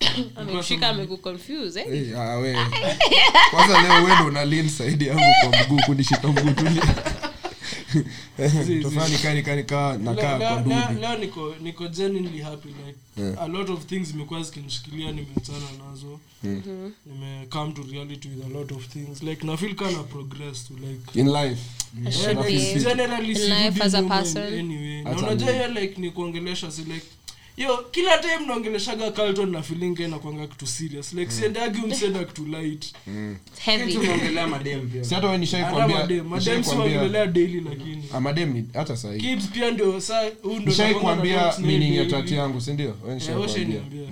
amemshika 0.36 0.88
amekuconfuse 0.88 1.80
eh? 1.80 1.86
Eh, 2.10 2.18
ah, 2.20 2.36
kwanza 3.50 3.82
leo 3.82 4.04
wendo 4.04 4.26
una 4.26 4.44
lin 4.44 4.68
saidi 4.68 5.06
yangu 5.06 5.34
kwa 5.40 5.60
mguu 5.62 5.80
kunishika 5.86 6.28
mguu 6.28 6.50
tuli 6.50 6.80
tofani 8.82 9.18
kani 9.18 9.42
kani 9.42 9.64
kaa 9.64 9.96
nakaa 9.98 10.38
leo, 10.38 10.48
kwa 10.48 10.60
leo, 10.60 10.66
leo, 10.68 10.88
dudu 10.88 11.00
leo 11.00 11.16
niko 11.18 11.54
niko 11.62 11.88
genuinely 11.88 12.42
happy 12.42 12.68
like 12.68 12.98
Yeah. 13.16 13.34
a 13.42 13.48
lot 13.48 13.72
of 13.72 13.84
things 13.86 14.08
zimekuwa 14.08 14.42
zikinishikilia 14.42 15.12
nimeachana 15.12 15.66
nazo. 15.90 16.20
Nime 16.42 17.46
come 17.50 17.72
to 17.72 17.82
reality 17.92 18.28
with 18.28 18.44
a 18.46 18.58
lot 18.58 18.74
of 18.74 18.86
things. 18.86 19.22
Like 19.22 19.46
na 19.46 19.56
feel 19.56 19.74
kana 19.74 20.02
progress 20.02 20.68
to 20.68 20.74
like 20.74 21.18
in 21.20 21.26
life. 21.28 21.60
I 21.96 22.10
Yeah, 22.10 22.40
like, 22.40 22.80
generally 22.80 23.32
in 23.32 23.48
life 23.48 23.82
as 23.84 23.94
a 23.94 24.02
person. 24.02 24.42
anyway. 24.42 25.02
Na 25.02 25.10
unajua 25.10 25.68
like 25.68 26.00
ni 26.00 26.10
kuongelesha 26.10 26.70
si 26.70 26.84
like 26.84 27.06
yo 27.56 27.76
kila 27.90 28.18
time 28.18 28.46
naongeleshaga 28.46 29.10
Carlton 29.10 29.50
na 29.50 29.62
feeling 29.62 30.08
na 30.08 30.18
kwanga 30.18 30.46
kitu 30.46 30.66
serious. 30.66 31.12
Like 31.12 31.30
siendagi 31.32 31.80
umsenda 31.80 32.24
kitu 32.24 32.46
light. 32.46 32.92
Heavy. 33.58 33.92
Tunaongelea 33.92 34.46
madem. 34.46 34.88
Pia 34.90 35.04
si 35.04 35.14
hata 35.14 35.26
we 35.26 35.32
hata 35.32 35.38
nishaikwambia 35.38 35.98
madem. 35.98 36.26
Madem 36.26 36.64
si 36.64 36.70
nishaikwambia 36.76 37.26
daily 37.26 37.60
lakini. 37.60 38.04
Ah, 38.14 38.20
madem 38.20 38.52
ni 38.52 38.64
hata 38.74 38.96
sahii. 38.96 39.20
Kibs 39.20 39.46
pia 39.48 39.70
ndio 39.70 40.00
saa 40.00 40.22
huu 40.42 40.54
ndo 40.58 40.70
nishaikwambia 40.70 41.36
nakwanga 41.36 41.66
meaning 41.66 41.94
ya 41.96 42.06
tati 42.06 42.34
yangu 42.34 42.60
sindio 42.60 42.96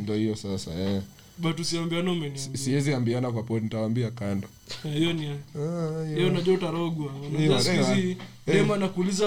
ndo 0.01 0.15
hiyo 0.15 0.37
sasa 0.37 0.71
eh. 0.81 1.03
but 1.39 1.61
usiambiana 1.61 2.13
umeniambia. 2.13 2.57
Siwezi 2.59 2.95
ambiana 2.95 3.33
kwa 3.33 3.43
pod 3.43 3.63
nitawambia 3.63 4.11
kando. 4.11 4.49
Eh, 4.85 4.93
hiyo 4.95 5.13
ni 5.13 5.27
Ah, 5.29 6.05
hiyo. 6.15 6.29
unajua 6.29 6.55
utarogwa. 6.55 7.13
Unajua 7.31 7.63
siku 7.63 7.77
hizi 7.77 8.01
hiyo. 8.01 8.17
dem 8.47 8.71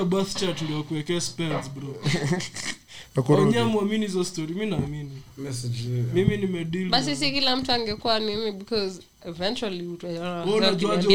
birth 0.05 0.35
chart 0.39 0.61
ndio 0.61 0.83
kuwekea 0.83 1.21
spells 1.21 1.71
bro 1.71 1.95
Muamini 3.15 4.05
hizo 4.05 4.23
story 4.23 4.53
mi 4.53 4.65
naamini. 4.65 5.21
Mimi 6.13 6.37
nimedeal 6.37 7.15
si 7.15 7.31
kila 7.31 7.55
mtu 7.55 7.71
angekuwa 7.71 8.19
nini 8.19 8.51
because 8.51 9.01
eventually 9.25 9.97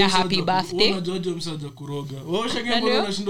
happy 0.09 0.43
birthday? 0.43 0.93
unajuaje 0.93 1.69
kuroga? 1.75 2.17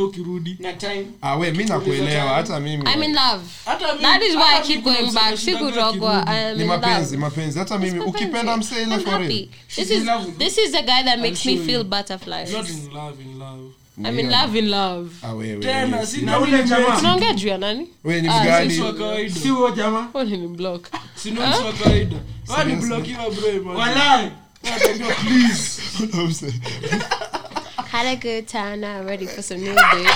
Ukirudi? 0.05 0.59
Time. 0.78 1.06
Ah, 1.22 1.36
we 1.36 1.51
mi 1.52 1.64
nakuelewa 1.64 2.34
hata 2.34 2.60
mimi. 2.60 2.84
I'm 2.94 3.02
in 3.02 3.14
love. 3.14 3.44
Hata 3.64 3.93
mimi- 3.93 4.02
that 4.02 4.22
is 4.22 4.34
why 4.34 4.43
hata 4.43 4.56
i 4.56 4.66
keep 4.66 4.68
mimi 4.68 4.82
kuna 4.82 4.94
going 4.97 5.10
msa 5.10 5.20
back. 5.20 5.38
Si 5.38 5.51
anashindaga 5.51 5.70
kurogwa 5.72 6.26
akirudi. 6.26 6.38
i 6.38 6.51
am 6.51 6.56
ni 6.56 6.62
in 6.62 6.68
mapenzi 6.68 7.16
mapenzi. 7.16 7.59
Hata 7.59 7.78
mimi 7.78 8.01
ukipenda 8.01 8.56
msee 8.56 8.82
ile 8.82 8.94
I'm 8.94 9.01
for 9.01 9.18
real. 9.18 9.22
happy. 9.22 9.51
This 9.74 9.90
is 9.90 10.05
love 10.05 10.26
with 10.26 10.38
this 10.38 10.59
is 10.59 10.70
the 10.72 10.82
guy 10.82 11.02
that 11.05 11.18
makes 11.20 11.47
me 11.47 11.56
feel 11.56 11.84
butterflies. 11.84 12.52
Not 12.52 12.68
in 12.70 12.90
love, 12.93 13.22
in 13.22 13.38
love. 13.38 13.72
Ah, 14.05 14.12
Tunaongea 16.98 17.32
juu 17.35 17.48
ya 17.48 17.59
nani? 17.59 17.89
wewe 18.05 18.20
ni 18.20 18.28
mgani? 18.28 18.70
si 18.74 18.81
wa 18.81 18.93
kawaida. 18.93 19.35
Si 19.40 19.48
huo 19.48 19.70
jamaa? 19.70 20.09
Ni 20.24 20.48
block. 20.48 20.86
si 21.14 21.31
ni 21.31 21.40
mtu 21.40 21.66
wa 21.66 21.73
kawaida? 21.73 22.16
Wewe 22.48 22.77
blokiwa 22.77 23.31
bro 23.31 23.74
walai! 23.74 24.31
Please 25.24 25.82
Had 27.93 28.06
a 28.06 28.16
good 28.16 28.47
time. 28.47 28.77
Now 28.81 29.01
I'm 29.01 29.06
ready 29.06 29.27
for 29.27 29.43
some 29.43 29.60
new 29.60 29.74
day. 29.74 30.06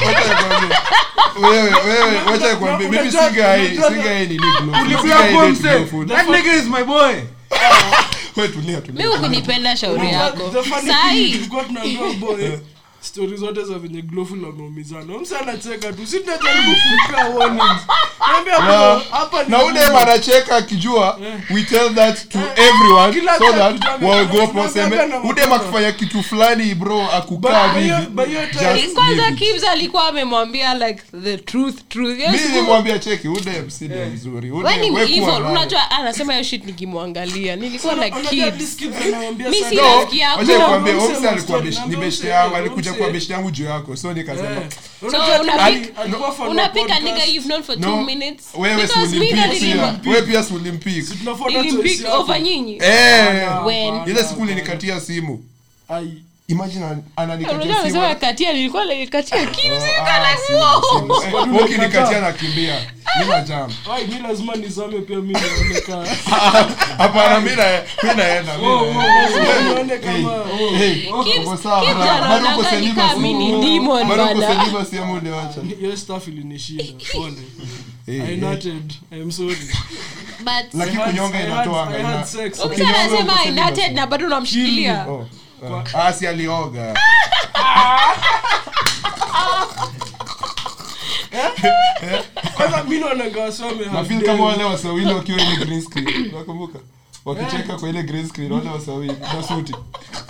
Wewe 1.43 1.63
wewe 1.63 2.17
wacha 2.31 2.53
nikwambie. 2.53 2.89
Mimi 2.89 2.99
Unajua- 3.03 3.29
singai 3.29 3.67
unajua- 3.67 3.89
singai 3.91 4.27
ni 4.27 4.35
Nick 4.35 4.45
ulipia 4.85 5.17
kwa 5.33 5.49
mse 5.49 5.85
that 6.09 6.29
nigga 6.29 6.57
is 6.57 6.65
my 6.65 6.85
boy. 6.85 7.15
Wewe 8.37 8.49
tulia 8.49 8.77
Mi 8.81 8.83
tulia 8.87 9.09
hukunipenda 9.09 9.77
shauri 9.77 10.09
yako. 10.13 10.55
Sahi. 10.87 11.41
stori 13.01 13.37
zote 13.37 13.65
za 13.65 13.79
venye 13.79 14.03
glofu 14.03 14.37
na 14.37 14.49
maumizano. 14.49 15.19
Msa 15.19 15.41
anacheka 15.41 15.93
tu. 15.93 16.07
Si 16.07 16.19
tunajaribu 16.21 16.71
kumpea 17.07 17.27
warnings. 17.29 17.83
Naambia 18.33 18.61
bro, 18.61 19.03
hapa 19.11 19.43
ni 19.45 19.51
na 19.51 19.65
ule 19.65 19.85
anacheka 19.85 20.57
akijua 20.57 21.19
we 21.55 21.63
tell 21.63 21.95
that 21.95 22.29
to 22.29 22.39
everyone 22.57 23.13
Kila 23.13 23.39
so 23.39 23.53
that 23.53 24.03
waogope 24.03 24.59
waseme 24.61 24.97
na 25.07 25.23
udem 25.23 25.53
kitu 25.93 26.23
fulani 26.23 26.75
bro 26.75 27.03
akukaa 27.13 27.75
just 28.75 28.95
kwanza 28.95 29.31
alikuwa 29.71 30.09
amemwambia 30.09 30.75
like 30.75 31.03
the 31.23 31.37
truth 31.39 31.75
truth. 31.89 32.19
Yes, 32.19 32.31
mimi 32.33 32.49
nilimwambia 32.49 32.99
cheki 32.99 33.29
ude 33.29 33.65
si 33.69 33.89
dem 33.89 34.13
mzuri. 34.13 34.51
We 34.51 34.77
ni 34.77 34.91
udem 34.91 34.95
we 34.95 35.21
kuwa 35.21 35.35
evil. 35.35 35.51
unajua 35.51 35.91
anasema 35.91 36.33
hiyo 36.33 36.45
shit 36.45 36.65
nikimwangalia. 36.65 37.57
Nilikuwa 37.57 37.95
like 37.95 38.17
Unajua 38.19 38.47
at 38.47 38.57
kids 38.57 38.61
least 38.61 38.79
kids 38.79 39.07
anawambia 39.15 39.51
Mi 39.51 39.57
sana. 39.57 39.71
si 39.71 39.77
rafiki 39.77 40.19
yako. 40.19 40.39
wacha 40.41 40.59
nikwambie, 40.59 40.93
mse 40.93 41.05
alikuwa 41.29 41.41
story, 41.41 41.71
besh- 41.71 41.71
ni 41.71 41.77
naambia 41.79 41.99
beshte 41.99 42.23
mse, 42.25 42.29
yangu 42.33 42.55
eh, 42.55 42.61
alikuja 42.61 42.90
mse. 42.91 42.99
kwa 42.99 43.11
beshte 43.11 43.33
yangu 43.33 43.51
juu 43.51 43.65
yako 43.65 43.97
so 43.97 44.13
nikasema 44.13 44.51
Eh. 44.51 44.69
Unapika- 46.51 47.01
nigga 47.01 47.25
you've 47.25 47.47
known 47.49 47.63
for 47.63 47.77
minutes. 48.05 48.47
wewe 48.59 48.89
si 48.89 48.99
pia. 49.21 49.47
Nilimwa- 49.47 50.01
wewe 50.11 50.23
pia 50.23 50.43
si 50.43 50.55
over 52.19 52.41
nyinyi. 52.43 52.79
Eh. 52.83 53.49
Ile 54.07 54.25
siku 54.25 54.43
ulinikatia 54.43 55.01
simu. 55.01 55.45
Ai. 55.89 56.23
Imagine 56.51 56.85
an- 56.85 57.03
ananikatia 57.17 58.15
katia 58.15 58.53
nilikuwa 58.53 58.85
like 58.85 59.07
katia 59.07 59.47
Kibz 59.47 59.73
Oh, 59.73 59.77
like 59.77 60.43
simu, 60.47 60.59
wow 60.59 60.83
simu. 60.99 61.37
Eh, 61.39 61.53
wewe 61.53 61.65
ukinikatia 61.65 62.21
nakimbia 62.21 62.77
nina 63.23 63.41
jam 63.41 63.73
Ai, 63.95 64.05
mi 64.07 64.19
lazima 64.29 64.55
nizame 64.55 64.99
pia 65.01 65.17
mi 65.27 65.35
nioneka 65.35 66.05
hapana 66.99 67.41
mimi 67.41 67.57
na 67.57 67.65
mimi 68.03 68.15
naenda 68.17 68.53
mimi 68.59 69.75
naenda. 69.75 69.99
kama 69.99 70.45
Hey, 70.79 71.11
sawa, 71.63 71.95
Bado 71.95 72.49
uko 72.49 72.63
ni 72.63 72.69
seliba 72.69 72.95
kama 73.03 73.15
simu. 73.15 73.21
mi 73.23 73.33
ni 73.35 73.61
demon 73.61 74.09
Bado 74.09 74.25
uko 74.25 74.35
bana. 74.35 74.55
seliba 74.61 74.85
simu 74.85 75.13
uliwacha. 75.15 75.61
hiyo 75.81 75.97
staff 75.97 76.29
ilinishinda 76.29 76.85
pole 77.13 77.35
I 78.09 78.37
noted. 78.37 78.93
I 79.13 79.21
am 79.23 79.31
sorry. 79.31 79.57
but 80.41 80.75
Lakini 80.75 81.03
kunyonga 81.03 81.41
inatoa 81.41 81.89
I 81.95 82.01
anasema 82.01 83.43
united 83.45 83.75
seliba 83.75 84.01
na 84.01 84.07
bado 84.07 84.27
unamshikilia 84.27 85.07
Oh. 85.09 85.29
Ah, 85.95 86.13
si 86.13 86.27
alioga. 86.27 86.95
Kwanza 92.57 92.85
mi 92.85 92.99
naonanga 92.99 93.41
wasome 93.41 93.85
nafil 93.93 94.23
kama 94.27 94.45
wale 94.45 94.65
wasawili 94.65 95.13
wakiwa 95.15 95.39
ile 95.43 95.57
green 95.57 95.83
screen. 95.83 96.33
Nakumbuka 96.33 96.79
wakicheka 97.25 97.79
kwa 97.79 97.89
ile 97.89 98.03
green 98.03 98.29
screen 98.29 98.53
wale 98.53 98.71
wasawili. 98.71 99.13
Na 99.35 99.43
suti 99.43 99.73
sahii 99.73 100.30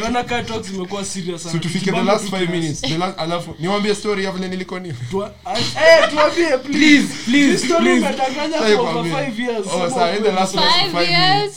naona 0.00 0.24
kaa 0.24 0.42
talks 0.42 0.66
zimekuwa 0.70 1.04
serious 1.04 1.42
sana. 1.42 1.52
So 1.52 1.58
tufike 1.58 1.90
the 1.92 2.02
last 2.02 2.24
5 2.32 2.50
minutes. 2.50 2.80
The 2.80 2.98
last 2.98 3.18
alafu 3.18 3.54
niwaambie 3.58 3.94
story 3.94 4.24
ya 4.24 4.32
vile 4.32 4.48
nilikoni 4.48 4.94
Tua- 5.10 5.32
eh, 5.54 6.10
tuambie 6.10 6.58
please. 6.58 7.08
Hii 7.30 7.56
story 7.58 7.92
umedanganya 7.92 8.58
for 8.76 8.96
over 8.96 9.04
years. 9.40 9.66
oh 9.66 9.90
the 10.22 10.32
last 10.32 10.54
Five 10.54 10.92
five 10.92 11.10
years? 11.10 11.52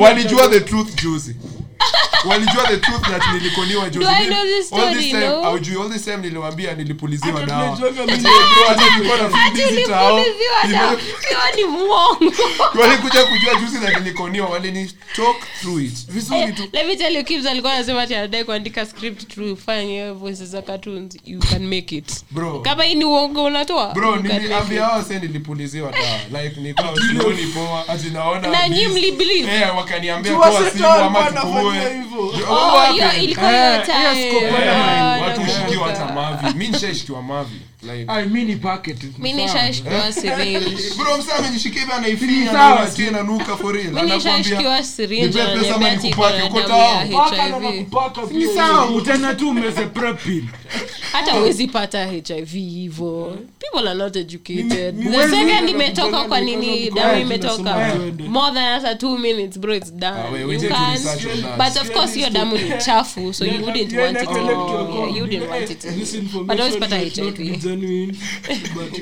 Walijua 0.00 0.48
the 0.48 0.60
truth 0.60 1.02
juzi 1.02 1.36
walijua 2.30 2.66
the 2.68 2.76
truth 2.76 3.02
that 3.02 3.22
nilikoniwa 3.34 3.90
juzi 3.90 4.04
Do 4.06 4.10
I 4.10 4.26
know 4.26 4.42
this 4.44 4.72
all 4.72 4.94
this 4.94 5.10
time 5.10 5.26
no? 5.28 5.44
aujui 5.44 5.82
all 5.82 5.90
this 5.92 6.04
time 6.04 6.16
niliwaambia 6.16 6.74
nilipuliziwa 6.74 7.32
Hata 7.40 7.46
dawa 7.46 7.76
tunajuanga 7.76 8.12
mimi- 8.12 8.22
Bro, 8.22 8.64
hata 8.68 8.96
nilikuwa 8.96 9.18
na 9.18 9.28
feel 9.30 9.68
busy 9.70 9.82
tao. 9.82 10.10
Tulipuliziwa 10.10 10.80
dawa. 10.80 10.90
Nime- 10.92 11.02
Hiyo 11.28 11.68
ni 11.68 11.72
mwongo. 11.78 12.34
Walikuja 12.80 13.24
kujua 13.24 13.54
juzi 13.54 13.78
na 13.78 13.98
nilikoniwa 13.98 14.48
walini 14.48 14.92
talk 15.16 15.36
through 15.60 15.82
it. 15.82 15.94
Vizuri 16.08 16.52
tu. 16.52 16.62
Let 16.72 16.86
me 16.86 16.96
tell 16.96 17.16
you 17.16 17.24
kids 17.24 17.46
alikuwa 17.46 17.72
anasema 17.72 18.02
ati 18.02 18.14
anadai 18.14 18.44
kuandika 18.44 18.86
script 18.86 19.34
tu 19.34 19.52
ufanye 19.52 20.10
voices 20.10 20.48
za 20.48 20.62
cartoons. 20.62 21.16
You 21.26 21.40
can 21.40 21.66
make 21.66 21.96
it. 21.96 22.24
Bro. 22.30 22.60
Kama 22.60 22.84
hii 22.84 22.94
ni 22.94 23.04
uongo 23.04 23.44
unatoa 23.44 23.92
bro 23.94 24.16
niliambia 24.16 24.82
wao 24.82 25.02
sasa 25.02 25.14
nilipuliziwa 25.18 25.92
dawa 25.92 26.44
like 26.44 26.60
nilikuwa 26.60 26.94
sioni 26.96 27.46
poa 27.46 27.88
ati 27.88 28.10
naona 28.10 28.48
na 28.48 28.68
nyinyi 28.68 28.86
mlibelieve. 28.88 29.54
Eh 29.54 29.76
wakaniambia 29.76 30.34
kwa 30.36 30.70
simu 30.70 30.86
ama 30.88 31.26
alikuwa 31.26 31.73
Oh, 32.50 32.94
ilikuwa 33.20 33.50
hiyo 33.50 33.74
Eh, 33.74 33.82
time. 33.86 34.40
watu 35.22 35.40
nakumbuka. 35.40 35.58
shikiwa 35.60 35.88
hata 35.88 36.12
mavi. 36.14 36.58
Mi 36.58 36.68
nishaishikiwa 36.68 37.22
mavi 37.22 37.60
na 43.94 44.02
tena 49.04 49.34
tu 49.34 49.54
hata 51.12 51.32
huwezi 51.32 51.66
pata 51.66 52.06
hiv 52.06 52.52
hivo 52.52 53.36
people 53.58 53.88
are 53.88 53.98
not 53.98 54.16
educated. 54.16 55.02
The 55.12 55.28
second 55.28 55.68
imetoka 55.68 56.24
kwa 56.24 56.40
nini 56.40 56.90
damu 56.90 57.20
imetoka. 57.20 57.94
more 58.28 58.52
than 58.54 58.64
hata 58.80 58.94
two 58.94 59.18
minutes 59.18 59.58
bro 59.58 59.74
it's 59.74 59.92
done. 59.92 60.20
Ah, 60.20 60.38
you 60.38 60.46
but 61.56 61.76
of 61.82 61.90
course 61.90 62.14
hiyo 62.14 62.30
damu 62.30 62.56
ni 62.56 62.70
chafu 62.84 63.34
so 63.34 63.44
you 63.44 63.64
wouldn't 63.64 63.92
want 63.92 64.22
it 64.22 64.28
you 65.16 65.22
wouldn't 65.22 65.50
want 65.50 65.70
it 65.70 65.84
But 66.46 66.60
always 66.60 66.76
pata 66.76 66.96
HIV. 66.96 67.73
Genuine, 67.76 68.14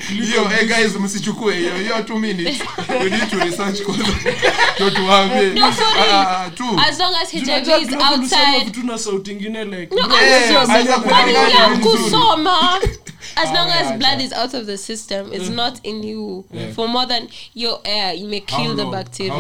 hiyo 0.08 0.44
hey 0.48 0.66
guys 0.66 0.96
msichukue 1.00 1.56
hiyo 1.58 1.76
hiyo 1.76 1.94
2 1.98 2.18
minutes 2.18 2.58
we 3.00 3.10
need 3.10 3.30
to 3.30 3.36
research 3.38 3.82
kwanza 3.82 4.04
ndio 4.74 4.90
tuwaambie 4.90 5.42
No, 5.50 5.72
for. 5.72 5.84
Ah, 6.12 6.44
ah, 6.44 6.50
tu 6.50 6.64
as 6.88 6.98
long 6.98 7.14
as 7.22 7.30
hiv 7.30 7.42
is 7.82 7.88
outside 8.10 8.72
sauti 8.98 9.34
like 9.64 9.94
No, 9.94 10.02
Eh, 10.22 10.56
anaweza 10.68 11.78
kusoma 11.82 12.80
as 13.36 13.48
long 13.52 13.68
Ah, 13.70 13.74
as 13.80 13.86
yeah, 13.86 13.98
blood 13.98 14.20
yeah. 14.20 14.24
is 14.24 14.32
out 14.32 14.54
of 14.54 14.66
the 14.66 14.78
system 14.78 15.32
it's 15.32 15.50
not 15.50 15.78
in 15.82 16.04
you 16.04 16.44
for 16.74 16.88
more 16.88 17.06
than 17.06 17.28
your 17.54 17.80
air 17.84 18.14
you 18.18 18.28
may 18.28 18.42
How 18.50 18.56
kill 18.62 18.76
the 18.76 18.84
bacteria 18.84 19.34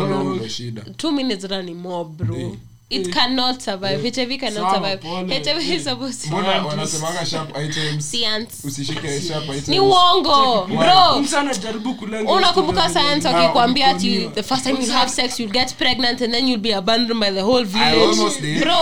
two 0.96 1.12
minutes 1.12 1.44
running 1.50 1.74
more 1.76 2.04
bro 2.04 2.36
Eh. 2.36 2.50
It 2.92 3.12
cannot 3.12 3.60
survive. 3.62 4.02
Hiv 4.02 4.40
cannot 4.40 4.74
survive. 4.74 5.00
pole. 5.00 5.26
hiv 5.26 5.70
is 5.70 5.84
supposed 5.84 6.22
to 6.22 6.28
mbona 6.28 6.62
wanasemanga 6.66 7.26
sharp 7.26 7.56
items? 7.56 8.10
Science. 8.10 8.50
Usishike 8.64 9.20
sharp 9.28 9.44
items. 9.44 9.68
Ni 9.68 9.80
uongo 9.80 10.66
bro. 10.66 11.20
Msa 11.20 11.40
anajaribu 11.40 11.94
kulenga 11.94 12.32
unakumbuka 12.32 12.88
science 12.88 13.28
akikwambia 13.28 13.86
ati 13.86 14.30
the 14.34 14.42
first 14.42 14.64
time 14.64 14.78
you 14.86 14.92
have 14.92 15.10
sex 15.10 15.40
you'll 15.40 15.52
get 15.52 15.74
pregnant 15.74 16.22
and 16.22 16.32
then 16.34 16.48
you'll 16.48 16.62
be 16.62 16.74
abandoned 16.74 17.20
by 17.20 17.30
the 17.30 17.40
whole 17.42 17.66
I 17.74 17.90
almost 18.00 18.40
village 18.40 18.58
did. 18.58 18.62
bro. 18.62 18.74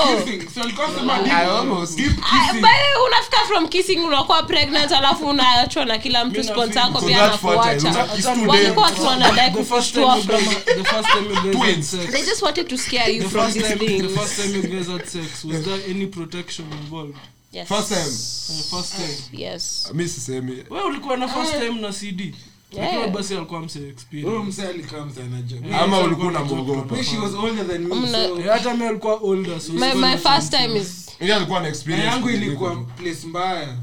So 0.54 0.60
I 0.62 1.44
almost 1.44 1.96
by 1.98 2.76
the 2.84 3.00
unafika 3.06 3.46
from 3.48 3.68
kissing 3.68 3.98
unakuwa 4.04 4.42
pregnant 4.42 4.92
alafu 4.92 5.26
unaachwa 5.28 5.84
na 5.84 5.98
kila 5.98 6.24
mtu 6.24 6.44
sponsor 6.44 6.82
yako 6.82 7.00
pia 7.00 7.24
anakuacha. 7.24 7.92
to 8.22 8.50
walikuwa 8.50 8.90
time 8.90 9.50
kukushtua 9.50 10.16
you 10.16 10.22
from 10.22 10.44
the 10.64 10.84
first 10.84 11.08
time 11.08 12.06
they 12.12 12.22
just 12.22 12.42
wanted 12.42 12.68
to 12.68 12.78
scare 12.78 13.12
you 13.16 13.28
from 13.30 13.52
this 13.52 13.62
time- 13.62 13.99
the 14.02 14.09
first 14.09 14.36
time 14.43 14.55
you 14.56 14.62
guys 14.62 14.86
had 14.89 15.05
sex, 15.06 15.44
was 15.44 15.62
there 15.64 15.90
any 15.90 16.06
protection 16.06 16.66
involved? 16.72 17.16
yes. 17.52 17.68
first 17.68 17.89
time? 17.89 18.01
Uh, 18.01 18.62
first 18.82 18.97
time. 18.97 19.40
yes. 19.40 19.90
Mi 19.94 20.09
sisemi. 20.09 20.64
Wewe 20.70 20.85
ulikuwa 20.85 21.16
na 21.16 21.28
first 21.28 21.52
time 21.52 21.81
na 21.81 21.93
cd 21.93 22.35
Yeah. 22.72 22.94
Lakini 22.94 23.12
basi 23.16 23.35
alikuwa 23.36 23.60
mse 23.60 23.78
huyo 23.78 23.90
experience. 23.90 24.43
msee 24.48 24.66
alikaa 24.68 25.06
msee 25.06 25.22
anajua. 25.22 25.81
ama 25.81 25.98
ulikuwa 26.01 26.27
unamwogopa 26.28 26.94
Wish 26.97 27.12
was 27.22 27.35
older 27.35 27.68
than 27.68 27.81
me, 27.85 28.12
so- 28.12 28.39
Eh, 28.40 28.47
hata 28.52 28.74
mi 28.74 28.85
alikuwa 28.85 29.14
older 29.14 29.60
so 29.60 29.72
my, 29.72 29.94
my 29.94 30.16
first 30.16 30.51
time 30.56 30.81
is 30.81 31.09
Yeye 31.20 31.35
alikuwa 31.35 31.60
na 31.60 31.68
experience 31.68 32.06
yangu 32.06 32.31
ilikuwa 32.31 32.77
place 32.77 33.27
mbaya. 33.27 33.77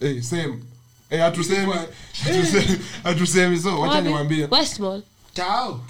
Eh, 0.00 0.22
same. 0.22 0.54
Eh, 1.10 1.20
hatusemi. 1.20 1.72
Hatusemi- 2.24 2.78
hatusemi 3.02 3.58
so 3.60 3.80
wacha 3.80 4.00
niwaambie. 4.00 4.48
Westmall 4.50 5.02
tao 5.34 5.80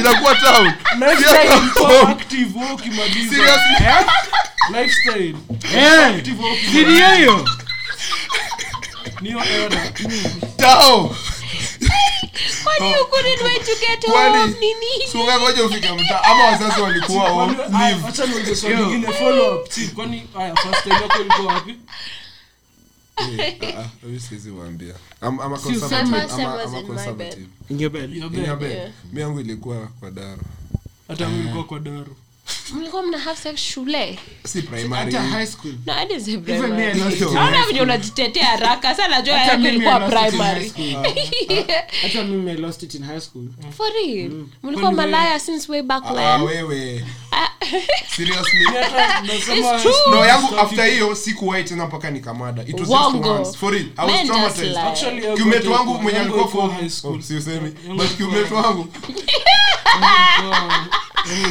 inakuwa 0.00 0.34
lifestyle 4.72 5.34
Eh, 5.76 6.22
era. 9.46 9.92
tao 10.56 11.16
kwani 12.64 12.92
you 12.92 13.06
couldn't 13.06 13.42
wait 13.42 13.64
to 13.64 13.74
get 13.86 14.04
Kwani- 14.04 14.38
home 14.38 14.54
nini? 14.60 15.08
Sunga 15.12 15.40
ngoja 15.40 15.64
ufike 15.64 15.92
mtaa. 15.92 16.22
Ama 16.24 16.44
wazazi 16.44 16.80
walikuwa 16.80 17.30
ilikuwa 21.20 21.62
Eh, 23.16 24.20
siwezi 24.28 24.50
waambia 24.50 24.94
mi 29.12 29.20
yangu 29.20 29.40
kwa 30.00 30.10
daro. 30.10 30.42
Hata 31.08 31.28
ilikuwa 31.28 31.64
kwa 31.64 31.78
daru 31.80 32.16
mlikuwa 32.74 33.02
mna 33.02 33.18
have 33.18 33.38
sex 33.40 33.60
shule? 33.60 34.18
Naona 37.34 37.66
venye 37.66 37.80
unajitetea 37.80 38.46
haraka. 38.46 38.94
Sa 38.94 39.08
najua 39.08 39.34
yako 39.34 39.68
ilikuwa 39.68 40.00
primary. 40.00 40.72
hata 42.02 42.24
mimi 42.24 42.50
I 42.50 42.56
lost 42.56 42.82
it 42.82 42.94
in 42.94 43.02
high 43.04 43.20
school. 43.20 43.44
For 43.76 43.86
real? 43.92 44.30
Mlikuwa 44.62 44.92
malaya 44.92 45.40
since 45.40 45.72
way 45.72 45.82
back 45.82 46.02
Ah, 46.06 46.42
wewe. 46.42 47.04
Ah, 47.32 47.48
seriously? 48.16 48.60
It's 49.24 49.82
true. 49.82 49.92
no 50.10 50.26
yangu 50.26 50.58
after 50.60 50.84
hiyo 50.84 51.14
sikuwahi 51.14 51.64
tena 51.64 51.86
mpaka 51.86 52.10
nikamada. 52.10 52.62
It 52.62 52.80
was 52.80 52.88
just 52.88 53.26
once. 53.26 53.58
For 53.58 53.72
real. 53.72 53.86
I 53.96 54.06
was 54.06 54.26
traumatized. 54.26 54.76
Actually, 54.76 55.36
kiumetu 55.36 55.72
wangu 55.72 55.94
mwenye 55.94 56.18
alikuwa 56.18 56.48
form 56.48 56.70
high 56.70 56.88
school. 56.90 57.18
oh, 57.18 57.22
siusemi 57.22 57.70
but 57.96 58.16
kiumetu 58.16 58.54
wangu 58.54 58.88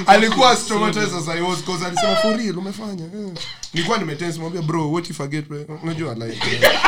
alikuwa 0.07 0.55
traumatized 0.55 1.15
as 1.17 1.27
I 1.29 1.41
was 1.41 1.63
cause 1.63 1.85
alisema 1.85 2.15
for 2.15 2.37
real 2.37 2.57
umefanya 2.57 3.03
eh. 3.03 3.31
nilikuwa 3.73 3.97
nimetense 3.97 4.39
mwambia 4.39 4.61
bro 4.61 4.91
what 4.91 5.09
if 5.09 5.21
I 5.21 5.27
get 5.27 5.45
unajua 5.83 6.13
like 6.13 6.55
eh. 6.55 6.79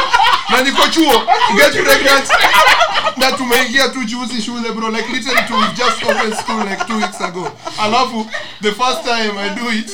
na 0.49 0.61
niko 0.61 0.87
chuo 0.87 1.21
get 1.55 1.71
pregnant 1.83 2.29
na 3.17 3.31
tumeingia 3.31 3.89
tu 3.89 4.03
juzi 4.03 4.41
shule 4.41 4.71
bro 4.71 4.89
like 4.89 5.07
literally 5.13 5.47
to 5.47 5.53
just 5.83 6.03
open 6.03 6.33
school 6.35 6.69
like 6.69 6.85
two 6.85 6.97
weeks 6.97 7.21
ago 7.21 7.51
alafu 7.79 8.27
the 8.61 8.71
first 8.71 9.03
time 9.03 9.39
I 9.39 9.49
do 9.49 9.71
it 9.71 9.91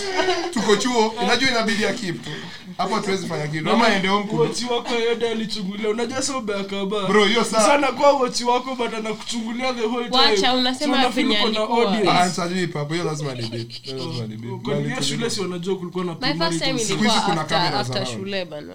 tuko 0.53 0.75
chuo 0.75 1.13
inajua 1.23 1.49
inabidi 1.49 1.85
akip 1.85 2.23
tu 2.23 2.29
hapo 2.77 2.95
hatuwezi 2.95 3.27
fanya 3.27 3.47
kitu. 3.47 3.69
Ama 3.69 3.95
ende 3.95 4.07
home 4.07 4.31
wochi 4.33 4.65
wako 4.65 4.93
yote 4.93 5.29
alichungulia. 5.29 5.89
Unajua 5.89 6.21
sio 6.21 6.41
bakaba 6.41 7.07
bro 7.07 7.25
hiyo 7.25 7.43
saa 7.43 7.61
sana 7.67 7.91
kwa 7.91 8.11
wochi 8.11 8.43
wako 8.43 8.75
but 8.75 8.93
anakuchungulia 8.93 9.73
the 9.73 9.81
whole 9.81 10.05
time. 10.09 10.17
Wacha, 10.17 10.53
unasema 10.53 11.09
venye 11.09 11.33
na 11.33 11.41
alikuwa. 11.43 12.21
ah 12.21 12.29
sajui 12.29 12.67
papo. 12.67 12.93
Hiyo 12.93 13.05
lazima 13.05 13.33
ni 13.33 13.41
bit 13.49 13.87
lazima 13.87 14.27
ni 14.27 14.37
bit 14.37 14.49
kwa 14.61 14.73
Kuingia 14.75 15.03
shule 15.03 15.29
si 15.29 15.41
wanajua 15.41 15.75
kulikuwa 15.75 16.05
na 16.05 16.15
my 16.21 16.33
first 16.33 16.63
time 16.63 16.81
ilikuwa 16.81 17.21
kuna 17.21 17.41
after, 17.41 17.75
after 17.75 18.05
shule 18.05 18.45
bana. 18.45 18.73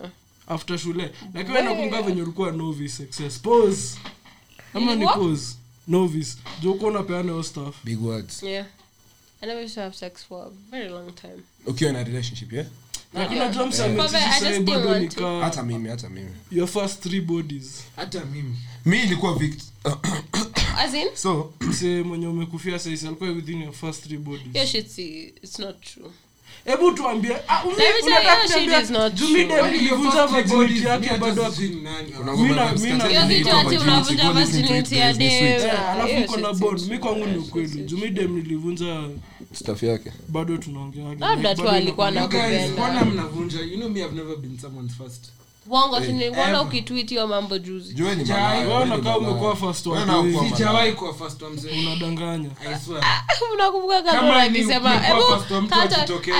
After 0.48 0.78
shule. 0.78 1.10
Lakini 1.34 1.54
wewe 1.56 1.68
nakumbuka 1.68 2.02
venye 2.02 2.22
ulikuwa 2.22 2.52
novice 2.52 2.88
success. 2.96 3.38
Pause. 3.40 3.98
Ama 4.74 4.94
ni 4.94 5.06
pause? 5.06 5.56
Novice. 5.88 6.36
Jo 6.62 6.72
uko 6.72 6.86
unapeana 6.86 7.22
hiyo 7.32 7.42
stuff. 7.42 7.76
Big 7.84 8.04
words. 8.04 8.42
Yeah. 8.42 8.66
I 9.42 9.46
never 9.46 9.64
used 9.64 9.74
to 9.74 9.80
have 9.80 9.94
sex 9.96 10.26
for 10.28 10.46
a 10.46 10.50
very 10.70 10.88
long 10.88 11.14
time. 11.14 11.42
Okay, 11.66 11.88
in 11.88 11.96
a 11.96 12.04
relationship 12.04 12.52
yeah 12.52 12.66
lakini 13.14 13.40
najua 13.40 13.64
Papa, 13.64 13.76
I 13.76 13.88
msamesisi 13.88 14.18
just 14.18 14.38
sahii 14.40 14.58
didn't 14.58 14.70
bado 14.70 14.88
want 14.88 15.14
to. 15.14 15.20
nikaa 15.20 15.44
hata 15.44 15.62
mimi 15.62 15.88
hata 15.88 16.08
mimi. 16.08 16.30
Your 16.52 16.68
first 16.68 17.02
three 17.02 17.20
bodies. 17.20 17.84
Hata 17.96 18.24
mimi. 18.24 18.56
Mi 18.84 19.02
ilikuwa 19.02 19.34
vict 19.34 19.62
As 20.78 20.94
in, 20.94 21.08
so 21.14 21.52
msee 21.60 22.02
mwenye 22.02 22.26
umekufia 22.26 22.78
saisi 22.78 23.06
alikuwa 23.06 23.30
within 23.30 23.62
your 23.62 23.72
first 23.72 24.04
three 24.04 24.18
bodies. 24.18 24.52
Hiyo 24.52 24.66
shit 24.66 24.98
it's 25.42 25.58
not 25.58 25.76
true. 25.80 26.10
hebu 26.64 26.92
tuambie 26.92 27.36
ah, 27.48 27.62
virginity 30.26 30.86
yake 30.86 31.16
bado 31.20 31.44
Mi. 31.44 31.82
Eh, 35.24 35.90
alafu 35.90 36.20
uko 36.24 36.36
na 36.36 36.52
shit 36.52 36.88
mi 36.90 36.98
kwangu 36.98 37.26
ni 37.26 37.36
ukweli. 37.38 37.82
Jumidem 37.82 38.36
nilivunja 38.36 39.02
staff 39.52 39.82
yake? 39.82 40.12
Bado 40.28 40.56
tunaongeaga 40.56 41.26
Labda 41.26 41.54
tu 41.54 41.68
alikuwa 41.68 42.10
na 42.10 43.04
mnavunja 43.04 43.60
you 43.60 43.76
know 43.76 43.88
me 43.88 44.00
i've 44.00 44.14
never 44.14 44.36
been 44.36 44.58
someone's 44.58 44.92
first 44.96 45.30
Uongo, 45.70 46.00
si 46.00 46.12
niliona 46.12 46.64
mambo 47.26 47.58
juzi. 47.58 47.94
jueni 47.94 48.24
Jai, 48.24 48.36
malaya, 48.42 48.60
wewe 48.60 48.72
wewe 48.74 48.84
ni 48.84 48.92
unakaa 48.92 49.02
malaya. 49.10 49.18
umekuwa 49.30 49.56
first 49.56 49.86
Wewe 49.86 49.98
one 49.98 50.06
na 50.06 50.12
wewe. 50.18 50.28
ukuwa 50.28 50.42
malaya. 50.42 50.56
sijawahi 50.58 50.92
kuwa 50.92 51.14
first 51.14 51.42
wa 51.42 51.50
mzee 51.50 51.70
unadanganya 51.70 52.50
i 52.60 52.78
swear 52.84 53.04
unakumbuka 53.54 54.02
Kama 54.02 54.18
kama 54.20 54.48
ni 54.48 54.58
akisema. 54.58 54.94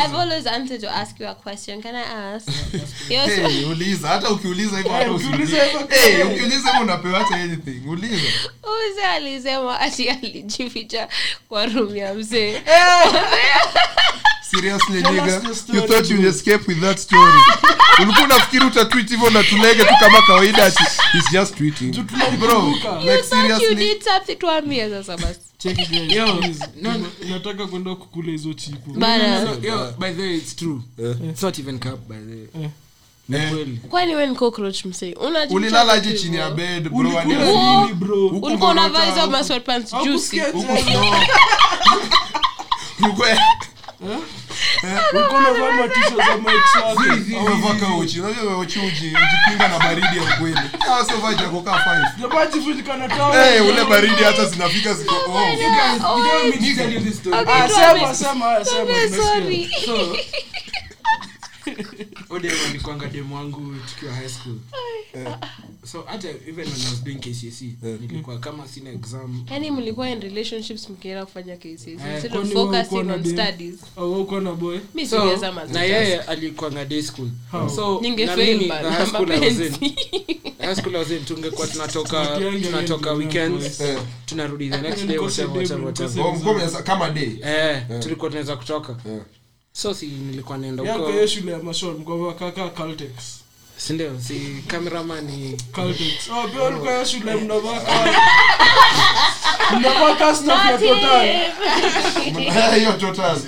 I've 0.05 0.16
always 0.18 0.46
wanted 0.46 0.80
to 0.80 0.90
ask 0.90 1.20
you 1.20 1.28
a 1.28 1.34
question. 1.34 1.82
Can 1.82 1.94
I 1.96 2.34
ask? 2.34 2.48
Hiyo 3.09 3.22
Hey, 3.26 3.64
uliza 3.64 4.09
hata 4.09 4.30
ukiuliza 4.30 4.76
hivyo 4.76 4.92
hata 4.92 5.05
Eh, 5.05 5.14
ukiuliza 5.14 5.64
hivyo- 5.64 5.88
Eh, 5.90 6.26
ukiuliza 6.26 6.68
hivyo 6.70 6.80
unapewa 6.82 7.18
hata 7.18 7.34
anything 7.36 7.80
uliza 7.88 8.16
mzee 8.62 9.06
alisema 9.10 9.80
ati 9.80 10.09
alijificha 10.09 11.09
kwa 11.48 11.66
room 11.66 11.96
ya 11.96 12.14
mzee 12.14 12.62
seriously 14.51 15.03
nigga 15.03 15.43
you 15.75 15.81
thought 15.87 16.11
you'd 16.11 16.25
escape 16.25 16.65
with 16.69 16.81
that 16.81 16.99
story. 16.99 17.39
Ulikuwa 18.03 18.25
unafikiri 18.25 18.65
utatweet 18.66 19.09
hivyo 19.11 19.31
na 19.31 19.43
tulege 19.43 19.85
tu 19.85 19.95
kama 20.01 20.23
kawaida 20.23 20.65
ati 20.66 20.83
he's 21.12 21.31
just 21.33 21.57
tweeting. 21.57 21.93
Bro 22.39 22.65
you 22.65 22.75
like 22.75 22.83
thought 22.83 23.05
you 23.05 23.25
seriously. 23.25 23.75
did 23.75 24.03
something 24.03 24.37
tuambie 24.37 24.91
sasa 24.91 25.16
basi. 25.16 25.41
Check 25.59 25.79
it 25.79 26.12
Yo, 26.12 26.37
please. 26.37 26.65
no, 26.83 26.99
no. 26.99 27.07
nataka 27.29 27.66
kwenda 27.66 27.95
kukula 27.95 28.31
hizo 28.31 28.53
chipo. 28.55 28.91
Yo, 29.62 29.93
by 29.99 30.11
the 30.12 30.23
way, 30.23 30.37
it's 30.37 30.57
true. 30.57 30.83
It's 31.31 31.43
not 31.43 31.59
even 31.59 31.79
cap, 31.79 31.99
by 32.09 32.16
the 32.16 32.59
way. 32.59 32.69
Ni 33.29 33.39
kwani 33.89 34.15
we 34.15 34.35
cockroach 34.35 34.85
msee? 34.85 35.15
Ulilalaje 35.51 36.12
chini 36.19 36.37
ya 36.37 36.51
bed 36.51 36.89
ulikuwa 36.93 37.23
unavaa 38.70 39.05
hizo 39.05 39.20
huku- 39.20 40.05
juicy 40.05 40.41
Matisho 45.78 46.16
za 46.16 47.74
kauchi 47.81 48.20
unajua 48.20 48.59
uji 48.59 48.78
ujikinga 49.07 49.69
na 49.69 49.78
baridi 49.78 50.16
ya 50.16 50.23
ukweli 50.23 50.59
Ah, 50.90 51.05
sio 51.05 51.16
vaa 51.16 51.35
kaa 51.62 51.78
five. 51.78 52.07
Eh, 53.57 53.66
ule 53.66 53.85
baridi 53.85 54.23
hata 54.24 54.45
zinafika 54.45 54.95
ziko 54.95 55.15
oh. 55.15 55.40
You 55.40 55.57
guys, 55.57 55.93
you 55.95 55.99
don't 55.99 56.27
want 56.27 56.61
me 56.61 56.69
to 56.69 56.74
tell 56.82 56.93
you 56.95 57.01
this 57.01 57.16
story. 57.19 57.36
Ah, 57.49 57.69
sema, 57.69 58.15
sema, 58.15 58.65
sema, 58.65 58.95
sorry. 59.24 59.70
So, 59.86 60.16
Odem 62.30 62.52
dem 63.12 63.32
wangu 63.32 63.74
tukiwa 63.90 64.12
high 64.12 64.28
school. 64.28 64.56
So 65.84 66.02
hata 66.06 66.28
even 66.28 66.56
when 66.56 66.68
i 66.68 66.90
was 66.90 67.05
doing 67.05 67.18
kcse 67.18 67.74
nilikuwa 68.00 68.38
kama 68.38 68.68
sina 68.68 68.90
exam. 68.90 69.44
Yani 69.50 69.70
mlikuwa 69.70 70.10
in 70.10 70.20
relationships 70.20 70.90
mkienda 70.90 71.26
kufanya 71.26 71.56
cases 71.56 71.86
instead 71.86 72.36
of 72.36 72.52
focusing 72.52 73.10
on 73.10 73.24
studies. 73.24 73.74
Au 73.96 74.20
uko 74.22 74.40
na 74.40 74.52
boy? 74.52 74.78
Mimi 74.94 75.09
so 75.09 75.36
na 75.72 75.82
yeye 75.82 76.20
alikuanga 76.20 76.84
day 76.84 77.02
school. 77.02 77.28
So 77.74 78.00
ningefail 78.00 78.68
bana, 78.68 78.90
high 78.90 79.06
school 79.06 79.32
I 79.32 79.40
was 79.40 79.60
in. 79.60 79.72
High 80.60 80.74
school 80.74 80.96
I 80.96 80.98
was 80.98 81.10
in 81.10 81.24
tungekuwa 81.24 81.66
tunatoka 81.66 82.40
tunatoka 82.62 83.12
weekends 83.12 83.80
Eh. 83.80 83.98
tunarudi 84.26 84.70
the 84.70 84.80
next 84.80 85.06
day 85.06 85.18
whatever 85.18 85.84
whatever 85.84 86.22
Oh, 86.22 86.82
kama 86.84 87.10
day. 87.10 87.38
Eh. 87.42 87.82
tulikuwa 88.00 88.30
tunaweza 88.30 88.56
kutoka. 88.56 88.96
Eh. 89.09 89.20
So 89.82 89.94
si 89.94 90.06
nilikuwa 90.06 90.59
naenda 90.59 90.92
huko 90.92 91.10
hiyo 91.12 91.26
shule 91.26 91.52
ya 91.52 91.59
mashol 91.59 91.94
mkova 91.98 92.34
kaka 92.34 92.68
Caltex? 92.68 93.10
Sindio 93.76 94.20
si 94.20 94.64
cameraman 94.66 95.24
ni 95.24 95.56
Caltex. 95.72 96.28
Oh 96.32 96.48
pia 96.48 96.62
ulikuwa 96.62 96.92
hiyo 96.92 97.05
shule 97.05 97.34
mnavaa 97.34 97.80
ka 100.18 100.34
staff 100.34 100.70
ya 100.70 100.78
total. 100.78 101.44
Hiyo 102.78 102.92
total. 102.92 103.38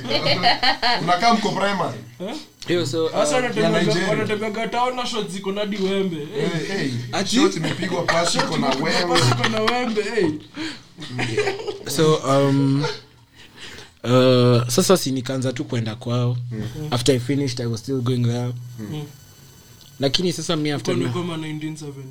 Unakaa 1.03 1.35
mko 1.35 1.49
primary. 1.49 1.99
Hiyo 2.69 2.87
so 2.87 3.11
sasa 3.11 3.37
uh, 3.39 3.45
wanatembeaga- 3.45 4.71
town 4.71 4.97
na 4.97 5.07
shot 5.07 5.29
ziko 5.29 5.53
na 5.53 5.61
hadi 5.61 5.77
wembe 5.77 6.17
Eh, 6.39 6.51
Eh, 6.55 6.69
hey, 6.79 6.91
Ati? 7.13 7.37
shot 7.37 7.57
imepigwa 7.57 8.03
pasi 8.03 8.39
iko 8.39 8.57
na 8.57 8.71
ziko 8.71 8.85
wewe. 8.85 9.21
ziko 9.21 9.49
na 9.49 9.61
wembe 9.61 10.01
eh. 10.19 10.33
so 11.89 12.15
um, 12.15 12.85
uh, 14.05 14.69
sasa 14.69 14.97
si 14.97 15.11
nikaanza 15.11 15.53
tu 15.53 15.65
kwenda 15.65 15.95
kwao. 15.95 16.37
After 16.91 17.15
i 17.15 17.19
finished 17.19 17.61
i 17.61 17.67
was 17.67 17.81
still 17.81 18.01
going 18.01 18.25
there 18.25 18.53
lakini 20.01 20.33
sasa 20.33 20.57
mi 20.57 20.71
after 20.71 20.97
na, 20.97 21.09
1970 21.09 22.05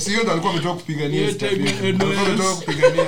si 0.00 0.10
ndo 0.10 0.32
alikuwa 0.32 0.52
ametoka 0.52 0.74
kupigania 0.74 1.20
Hiyo 1.20 1.32
stuff 1.34 1.48
time 1.50 1.66
ya 1.70 1.72
hivi. 1.72 1.86
Alikuwa 1.86 2.20
ametoka 2.20 2.54
kupigania 2.54 3.04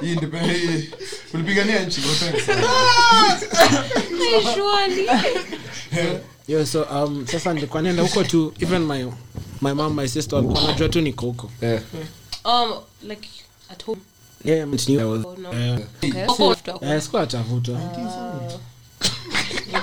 hii 0.00 0.12
independent 0.12 0.58
hii 0.70 0.90
ulipigania 1.34 1.84
nchi 1.86 2.00
bro 2.00 2.10
thanks. 2.14 2.46
Sana 2.46 2.62
Surely. 4.54 5.08
yeah, 6.48 6.66
so 6.66 6.82
um, 6.82 7.26
sasa 7.26 7.54
nilikuwa 7.54 7.82
naenda 7.82 8.02
huko 8.02 8.24
tu 8.24 8.54
even 8.60 8.82
my 8.82 9.04
my 9.62 9.72
mom 9.72 9.94
my 9.96 10.08
sister 10.08 10.34
walikuwa 10.34 10.62
najua 10.62 10.88
tu 10.88 11.00
niko 11.00 11.26
huko. 11.26 11.50
Yeah. 11.62 11.82
Um, 12.44 12.72
like 13.08 13.28
at 13.70 13.84
home. 13.84 14.00
Yeah, 14.44 14.68
Oh, 15.24 15.36
no. 15.38 15.50
Okay. 16.02 16.24
Huko 16.26 16.54
tu- 16.54 16.78
sikuwa 17.00 17.22
atavutwa 17.22 17.80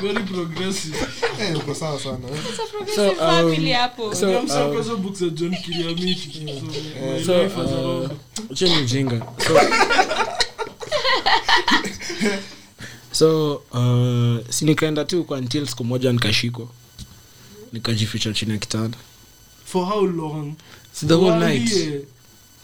very 0.02 0.24
progressive. 0.24 0.98
Eh 1.42 1.58
uko 1.58 1.76
sawa 1.76 2.00
sana. 2.00 2.18
Progressive 2.18 2.96
So, 2.96 3.10
um, 3.10 3.16
family 3.18 3.72
hapo. 3.72 4.16
um, 4.88 5.02
books 5.02 5.22
John 5.30 5.54
uh, 5.54 5.62
uh, 13.72 14.38
si 14.50 14.66
nikaenda 14.66 15.06
tu 15.06 15.24
kwa 15.24 15.38
until 15.38 15.68
siku 15.68 15.84
moja 15.84 16.12
nikashikwa. 16.14 16.68
Nikajificha 17.74 18.34
chini 18.34 18.52
ya 18.52 18.58
kitanda. 18.58 18.98
For 19.66 19.86
how 19.86 20.06
long? 20.06 20.54
So 20.94 21.08
the 21.08 21.14
whole 21.14 21.40
night. 21.40 21.72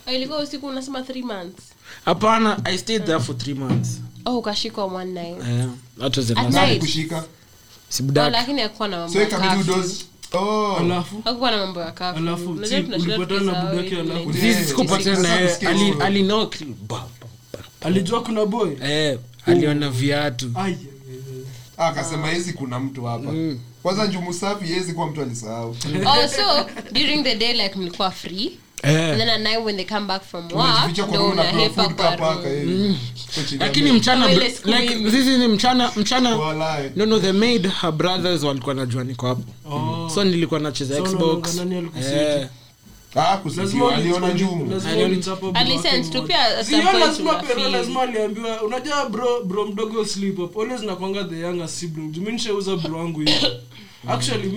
Oh, 0.07 0.11
ilikuwa 0.11 0.39
usiku 0.39 0.67
unasema 0.67 1.01
three 1.01 1.21
months 1.23 1.63
hapana 2.07 2.57
i 2.65 2.77
stayed 2.77 3.05
there 3.05 3.19
for 3.19 3.38
three 3.38 3.53
months. 3.53 4.01
Oh 4.25 4.38
ukashikwa 4.38 4.85
one 4.85 5.11
night. 5.13 5.47
Yeah, 5.47 5.69
that 5.99 6.17
was 6.17 6.27
the 6.27 6.34
last 6.34 6.53
night? 6.53 6.79
Kushika. 6.81 7.23
Si 7.89 8.03
oh, 8.03 8.29
lakini 8.29 8.61
hakuwa 8.61 8.88
na 8.88 8.97
mambo 8.97 9.13
so 9.13 9.19
ya 9.19 9.27
ikabidi 9.27 9.61
udoze. 9.71 10.05
Oh. 10.34 10.75
Alafu? 10.79 11.21
Hakuwa 11.25 11.51
na 11.51 11.57
mambo 11.57 11.79
ya 11.81 11.91
kafu. 11.91 12.17
Alafu, 12.19 12.51
Unajua 12.51 12.77
si, 12.77 12.84
tunashinda 12.84 13.15
ulipatana 13.17 13.39
na 13.39 13.51
tukisahau 13.51 13.69
budake 13.75 13.89
ile 13.89 14.01
alafu-. 14.01 14.38
Yeah. 14.45 14.55
Sisi 14.57 14.69
sikupatana 14.69 15.19
naye 15.19 15.47
tusikie 15.47 15.67
ali- 15.67 16.23
ba- 16.88 17.07
alijua 17.81 18.21
kuna 18.23 18.45
boy? 18.45 18.69
Eh, 18.84 19.19
aliona 19.45 19.89
viatu. 19.89 20.51
Ai, 20.55 20.77
Ah, 21.77 21.88
akasema 21.88 22.29
hizi 22.31 22.53
kuna 22.53 22.79
mtu 22.79 23.03
hapa. 23.05 23.34
Kwanza 23.84 24.05
njumu 24.05 24.34
safi 24.34 24.71
yezi 24.71 24.93
kuwa 24.93 25.07
mtu 25.07 25.21
alisahau. 25.21 25.69
Oh 26.05 26.27
so 26.27 26.65
during 26.91 27.23
the 27.23 27.35
day 27.35 27.53
like 27.53 27.75
mlikuwa 27.79 28.11
free 28.11 28.59
and 28.83 28.95
eh. 28.95 29.17
lakini 33.59 33.85
bed. 33.91 33.99
mchana 34.01 34.21
Kama 34.21 34.31
ile 34.33 34.47
br- 34.47 34.51
siku 34.51 34.67
like, 34.69 34.95
mimi. 34.95 35.11
sisi 35.11 35.37
ni 35.37 35.47
mchana 35.47 35.91
mchana 35.95 36.35
Walai. 36.35 36.91
no 36.95 37.05
no 37.05 37.19
the 37.19 37.31
maid 37.33 37.71
her 37.81 37.91
brothers 37.91 38.43
walikuwa 38.43 38.75
najua 38.75 39.03
niko 39.03 39.27
hapo. 39.27 39.43
Oh. 39.71 40.09
so 40.15 40.23
nilikuwa 40.23 40.59
nacheza 40.59 40.95
So 40.97 41.03
xbox. 41.03 41.59
eh, 42.13 42.47
Ah, 43.15 43.39
Lazima 47.71 48.01
aliambiwa 48.01 48.61
unajua 48.61 49.09
bro 49.09 49.43
bro 49.43 49.65
mdogo 49.65 50.05
sleep 50.05 50.39
up. 50.39 50.57
Always 50.57 50.81
nakwanga 50.81 51.23
the 51.23 51.39
younger 51.39 51.67
sibling. 51.67 52.07
Juu 52.11 52.21
mi 52.21 52.31
nishauza 52.31 52.75
bro 52.75 52.97
wangu 52.99 53.23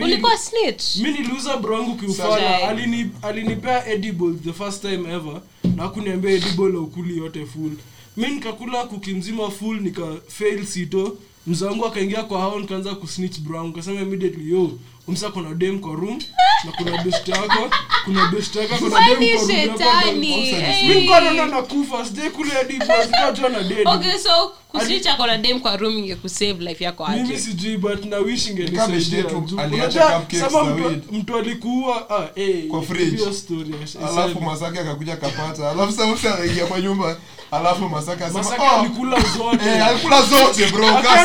ulikuwa 0.04 0.38
snitch. 0.38 0.96
mi 0.96 1.10
niliuza 1.10 1.56
bro 1.56 1.74
wangu 1.76 1.96
kiufala. 1.96 2.34
Sajai. 2.34 2.62
alini 2.62 3.10
alinipea 3.22 3.86
edible 3.86 4.34
the 4.44 4.52
first 4.52 4.80
time 4.82 5.12
ever 5.14 5.40
na 5.76 5.88
kuniambia 5.88 6.30
edible 6.30 6.76
aukuli 6.78 7.18
yote 7.18 7.46
full. 7.46 7.72
Mi 8.16 8.28
nikakula 8.28 8.84
kuki 8.84 9.14
mzima 9.14 9.50
full 9.50 9.80
nika 9.80 10.06
fail 10.28 10.66
sito. 10.66 11.16
Mzangu 11.46 11.86
akaingia 11.86 12.22
kwa 12.22 12.40
hao 12.40 12.60
nikaanza 12.60 12.94
kusnitch 12.94 13.38
brown 13.38 13.72
kasema 13.72 14.00
immediately 14.00 14.50
yo 14.52 14.70
umsa 15.08 15.30
kuna 15.30 15.54
dem 15.54 15.80
kwa 15.80 15.94
room 15.94 16.18
na 16.64 16.72
kuna 16.72 17.02
best 17.04 17.28
yako 17.28 17.70
kuna 18.04 18.26
best 18.28 18.56
yako 18.56 18.74
kuna 18.78 19.00
dem 19.00 19.16
Kwani 19.16 19.30
kwa 19.30 19.40
room 19.40 20.22
yako 20.22 20.44
shetani? 20.46 20.88
mimi 20.88 21.08
kwa 21.08 21.20
naona 21.20 21.46
nakufa 21.46 22.04
sijai 22.04 22.30
kule 22.30 22.50
hadi 22.50 22.78
basi 22.78 23.06
nikajua 23.08 23.48
na 23.48 23.62
dead 23.62 23.88
okay 23.88 24.18
so 24.18 24.52
kusicha 24.68 25.14
kona 25.14 25.38
dem 25.38 25.60
kwa 25.60 25.76
room 25.76 25.98
ingekusave 25.98 26.64
life 26.64 26.84
yako 26.84 27.06
mimi 27.08 27.20
aje 27.20 27.38
sijui 27.38 27.76
but 27.76 28.04
na 28.04 28.18
wish 28.18 28.46
Kama 28.48 28.60
ingenisaidia 28.60 29.22
tu 29.24 29.40
juu 29.40 29.60
aliacha 29.60 30.00
unajua, 30.00 30.20
cupcakes 30.20 30.40
sama 30.52 30.62
na 30.70 30.74
mtu- 30.76 30.86
weed. 30.86 31.02
mtu 31.12 31.36
alikuua 31.36 32.10
ah, 32.10 32.28
eh, 32.36 32.66
Kwa 32.68 32.82
fridge. 32.82 33.16
hiyo 33.16 33.32
story 33.32 33.74
alafu 34.02 34.28
iseme. 34.30 34.46
masaki 34.46 34.78
akakuja 34.78 35.16
kapata 35.16 35.70
alafu 35.70 35.92
sasa 35.92 36.06
mtu 36.06 36.28
anaingia 36.28 36.66
kwa 36.66 36.80
nyumba 36.80 37.16
alafu 37.50 37.88
masaka 37.88 38.26
"Oh, 38.62 38.80
alikula 38.80 39.16
zote. 39.20 39.68
eh, 39.70 39.86
alikula 39.86 40.22
zote 40.22 40.66
bro 40.66 40.86
ati 40.98 41.16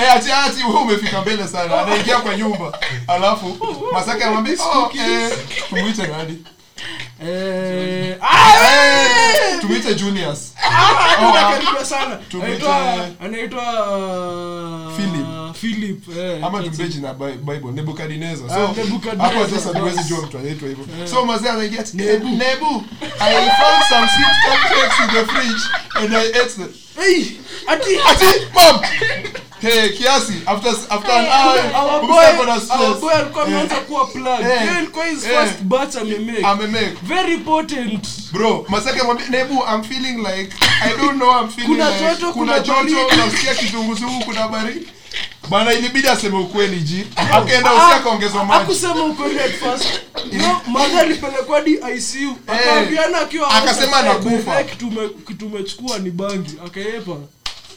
eh, 0.00 0.14
wewe 0.64 0.80
umefika 0.80 1.20
mbele 1.20 1.48
sana 1.48 1.82
anaingia 1.82 2.16
kwa 2.18 2.36
nyumba. 2.36 2.78
Alafu 3.08 3.56
masaka 3.92 4.22
anamwambia 4.24 4.54
oh, 4.64 4.90
eh, 4.94 5.32
tumuite 5.68 6.06
nani? 6.06 6.44
Eh, 7.26 8.16
ah, 8.20 8.54
Eh, 8.64 9.60
tumuite 9.60 9.94
Julius 9.94 10.54
Tumwite- 12.30 12.44
anaitwa 12.44 13.06
anaitwa 13.24 13.62
Philip. 14.96 15.26
Philip 15.68 16.08
eh, 16.18 16.44
ama 16.44 16.62
that's 16.62 16.76
tumpe 16.76 16.92
jina 16.92 17.14
Bi- 17.14 17.32
bible 17.52 17.72
nebukadnezar 17.72 18.46
Ah, 18.50 18.54
so 18.54 18.74
Nebukadnezar, 18.82 19.32
hapo 19.34 19.50
sasa 19.54 19.74
tuwezi 19.78 20.04
jua 20.04 20.22
mtu 20.22 20.38
anaitwa 20.38 20.68
hivyo. 20.68 20.84
So 21.10 21.24
mazee 21.24 21.48
anaingia 21.48 21.80
ati, 21.80 21.96
nebu. 21.96 22.28
Nebu. 22.28 22.84
I 23.20 23.34
found 23.34 23.82
some 23.88 24.08
sweet 24.08 24.36
cupcakes 24.44 25.00
in 25.00 25.10
the 25.10 25.32
fridge 25.32 25.62
and 25.94 26.14
i 26.14 26.26
ate 26.28 26.48
them. 26.48 26.68
Hey, 27.00 27.24
ati 27.66 27.98
ati 28.08 28.24
mom. 28.54 28.80
Hey 29.60 29.88
kiasi 29.88 30.32
after 30.46 30.70
after 30.88 31.12
an 31.12 31.24
hour 31.26 31.58
our 31.74 32.00
umesema 32.02 32.14
boy 32.14 32.38
kuna 32.38 32.52
our 32.52 32.60
stress. 32.60 33.00
boy 33.00 33.12
alikuwa 33.14 33.44
ameanza 33.44 33.74
kuwa 33.76 34.06
plug. 34.06 34.40
Eh. 34.40 34.60
hiyo 34.62 34.78
ilikuwa 34.78 35.06
his 35.06 35.24
Eh. 35.24 35.30
first 35.30 35.60
batch 35.62 35.96
amemake. 35.96 36.46
Amemake. 36.46 36.92
Very 37.02 37.36
potent. 37.38 38.08
Bro 38.32 38.66
masake 38.68 39.02
mwambie 39.02 39.26
nebu 39.30 39.64
i'm 39.74 39.82
feeling 39.82 40.16
like 40.16 40.56
i 40.82 40.96
don't 40.98 41.12
know 41.16 41.40
i'm 41.40 41.48
feeling 41.48 41.66
Kuna 41.68 41.90
like, 41.90 42.00
joto, 42.00 42.32
kuna 42.32 42.52
kuna 42.52 42.60
joto 42.60 42.94
baridi. 43.08 43.16
nasikia 43.16 43.54
kitunguzungu 43.54 44.24
kuna 44.24 44.48
baridi 44.48 44.86
bana 45.50 45.72
ilibidi 45.72 46.08
aseme 46.08 46.38
ukweli 46.38 46.76
ji 46.80 47.06
akaenda 47.16 47.72
usia 47.74 47.96
akaongezwa 47.96 48.44
maji. 48.44 48.60
ukweli 49.04 49.40
at 49.40 49.52
first. 49.52 49.86
No 50.32 50.60
madha 50.66 51.00
alipelekwa 51.00 51.60
di 51.60 51.78
akaambiana 52.46 53.18
akiwa 53.20 53.50
Akasema 53.50 53.96
anakufa. 53.96 54.56
bed, 54.56 54.70
kitu 54.70 54.88
ume- 54.88 55.08
kitu 55.26 55.46
umechukua 55.46 55.98
ni 55.98 56.10
bangi. 56.10 56.52
Akaepa 56.66 57.16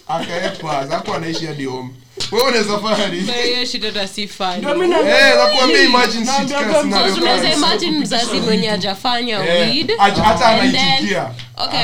akaepa 0.08 0.86
zako 0.86 1.14
anaishi 1.14 1.46
hadi 1.46 1.64
home. 1.64 1.90
Wewe 2.32 2.48
unaweza 2.48 2.78
fanya 2.78 3.08
nini? 3.08 3.32
Hiyo 3.44 3.64
shit 3.64 3.84
hata 3.84 4.08
si 4.08 4.28
funny. 4.28 4.56
ndio 4.56 4.74
mimi 4.74 4.94
eh 4.94 5.36
nakwambia 5.36 5.82
imagine 5.82 6.26
shit 6.26 6.50
kama 6.52 6.66
mzazi 6.66 6.82
scenario 6.82 7.14
kama 7.14 7.16
tunaweza 7.16 7.52
imagine 7.52 7.98
mzazi 7.98 8.40
mwenye 8.40 8.70
ajafanya 8.70 9.38
Eh, 9.48 9.68
weed 9.68 9.92
hata 9.98 10.46
anaitikia 10.46 11.30
okay 11.56 11.80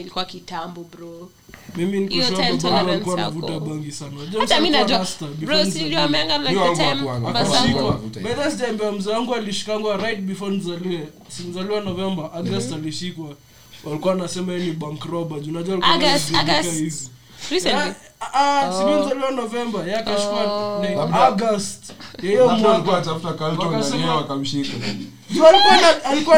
ilikuwa 0.00 0.24
kitambo 0.24 0.84
bro 0.96 1.30
mimi 1.76 2.00
niko 2.00 2.12
Hiyo 2.14 2.26
sure 2.26 2.36
time 2.36 2.58
baba 2.58 2.58
yangu 2.58 2.60
tolerance 2.62 2.90
alikuwa 2.92 3.20
yako. 3.20 3.30
anavuta 3.38 3.60
bangi 3.60 3.92
wangu 8.82 8.92
mzee 8.92 9.14
alishikangwa 9.36 9.96
right 9.96 10.20
before 10.20 10.56
nzaliwe 10.56 11.08
sinzaliwa 11.28 11.80
novemba 11.80 12.32
agast 12.32 12.66
mm-hmm. 12.68 12.82
alishikwa. 12.82 13.34
Walikuwa 13.84 14.14
anasema 14.14 14.54
ni 14.54 14.72
bank 14.72 15.04
robber. 15.04 15.40
Juu 15.40 15.50
unajua 15.50 15.74
alikuwa 15.74 15.94
August, 15.94 16.28
anaziandika 16.34 16.56
August. 16.58 16.78
hizi 16.80 17.10
sinzaliwa 18.82 19.30
novemba 19.30 19.86
alikuwa 26.04 26.36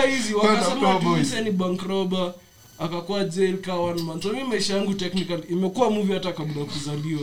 hizi. 0.00 0.34
Wakasema 0.34 1.40
ni 1.40 1.50
bank 1.50 1.82
robber 1.82 2.32
akakuwa 2.80 3.24
jail 3.24 3.58
ka 3.58 3.74
one 3.76 4.02
month. 4.02 4.22
So 4.22 4.32
mi 4.32 4.44
maisha 4.44 4.76
yangu 4.76 4.94
technical 4.94 5.40
imekuwa 5.50 5.90
movie 5.90 6.14
hata 6.14 6.32
kabla 6.32 6.60
ya 6.60 6.64
kuzaliwa. 6.66 7.20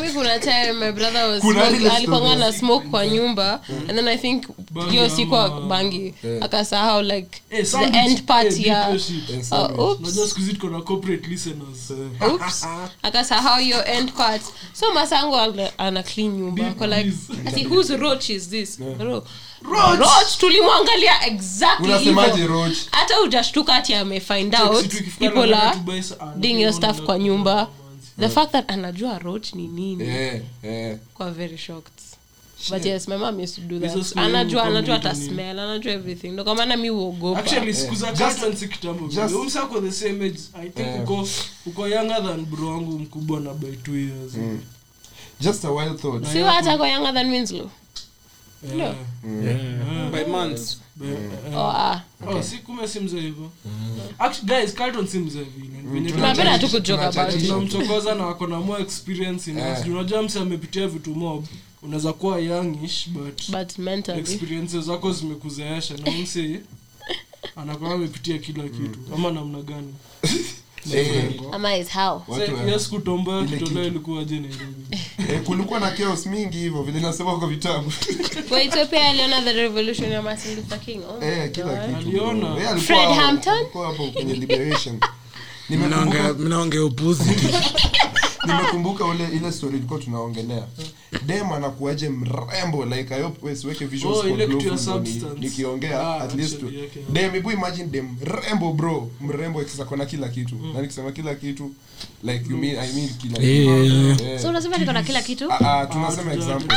Mimi 0.00 0.12
kuna 0.12 0.38
time 0.38 0.72
my 0.72 0.92
brother 0.92 1.28
was 1.28 1.42
story. 1.42 2.36
na 2.38 2.52
smoke 2.52 2.88
kwa 2.88 3.06
nyumba 3.06 3.60
and 3.88 3.94
then 3.94 4.08
i 4.08 4.16
think 4.18 4.44
Bangi 4.70 4.90
hiyo 4.90 5.10
siku 5.10 5.36
bangi 5.68 6.14
Eh. 6.24 6.38
akasahau 6.42 7.02
like 7.02 7.42
Eh, 7.50 7.64
the 7.66 7.98
end 7.98 8.22
part 8.22 8.46
eh, 8.52 8.66
ya 8.66 8.98
shit. 8.98 9.30
Eh, 9.30 9.78
uh, 9.78 10.00
unajua 10.00 10.28
siku 10.28 10.40
hizi 10.40 10.52
tuko 10.52 10.68
na 10.68 10.80
corporate 10.82 11.28
listeners. 11.28 11.90
Oops. 12.32 12.66
Akasahau 13.02 13.60
hiyo 13.60 13.84
end 13.84 14.12
part. 14.12 14.42
So 14.72 14.94
masango 14.94 15.36
ana- 15.78 16.02
clean 16.02 16.30
nyumba. 16.32 16.64
Kwa 16.70 16.86
like 16.86 17.12
ati 17.46 17.64
whose 17.64 17.96
roach 17.96 18.30
is 18.30 18.48
this? 18.48 18.78
Ro- 19.00 19.04
roach 19.04 19.24
tulimwangalia 20.38 21.26
exactly 21.26 22.14
hata 22.90 23.16
hujashtuka 23.16 23.74
ati 23.74 23.94
amefind 23.94 24.54
out 24.54 24.86
sa- 26.02 26.20
ah, 26.20 26.32
doing 26.36 26.60
your 26.62 26.80
naona 26.80 26.92
kwa 26.94 27.18
nyumba. 27.18 27.68
the 28.20 28.28
fact 28.28 28.52
that 28.52 28.70
anajua 28.70 29.18
roach 29.18 29.54
ni 29.54 29.66
nini. 29.66 30.04
Eh 30.04 30.42
eh. 30.62 30.96
Kwa 31.14 31.30
very 31.30 31.58
shocked. 31.58 31.92
But 32.70 32.84
yes 32.84 33.08
my 33.08 33.16
mom 33.16 33.40
used 33.40 33.54
to 33.54 33.60
do 33.60 33.78
that. 33.86 34.16
anajua 34.16 34.62
anajua 34.64 34.94
hata 34.94 35.14
smell 35.14 35.58
anajua 35.58 35.92
everything. 35.92 36.28
Ndo 36.28 36.44
kwa 36.44 36.54
maana 36.54 36.76
mi 36.76 36.90
uogopa 36.90 37.38
actually 37.40 37.74
siku 37.74 37.94
za 37.94 38.12
carton 38.12 38.52
kitambo 38.56 39.06
just- 39.06 39.28
vile. 39.28 39.80
The 39.90 39.92
same 39.92 40.24
age 40.26 40.38
i 40.62 40.68
think 40.70 40.88
uko 41.10 41.28
uko 41.66 41.88
younger 41.88 42.22
than 42.24 42.44
bro 42.46 42.68
wangu 42.68 42.98
mkubwa 42.98 43.40
na 43.40 43.54
by 43.54 43.76
two 43.76 43.96
years. 43.96 44.32
Just 45.40 45.64
a 45.64 45.70
wild 45.70 46.00
thought 46.00 46.26
si 46.32 46.38
hata 46.38 46.76
kwa 46.76 46.88
younger 46.88 47.14
than 47.14 47.30
winslow 47.30 47.70
Eh, 51.04 51.54
oh, 51.54 51.70
ah. 51.70 52.02
oh, 52.26 52.42
si 52.88 53.00
mzee 53.00 53.32
guys 54.44 54.74
carton 54.74 55.06
si 55.06 55.18
mzee 55.18 55.44
tu 56.58 56.68
tunamchokoza 57.40 58.14
na 58.14 58.28
ako 58.28 58.46
na 58.46 58.60
more 58.60 58.82
experience 58.82 59.50
in 59.50 59.56
us. 59.56 59.78
Eh. 59.78 59.88
unajua 59.92 60.22
mse 60.22 60.40
amepitia 60.40 60.88
vitu 60.88 61.14
mob 61.14 61.44
unaweza 61.82 62.12
kuwa 62.12 62.38
youngish 62.38 63.08
but 63.08 63.50
but 63.50 63.78
mentally. 63.78 64.20
experiences 64.20 64.84
zako 64.84 65.12
zimekuzeesha. 65.12 65.94
Na 65.96 66.10
mse 66.12 66.60
anakuwa 67.56 67.94
amepitia 67.94 68.38
kila 68.38 68.64
kitu. 68.64 68.98
Ama 69.14 69.30
namna 69.30 69.62
gani? 69.62 69.94
Eh. 70.94 71.32
Yes 72.66 72.88
kutomboa 72.88 73.46
Ile 73.70 73.86
ilikuwa 73.86 74.24
je 74.24 74.40
nairobi 74.40 74.77
eh, 75.28 75.42
kulikuwa 75.42 75.80
na 75.80 75.90
chaos 75.90 76.26
mingi 76.26 76.58
hivyo 76.58 76.82
vile 76.82 77.00
nasema 77.00 77.38
kwa 77.38 77.48
vitabu. 77.48 77.92
Wait 78.50 78.72
so 78.72 78.96
aliona 78.96 79.42
the 79.42 79.52
revolution 79.52 80.12
ya 80.12 80.22
martin 80.22 80.56
luther 80.56 80.80
king. 80.80 81.00
Oh 81.10 81.24
eh 81.24 81.50
kila 81.50 81.86
kitu. 81.86 81.96
Aliona. 81.96 82.46
Eh, 82.46 82.70
alikuwa 82.70 82.80
Fred 82.80 83.10
Hampton? 83.10 83.54
alikuwa 83.54 83.86
hapo 83.86 84.06
kwenye 84.06 84.34
liberation. 84.34 85.00
Nimekumbuka 85.68 86.34
mnaongea 86.34 86.84
upuzi 86.90 87.36
nimekumbuka 88.46 89.04
ule 89.04 89.28
ile 89.32 89.52
story 89.52 89.76
ilikuwa 89.76 90.00
tunaongelea 90.00 90.66
dem 91.28 91.52
anakuaje 91.52 92.08
mrembo 92.08 92.84
like 92.84 93.14
i 93.14 93.22
hope 93.22 93.56
siweke 93.56 93.86
visuals 93.86 94.18
Oh, 94.18 94.36
ni- 94.36 94.78
substance. 94.78 95.26
nikiongea 95.40 96.00
Ah, 96.00 96.20
at 96.24 96.34
least 96.34 96.54
actually, 96.54 96.82
okay. 96.86 97.02
dem 97.12 97.34
ibu 97.36 97.50
imagine 97.52 97.88
dem 97.88 98.16
mrembo 98.20 98.72
bro. 98.72 99.10
Mrembo 99.20 99.62
ikisa 99.62 99.84
kona 99.84 100.06
kila 100.06 100.28
kitu. 100.28 100.54
Na 100.74 100.80
nikisema 100.82 101.12
kila 101.12 101.34
kitu 101.34 101.70
like 102.22 102.44
you 102.50 102.56
mean 102.58 102.76
i 102.78 102.92
mean 102.92 103.08
kila 103.08 103.38
yeah, 103.42 103.82
kitu. 103.84 103.94
yeah. 104.24 104.34
Eh. 104.34 104.40
so 104.42 104.48
unasema 104.48 104.76
niko 104.78 104.92
na 104.92 105.02
kila 105.02 105.22
kitu? 105.22 105.52
Ah, 105.52 105.80
ah, 105.80 105.86
tunasema 105.86 106.30
Ah, 106.30 106.34
example. 106.34 106.76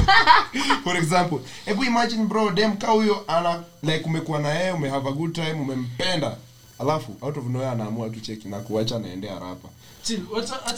For 0.84 0.96
example 0.96 1.38
hebu 1.64 1.84
imagine 1.84 2.24
bro 2.24 2.50
dem 2.50 2.76
ka 2.76 2.86
huyo 2.86 3.24
ana 3.28 3.62
like 3.82 4.04
umekuwa 4.04 4.38
na 4.38 4.48
yeye 4.54 4.72
umehave 4.72 5.08
a 5.08 5.12
good 5.12 5.32
time 5.34 5.52
umempenda. 5.52 6.36
Alafu 6.78 7.16
out 7.20 7.36
of 7.36 7.44
nowhere 7.46 7.70
anaamua 7.70 8.10
tu 8.10 8.20
cheki 8.20 8.48
na 8.48 8.58
kuacha 8.58 8.98
naendea 8.98 9.32
rapa 9.38 9.68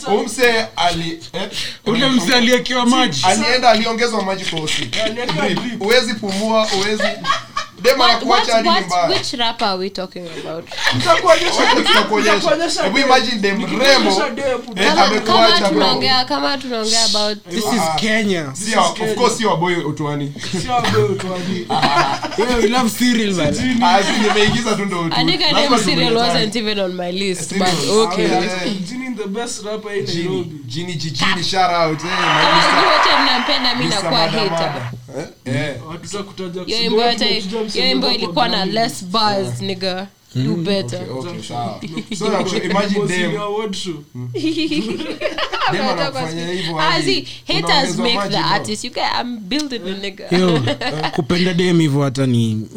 umse 0.07 0.67
ali 0.75 1.19
eh, 1.33 1.49
ule 1.85 2.09
mse 2.09 2.35
aliyekewa 2.35 2.85
maji. 2.85 3.21
alienda 3.25 3.69
aliongezwa 3.69 4.21
maji 4.21 4.45
kwa 4.45 4.59
usi 4.61 4.89
huwezi 5.79 6.13
pumua 6.13 6.65
huwezi 6.65 7.03
dem 7.83 7.99
what, 7.99 8.23
what, 8.23 8.49
anakuacha 8.49 8.87
what, 8.89 9.09
which 9.09 9.33
rapper 9.33 9.65
are 9.65 9.77
we 9.77 9.89
talking 9.89 10.27
about? 10.27 10.65
Hebu 12.83 12.97
imagine 12.99 13.41
dem 13.41 13.61
rembo 13.61 14.09
Nikuonyesha 14.09 14.29
dem. 14.29 14.61
eh, 14.75 15.01
amekuacha 15.01 15.69
tunaongea 15.69 16.25
kama 16.25 16.57
tunaongea 16.57 17.05
about 17.05 17.37
this 17.49 17.63
is 17.65 17.81
kenya. 17.99 18.51
Si 18.53 18.75
wa- 18.75 18.89
of 18.89 19.15
course 19.15 19.37
si 19.37 19.45
waboy 19.45 19.75
utwani 19.75 20.33
Sio 20.61 20.75
abeo 20.77 21.07
tu 21.07 21.27
yeah, 21.27 22.57
we 22.57 22.67
love 22.67 22.89
cereal 22.89 23.33
man. 23.33 23.55
Ah, 23.83 23.99
nimeingiza 24.21 24.75
tu 24.75 24.85
ndo 24.85 25.03
name 25.03 25.37
serial 25.37 25.79
tumeitana. 25.79 26.19
wasn't 26.19 26.55
even 26.55 26.79
on 26.79 26.93
my 26.95 27.11
list, 27.11 27.53
but 27.57 27.67
okay. 27.89 28.25
Ah, 28.25 28.29
Yeah, 28.29 28.43
yeah. 28.43 28.73
Jini 28.89 29.15
the 29.15 29.27
best 29.27 29.63
rapper 29.65 29.93
in 29.93 30.05
Nairobi. 30.05 30.55
Jini 30.65 30.93
jijini 30.93 31.43
shout 31.43 31.71
out. 31.71 31.99
Eh, 32.03 32.09
Kama 32.09 32.81
wote 32.91 33.09
mnampenda 33.23 33.75
mi 33.75 33.85
nakuwa 33.85 34.19
hater. 34.27 34.91
Eh? 35.17 35.25
Eh. 35.45 35.75
Kwa 37.99 38.13
ilikuwa 38.13 38.47
na 38.49 38.65
less 38.65 39.05
bars 39.05 39.61
nigga. 39.61 40.07
Do 40.35 40.55
better. 40.55 41.01
Okay 41.11 41.41
sawa. 41.43 41.79
So 42.17 42.25
imagine 42.57 43.07
them. 43.07 43.37
Ah, 46.79 46.99
kupenda 51.15 51.53
dem 51.53 51.79
hivyo 51.79 52.01
hata 52.01 52.25
ni 52.25 52.53
Ni 52.53 52.67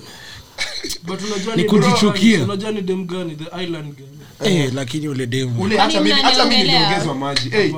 ni 1.57 1.65
kujichukia. 1.65 2.45
unajua 2.45 2.73
ni 2.73 2.83
dem 2.83 3.07
gani? 3.07 3.37
The 3.37 3.63
island 3.65 3.97
girl 3.97 4.09
eh, 4.45 4.71
lakini 4.75 5.09
ule 5.09 5.27
demu. 5.27 5.63
Ule 5.63 5.77
hata 5.79 6.01
mimi 6.01 6.21
hata 6.23 6.45
mimi 6.45 6.63
niliongezwa 6.63 7.15
maji. 7.15 7.51
Hey 7.51 7.73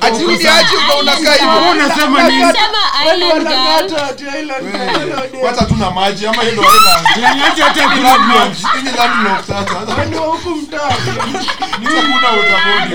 ati 0.00 0.24
uniache 0.24 0.76
uko 0.76 0.98
unakaa 1.00 1.32
hivyo. 1.34 1.70
Unasema 1.72 2.28
nini? 2.28 2.42
sema 2.44 3.14
island 3.14 3.48
girl 3.48 4.00
Wewe, 5.32 5.44
wacha 5.46 5.90
maji 5.90 6.26
ama 6.26 6.42
hiyo 6.42 6.52
ndo 6.54 6.62
island 6.62 7.06
Niache 7.36 7.62
hata 7.62 7.88
kuna 7.88 8.02
landlocked, 8.02 8.56
hii 8.74 8.82
ni 8.82 8.90
landlocked 8.96 9.46
sasa. 9.46 10.04
Ndio 10.04 10.20
huku 10.20 10.48
mtaa. 10.50 10.78
Sasa 11.84 12.02
kuna 12.02 12.32
utabodi, 12.32 12.94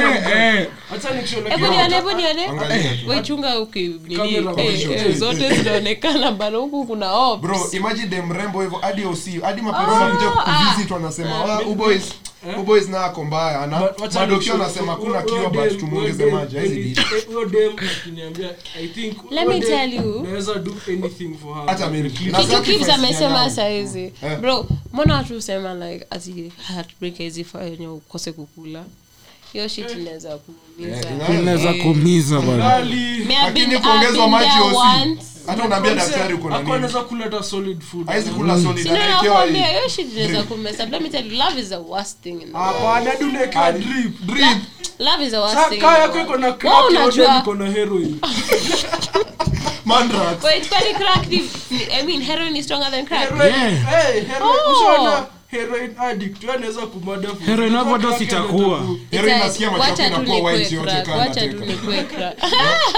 eh, 0.00 0.56
eh. 0.56 0.66
acha 0.94 1.10
nikishole 1.10 1.50
hebu 1.50 1.66
nione 1.66 1.94
hebu 1.94 2.10
nione. 2.12 2.46
Angalia 2.46 2.94
tu. 2.94 3.08
wechunga 3.08 3.60
uki 3.60 3.80
nini? 4.08 4.16
Kamera 4.16 4.62
eh, 4.62 4.72
visual. 4.72 4.98
eh, 4.98 5.16
zote 5.16 5.54
zinaonekana 5.54 6.32
bana 6.32 6.58
huku 6.58 6.86
kuna 6.86 7.12
ops. 7.12 7.42
bro 7.42 7.68
imagine 7.72 8.06
dem 8.06 8.32
rembo 8.32 8.62
hivyo 8.62 8.78
hadi 8.78 9.04
osi 9.04 9.40
hadi 9.40 9.62
maperona 9.62 10.06
kuja 10.16 10.30
kuvisit 10.30 10.90
wanasema 10.90 11.44
wa 11.44 11.60
uboys 12.52 12.58
uboys 12.62 12.88
na 12.88 13.04
ako 13.04 13.24
mbaya 13.24 13.60
ana 13.60 13.80
madokio 14.14 14.54
anasema 14.54 14.96
kuna 14.96 15.22
kiwa 15.22 15.50
but 15.50 15.78
tumuongeze 15.80 16.24
huyo 16.24 16.36
maji 16.36 16.58
hizi 16.58 16.80
any- 17.00 17.16
eh, 17.16 17.26
huyo 17.26 17.44
dem 17.44 17.72
akiniambia 18.00 18.50
i 18.80 18.88
think 18.88 19.16
Let 19.30 19.48
me 19.48 19.60
tell 19.60 19.94
you. 19.94 20.22
naweza 20.22 20.54
do 20.54 20.74
anything 20.88 21.34
for 21.42 21.54
her. 21.54 21.66
Hata 21.66 21.90
mimi. 21.90 22.10
Kitu 22.10 22.42
sacrifice 22.50 22.92
amesema 22.92 23.50
saizi 23.50 24.12
Eh. 24.22 24.38
bro 24.40 24.66
mbona 24.92 25.14
watu 25.14 25.34
husema 25.34 25.74
like 25.74 26.06
ati 26.10 26.52
heartbreak 26.68 27.14
hizi 27.16 27.44
fanya 27.44 27.92
ukose 27.92 28.32
kukula 28.32 28.84
hiyo 29.52 29.68
shit 29.68 29.90
inaweza 29.90 30.28
Eh, 30.30 30.38
kuumiza 30.38 31.10
inaweza. 31.10 31.40
inaweza 31.42 31.74
kuumiza 31.82 32.40
bana 32.40 32.56
Gali. 32.68 32.94
Me, 32.94 33.04
I've 33.04 33.24
been- 33.24 33.44
lakini 33.44 33.74
I've 33.74 33.78
kuongezwa 33.88 34.12
been 34.28 34.30
maji 34.30 34.50
osi 34.60 35.26
hata 35.46 35.64
unaambia 35.64 35.94
daktari 35.94 36.34
uko 36.34 36.50
na 36.50 36.56
anaweza 36.56 37.00
kuleta 37.00 37.42
solid 37.42 37.80
food. 37.82 38.06
Haizi 38.06 38.30
kula 38.30 38.60
solid 38.62 38.82
Sina 38.82 39.04
anawekewa 39.04 39.34
nakwambia 39.34 39.66
hiyo 39.66 39.88
shit 39.88 40.12
inaweza 40.12 40.42
kumesa 40.42 40.86
let 40.86 41.00
me 41.02 41.08
tell 41.08 41.26
you 41.32 41.38
love 41.38 41.60
is 41.60 41.68
the 41.68 41.76
worst 41.76 42.22
thing 42.22 42.30
in 42.30 42.38
the 42.38 42.52
world. 42.58 42.76
hapana 42.76 43.16
duneka 43.20 43.72
drip 43.72 44.20
drip. 44.20 44.58
Love 44.98 45.24
is 45.24 45.30
the 45.30 45.38
worst 45.38 45.68
thing 45.68 45.74
in 45.76 45.82
yako 45.82 46.18
iko 46.20 46.36
na 46.36 46.52
crack 46.52 46.90
unajua? 46.90 47.38
iko 47.38 47.54
na 47.54 47.70
heroin. 47.70 48.20
Mandrax 49.84 50.44
wait 50.44 50.68
kwani 50.68 50.94
crack 50.94 51.32
i 52.00 52.02
mean 52.06 52.20
heroin 52.22 52.56
is 52.56 52.64
stronger 52.64 52.90
than 52.90 53.06
crack? 53.06 53.30
Yeah. 53.30 53.52
hey, 53.70 54.20
heroin- 54.20 54.42
Oh. 54.66 54.72
ushaona 54.72 55.26
heroin 55.56 55.94
addict 55.98 56.44
wewe 56.44 56.56
anaweza 56.56 56.86
kumada. 56.86 57.28
Heroin 57.46 57.72
hapo 57.72 57.98
ndo 57.98 58.18
sitakuwa. 58.18 58.80
heroin 59.10 59.38
nasikia 59.38 59.70
macho 59.70 60.02
yako 60.02 60.22
inakuwa 60.22 60.52
white 60.52 60.72
yote 60.72 61.02
crack, 61.02 61.08
wacha 61.08 61.40
tu 61.40 61.46
nateka 61.46 61.72
nikue 61.72 62.06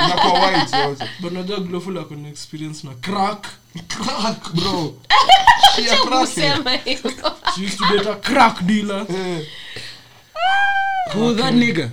inakuwa 0.07 0.47
white 0.47 0.73
yote. 0.77 1.05
But 1.21 1.33
unajua 1.33 1.61
Glowful 1.61 1.99
ako 1.99 2.15
na 2.15 2.29
experience 2.29 2.87
na 2.87 2.95
crack. 2.95 3.47
Crack 3.89 4.53
bro. 4.55 4.95
Shia 5.77 5.93
Acha 5.93 6.07
crack 6.07 6.29
she 7.55 7.65
used 7.65 7.79
to 7.79 7.85
date 7.97 8.07
a 8.11 8.15
crack 8.17 8.67
dealer. 8.67 9.07
Who 11.15 11.35
that 11.35 11.55
nigga 11.55 11.91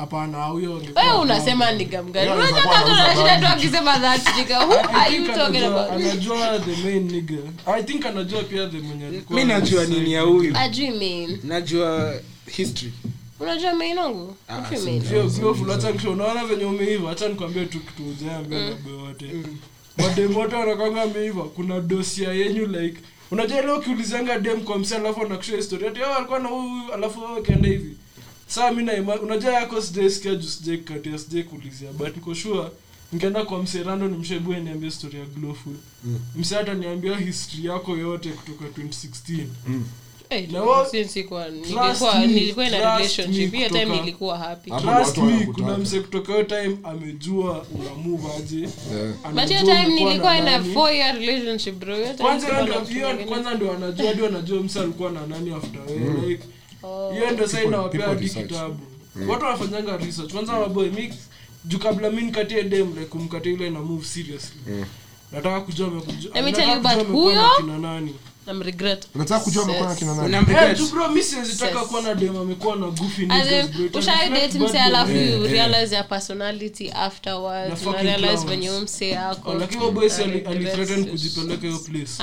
hapana 0.00 0.44
huyo 0.44 0.72
wewe 0.96 1.18
unasema 1.22 1.72
ni 1.72 1.84
mgani 1.84 2.30
unajua 2.30 2.62
kuwa 2.62 2.80
kwanza 2.80 3.38
tu 3.40 3.46
akisema 3.46 3.98
that 3.98 4.36
nigga. 4.36 4.58
Who 4.66 4.74
are 4.74 5.16
you 5.16 5.26
talking 5.26 5.64
about? 5.64 5.90
anajua 5.90 6.58
the 6.58 6.76
main 6.84 7.10
nigga. 7.12 7.38
I 7.66 7.82
think 7.82 8.06
anajua 8.06 8.42
pia 8.42 8.66
the 8.66 8.78
mwenye 8.78 9.06
alikuwa 9.06 9.40
mi 9.40 9.44
najua 9.46 9.84
nini 9.84 10.12
ya 10.12 10.22
huyu. 10.22 10.56
Ajui 10.56 10.90
main 10.90 11.38
najua 11.44 12.14
history. 12.46 12.92
Unajua 13.40 13.74
main 13.74 13.98
wangu? 13.98 14.34
What 14.48 14.72
you 14.72 14.80
mean? 14.84 15.02
Sio 15.04 15.22
Glowful, 15.28 15.70
acha 15.70 15.90
nikisho 15.90 16.12
unaona 16.12 16.44
venye 16.44 16.64
umeiva 16.64 17.10
acha 17.10 17.28
nikwambie 17.28 17.64
tu 17.64 17.80
kitu 17.80 18.08
ujaambia 18.08 18.58
nabe 18.58 18.92
wote. 18.92 19.26
Madem 19.98 20.36
wote 20.36 20.56
wanakanga 20.56 21.02
ameiva. 21.02 21.42
Kuna 21.42 21.80
dosia 21.80 22.32
yenyu 22.32 22.66
like 22.66 23.00
unajua 23.30 23.62
ile 23.62 23.72
ukiulizanga 23.72 24.38
dem 24.38 24.60
kwa 24.60 24.78
msi 24.78 24.94
alafu 24.94 25.20
anakushia 25.22 25.56
historia 25.56 25.88
ati 25.88 26.00
"Oh, 26.02 26.14
alikuwa 26.14 26.38
na 26.38 26.48
huyu 26.48 26.92
alafu 26.94 27.20
wewe 27.20 27.42
hivi 27.68 27.96
saa 28.48 28.70
mi 28.72 28.82
naima 28.82 29.14
unajua 29.20 29.52
yako 29.52 29.82
sijaisikia 29.82 30.34
juu 30.34 30.48
sijai 30.48 30.78
kukatia 30.78 31.18
sijai 31.18 31.42
kuulizia 31.42 31.92
but 31.92 32.16
niko 32.16 32.34
sure 32.34 32.68
nikaenda 33.12 33.44
kwa 33.44 33.62
mse 33.62 33.82
rando 33.82 34.08
ni 34.08 34.16
mshebue 34.18 34.60
niambie 34.60 34.90
story 34.90 35.18
ya 35.18 35.24
glowful. 35.24 35.72
Mse 36.36 36.54
hata 36.54 36.74
niambia 36.74 37.16
history 37.16 37.64
yako 37.66 37.96
yote 37.96 38.28
kutoka 38.28 38.64
2016 38.80 39.44
mm. 39.66 39.84
Wanakutaka. 44.70 45.52
kuna 45.52 45.78
mse 45.78 46.00
kutoka 46.00 46.32
hiyo 46.32 46.44
time 46.44 46.76
amejua 46.84 47.66
una 47.74 47.94
move 47.94 48.24
aje. 48.38 48.60
Yeah. 48.60 48.70
Anajua 49.24 49.58
kwanza 52.24 52.48
ndio- 52.62 52.74
ndio 53.54 53.68
wanajua 53.68 54.06
hadi 54.06 54.22
alikuwa 54.80 55.10
na 55.10 55.26
nani 55.26 55.50
after 55.54 55.80
mm. 55.98 56.24
like 56.28 56.44
hiyo 57.12 57.30
ndio 57.30 57.46
sasa 57.46 57.62
inawapea 57.64 58.00
hadi 58.08 58.28
kitabu. 58.48 58.78
Watu 59.28 59.44
wanafanyanga 59.44 59.96
research. 59.96 60.32
Kwanza 60.32 60.52
maboy 60.52 60.88
mi 60.90 61.14
juu 61.64 61.78
kabla 61.78 62.10
mi 62.10 62.22
nikatie 62.22 62.62
dem 62.62 62.88
like 62.94 63.04
kumkatia 63.06 63.52
ile 63.52 63.70
na 63.70 63.80
move 63.80 64.04
seriously. 64.04 64.60
Nataka 65.32 65.60
kujua 65.60 65.86
amekujua 65.88 66.34
nataka 69.14 69.40
kujua 69.40 69.64
amekuwa 69.64 69.88
na 69.88 71.08
mi 71.08 71.22
kuwa 71.84 72.02
na 72.02 72.14
dem 72.14 72.36
amekuwa 72.36 72.76
na 72.76 72.86
alafu 74.84 75.12
realize 75.52 76.02
personality 76.02 76.90
afterwards 76.90 77.82
venye 78.46 78.70
Oh, 79.44 79.52
alithreaten 80.50 81.04
kujipeleka 81.10 81.66
hiyo 81.66 81.78
place 81.78 82.22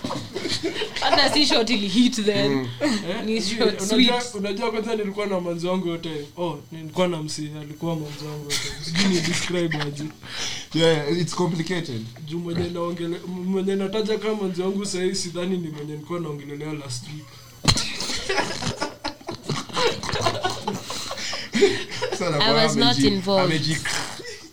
hata 1.01 1.33
si 1.33 1.45
shot 1.45 1.69
ili 1.73 1.87
hit 1.87 2.25
then 2.25 2.67
Eh, 2.81 3.23
Ni 3.25 3.41
shot 3.41 3.81
unajua- 3.81 4.21
sweet. 4.21 4.35
unajua 4.35 4.71
kwanza 4.71 4.95
nilikuwa 4.95 5.25
na 5.25 5.39
manzi 5.41 5.67
wangu 5.67 5.87
yote 5.87 6.09
oh 6.37 6.59
nilikuwa 6.71 7.07
na 7.07 7.23
msi 7.23 7.49
alikuwa 7.61 7.95
manzi 7.95 8.25
wangu 8.25 8.43
yote 8.43 8.71
sijui 8.85 9.05
ni 9.15 9.21
describe 9.21 9.77
aje 9.77 10.03
Yeah, 10.73 11.19
it's 11.21 11.35
complicated. 11.35 12.01
juu 12.25 12.39
mwenye 12.39 12.69
naongele 12.69 13.17
mwenye 13.27 13.75
nataja 13.75 14.17
kama 14.17 14.35
manzi 14.35 14.61
wangu 14.61 14.85
sahii 14.85 15.15
sidhani 15.15 15.57
ni 15.57 15.67
mwenye 15.67 15.91
nilikuwa 15.93 16.19
naongelelea 16.19 16.73
last 16.73 17.03
week 17.07 17.25
I 22.41 22.53
was 22.53 22.75
not 22.75 22.99
involved. 22.99 23.51
ameji- 23.61 23.77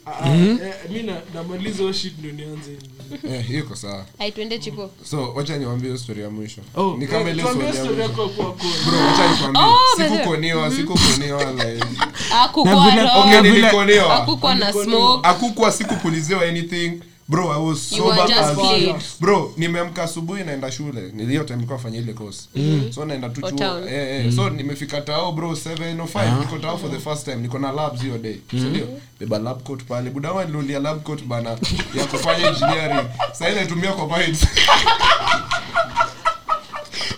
Ah, 0.05 0.11
ah, 0.23 0.35
eh, 0.35 0.73
mi 0.89 1.03
na- 1.03 1.21
namaliza 1.33 1.93
shit 1.93 2.13
ndio 2.19 2.31
nianze 2.31 2.69
hivi. 2.71 2.89
Eh, 3.29 3.47
hiyo 3.47 3.59
iko 3.59 3.75
sawa 3.75 4.05
ai 4.19 4.59
chipo 4.59 4.89
so 5.09 5.33
wacha 5.33 5.57
niwambie 5.57 5.87
hiyo 5.89 5.97
story 5.97 6.21
ya 6.21 6.29
mwisho. 6.29 6.61
Oh, 6.75 6.95
ni 6.99 7.07
kama 7.07 7.29
ile 7.29 7.43
story 7.43 7.59
ya 7.59 7.85
mwisho. 7.85 8.01
yako 8.01 8.29
kwa 8.29 8.45
kwa 8.45 8.65
bro 8.85 8.99
wacha 9.07 9.31
nikwambie. 9.31 9.61
Oh, 9.63 9.97
sikukoniwa 9.97 10.71
sikukoniwa 10.71 11.51
like. 11.51 11.85
Akukwa 12.43 12.73
Na 12.75 12.89
vile- 12.89 13.03
roho, 13.03 13.19
okay 13.19 13.41
nilikoniwa 13.41 14.15
akukwa 14.23 14.55
na 14.55 14.73
smoke. 14.73 15.27
Akukwa 15.27 15.71
sikupuliziwa 15.71 16.41
anything 16.41 16.99
bro 17.29 17.51
i 17.51 17.57
was 17.57 17.89
sober 17.89 18.21
as 18.33 19.17
bro 19.19 19.53
nimeamka 19.57 20.03
asubuhi 20.03 20.43
naenda 20.43 20.71
shule. 20.71 21.01
Nilio 21.13 21.43
time 21.43 21.55
nilikuwa 21.55 21.77
nafanya 21.77 21.97
ile 21.99 22.13
course. 22.13 22.49
So 22.95 23.05
naenda 23.05 23.29
tu 23.29 23.41
chuo. 23.41 23.79
eh, 23.79 23.93
eh, 23.93 24.25
mm. 24.25 24.31
so 24.35 24.49
nimefika 24.49 25.01
tao 25.01 25.31
bro 25.31 25.51
705 25.51 26.39
niko 26.39 26.57
tao 26.57 26.77
for 26.77 26.91
the 26.91 26.99
first 26.99 27.25
time. 27.25 27.35
Niko 27.35 27.59
na 27.59 27.71
labs 27.71 28.01
hiyo 28.01 28.17
day. 28.17 28.35
Sindio 28.51 28.87
beba 29.19 29.39
lab 29.39 29.63
coat 29.63 29.83
pale. 29.83 30.09
Budawa 30.09 30.45
nilulia 30.45 30.79
lab 30.79 31.03
coat 31.03 31.23
bana. 31.23 31.49
Ya 31.95 32.05
kufanya 32.05 32.47
engineering. 32.47 33.07
Sasa 33.31 33.49
naitumia 33.51 33.91
kwa 33.93 34.17
vibes 34.19 34.45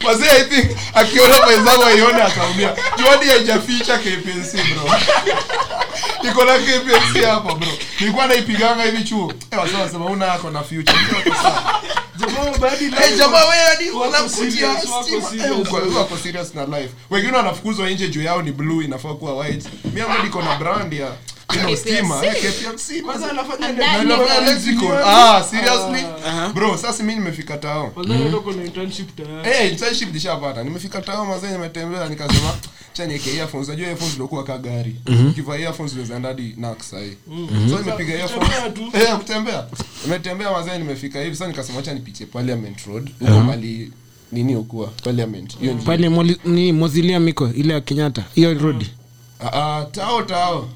Wazee 0.08 0.30
I 0.30 0.44
think 0.44 0.78
akiona 0.94 1.36
mwenzangu 1.46 1.84
aione 1.84 2.22
ataumia. 2.24 2.76
Juani 2.98 3.26
haijaficha 3.26 3.98
KPLC 3.98 4.54
bro. 4.54 4.92
Niko 6.24 6.46
na 6.46 6.58
KPMC 6.58 7.24
hapa 7.26 7.56
bro. 7.56 7.68
Nilikuwa 8.00 8.28
naipiganga 8.28 8.84
hivi 8.84 9.04
chuo. 9.04 9.34
Eh 9.52 9.60
wazee 9.60 9.76
wasema 9.78 10.06
una 10.06 10.26
yako 10.26 10.50
na 10.50 10.64
future. 10.64 10.98
Jamaa 12.18 12.58
badi 12.58 12.86
Eh, 12.86 13.18
jamaa 13.18 13.44
wewe 13.46 13.64
hadi 13.70 13.90
Wako 13.90 14.00
wako. 14.92 15.78
Eh, 15.88 15.96
wako 15.98 16.18
serious 16.24 16.56
na 16.56 16.66
life 16.66 16.90
wengine 17.10 17.38
wanafukuzwa 17.38 17.90
nje 17.90 18.08
juu 18.08 18.22
yao 18.24 18.42
ni 18.42 18.52
blue 18.52 18.86
inafaa 18.86 19.14
kuwa 19.14 19.34
white 19.38 19.66
Mimi 19.86 20.00
hapa 20.00 20.24
niko 20.24 20.42
na 20.42 20.56
brand 20.56 20.94
ya 20.94 21.12
know, 21.60 21.76
stima 21.76 22.26
eh, 22.26 23.02
kwanza 23.06 23.30
anafanya 23.32 23.66
And 23.68 23.78
nini? 23.78 23.86
that 23.92 24.04
Na 24.04 24.16
nigga- 24.16 24.24
inafanya 24.26 24.52
lexical. 24.52 25.02
ah 25.06 25.44
seriously? 25.44 26.06
Bro 26.54 26.78
sasa 26.78 27.04
mi 27.04 27.14
nimefika 27.16 27.58
tao 27.58 27.88
Kwanza 27.90 28.16
ndio 28.18 28.42
kuna 28.42 28.64
internship 28.64 29.16
tayari 29.16 29.50
Eh, 29.66 29.72
internship 29.72 30.14
nishapata. 30.14 30.64
Nimefika 30.64 31.02
tao 31.02 31.26
mazee 31.26 31.52
nimetembea 31.52 32.10
nikasema 32.10 32.54
cha 32.94 33.06
nieke 33.06 33.36
earphones. 33.38 33.68
Unajua 33.68 33.88
earphones 33.88 34.14
ndio 34.14 34.28
kuwa 34.28 34.44
ka 34.44 34.58
gari. 34.58 34.96
Earphones 35.60 35.94
unaweza 35.94 36.16
enda 36.16 36.36
nax 36.58 36.90
sahi 36.90 37.18
so 37.70 37.80
nimepiga 37.80 38.14
earphones. 38.14 38.50
eh 38.94 39.18
kutembea. 39.18 39.66
Nimetembea 40.06 40.52
mazee 40.52 40.78
nimefika 40.78 41.22
hivi. 41.22 41.36
Sasa 41.36 41.48
nikasema 41.48 41.80
acha 41.80 41.94
nipitie 41.94 42.26
parliament 42.26 42.86
road. 42.88 43.12
Huko 43.20 43.40
mali 43.40 43.92
nini 44.32 44.56
ukuwa 44.56 44.88
parliament. 44.88 45.58
Hiyo 45.60 45.74
pale 45.76 46.10
moli- 46.10 46.38
ni 46.46 46.72
mozilia 46.74 47.20
miko 47.20 47.50
ile 47.56 47.74
ya 47.74 47.82
kenyatta. 47.82 48.24
Hiyo 48.36 48.54
rodi 48.54 48.86
ah 48.86 49.01
ah, 49.42 49.86
tao 49.92 50.22
tao. 50.24 50.70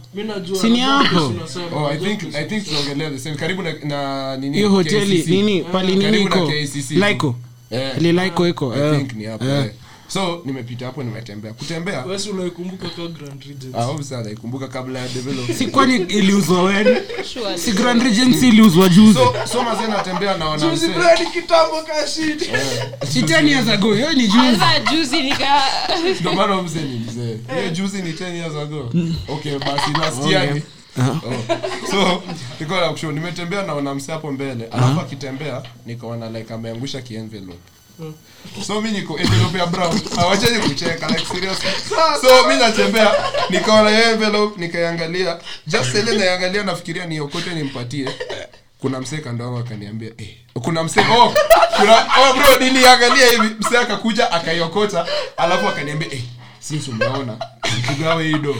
Oh 1.75 1.87
i 1.87 1.97
think 1.97 2.35
i 2.35 2.45
think 2.45 2.65
tunaongelea 2.65 3.09
the 3.11 3.19
same. 3.19 3.35
Karibu 3.35 3.61
na, 3.61 3.73
na 3.83 4.37
nini? 4.37 4.57
Hiyo 4.57 4.69
hoteli 4.69 5.23
nini? 5.27 5.63
Pali 5.63 5.95
nini 5.95 6.21
iko? 6.21 6.51
Laiko. 6.99 7.35
Lilaiko 7.99 8.47
iko 8.47 8.73
so 10.07 10.41
nimepita 10.45 10.85
hapo 10.85 11.03
nimetembea. 11.03 11.53
Kutembea? 11.53 12.01
Wewe 12.05 12.19
si 12.19 12.29
unaikumbuka 12.29 12.89
ka 12.89 13.07
Grand 13.07 13.43
Regent. 13.43 13.75
ah 13.75 13.85
obviously 13.87 14.17
naikumbuka 14.23 14.67
kabla 14.67 14.99
ya 14.99 15.07
si 15.57 15.67
kwani 15.67 15.95
iliuzwa 15.95 16.63
weni 16.63 16.97
si 17.55 17.71
grand 17.71 18.03
regency 18.03 18.47
iliuzwa 18.47 18.89
juzi? 18.89 19.13
So 19.13 19.33
so 19.51 19.63
mazee 19.63 19.87
natembea 19.87 20.37
naona 20.37 20.69
Juzi 20.69 20.87
msee 20.87 20.99
brand 20.99 21.31
kitambo 21.33 21.81
ka 21.83 22.07
si 22.07 23.21
10 23.21 23.47
years 23.47 23.69
ago 23.69 23.93
hiyo 23.93 24.13
ni 24.13 24.27
juzi. 24.27 24.37
Kwanza 24.37 24.79
juzi 24.91 25.21
nika 25.21 25.61
ndio 26.19 26.33
maana 26.33 26.61
mzee 26.61 26.81
ni 26.81 26.99
mzee. 26.99 27.37
Hiyo 27.59 27.69
juzi 27.69 28.01
ni 28.01 28.11
10 28.11 28.35
years 28.35 28.55
ago. 28.55 28.91
Okay 29.27 29.59
basi 29.59 29.91
last 30.01 30.25
year 30.31 30.53
ni. 30.53 30.61
Oh. 30.97 31.21
so 31.91 32.23
niko 32.59 32.75
na 32.79 32.89
kushow 32.89 33.11
nimetembea 33.11 33.63
naona 33.63 33.95
mse 33.95 34.11
hapo 34.11 34.31
mbele. 34.31 34.65
Alafu 34.71 34.99
akitembea 34.99 35.63
nikaona 35.85 36.29
like 36.29 36.53
ameangusha 36.53 37.01
kienvelope 37.01 37.59
so 38.67 38.81
mi 38.81 38.91
niko 38.91 39.19
envelope 39.19 39.57
ya 39.57 39.65
brown. 39.65 39.99
Awacheni 40.17 40.59
kucheka 40.59 41.07
like 41.07 41.25
seriously 41.25 41.69
so 42.21 42.47
mi 42.47 42.55
natembea 42.55 43.13
nikaona 43.49 43.89
hiyo 43.89 44.11
envelope 44.11 44.61
nikaiangalia 44.61 45.37
just 45.67 45.95
ile 45.95 46.17
naiangalia 46.17 46.63
nafikiria 46.63 47.05
niokote 47.05 47.53
nimpatie. 47.53 48.09
Kuna 48.79 48.99
msee 49.01 49.17
kando 49.17 49.43
yangu 49.43 49.57
akaniambia 49.57 50.09
eh, 50.17 50.35
kuna 50.53 50.83
msee 50.83 51.01
oh, 51.01 51.33
kuna 51.77 51.93
oh 51.97 52.33
bro 52.33 52.59
niliangalia 52.59 53.29
hivi. 53.31 53.55
Msee 53.59 53.77
akakuja 53.77 54.31
akaiokota 54.31 55.05
alafu 55.37 55.67
akaniambia 55.67 56.11
eh, 56.13 56.21
since 56.59 56.91
umeona 56.91 57.37
tugawe 57.87 58.23
hii 58.23 58.37
do 58.37 58.55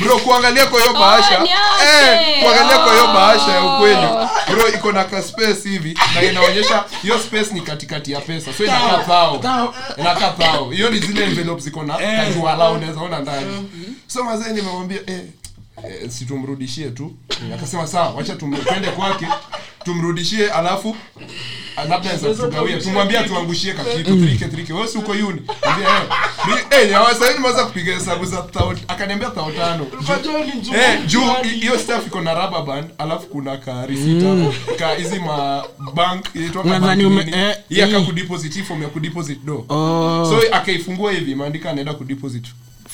bro 0.00 0.18
kuangalia 0.18 0.66
kwa 0.66 0.80
hiyo 0.80 0.92
bahasha 0.92 1.38
oh, 1.42 1.46
eh, 1.84 2.42
kuangalia 2.42 2.78
kwa 2.78 2.92
hiyo 2.92 3.06
bahasha 3.06 3.52
ya 3.52 3.60
Oh. 3.60 3.76
ukweli 3.76 4.06
bro 4.50 4.68
iko 4.68 4.92
na 4.92 5.04
ka 5.04 5.22
space 5.22 5.62
hivi 5.64 5.98
na 6.14 6.22
inaonyesha 6.22 6.84
hiyo 7.02 7.18
space 7.18 7.52
ni 7.52 7.60
katikati 7.60 8.12
ya 8.12 8.20
pesa. 8.20 8.52
So 8.52 8.64
inakaa 8.64 8.98
thao 9.06 9.74
inakaa 9.98 10.30
thao 10.30 10.70
hiyo 10.70 10.90
ni 10.90 10.98
zile 10.98 11.24
envelopes 11.24 11.64
ziko 11.64 11.82
na 11.82 11.94
kajuala 11.96 12.70
unaweza 12.70 13.00
ona 13.00 13.18
ndani. 13.18 13.68
So 14.06 14.24
mazee 14.24 14.52
nimemwambia 14.52 14.98
eh, 15.06 15.20
eh, 15.88 16.10
si 16.10 16.24
tumrudishie 16.24 16.90
tu. 16.90 17.12
Akasema 17.54 17.86
sawa 17.86 18.10
wacha 18.10 18.36
twende 18.36 18.88
kwake 18.96 19.26
tumrudishie 19.84 20.50
alafu 20.50 20.96
ah, 21.76 21.84
labda 21.84 22.10
kugawie 22.18 22.76
tuangushie 23.22 23.72
kakitu 23.72 24.26
trike 24.26 24.44
trike. 24.44 24.72
Wewe 24.72 24.88
uko 24.98 25.12
uni. 25.12 25.42
Ambia 25.62 25.88
eh 26.56 26.66
eh 26.82 26.90
ya 26.90 27.04
sasa 27.04 27.26
hivi 27.32 27.42
kupiga 27.66 27.94
hesabu 27.94 28.24
za 28.24 28.42
thao 28.42 28.74
akaniambia 28.88 29.30
thao 29.30 29.52
tano 29.52 29.86
Unajua 30.08 30.40
ni 30.44 30.60
njoo. 30.60 30.74
Eh, 30.74 31.06
juu 31.06 31.20
hiyo 31.60 31.78
staff 31.78 32.06
iko 32.06 32.20
na 32.20 32.34
rubber 32.34 32.62
band 32.62 32.90
alafu 32.98 33.26
kuna 33.26 33.56
ka 33.56 33.86
risita 33.86 34.36
ka 34.78 34.94
hizi 34.94 35.18
ma 35.18 35.64
bank 35.94 36.26
inaitwa 36.34 36.64
ka 36.64 36.80
bank 36.80 37.00
eh, 37.34 37.56
hii 37.68 37.82
aka 37.82 37.98
hii. 37.98 38.06
kudeposit 38.06 38.54
hii 38.54 38.62
form 38.62 38.82
ya 38.82 38.88
kudeposit 38.88 39.44
do 39.44 39.64
Oh. 39.68 40.26
so 40.30 40.54
akaifungua 40.54 41.12
hivi 41.12 41.32
imeandika 41.32 41.70
anaenda 41.70 41.94
kudeposit 41.94 42.44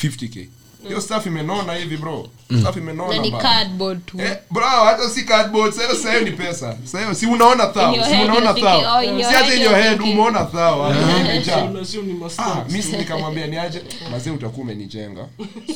50k 0.04 0.46
hiyo 0.88 1.00
staff 1.00 1.26
imenona 1.26 1.74
hivi 1.74 1.96
bro. 1.96 2.28
Staff 2.60 2.76
imenona 2.76 3.18
ni 3.18 3.32
cardboard 3.32 4.06
tu. 4.06 4.20
Eh, 4.20 4.36
bro 4.50 4.66
hata 4.66 5.10
si 5.10 5.24
cardboard. 5.24 5.72
Sasa 5.74 5.94
sasa 5.94 6.20
ni 6.20 6.30
pesa. 6.30 6.76
Sasa 6.84 7.14
si 7.14 7.26
unaona 7.26 7.66
thao 7.66 7.94
si 7.94 8.14
unaona 8.24 8.54
thao. 8.54 8.98
oh, 8.98 9.02
in 9.02 9.18
your 9.20 9.30
si 9.30 9.36
hata 9.36 9.54
in 9.54 9.62
your 9.62 9.74
head 9.76 10.00
umeona 10.00 10.44
thao. 10.44 10.94
Imejaa 11.20 11.64
Unasio 11.64 12.02
Ah, 12.38 12.64
si 12.82 12.96
nikamwambia 12.96 13.46
niaje 13.46 13.82
mazee 14.10 14.30
utakuwa 14.30 14.64
umenijenga. 14.64 15.26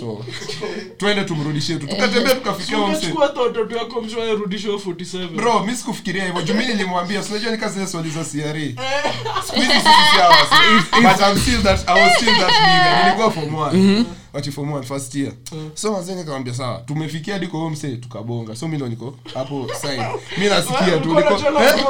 So 0.01 0.25
twende 0.97 1.25
tumrudishie 1.25 1.77
tu. 1.77 1.87
Tukatembea 1.87 2.35
tukafikia 2.35 2.79
Ungechukua 2.79 3.27
hata 3.27 3.41
watoto 3.41 3.77
wako 3.77 4.01
mshwae 4.01 4.33
rudishwe 4.35 4.75
47. 4.75 5.29
bro 5.29 5.61
mimi 5.61 5.77
sikufikiria 5.77 6.25
hivyo. 6.25 6.43
Juu 6.43 6.55
mi 6.55 6.67
nilimwambia 6.67 7.23
sinajua 7.23 7.53
nika 7.53 7.69
zile 7.69 7.87
swali 7.87 8.11
za 8.11 8.25
CRE 8.25 8.75
squeeze 9.47 9.73
sisi 9.73 10.87
si 10.95 11.03
but 11.03 11.21
I'm 11.21 11.39
still 11.39 11.63
that 11.63 11.89
I 11.89 12.03
was 12.03 12.17
still 12.17 12.35
that 12.39 12.51
nigga. 12.51 13.05
Nilikuwa 13.05 13.31
form 13.31 13.55
1 13.55 14.05
wati 14.33 14.53
form 14.53 14.71
1 14.73 14.83
first 14.83 15.15
year. 15.15 15.33
Mm. 15.53 15.71
so 15.75 15.93
mazee 15.93 16.15
nikamwambia 16.15 16.55
sawa 16.55 16.79
tumefikia 16.79 17.39
diko 17.39 17.59
huo 17.59 17.71
msee 17.71 17.97
tukabonga. 17.97 18.57
So 18.57 18.69
mi 18.69 18.77
ndo 18.77 18.89
niko 18.89 19.15
hapo 19.35 19.71
side. 19.81 20.07
Mi 20.39 20.47
nasikia 20.47 20.99
tu 20.99 21.09
niko 21.15 21.35
eh, 21.35 21.85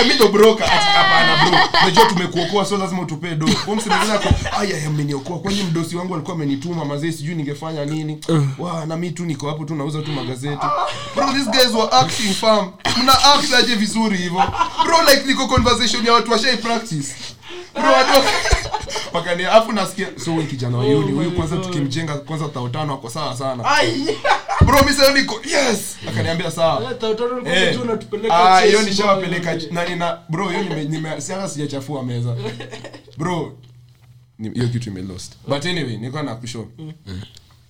eh 0.00 0.06
mi 0.08 0.14
ndo 0.14 0.28
broker. 0.28 0.66
Hapana 0.66 1.50
bro. 1.50 1.58
Unajua 1.82 2.04
tumekuokoa 2.06 2.64
so 2.66 2.76
lazima 2.78 3.02
utupe 3.02 3.34
do 3.34 3.46
huo 3.66 3.76
msee 3.76 3.90
mwingine 3.90 4.12
ako 4.12 4.28
aya 4.60 4.90
mmeniokoa 4.90 5.38
kwani 5.38 5.62
mdosi 5.62 5.96
wangu 5.96 6.14
alikuwa 6.14 6.36
amenituma 6.36 6.84
mazee 6.84 7.12
sijui 7.12 7.34
ningefanya 7.34 7.84
nini? 7.84 8.18
Wa 8.58 8.86
na 8.86 8.96
mi 8.96 9.10
tu 9.10 9.24
niko 9.24 9.48
hapo 9.48 9.64
tu 9.64 9.74
nauza 9.74 10.02
tu 10.02 10.10
magazeti. 10.12 10.66
Bro 11.14 11.32
these 11.32 11.50
guys 11.50 11.74
were 11.74 11.88
acting 11.92 12.34
fam 12.34 12.70
mna 13.02 13.24
act 13.24 13.54
aje 13.54 13.74
vizuri 13.74 14.16
hivyo? 14.16 14.42
Bro 14.84 14.96
like 15.10 15.26
niko 15.26 15.46
conversation 15.46 16.06
ya 16.06 16.12
watu 16.12 16.32
washai 16.32 16.56
practice 16.56 17.14
bro 17.74 17.92
wakani 19.12 19.44
afu 19.56 19.72
nasikia 19.72 20.08
so 20.24 20.32
huyu 20.32 20.46
kijana 20.46 20.78
wa 20.78 20.84
yuni 20.84 21.12
huyu 21.12 21.30
kwanza 21.30 21.56
tukimjenga 21.56 22.14
kwanza 22.14 22.48
tautano 22.48 22.94
ako 22.94 23.10
sawa 23.10 23.36
sana. 23.36 23.64
Bro 24.66 24.82
mi 24.84 24.92
sasa 24.92 25.12
niko 25.12 25.40
yes! 25.50 25.96
Akaniambia 26.08 26.50
sawa. 26.50 26.94
Eh. 27.46 27.80
unatupeleka 27.82 28.54
Ah, 28.54 28.60
hiyo 28.60 28.82
nishawapeleka 28.82 29.54
na 29.96 30.18
bro 30.28 30.48
hiyo 30.48 30.62
nime, 30.62 30.84
nime 30.84 31.20
sianga 31.20 31.48
sijachafua 31.48 32.02
meza. 32.02 32.36
Bro 33.18 33.52
hiyo 34.54 34.68
kitu 34.68 34.90
ime 34.90 35.02
lost. 35.02 35.32
But 35.48 35.66
anyway 35.66 35.96
nilikuwa 35.96 36.22
na 36.22 36.34
kushow. 36.34 36.66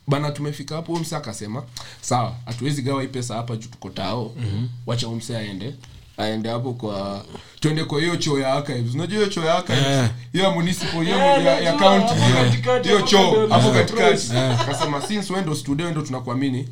Bana 0.06 0.30
tumefika 0.30 0.74
hapo 0.76 0.92
huyu 0.92 1.04
akasema 1.16 1.62
sawa 2.00 2.36
hatuwezi 2.46 2.82
gawa 2.82 3.02
hii 3.02 3.08
pesa 3.08 3.34
hapa 3.34 3.56
juu 3.56 3.68
tuko 3.68 3.90
tao. 3.90 4.32
Mm-hmm. 4.36 4.68
wacha 4.86 5.06
huyu 5.06 5.36
aende 5.36 5.74
aende 6.16 6.48
hapo 6.48 6.72
kwa 6.72 7.24
twende 7.60 7.84
kwa 7.84 8.00
hiyo 8.00 8.16
choo 8.16 8.38
ya 8.38 8.52
archives. 8.52 8.94
Unajua 8.94 9.16
hiyo 9.18 9.30
choo 9.30 9.44
ya 9.44 9.54
archives? 9.54 10.10
Hiyo 10.32 10.44
ya 10.44 10.50
municipal 10.50 11.04
hiyo 11.04 11.16
Eh, 11.18 11.44
ya, 11.44 11.60
ya 11.60 11.72
county. 11.72 12.14
Hiyo- 12.14 12.82
hiyo 12.82 13.02
choo 13.02 13.48
hapo 13.48 13.70
katikati. 13.70 14.32
Akasema 14.60 15.02
since 15.02 15.32
wewe 15.32 15.44
ndo 15.44 15.54
studio 15.54 15.90
ndo 15.90 16.02
tunakuamini 16.02 16.68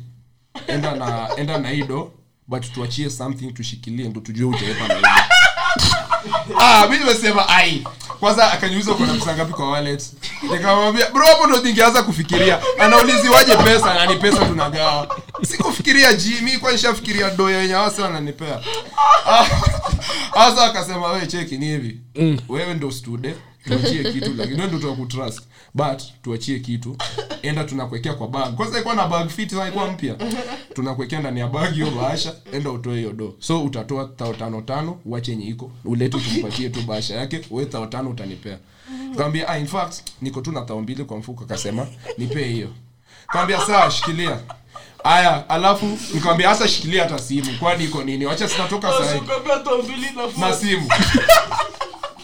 enda 0.67 0.95
na 0.95 1.29
enda 1.37 1.57
na 1.57 1.73
ido 1.73 2.11
but 2.47 2.71
tuachie 2.73 3.09
something 3.09 3.51
tushikilie 3.51 4.09
ndo 4.09 4.21
tujue 4.21 4.45
utaepa 4.45 4.87
na 4.87 4.99
ido 4.99 5.07
ah 6.59 6.87
mimi 6.87 6.97
nimesema 7.03 7.49
ai 7.49 7.83
kwanza 8.23 8.51
akaniuliza 8.51 8.93
kuna 8.93 9.13
pesa 9.13 9.35
ngapi 9.35 9.53
kwa 9.53 9.71
wallet. 9.71 10.03
Nikamwambia 10.51 11.09
bro 11.09 11.25
hapo 11.25 11.47
ndo 11.47 11.61
ningeanza 11.61 12.03
kufikiria. 12.03 12.59
Anauliziwaje 12.79 13.55
pesa? 13.55 13.93
Na 13.93 14.05
ni 14.05 14.15
pesa 14.15 14.45
tunagawa? 14.45 15.21
Sikufikiria 15.41 16.13
ji 16.13 16.41
mi 16.41 16.57
kwa 16.57 16.71
nishafikiria 16.71 17.29
do 17.29 17.49
yenye 17.51 17.73
wase 17.73 18.01
wananipea? 18.01 18.59
Hasa 20.39 20.63
akasema 20.65 21.07
we 21.11 21.27
cheki 21.27 21.57
ni 21.57 21.65
hivi. 21.65 21.99
Wewe 22.49 22.73
ndo 22.73 22.91
stude 22.91 23.35
tuachie 23.63 24.11
kitu 24.13 24.33
lakini 24.37 24.55
wewe 24.57 24.67
ndo 24.67 24.79
tunakutrust 24.79 25.41
but 25.73 26.01
tuachie 26.21 26.59
kitu. 26.59 26.97
Enda 27.41 27.63
tunakuwekea 27.63 28.13
kwa 28.13 28.27
bag. 28.27 28.53
Kwanza 28.55 28.75
ilikuwa 28.75 28.95
na 28.95 29.07
bag 29.07 29.29
fit 29.29 29.49
sana 29.49 29.63
ilikuwa 29.63 29.91
mpya. 29.91 30.15
Tunakuwekea 30.73 31.19
ndani 31.19 31.39
ya 31.39 31.47
bag 31.47 31.73
hiyo 31.73 31.91
bahasha. 31.91 32.35
Enda 32.53 32.71
utoe 32.71 32.97
hiyo 32.97 33.11
do 33.11 33.35
so 33.39 33.63
utatoa 33.63 34.05
tao 34.17 34.33
tano 34.33 34.61
tano 34.61 34.99
uache 35.05 35.31
yenye 35.31 35.45
iko. 35.45 35.71
Ulete 35.85 36.17
tumpatie 36.19 36.69
tu 36.69 36.81
bahasha 36.81 37.15
yake 37.15 37.41
wewe 37.51 37.65
tao 37.69 37.85
tano 37.85 38.09
utanipea. 38.09 38.57
Kaambia 39.17 39.47
ah 39.47 39.57
in 39.59 39.67
fact 39.67 39.95
niko 40.21 40.41
tu 40.41 40.51
na 40.51 40.61
tao 40.61 40.81
mbili 40.81 41.03
kwa 41.05 41.17
mfuko 41.17 41.43
akasema 41.43 41.87
nipee 42.17 42.47
hiyo. 42.47 42.69
Kaambia 43.27 43.59
sawa 43.65 43.91
shikilia. 43.91 44.39
Aya 45.03 45.49
alafu 45.49 45.97
nikamwambia 46.13 46.49
hasa 46.49 46.67
shikilia 46.67 47.03
hata 47.03 47.19
simu. 47.19 47.53
Kwani 47.59 47.83
iko 47.83 48.03
nini? 48.03 48.25
Wacha 48.25 48.49
sitatoka 48.49 48.87
phone. 48.91 49.19
na 50.39 50.53
simu 50.55 50.89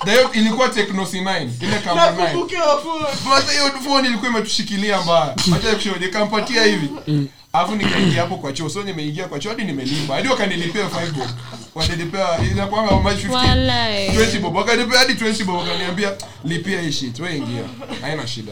Na 0.10 0.15
hiyo 0.15 0.31
ilikuwa 0.34 0.69
Tecno 0.69 1.03
C9 1.03 1.48
ile 1.61 1.80
kama 1.80 2.02
9 2.07 2.18
Nakumbuka 2.18 2.77
phone. 2.77 3.06
Kwanza 3.27 3.52
hiyo 3.52 3.72
phone 3.84 4.07
ilikuwa 4.07 4.31
imetushikilia 4.31 5.02
mbaya. 5.02 5.36
Acha 5.56 5.76
kushoje 5.76 6.07
kampatia 6.07 6.64
hivi. 6.65 6.90
alafu 7.53 7.76
nikaingia 7.76 8.22
hapo 8.22 8.38
kwa 8.38 8.53
choo. 8.53 8.69
So 8.69 8.84
nimeingia 8.84 9.27
kwa 9.27 9.40
choo 9.40 9.49
hadi 9.49 9.64
nimelipa. 9.64 10.15
Hadi 10.15 10.27
wakanilipia 10.27 10.86
5 10.86 11.11
bob. 11.11 11.27
Wakanilipia 11.76 12.26
how 12.26 13.02
much 13.02 13.18
15 13.26 13.30
20 14.11 14.40
bob. 14.40 14.56
Wakanilipia 14.56 14.99
hadi 14.99 15.14
20 15.14 15.44
bob. 15.45 15.56
Wakaniambia 15.56 16.14
lipia 16.45 16.81
hii 16.81 16.91
shit. 16.91 17.19
Wewe 17.19 17.38
ingia. 17.38 17.64
Haina 18.02 18.27
shida. 18.27 18.52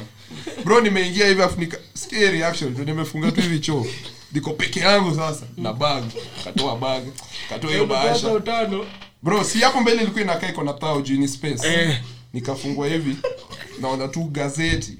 Bro 0.65 0.81
nimeingia 0.81 1.27
hivi 1.27 1.41
afu 1.41 1.59
nika 1.59 1.77
sikia 1.93 2.31
reaction. 2.31 2.71
Ndio 2.71 2.85
nimefunga 2.85 3.31
tu 3.31 3.41
hivi 3.41 3.59
choo. 3.59 3.85
Niko 4.31 4.49
peke 4.53 4.79
yangu 4.79 5.15
sasa. 5.15 5.45
Na 5.57 5.73
bag. 5.73 6.03
Katoa 6.43 6.75
bag. 6.75 7.03
Katoa 7.49 7.71
hiyo 7.71 7.85
bahasha 7.85 8.27
bro 9.23 9.43
si 9.43 9.59
hapo 9.59 9.81
mbele 9.81 10.01
ilikuwa 10.01 10.21
inakaa 10.23 10.47
iko 10.49 10.63
na 10.63 10.73
tao 10.73 11.01
juu 11.01 11.17
ni 11.19 11.27
space. 11.27 11.61
Nikafungua 12.33 12.87
hivi 12.87 13.15
naona 13.81 14.07
tu 14.07 14.23
gazeti. 14.23 14.97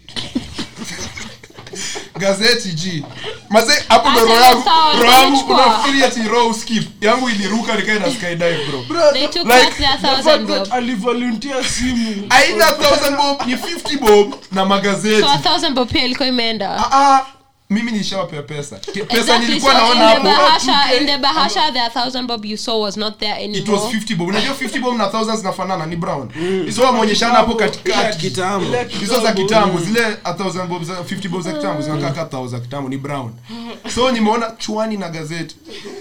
Gazeti 2.19 2.69
g. 2.73 3.03
Maze 3.49 3.73
hapo 3.89 4.09
ndo 4.09 4.21
roho 4.21 4.35
yangu 4.35 4.63
roho 4.99 5.05
yangu 5.05 5.25
nimechukua. 5.25 5.65
unafikiri 5.65 6.03
ati 6.03 6.21
roho 6.23 6.53
skip. 6.53 7.03
Yangu 7.03 7.29
iliruka 7.29 7.75
nikaenda 7.75 8.11
skydive 8.11 8.59
bro. 8.87 9.11
They 9.13 9.27
took 9.27 9.45
Like, 9.47 9.83
that 9.83 10.71
alivolunteer 10.71 11.63
simu. 11.65 12.27
Aina 12.29 12.65
1000 12.71 13.17
bob. 13.17 13.47
Ni 13.47 13.55
50 13.55 13.99
bob 13.99 14.35
na 14.51 14.65
magazeti. 14.65 15.21
So 15.21 15.29
a 15.29 15.37
thousand 15.37 15.75
bob 15.75 15.89
pia 15.91 16.05
ilikuwa 16.05 16.27
imeenda. 16.27 16.69
ah, 16.77 16.91
ah, 16.91 17.25
mimi 17.69 17.91
nilishawapea 17.91 18.41
pesa. 18.41 18.75
Ki- 18.75 18.91
pesa 19.03 19.19
Exactly. 19.19 19.47
nilikuwa 19.47 19.73
So 19.73 19.77
naona 19.79 20.07
hapo. 20.09 20.23
bahasha, 20.23 20.93
in 20.99 21.05
the 21.07 21.17
bahasha, 21.27 21.71
the 21.71 21.89
thousand 21.99 22.27
bob 22.27 22.45
you 22.45 22.57
saw 22.57 22.81
was 22.81 22.97
not 22.97 23.19
there 23.19 23.45
it 23.45 23.67
was 23.69 23.81
50 23.81 24.15
bob. 24.15 24.27
Unajua 24.27 24.53
50 24.53 24.79
bob 24.79 24.95
na 24.97 25.05
1000 25.07 25.37
zinafanana 25.37 25.85
ni 25.85 25.95
brown. 25.95 26.29
Hizo 26.65 26.83
wameonyeshana 26.83 27.33
hapo 27.35 27.55
katikati. 27.55 28.17
kitambo. 28.17 28.77
Hizo 28.99 29.19
za 29.21 29.33
kitambo. 29.33 29.79
zile 29.79 30.17
a 30.23 30.33
thousand 30.33 30.69
bob 30.69 30.83
za 30.83 30.93
50 30.93 31.29
bob 31.29 31.41
za 31.41 31.51
kitambo 31.53 31.81
zinakaa 31.81 32.11
ka 32.11 32.25
thousand 32.25 32.51
za 32.51 32.59
kitambo 32.59 32.89
ni 32.89 32.97
brown. 32.97 33.33
So 33.95 34.11
nimeona 34.11 34.51
chwani 34.57 34.97
na 34.97 35.09
gazeti. 35.09 35.55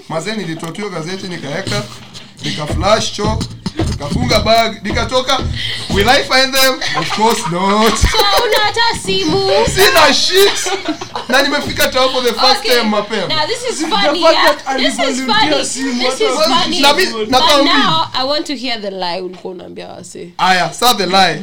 Mazee 0.09 0.37
nilitoa 0.37 0.71
tu 0.73 0.91
gazeti 0.91 1.29
nikaweka 1.29 1.83
nika 2.45 2.67
flash 2.67 3.13
nikafunga 3.79 4.41
bag 4.41 4.77
nikatoka 4.83 5.39
will 5.95 6.09
i 6.09 6.23
find 6.23 6.55
them 6.55 6.75
of 7.01 7.17
course 7.17 7.41
not 7.53 7.95
So 7.97 8.19
una 8.45 8.57
hata 8.65 8.99
simu. 9.03 9.51
sina 9.75 10.15
shit 10.15 10.73
na 11.29 11.43
nimefika 11.43 11.89
tao 11.89 12.09
the 12.23 12.33
first 12.33 12.57
Okay. 12.61 12.71
time 12.71 12.83
mapema 12.91 13.27
Now 13.29 13.47
this 13.47 13.71
is 13.71 13.87
funny, 13.87 14.21
yeah. 14.23 14.77
This 14.77 14.99
is 14.99 15.27
funny. 15.27 15.51
This 15.57 16.21
is 16.21 16.35
funny. 16.47 16.81
Na 16.81 16.93
But 16.93 17.65
now 17.65 18.11
I 18.15 18.25
want 18.25 18.47
to 18.47 18.57
hear 18.57 18.79
the 18.81 18.91
lie 18.91 19.21
ulikuwa 19.21 19.53
unaambia 19.55 19.89
wase. 19.89 20.29
aya 20.39 20.73
sa 20.73 20.95
the 20.95 21.07
lie 21.07 21.35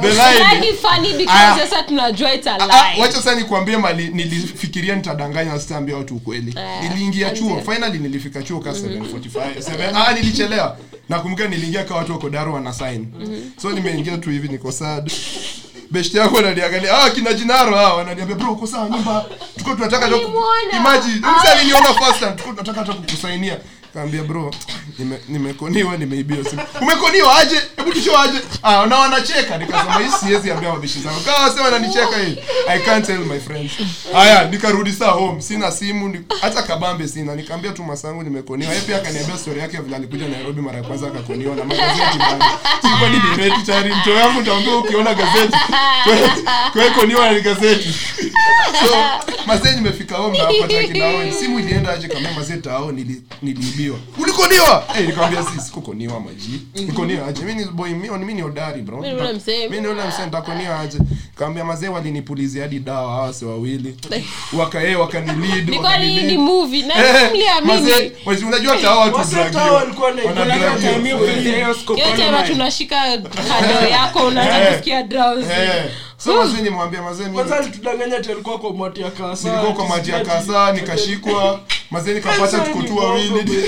The 0.00 0.08
lie 0.08 0.60
ni 0.60 0.72
funny 0.76 1.12
because 1.12 1.60
sasa 1.60 1.82
tunajua 1.82 2.34
it's 2.34 2.46
a 2.46 2.54
Ah, 2.60 2.66
lie. 2.66 3.00
wacha 3.02 3.16
sasa 3.16 3.34
nikwambie 3.34 3.76
mali 3.76 4.08
nilifikiria 4.08 4.96
nitadanganya 4.96 5.58
sitaambia 5.60 5.96
watu 5.96 6.16
ukweli 6.16 6.54
niliingia 6.82 7.30
chuo 7.30 7.60
finally 7.72 7.98
nilifika 7.98 8.42
chuo 8.42 8.60
ka 8.60 8.70
745 8.70 9.58
7 9.58 10.06
ah 10.08 10.12
nilichelewa 10.12 10.76
nakumbuka 11.08 11.48
niliingia 11.48 11.84
kwa 11.84 11.96
watu 11.96 12.12
wako 12.12 12.30
daro 12.30 12.52
wana 12.52 12.72
sign. 12.72 13.06
So 13.62 13.70
nimeingia 13.72 14.18
tu 14.18 14.30
hivi 14.30 14.48
niko 14.48 14.72
sad. 14.72 15.12
Beshti 15.90 16.16
yako 16.16 16.38
ananiangalia 16.38 16.98
ah 17.02 17.10
kina 17.10 17.32
jinaro 17.32 17.76
hao 17.76 17.96
wananiambia 17.96 18.36
bro 18.36 18.52
uko 18.52 18.66
sawa 18.66 18.88
nyumba 18.88 19.24
tuko 19.58 19.74
tunataka 19.74 20.08
tu 20.08 20.14
imagine 20.76 21.14
msa 21.18 21.52
aliniona 21.52 21.94
first 21.94 22.18
time 22.18 22.32
tuko 22.32 22.50
tunataka 22.50 22.84
tu 22.84 22.94
kukusainia 22.94 23.58
kaambia 23.96 24.22
bro 24.22 24.54
nime- 24.98 25.18
nimekoniwa 25.28 25.96
nimeibiwa 25.96 26.44
simu. 26.44 26.62
Umekoniwa 26.80 27.38
aje? 27.38 27.56
Hebu 27.76 27.92
tucho 27.92 28.18
aje. 28.18 28.38
Ah 28.62 28.86
na 28.86 28.96
wanacheka. 28.98 29.58
Nikasema 29.58 29.94
hii 29.98 30.10
siwezi 30.26 30.50
ambia 30.50 30.68
wabishi 30.68 31.00
zangu. 31.00 31.20
Kawa 31.20 31.50
sema 31.50 31.62
wananicheka 31.64 32.18
hii. 32.26 32.36
I 32.68 32.78
can't 32.78 33.06
tell 33.06 33.18
my 33.18 33.40
friends. 33.40 33.72
Haya 34.12 34.44
nikarudi 34.48 34.92
saa 34.92 35.10
home. 35.10 35.40
Sina 35.42 35.72
simu 35.72 36.24
hata 36.40 36.62
kabambe 36.62 37.08
sina. 37.08 37.34
Nikaambia 37.34 37.72
tu 37.72 37.82
masangu 37.84 38.22
nimekoniwa. 38.22 38.70
Yeye 38.72 38.82
pia 38.84 38.96
akaniambia 38.96 39.38
story 39.38 39.60
yake 39.60 39.76
vile 39.78 39.96
alikuja 39.96 40.28
Nairobi 40.28 40.60
mara 40.60 40.76
ya 40.78 40.84
kwanza 40.84 41.06
akakoniwa 41.06 41.56
na 41.56 41.64
magazeti 41.64 42.18
bana 42.18 42.44
sikuwa 42.82 43.08
ni 43.10 43.20
direct 43.36 43.66
tayari 43.66 43.94
mto 43.94 44.14
wangu 44.14 44.40
utaambia 44.40 44.76
ukiona 44.76 45.14
gazeti. 45.14 45.56
Kwa 46.72 46.90
koniwa 46.90 47.30
ni 47.32 47.40
gazeti. 47.40 47.94
So 48.80 48.96
mazee 49.46 49.74
nimefika 49.74 50.16
home 50.16 50.38
na 50.38 50.44
hapa 50.44 50.68
kinaoni 50.92 51.32
simu 51.32 51.58
ilienda 51.60 51.92
aje? 51.92 52.08
Kama 52.08 52.30
mazee 52.32 52.56
tao 52.56 52.92
nili, 52.92 53.22
niliibiwa 53.86 53.98
ulikoniwa 54.18 54.84
hey, 54.94 55.06
nikamwambia 55.06 55.42
si 55.42 55.60
sikukoniwa 55.60 56.20
maji 56.20 56.60
nikoniwa 56.74 57.26
aje 57.26 57.42
mimi 57.44 57.64
ni 57.64 57.70
boy 57.70 57.90
mimi 57.90 58.18
mimi 58.18 58.34
ni 58.34 58.42
hodari 58.42 58.82
bro 58.82 58.96
Mimi 59.00 59.14
ni 59.14 59.20
ule 59.20 59.32
msee. 59.32 59.68
mimi 59.68 59.80
ni 59.82 59.88
ule 59.88 60.02
msee 60.08 60.24
nitakoniwa 60.24 60.80
aje 60.80 60.98
kaambia 61.38 61.64
mazee 61.64 61.88
walinipulizia 61.88 62.62
hadi 62.62 62.78
dawa 62.78 63.12
hawa 63.12 63.32
si 63.32 63.44
wawili 63.44 63.96
waka 64.58 64.82
eh 64.82 65.00
wakanilead 65.00 65.68
Ni 66.00 66.22
ni 66.22 66.38
movie 66.38 66.82
na 66.86 66.94
Eh, 66.96 67.30
mliamini. 67.30 67.80
mazee 67.80 68.12
unajua 68.46 68.76
tao 68.76 69.00
watu 69.00 69.16
Wase 69.16 69.34
drug 69.36 69.50
tao 69.52 69.66
you. 69.68 69.74
walikuwa 69.74 70.12
na- 70.12 70.22
Wana 70.24 70.42
Unajua 70.42 70.68
drug 70.70 70.84
you. 70.84 70.90
time 70.92 71.08
hiyo 71.08 71.26
Eh. 71.96 72.08
Yote 72.10 72.30
ma 72.30 72.42
tunashika 72.42 73.18
kado 73.18 73.86
yako 73.90 74.18
unaanza 74.26 74.58
Eh. 74.60 74.68
kusikia 74.70 75.02
drowsy. 75.02 75.46
So 76.18 76.36
mazee 76.36 76.62
nimwambia 76.62 77.02
mazee 77.02 77.22
mimi 77.22 77.34
kwanza 77.34 77.56
alitudanganya 77.56 78.16
ati 78.16 78.30
alikuwa 78.32 78.58
kwa 78.58 78.74
mati 78.74 79.00
ya 79.00 79.10
kasa. 79.10 79.48
Nilikuwa 79.50 79.72
kwa 79.74 79.88
maji 79.96 80.10
ya 80.10 80.24
kasa 80.24 80.72
nikashikwa. 80.72 81.60
Mazee 81.90 82.14
nikapata 82.14 82.58
tuko 82.60 82.82
tu 82.82 82.96
wawili 82.96 83.62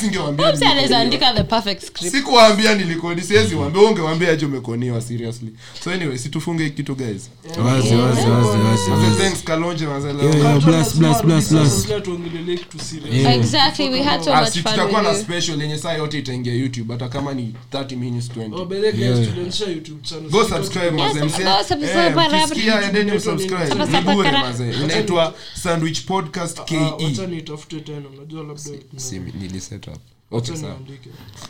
singewaambia 0.00 0.52
Mse 0.52 0.66
anaweza 0.66 0.98
andika 0.98 1.32
the 1.34 1.42
perfect 1.44 1.82
script. 1.84 2.14
sikuwaambia 2.14 2.74
nilikoni 2.74 3.22
siwezi 3.22 3.54
waambia 3.54 3.82
ungewambia 3.82 4.30
aje 4.30 4.46
umekoniwa 4.46 5.00
seriously. 5.00 5.48
So 5.84 5.90
anyway 5.90 6.18
situfunge 6.18 6.70
kitu 6.70 6.94
guys. 6.94 7.30
Wazi 7.64 7.94
wazi 7.94 7.96
wazi 7.96 8.30
wazi 8.60 8.90
wazi 8.90 9.16
thanks 9.22 9.44
kalonje 9.44 9.86
mazee 9.86 10.12
leo 10.12 10.60
bless, 10.60 10.96
bless, 10.96 11.22
bless, 11.24 11.52
bless. 11.52 11.86
tuongelele 12.02 12.56
kitu 12.58 12.78
serious 12.78 13.14
Yeah. 13.14 13.36
Exactly, 13.36 13.88
we 13.88 14.02
had 14.02 14.24
so 14.24 14.34
Ah, 14.34 14.40
much 14.40 14.52
fun 14.52 14.62
tutakuwa 14.62 15.02
na 15.02 15.14
special 15.14 15.60
yenye 15.62 15.78
saa 15.78 15.92
yote 15.92 16.18
itaingia 16.18 16.54
youtube 16.54 16.92
hata 16.92 17.08
kama 17.08 17.34
ni 17.34 17.54
30 17.72 17.96
minutes 17.96 18.30
Oh, 18.30 18.40
20 18.40 18.64
by 18.64 18.74
the 18.76 18.82
way, 18.82 18.92
guys, 18.92 19.02
Yeah. 19.18 19.28
tulianzisha 19.28 19.64
YouTube 19.66 20.00
channel. 20.02 20.30
go 20.30 20.44
subscribe 20.48 21.02
Yes, 21.02 21.16
subscribe, 21.30 22.20
Eh, 22.80 22.88
endeni 22.88 23.12
msubscribe 23.12 23.74
mazee 24.42 24.72
inaitwa 24.84 25.34
sandwich 25.54 26.04
podcast 26.04 26.58
ah, 26.60 26.64
ke 26.64 27.26
nitafute 27.26 27.80
tena 27.80 28.08
unajua 28.08 28.42
labda 28.44 28.60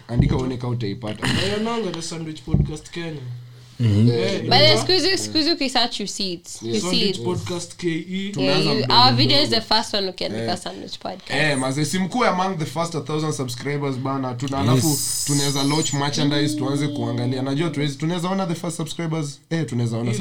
andika 0.09 0.37
uone 0.37 0.57
kama 0.57 0.73
utaipata. 0.73 1.27
Ayananga 1.43 1.91
the 1.91 2.03
sandwich 2.03 2.43
podcast 2.43 2.91
kenya 2.91 3.21
Eh, 3.85 4.41
But 4.43 4.51
then 4.51 4.79
siku 4.79 4.93
hizi- 4.93 5.19
siku 5.19 5.37
hizi 5.39 5.51
ukisearch 5.53 6.01
you 6.01 6.07
see 6.07 6.33
it. 6.33 6.49
You 6.63 6.73
see 6.75 6.81
sandwich 6.81 7.17
it. 7.19 7.25
podcast 7.25 7.77
ke 7.77 7.89
Yeah, 8.09 8.33
Tumeanza 8.35 8.71
you- 8.71 8.77
mdogo 8.79 8.95
our 8.95 9.13
video 9.15 9.43
is 9.43 9.49
the 9.51 9.61
first 9.61 9.95
one 9.95 10.09
ukiandika 10.09 10.57
sandwich 10.57 10.99
podcast. 10.99 11.31
Eh, 11.31 11.59
mazee 11.59 11.85
si 11.85 11.99
mkuu 11.99 12.25
among 12.25 12.59
the 12.59 12.65
first 12.67 12.95
1000 12.95 13.33
subscribers 13.33 13.97
bana 13.97 14.35
tuna 14.35 14.59
alafu 14.59 14.99
tunaweza 15.27 15.63
launch 15.65 15.93
merchandise 15.93 16.57
tuanze 16.57 16.89
kuangalia 16.89 17.43
najua 17.43 17.71
tuwezi 17.71 17.97
tunaweza 17.99 18.29
ona 18.29 18.47
the 18.47 18.55
first 18.55 18.77
subscribers 18.77 19.41
eh 19.51 19.67
tunaweza 19.67 19.97
ona 19.97 20.13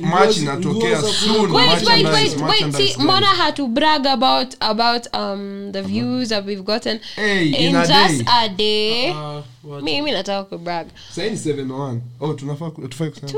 match 0.00 0.30
zi- 0.36 0.42
inatokea 0.42 0.98
nguo 0.98 1.10
za 1.10 1.12
soon. 1.18 1.50
Wait, 1.50 1.86
wait, 1.86 2.04
wait, 2.06 2.40
wait. 2.40 2.76
See. 2.76 2.94
Mona 2.98 3.26
had 3.26 3.52
to 3.56 3.66
brag 3.66 4.06
about 4.06 4.54
about 4.60 5.06
um 5.14 5.70
the 5.72 5.82
views 5.82 6.28
that 6.28 6.46
we've 6.46 6.62
gotten 6.62 7.00
Hey, 7.16 7.48
in 7.48 7.54
in 7.54 7.76
a 7.76 7.86
just 7.86 8.24
day. 8.24 8.26
a 8.26 8.48
day. 8.48 9.10
Wacha. 9.10 9.42
Mimi 9.82 10.12
nataka 10.12 10.44
kubrag. 10.44 10.86
Sasa 11.08 11.22
ni 11.22 11.72
oh 11.72 12.36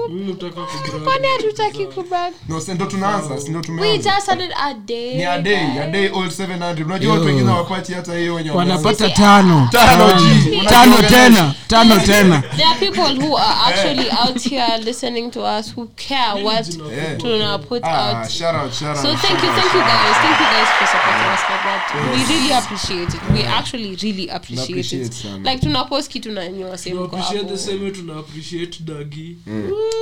Mimi 0.09 0.33
nataka 0.33 0.63
kubrag. 0.63 1.05
Kwani 1.05 1.27
hatutaki 1.27 1.87
kubrag? 1.87 2.33
no 2.49 2.61
si 2.61 2.75
ndo 2.75 2.87
tunaanza 2.87 3.41
si 3.41 3.49
ndo 3.51 3.59
We 3.59 3.65
tumeanza 3.65 4.11
just 4.11 4.23
started 4.23 4.53
a 4.57 4.75
day. 4.75 5.15
ni 5.17 5.25
a 5.25 5.39
day 5.39 5.79
a 5.83 5.87
day 5.87 6.09
old 6.09 6.31
700 6.33 6.85
unajua 6.85 7.13
watu 7.15 7.27
wengine 7.27 7.51
hawapati 7.51 7.93
hata 7.95 8.15
hiyo 8.19 8.35
wenye 8.35 8.51
wanapata 8.51 9.11
tano. 9.11 9.69
Tano, 10.69 11.03
tena. 11.09 11.55
tano 11.69 12.01
tena. 12.07 12.43
There 12.57 12.65
are 12.65 12.79
people 12.79 13.27
who 13.27 13.39
are 13.39 13.55
actually 13.73 14.11
out 14.11 14.41
here 14.43 14.79
listening 14.85 15.31
to 15.31 15.41
us 15.59 15.73
who 15.77 15.89
care 16.09 16.43
what 16.45 16.67
to 17.19 17.59
put 17.69 17.85
ah 17.85 18.21
out. 18.21 18.31
shout 18.31 18.55
out 18.55 18.73
shout 18.73 18.97
out 18.97 19.05
So 19.05 19.15
thank 19.17 19.43
you, 19.43 19.51
thank 19.51 19.75
you 19.75 19.81
guys, 19.81 20.17
thank 20.23 20.41
you 20.41 20.47
guys 20.47 20.69
for 20.79 20.87
supporting 20.87 21.29
us 21.35 21.41
like 21.51 21.63
that. 21.65 21.83
We 22.13 22.35
really 22.35 22.53
appreciate 22.53 23.15
it. 23.15 23.21
We 23.33 23.43
actually 23.43 23.97
really 24.03 24.29
appreciate 24.29 24.71
appreciate 24.71 25.25
it. 25.25 25.45
Like 25.45 25.61
tunapost 25.61 26.11
kitu 26.17 26.33
na 26.33 26.49
nyua 26.49 26.79
kwa 27.09 27.19
appreciate 27.19 27.49
the 27.49 27.59
same 27.59 27.91
tuna 27.91 28.17
appreciate 28.19 28.83
Dagi. 28.85 29.37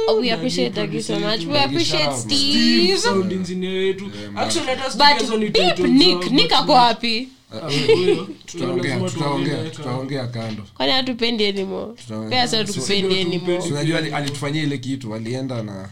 Oh, 0.08 0.20
we 0.20 0.30
appreciate 0.32 0.74
Dagi 0.74 1.02
so 1.02 1.18
much. 1.20 1.44
We 1.46 1.58
appreciate. 1.58 2.16
Steve. 2.16 2.98
sound 2.98 3.32
engineer 3.32 3.72
wetu 3.72 4.10
actually 4.36 4.66
hata 4.66 4.90
Steve 4.90 5.28
But 5.28 5.52
beep 5.52 5.78
Nick, 5.78 6.30
Nick 6.30 6.52
ako 6.52 6.72
wapi? 6.72 7.28
Ah, 7.52 7.70
tutaongea 9.76 10.26
kando. 10.26 10.62
Kwani 10.76 10.92
hatupendi 10.92 11.44
tupendi 12.64 13.40
unajua 13.70 13.98
alitufanyia 13.98 14.62
ile 14.62 14.78
kitu 14.78 15.14
alienda 15.14 15.62
na 15.62 15.88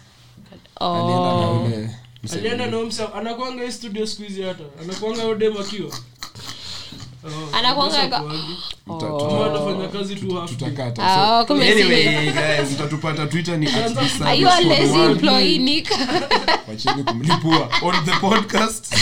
alienda 0.80 1.32
na 1.32 1.50
Oh. 1.50 1.64
ule 1.66 1.90
alienda 2.32 2.66
na 2.66 2.80
msa 2.80 3.14
anakwanga 3.14 3.72
studio 3.72 4.06
siku 4.06 4.22
hizi 4.22 4.42
hata. 4.42 4.64
Anakwanga 4.82 5.24
odem 5.24 5.56
akiwa 5.56 5.90
Oh. 7.24 7.48
day. 10.46 10.48
tutakata 10.48 11.02
Ah, 11.02 11.44
twitter 13.26 13.58
ni 13.58 13.66
at 13.66 13.94
this 13.98 14.22
Are 14.22 14.38
you 14.40 14.48
a 14.48 14.50
service 14.56 14.68
lazy 14.68 14.92
41. 14.92 15.10
employee, 15.12 15.58
Nick? 15.58 15.90
wacheni 16.68 17.04
kumlipua 17.04 17.68
on 17.82 18.04
the 18.04 18.10
podcast 18.20 18.94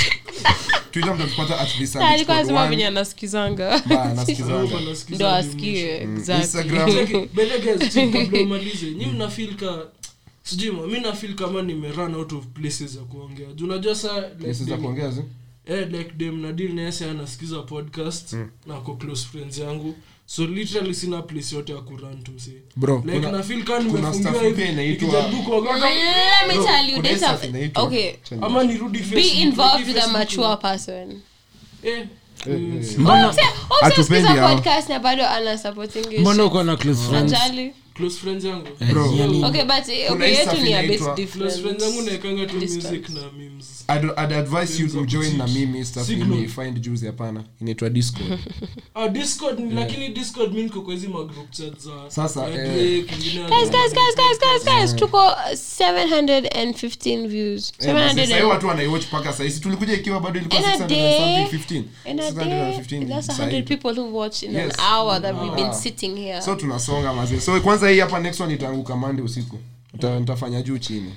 twitter 0.90 1.14
mtatupata 1.14 1.59
alikuwa 1.60 1.86
service 1.86 2.32
anasema 2.32 2.60
41. 2.66 2.68
venye 2.70 2.86
anasikizanga 2.86 3.82
Ba, 3.86 3.97
Hapo 3.97 4.14
nasikizanga 4.14 4.66
panasikiza 4.76 5.16
ndo 5.16 5.28
asikie 5.28 6.06
mwisho. 6.06 6.32
Instagram. 6.34 6.88
exactly 6.88 7.28
Bele 7.34 7.59
guys, 7.59 7.92
chini 7.92 8.12
kabla 8.12 8.40
umalize 8.40 8.90
nyi 8.90 9.06
mnafil 9.06 9.55
sijui 10.42 10.70
mi 10.70 11.01
nafil 11.01 11.34
kama 11.34 11.62
nimerun 11.62 12.14
out 12.14 12.32
of 12.32 12.44
places 12.47 12.90
za 12.94 13.01
kuongea 13.01 13.52
juu 13.55 13.66
saa 13.94 14.20
like 14.20 15.30
Eh, 15.70 15.86
like 15.90 16.12
dem 16.16 16.44
anasikiza 17.10 17.62
podcast 17.62 18.32
mm. 18.32 18.51
nako 18.66 18.94
close 18.94 19.26
friends 19.26 19.59
yangu. 19.59 19.94
So 20.26 20.47
literally 20.47 20.94
sina 20.94 21.22
place 21.22 21.56
yote 21.56 21.72
ya 21.72 21.78
kurun 21.80 22.22
tu 22.22 22.32
msi 22.32 22.52
Bro, 22.76 23.02
like 23.06 23.18
kuna- 23.20 23.32
nafil 23.32 23.64
ka 23.64 23.76
kuna 23.76 23.82
nimefungiwa 23.82 24.42
hivi 24.42 24.72
nikijaribu 24.72 25.42
kuongea 25.42 25.72
let 25.76 26.48
me 26.48 26.64
tell 26.64 26.90
you 26.90 27.02
there's 27.02 27.22
a 27.22 27.38
okay. 27.82 28.12
Ama 28.42 28.64
nirudi 28.64 28.98
be 28.98 29.28
involved 29.28 29.86
with 29.88 30.05
a 30.05 30.09
mature 30.09 30.56
person. 30.56 31.20
Eh, 31.82 32.06
mbona 32.98 33.34
Hatupendi 33.80 34.28
hao. 34.28 34.56
podcast 34.56 34.88
na 34.88 34.98
bado 34.98 35.28
ana 35.28 35.59
supporting 35.59 36.18
mbona 36.20 36.44
uko 36.44 36.62
na 36.62 36.76
close 36.76 37.09
friends. 37.09 37.34
Close 38.01 38.18
friends 38.20 38.44
yangu. 38.44 38.66
Bro, 38.93 39.12
yani- 39.16 39.44
okay 39.44 39.64
but 39.64 39.89
eh, 39.89 40.12
okay 40.12 40.35
yetu 40.35 40.56
ni 40.62 40.74
a 40.74 40.82
bit 40.82 41.32
close 41.32 41.60
friends 41.60 41.82
yangu 41.82 42.02
naekanga 42.02 42.47
tu 42.47 42.56
music 42.56 43.09
na 43.09 43.20
memes. 43.39 43.85
I'd, 43.89 44.05
I'd 44.05 44.32
advise 44.32 44.82
you 44.82 44.89
to 44.89 45.05
join 45.06 45.36
na 45.36 45.47
mimi 45.47 45.85
stuff 45.85 46.06
Signal. 46.06 46.48
find 46.48 46.81
juice 46.81 47.06
hapana. 47.06 47.44
Inaitwa 47.60 47.90
discord. 47.90 48.39
Ah 48.94 49.09
discord 49.09 49.59
yeah. 49.60 49.72
lakini 49.72 50.09
discord 50.09 50.52
mi 50.55 50.62
niko 50.62 50.82
kwa 50.82 50.94
ma 50.94 51.24
group 51.24 51.51
chat 51.51 51.78
za 51.78 51.90
Sasa, 52.09 52.48
eh, 52.48 52.98
ya 53.36 53.48
guys 53.48 53.70
guys 53.70 53.93
guys 53.93 54.14
guys 54.16 54.39
guys 54.39 54.64
guys 54.64 54.90
Yeah. 54.90 54.94
tuko 54.94 55.18
715 55.52 57.28
views. 57.28 57.72
Eh, 57.78 57.94
basi 57.94 58.14
700 58.16 58.27
sahii 58.28 58.43
watu 58.43 58.66
wanaiwatch 58.66 59.06
mpaka 59.06 59.32
hizi 59.44 59.60
tulikuja 59.60 59.94
ikiwa 59.94 60.20
bado 60.20 60.39
ilikuwa 60.40 60.60
In 60.60 60.66
a 60.66 60.77
600 60.77 60.89
day. 60.89 61.47
something 61.47 61.56
15 61.74 61.82
in 62.10 62.20
a 62.20 62.31
day 62.31 62.72
615 62.78 63.09
that's 63.09 63.28
100 63.40 63.62
people 63.64 64.01
who 64.01 64.18
watch 64.18 64.43
in 64.43 64.55
Yes. 64.55 64.78
an 64.78 64.85
hour 64.94 65.22
that 65.22 65.35
we've 65.43 65.56
been 65.56 65.66
Ah. 65.70 65.74
sitting 65.74 66.16
here. 66.16 66.43
So 66.43 66.55
tunasonga 66.55 67.12
mazee 67.12 67.40
so 67.40 67.60
kwanza 67.60 67.89
hii 67.90 67.98
hapa 68.00 68.20
next 68.20 68.40
one 68.40 68.54
itaanguka 68.54 68.96
mande 68.96 69.22
usiku. 69.22 69.58
Nita- 69.94 70.20
nitafanya 70.20 70.62
juu 70.62 70.78
chini 70.78 71.12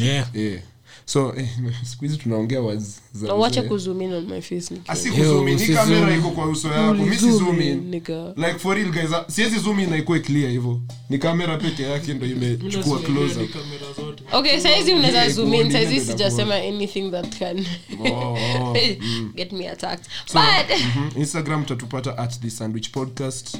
yeah. 0.00 0.28
Yeah. 0.34 0.60
so 1.04 1.34
eh, 1.36 1.48
siku 1.90 2.04
hizi 2.04 2.16
tunaongea 2.16 2.60
waz 2.60 2.88
za 3.12 3.26
na 3.26 3.34
wacha 3.34 3.60
mzee. 3.60 3.68
kuzoom 3.68 4.00
on 4.02 4.26
my 4.26 4.40
face 4.40 4.74
Nick. 4.74 4.82
Asi 4.90 5.08
Yo, 5.08 5.14
kuzoom 5.14 5.48
in. 5.48 5.58
Hii 5.58 5.64
usizoom 5.64 5.86
kamera 5.88 6.16
iko 6.16 6.30
kwa 6.30 6.46
uso 6.48 6.68
yako. 6.68 6.94
Mi 6.94 7.14
si 7.16 7.20
Zoom 7.20 7.38
zoom 7.38 7.60
in, 7.60 7.68
in. 7.68 7.80
Nigga. 7.90 8.32
like 8.36 8.58
for 8.58 8.76
real 8.76 8.90
guys 8.90 9.12
ah, 9.12 9.24
siwezi 9.28 9.58
zoom 9.58 9.90
na 9.90 9.96
ikuwe 9.96 10.20
clear 10.20 10.50
hivyo. 10.50 10.80
Ni 11.10 11.18
kamera 11.18 11.56
peke 11.58 11.82
yake 11.82 12.14
ndo 12.14 12.26
imechukua 12.26 12.98
close 12.98 13.40
up 13.40 13.52
kamera 13.52 13.86
zote? 13.96 14.24
Okay 14.32 14.60
saizi 14.60 14.92
unaweza 14.92 15.18
Yeah, 15.18 15.32
zoom 15.32 15.48
in. 15.54 15.60
kuoni 15.60 15.72
saizi 15.72 15.94
ndio 15.94 16.04
sijasema 16.12 16.54
anything 16.54 17.10
that 17.10 17.38
can. 17.38 17.66
Oh, 18.12 18.38
oh, 18.62 18.76
get 19.36 19.52
me 19.52 19.68
attacked. 19.68 20.06
But 20.32 20.78
mhm, 20.78 21.20
instagram 21.20 21.64
tatupata 21.64 22.18
at 22.18 22.40
the 22.40 22.50
sandwich 22.50 22.90
podcast. 22.90 23.58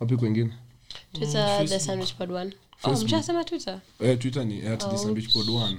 Wapi 0.00 0.16
kwengine 0.16 0.50
twitter 1.12 1.66
the 1.68 1.80
sandwich 1.80 2.14
pod 2.14 2.30
one. 2.32 2.52
Oh 2.84 2.90
mshasema 3.04 3.44
twitter? 3.44 3.80
Eh, 4.00 4.18
twitter 4.18 4.44
ni 4.46 4.66
at 4.66 4.90
the 4.90 4.98
sandwich 4.98 5.32
pod 5.32 5.48
one. 5.50 5.76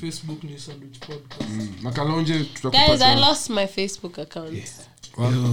Facebook 0.00 0.44
ni 0.44 0.58
sandwich 0.58 0.98
podcast 0.98 1.82
na 1.82 1.92
kalonje 1.92 2.46
guys 2.62 3.02
i 3.02 3.16
lost 3.20 3.50
my 3.50 3.66
facebook 3.66 4.18
account. 4.18 4.52
Wa- 4.52 4.85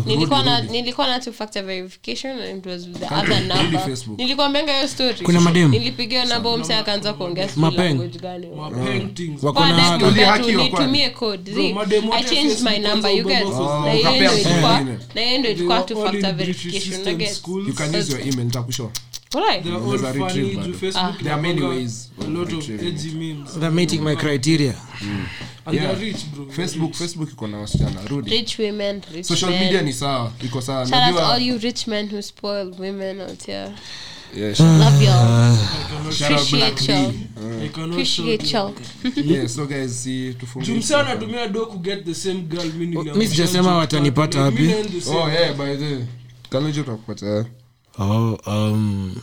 nilikuwa 0.06 0.44
na 0.44 0.62
nilikuwa 0.62 1.08
na 1.08 1.20
two 1.20 1.34
factor 1.34 1.64
verification 1.64 2.40
and 2.42 2.58
it 2.60 2.66
was 2.66 2.82
the 3.00 3.06
other 3.16 3.42
number. 3.42 3.80
Facebook. 3.86 4.18
nilikwambianga 4.18 4.74
hiyo 4.76 4.88
story. 4.88 5.18
Kuna 5.24 5.42
madem? 5.42 5.70
nilipigia 5.72 6.26
namba 6.26 6.58
mse 6.58 6.76
akaanza 6.76 7.14
kuongea 7.14 7.50
sijui 7.50 7.72
language 7.72 8.20
gani. 8.20 8.48
Wako 9.42 9.60
na- 9.60 9.76
next 9.78 9.90
number 9.92 10.08
Ulihakiwa 10.08 10.64
tu, 10.66 10.70
kwani? 10.72 10.86
nitumie 10.86 11.10
code. 11.10 11.52
Bro, 11.52 11.64
See, 11.64 11.74
madem 11.74 12.10
wote 12.10 12.18
i 12.20 12.24
changed 12.36 12.62
my 12.62 12.80
number. 12.80 13.12
you 13.12 13.24
kwanza 13.24 13.40
get 13.40 13.48
ubombo 13.54 13.86
na 13.86 13.92
hiyo 13.92 14.12
ndio 14.12 14.34
ilikuwa 14.40 14.82
na 15.16 15.22
hiyo 15.22 15.40
ndio 15.40 15.52
ilikuwa 15.52 15.82
two 15.82 16.04
factor 16.04 16.34
verification. 16.34 16.82
system 16.82 17.06
na 17.06 17.14
get 17.14 17.30
schools. 17.34 17.68
you 17.68 17.74
can 17.74 17.96
use 17.96 18.12
your 18.12 18.22
email 18.22 18.46
nitakushow 18.46 18.86
Alright. 18.86 19.02
They're 19.34 19.76
all 19.76 19.98
funny 19.98 20.56
juu. 20.56 20.74
Facebook 20.74 21.18
There 21.24 21.34
are 21.34 21.42
many 21.42 21.54
inakuanga 21.60 21.68
ways 21.70 22.10
a 22.20 22.24
of 22.24 22.30
lot 22.30 22.54
of 22.54 22.60
retrieving. 22.60 22.88
edgy 22.88 23.12
memes. 23.12 23.60
they're 23.60 23.72
meeting 23.76 24.02
my 24.04 24.16
criteria 24.16 24.74
And 25.66 25.78
they're 25.80 25.96
rich, 25.96 26.26
bro. 26.36 26.46
Facebook 26.46 26.94
facebook 26.94 27.30
iko 27.32 27.48
na 27.48 27.58
wasichana 27.58 28.02
rudi 28.10 28.32
rich 28.32 28.60
women 28.60 29.02
rich 29.14 29.26
social 29.26 29.50
men. 29.52 29.64
media 29.64 29.82
ni 29.82 29.94
sawa 29.94 30.32
iko 30.46 30.62
sawa 30.62 30.86
Shout 30.88 31.04
out 31.04 31.16
to 31.16 31.22
najua 31.22 31.38
you 31.46 31.58
rich 31.58 31.88
men 31.88 32.10
who 32.10 32.22
spoil 32.22 32.72
women 32.80 33.22
out 33.22 33.44
here. 33.46 33.72
yeah, 34.36 34.54
shout- 34.54 34.80
Love 34.80 35.04
y'all. 35.04 35.58
shout 36.12 36.32
out 36.32 36.50
Black 36.52 36.72
Appreciate 36.74 36.90
y'all. 36.90 37.64
I 37.64 37.68
cannot 37.70 37.90
Appreciate 37.92 38.46
show 38.46 38.74
y'all. 39.06 39.26
Yeah 39.26 39.48
so 39.48 39.66
guys 39.66 40.04
si 40.04 40.36
Juu 40.62 40.76
msee 40.76 40.96
anatumia 40.96 41.48
do 41.48 41.66
ku 41.66 41.80
the 42.06 42.14
same 42.16 42.42
girl 42.42 42.66
mi 42.74 42.86
niliambiwa. 42.86 43.16
mi 43.18 43.28
sijasema 43.28 43.76
watanipata 43.78 44.38
Like, 44.38 44.52
wapi. 44.52 44.62
mi 44.62 44.68
naenda 44.74 44.90
the 44.90 45.02
same. 45.02 45.18
oh 45.18 45.30
yeah 45.30 45.54
by 45.58 45.76
the 45.78 46.06
kalonje 46.50 46.82
utakupata 46.82 47.46
oh 48.00 48.38
um 48.46 49.16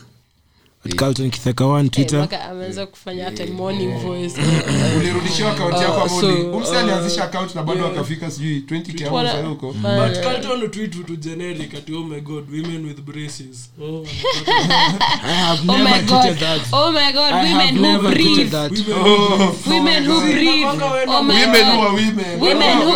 carlton 0.95 1.29
kitheka 1.31 1.65
one 1.65 1.89
twitter 1.89 2.19
mpaka 2.19 2.43
ameanza 2.49 2.85
kufanya 2.85 3.25
hata 3.25 3.45
morning 3.47 3.99
voice. 3.99 4.41
ulirudishiwa 4.97 5.51
akaunti 5.51 5.79
yako 5.83 5.95
Uh, 5.95 6.01
ama 6.11 6.21
so, 6.21 6.51
umse 6.51 6.71
uh, 6.71 6.77
alianzisha 6.77 7.23
account 7.23 7.55
na 7.55 7.63
bado 7.63 7.87
akafika 7.87 8.31
sijui 8.31 8.59
20k 8.59 9.07
au 9.07 9.25
sasa 9.27 9.47
huko 9.47 9.71
But 9.73 10.23
Carlton 10.23 10.69
tweet 10.71 10.95
vitu 10.97 11.15
generic 11.15 11.73
ati 11.75 11.93
oh 11.93 12.03
my 12.03 12.19
god 12.21 12.49
women 12.51 12.85
with 12.85 13.01
braces. 13.01 13.69
Oh, 13.81 14.05
i 15.23 15.33
have 15.33 15.61
Oh 15.71 15.77
my 15.77 16.01
god. 16.01 16.37
that 16.39 16.61
Oh 16.73 16.91
my 16.91 17.11
god. 17.13 17.33
I 17.33 17.53
Women 17.53 17.75
who 17.77 18.09
breathe. 18.09 18.51
that. 18.51 18.71
Oh, 18.95 19.55
Women 19.67 20.03
who 20.05 20.21
breathe. 20.21 20.65
Nakwanga 20.65 20.85
wewe 20.85 21.05
na 21.05 21.17
Oh 21.17 21.23
my 21.23 21.33
women 21.45 21.65
who 21.65 21.81
are 21.81 21.93
women 21.95 22.39
Women 22.39 22.77
who 22.77 22.93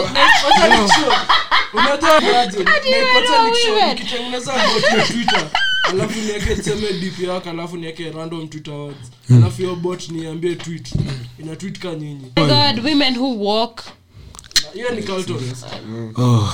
Unajua 1.74 2.42
aje? 2.42 2.58
Naipata 2.64 3.28
know 3.28 3.46
nikishow, 3.46 3.74
women. 3.74 3.90
nikitengeneza 3.96 4.54
bot 4.54 4.84
ya 4.98 5.06
Twitter, 5.08 5.48
alafu 5.90 6.20
niweke 6.20 6.56
tuseme 6.56 6.94
dp 6.94 7.20
yako 7.24 7.50
alafu 7.50 7.78
niweke 7.78 8.12
random 8.12 8.48
twitter 8.48 8.74
words 8.74 9.12
alafu 9.30 9.58
hiyo 9.62 9.76
bot 9.76 10.10
niambie 10.10 10.56
tweet 10.56 10.94
ina 11.40 11.56
tweet 11.56 11.80
ka 11.80 11.96
nyinyi 11.96 12.26
Oh 12.38 12.42
my 12.42 12.48
god. 12.74 12.86
Women 12.86 13.18
who 13.18 13.44
walk. 13.46 13.82
hiyo 14.74 14.90
ni 14.92 15.04
Carlton 15.04 15.38
oh 16.18 16.50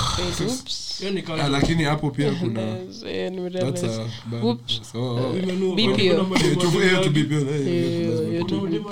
Oops. 0.49 0.97
hiyo 0.99 1.11
ni 1.11 1.19
Ah, 1.19 1.23
Carlton 1.23 1.51
lakini 1.51 1.83
hapo 1.83 2.09
pia 2.11 2.31
kuna 2.31 2.61
eh, 2.61 3.31
that's 3.53 3.83
a 3.83 4.05
bad 4.25 4.43
Whoops. 4.43 4.81
so, 4.91 4.99
oh. 5.03 5.15
Women 5.15 5.61
who- 5.61 5.75
BPO. 5.75 6.15
kuna 6.15 6.23
mademu 6.23 6.51
Eh, 6.51 6.57
tu- 6.57 6.81
eh, 6.81 6.93
watembeaji. 6.97 7.03
to 7.03 7.09
be 7.09 7.23
built, 7.23 7.47
eh, 7.49 7.55
eh, 7.55 7.67
Eh, 7.67 8.35
eh, 8.35 8.41
Kuna 8.45 8.61
mademu. 8.61 8.89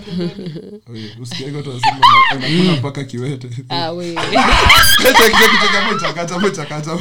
Eh, 1.46 1.56
watu 1.56 1.70
wanasema 1.70 1.98
una- 2.32 2.48
unakula 2.48 2.74
mpaka 2.80 3.04
kiwete 3.04 3.50
Ah, 3.70 3.92
we. 3.92 4.06
Leta 4.08 5.30
kitu 5.30 5.50
kitu 5.52 5.68
hapo 5.74 5.96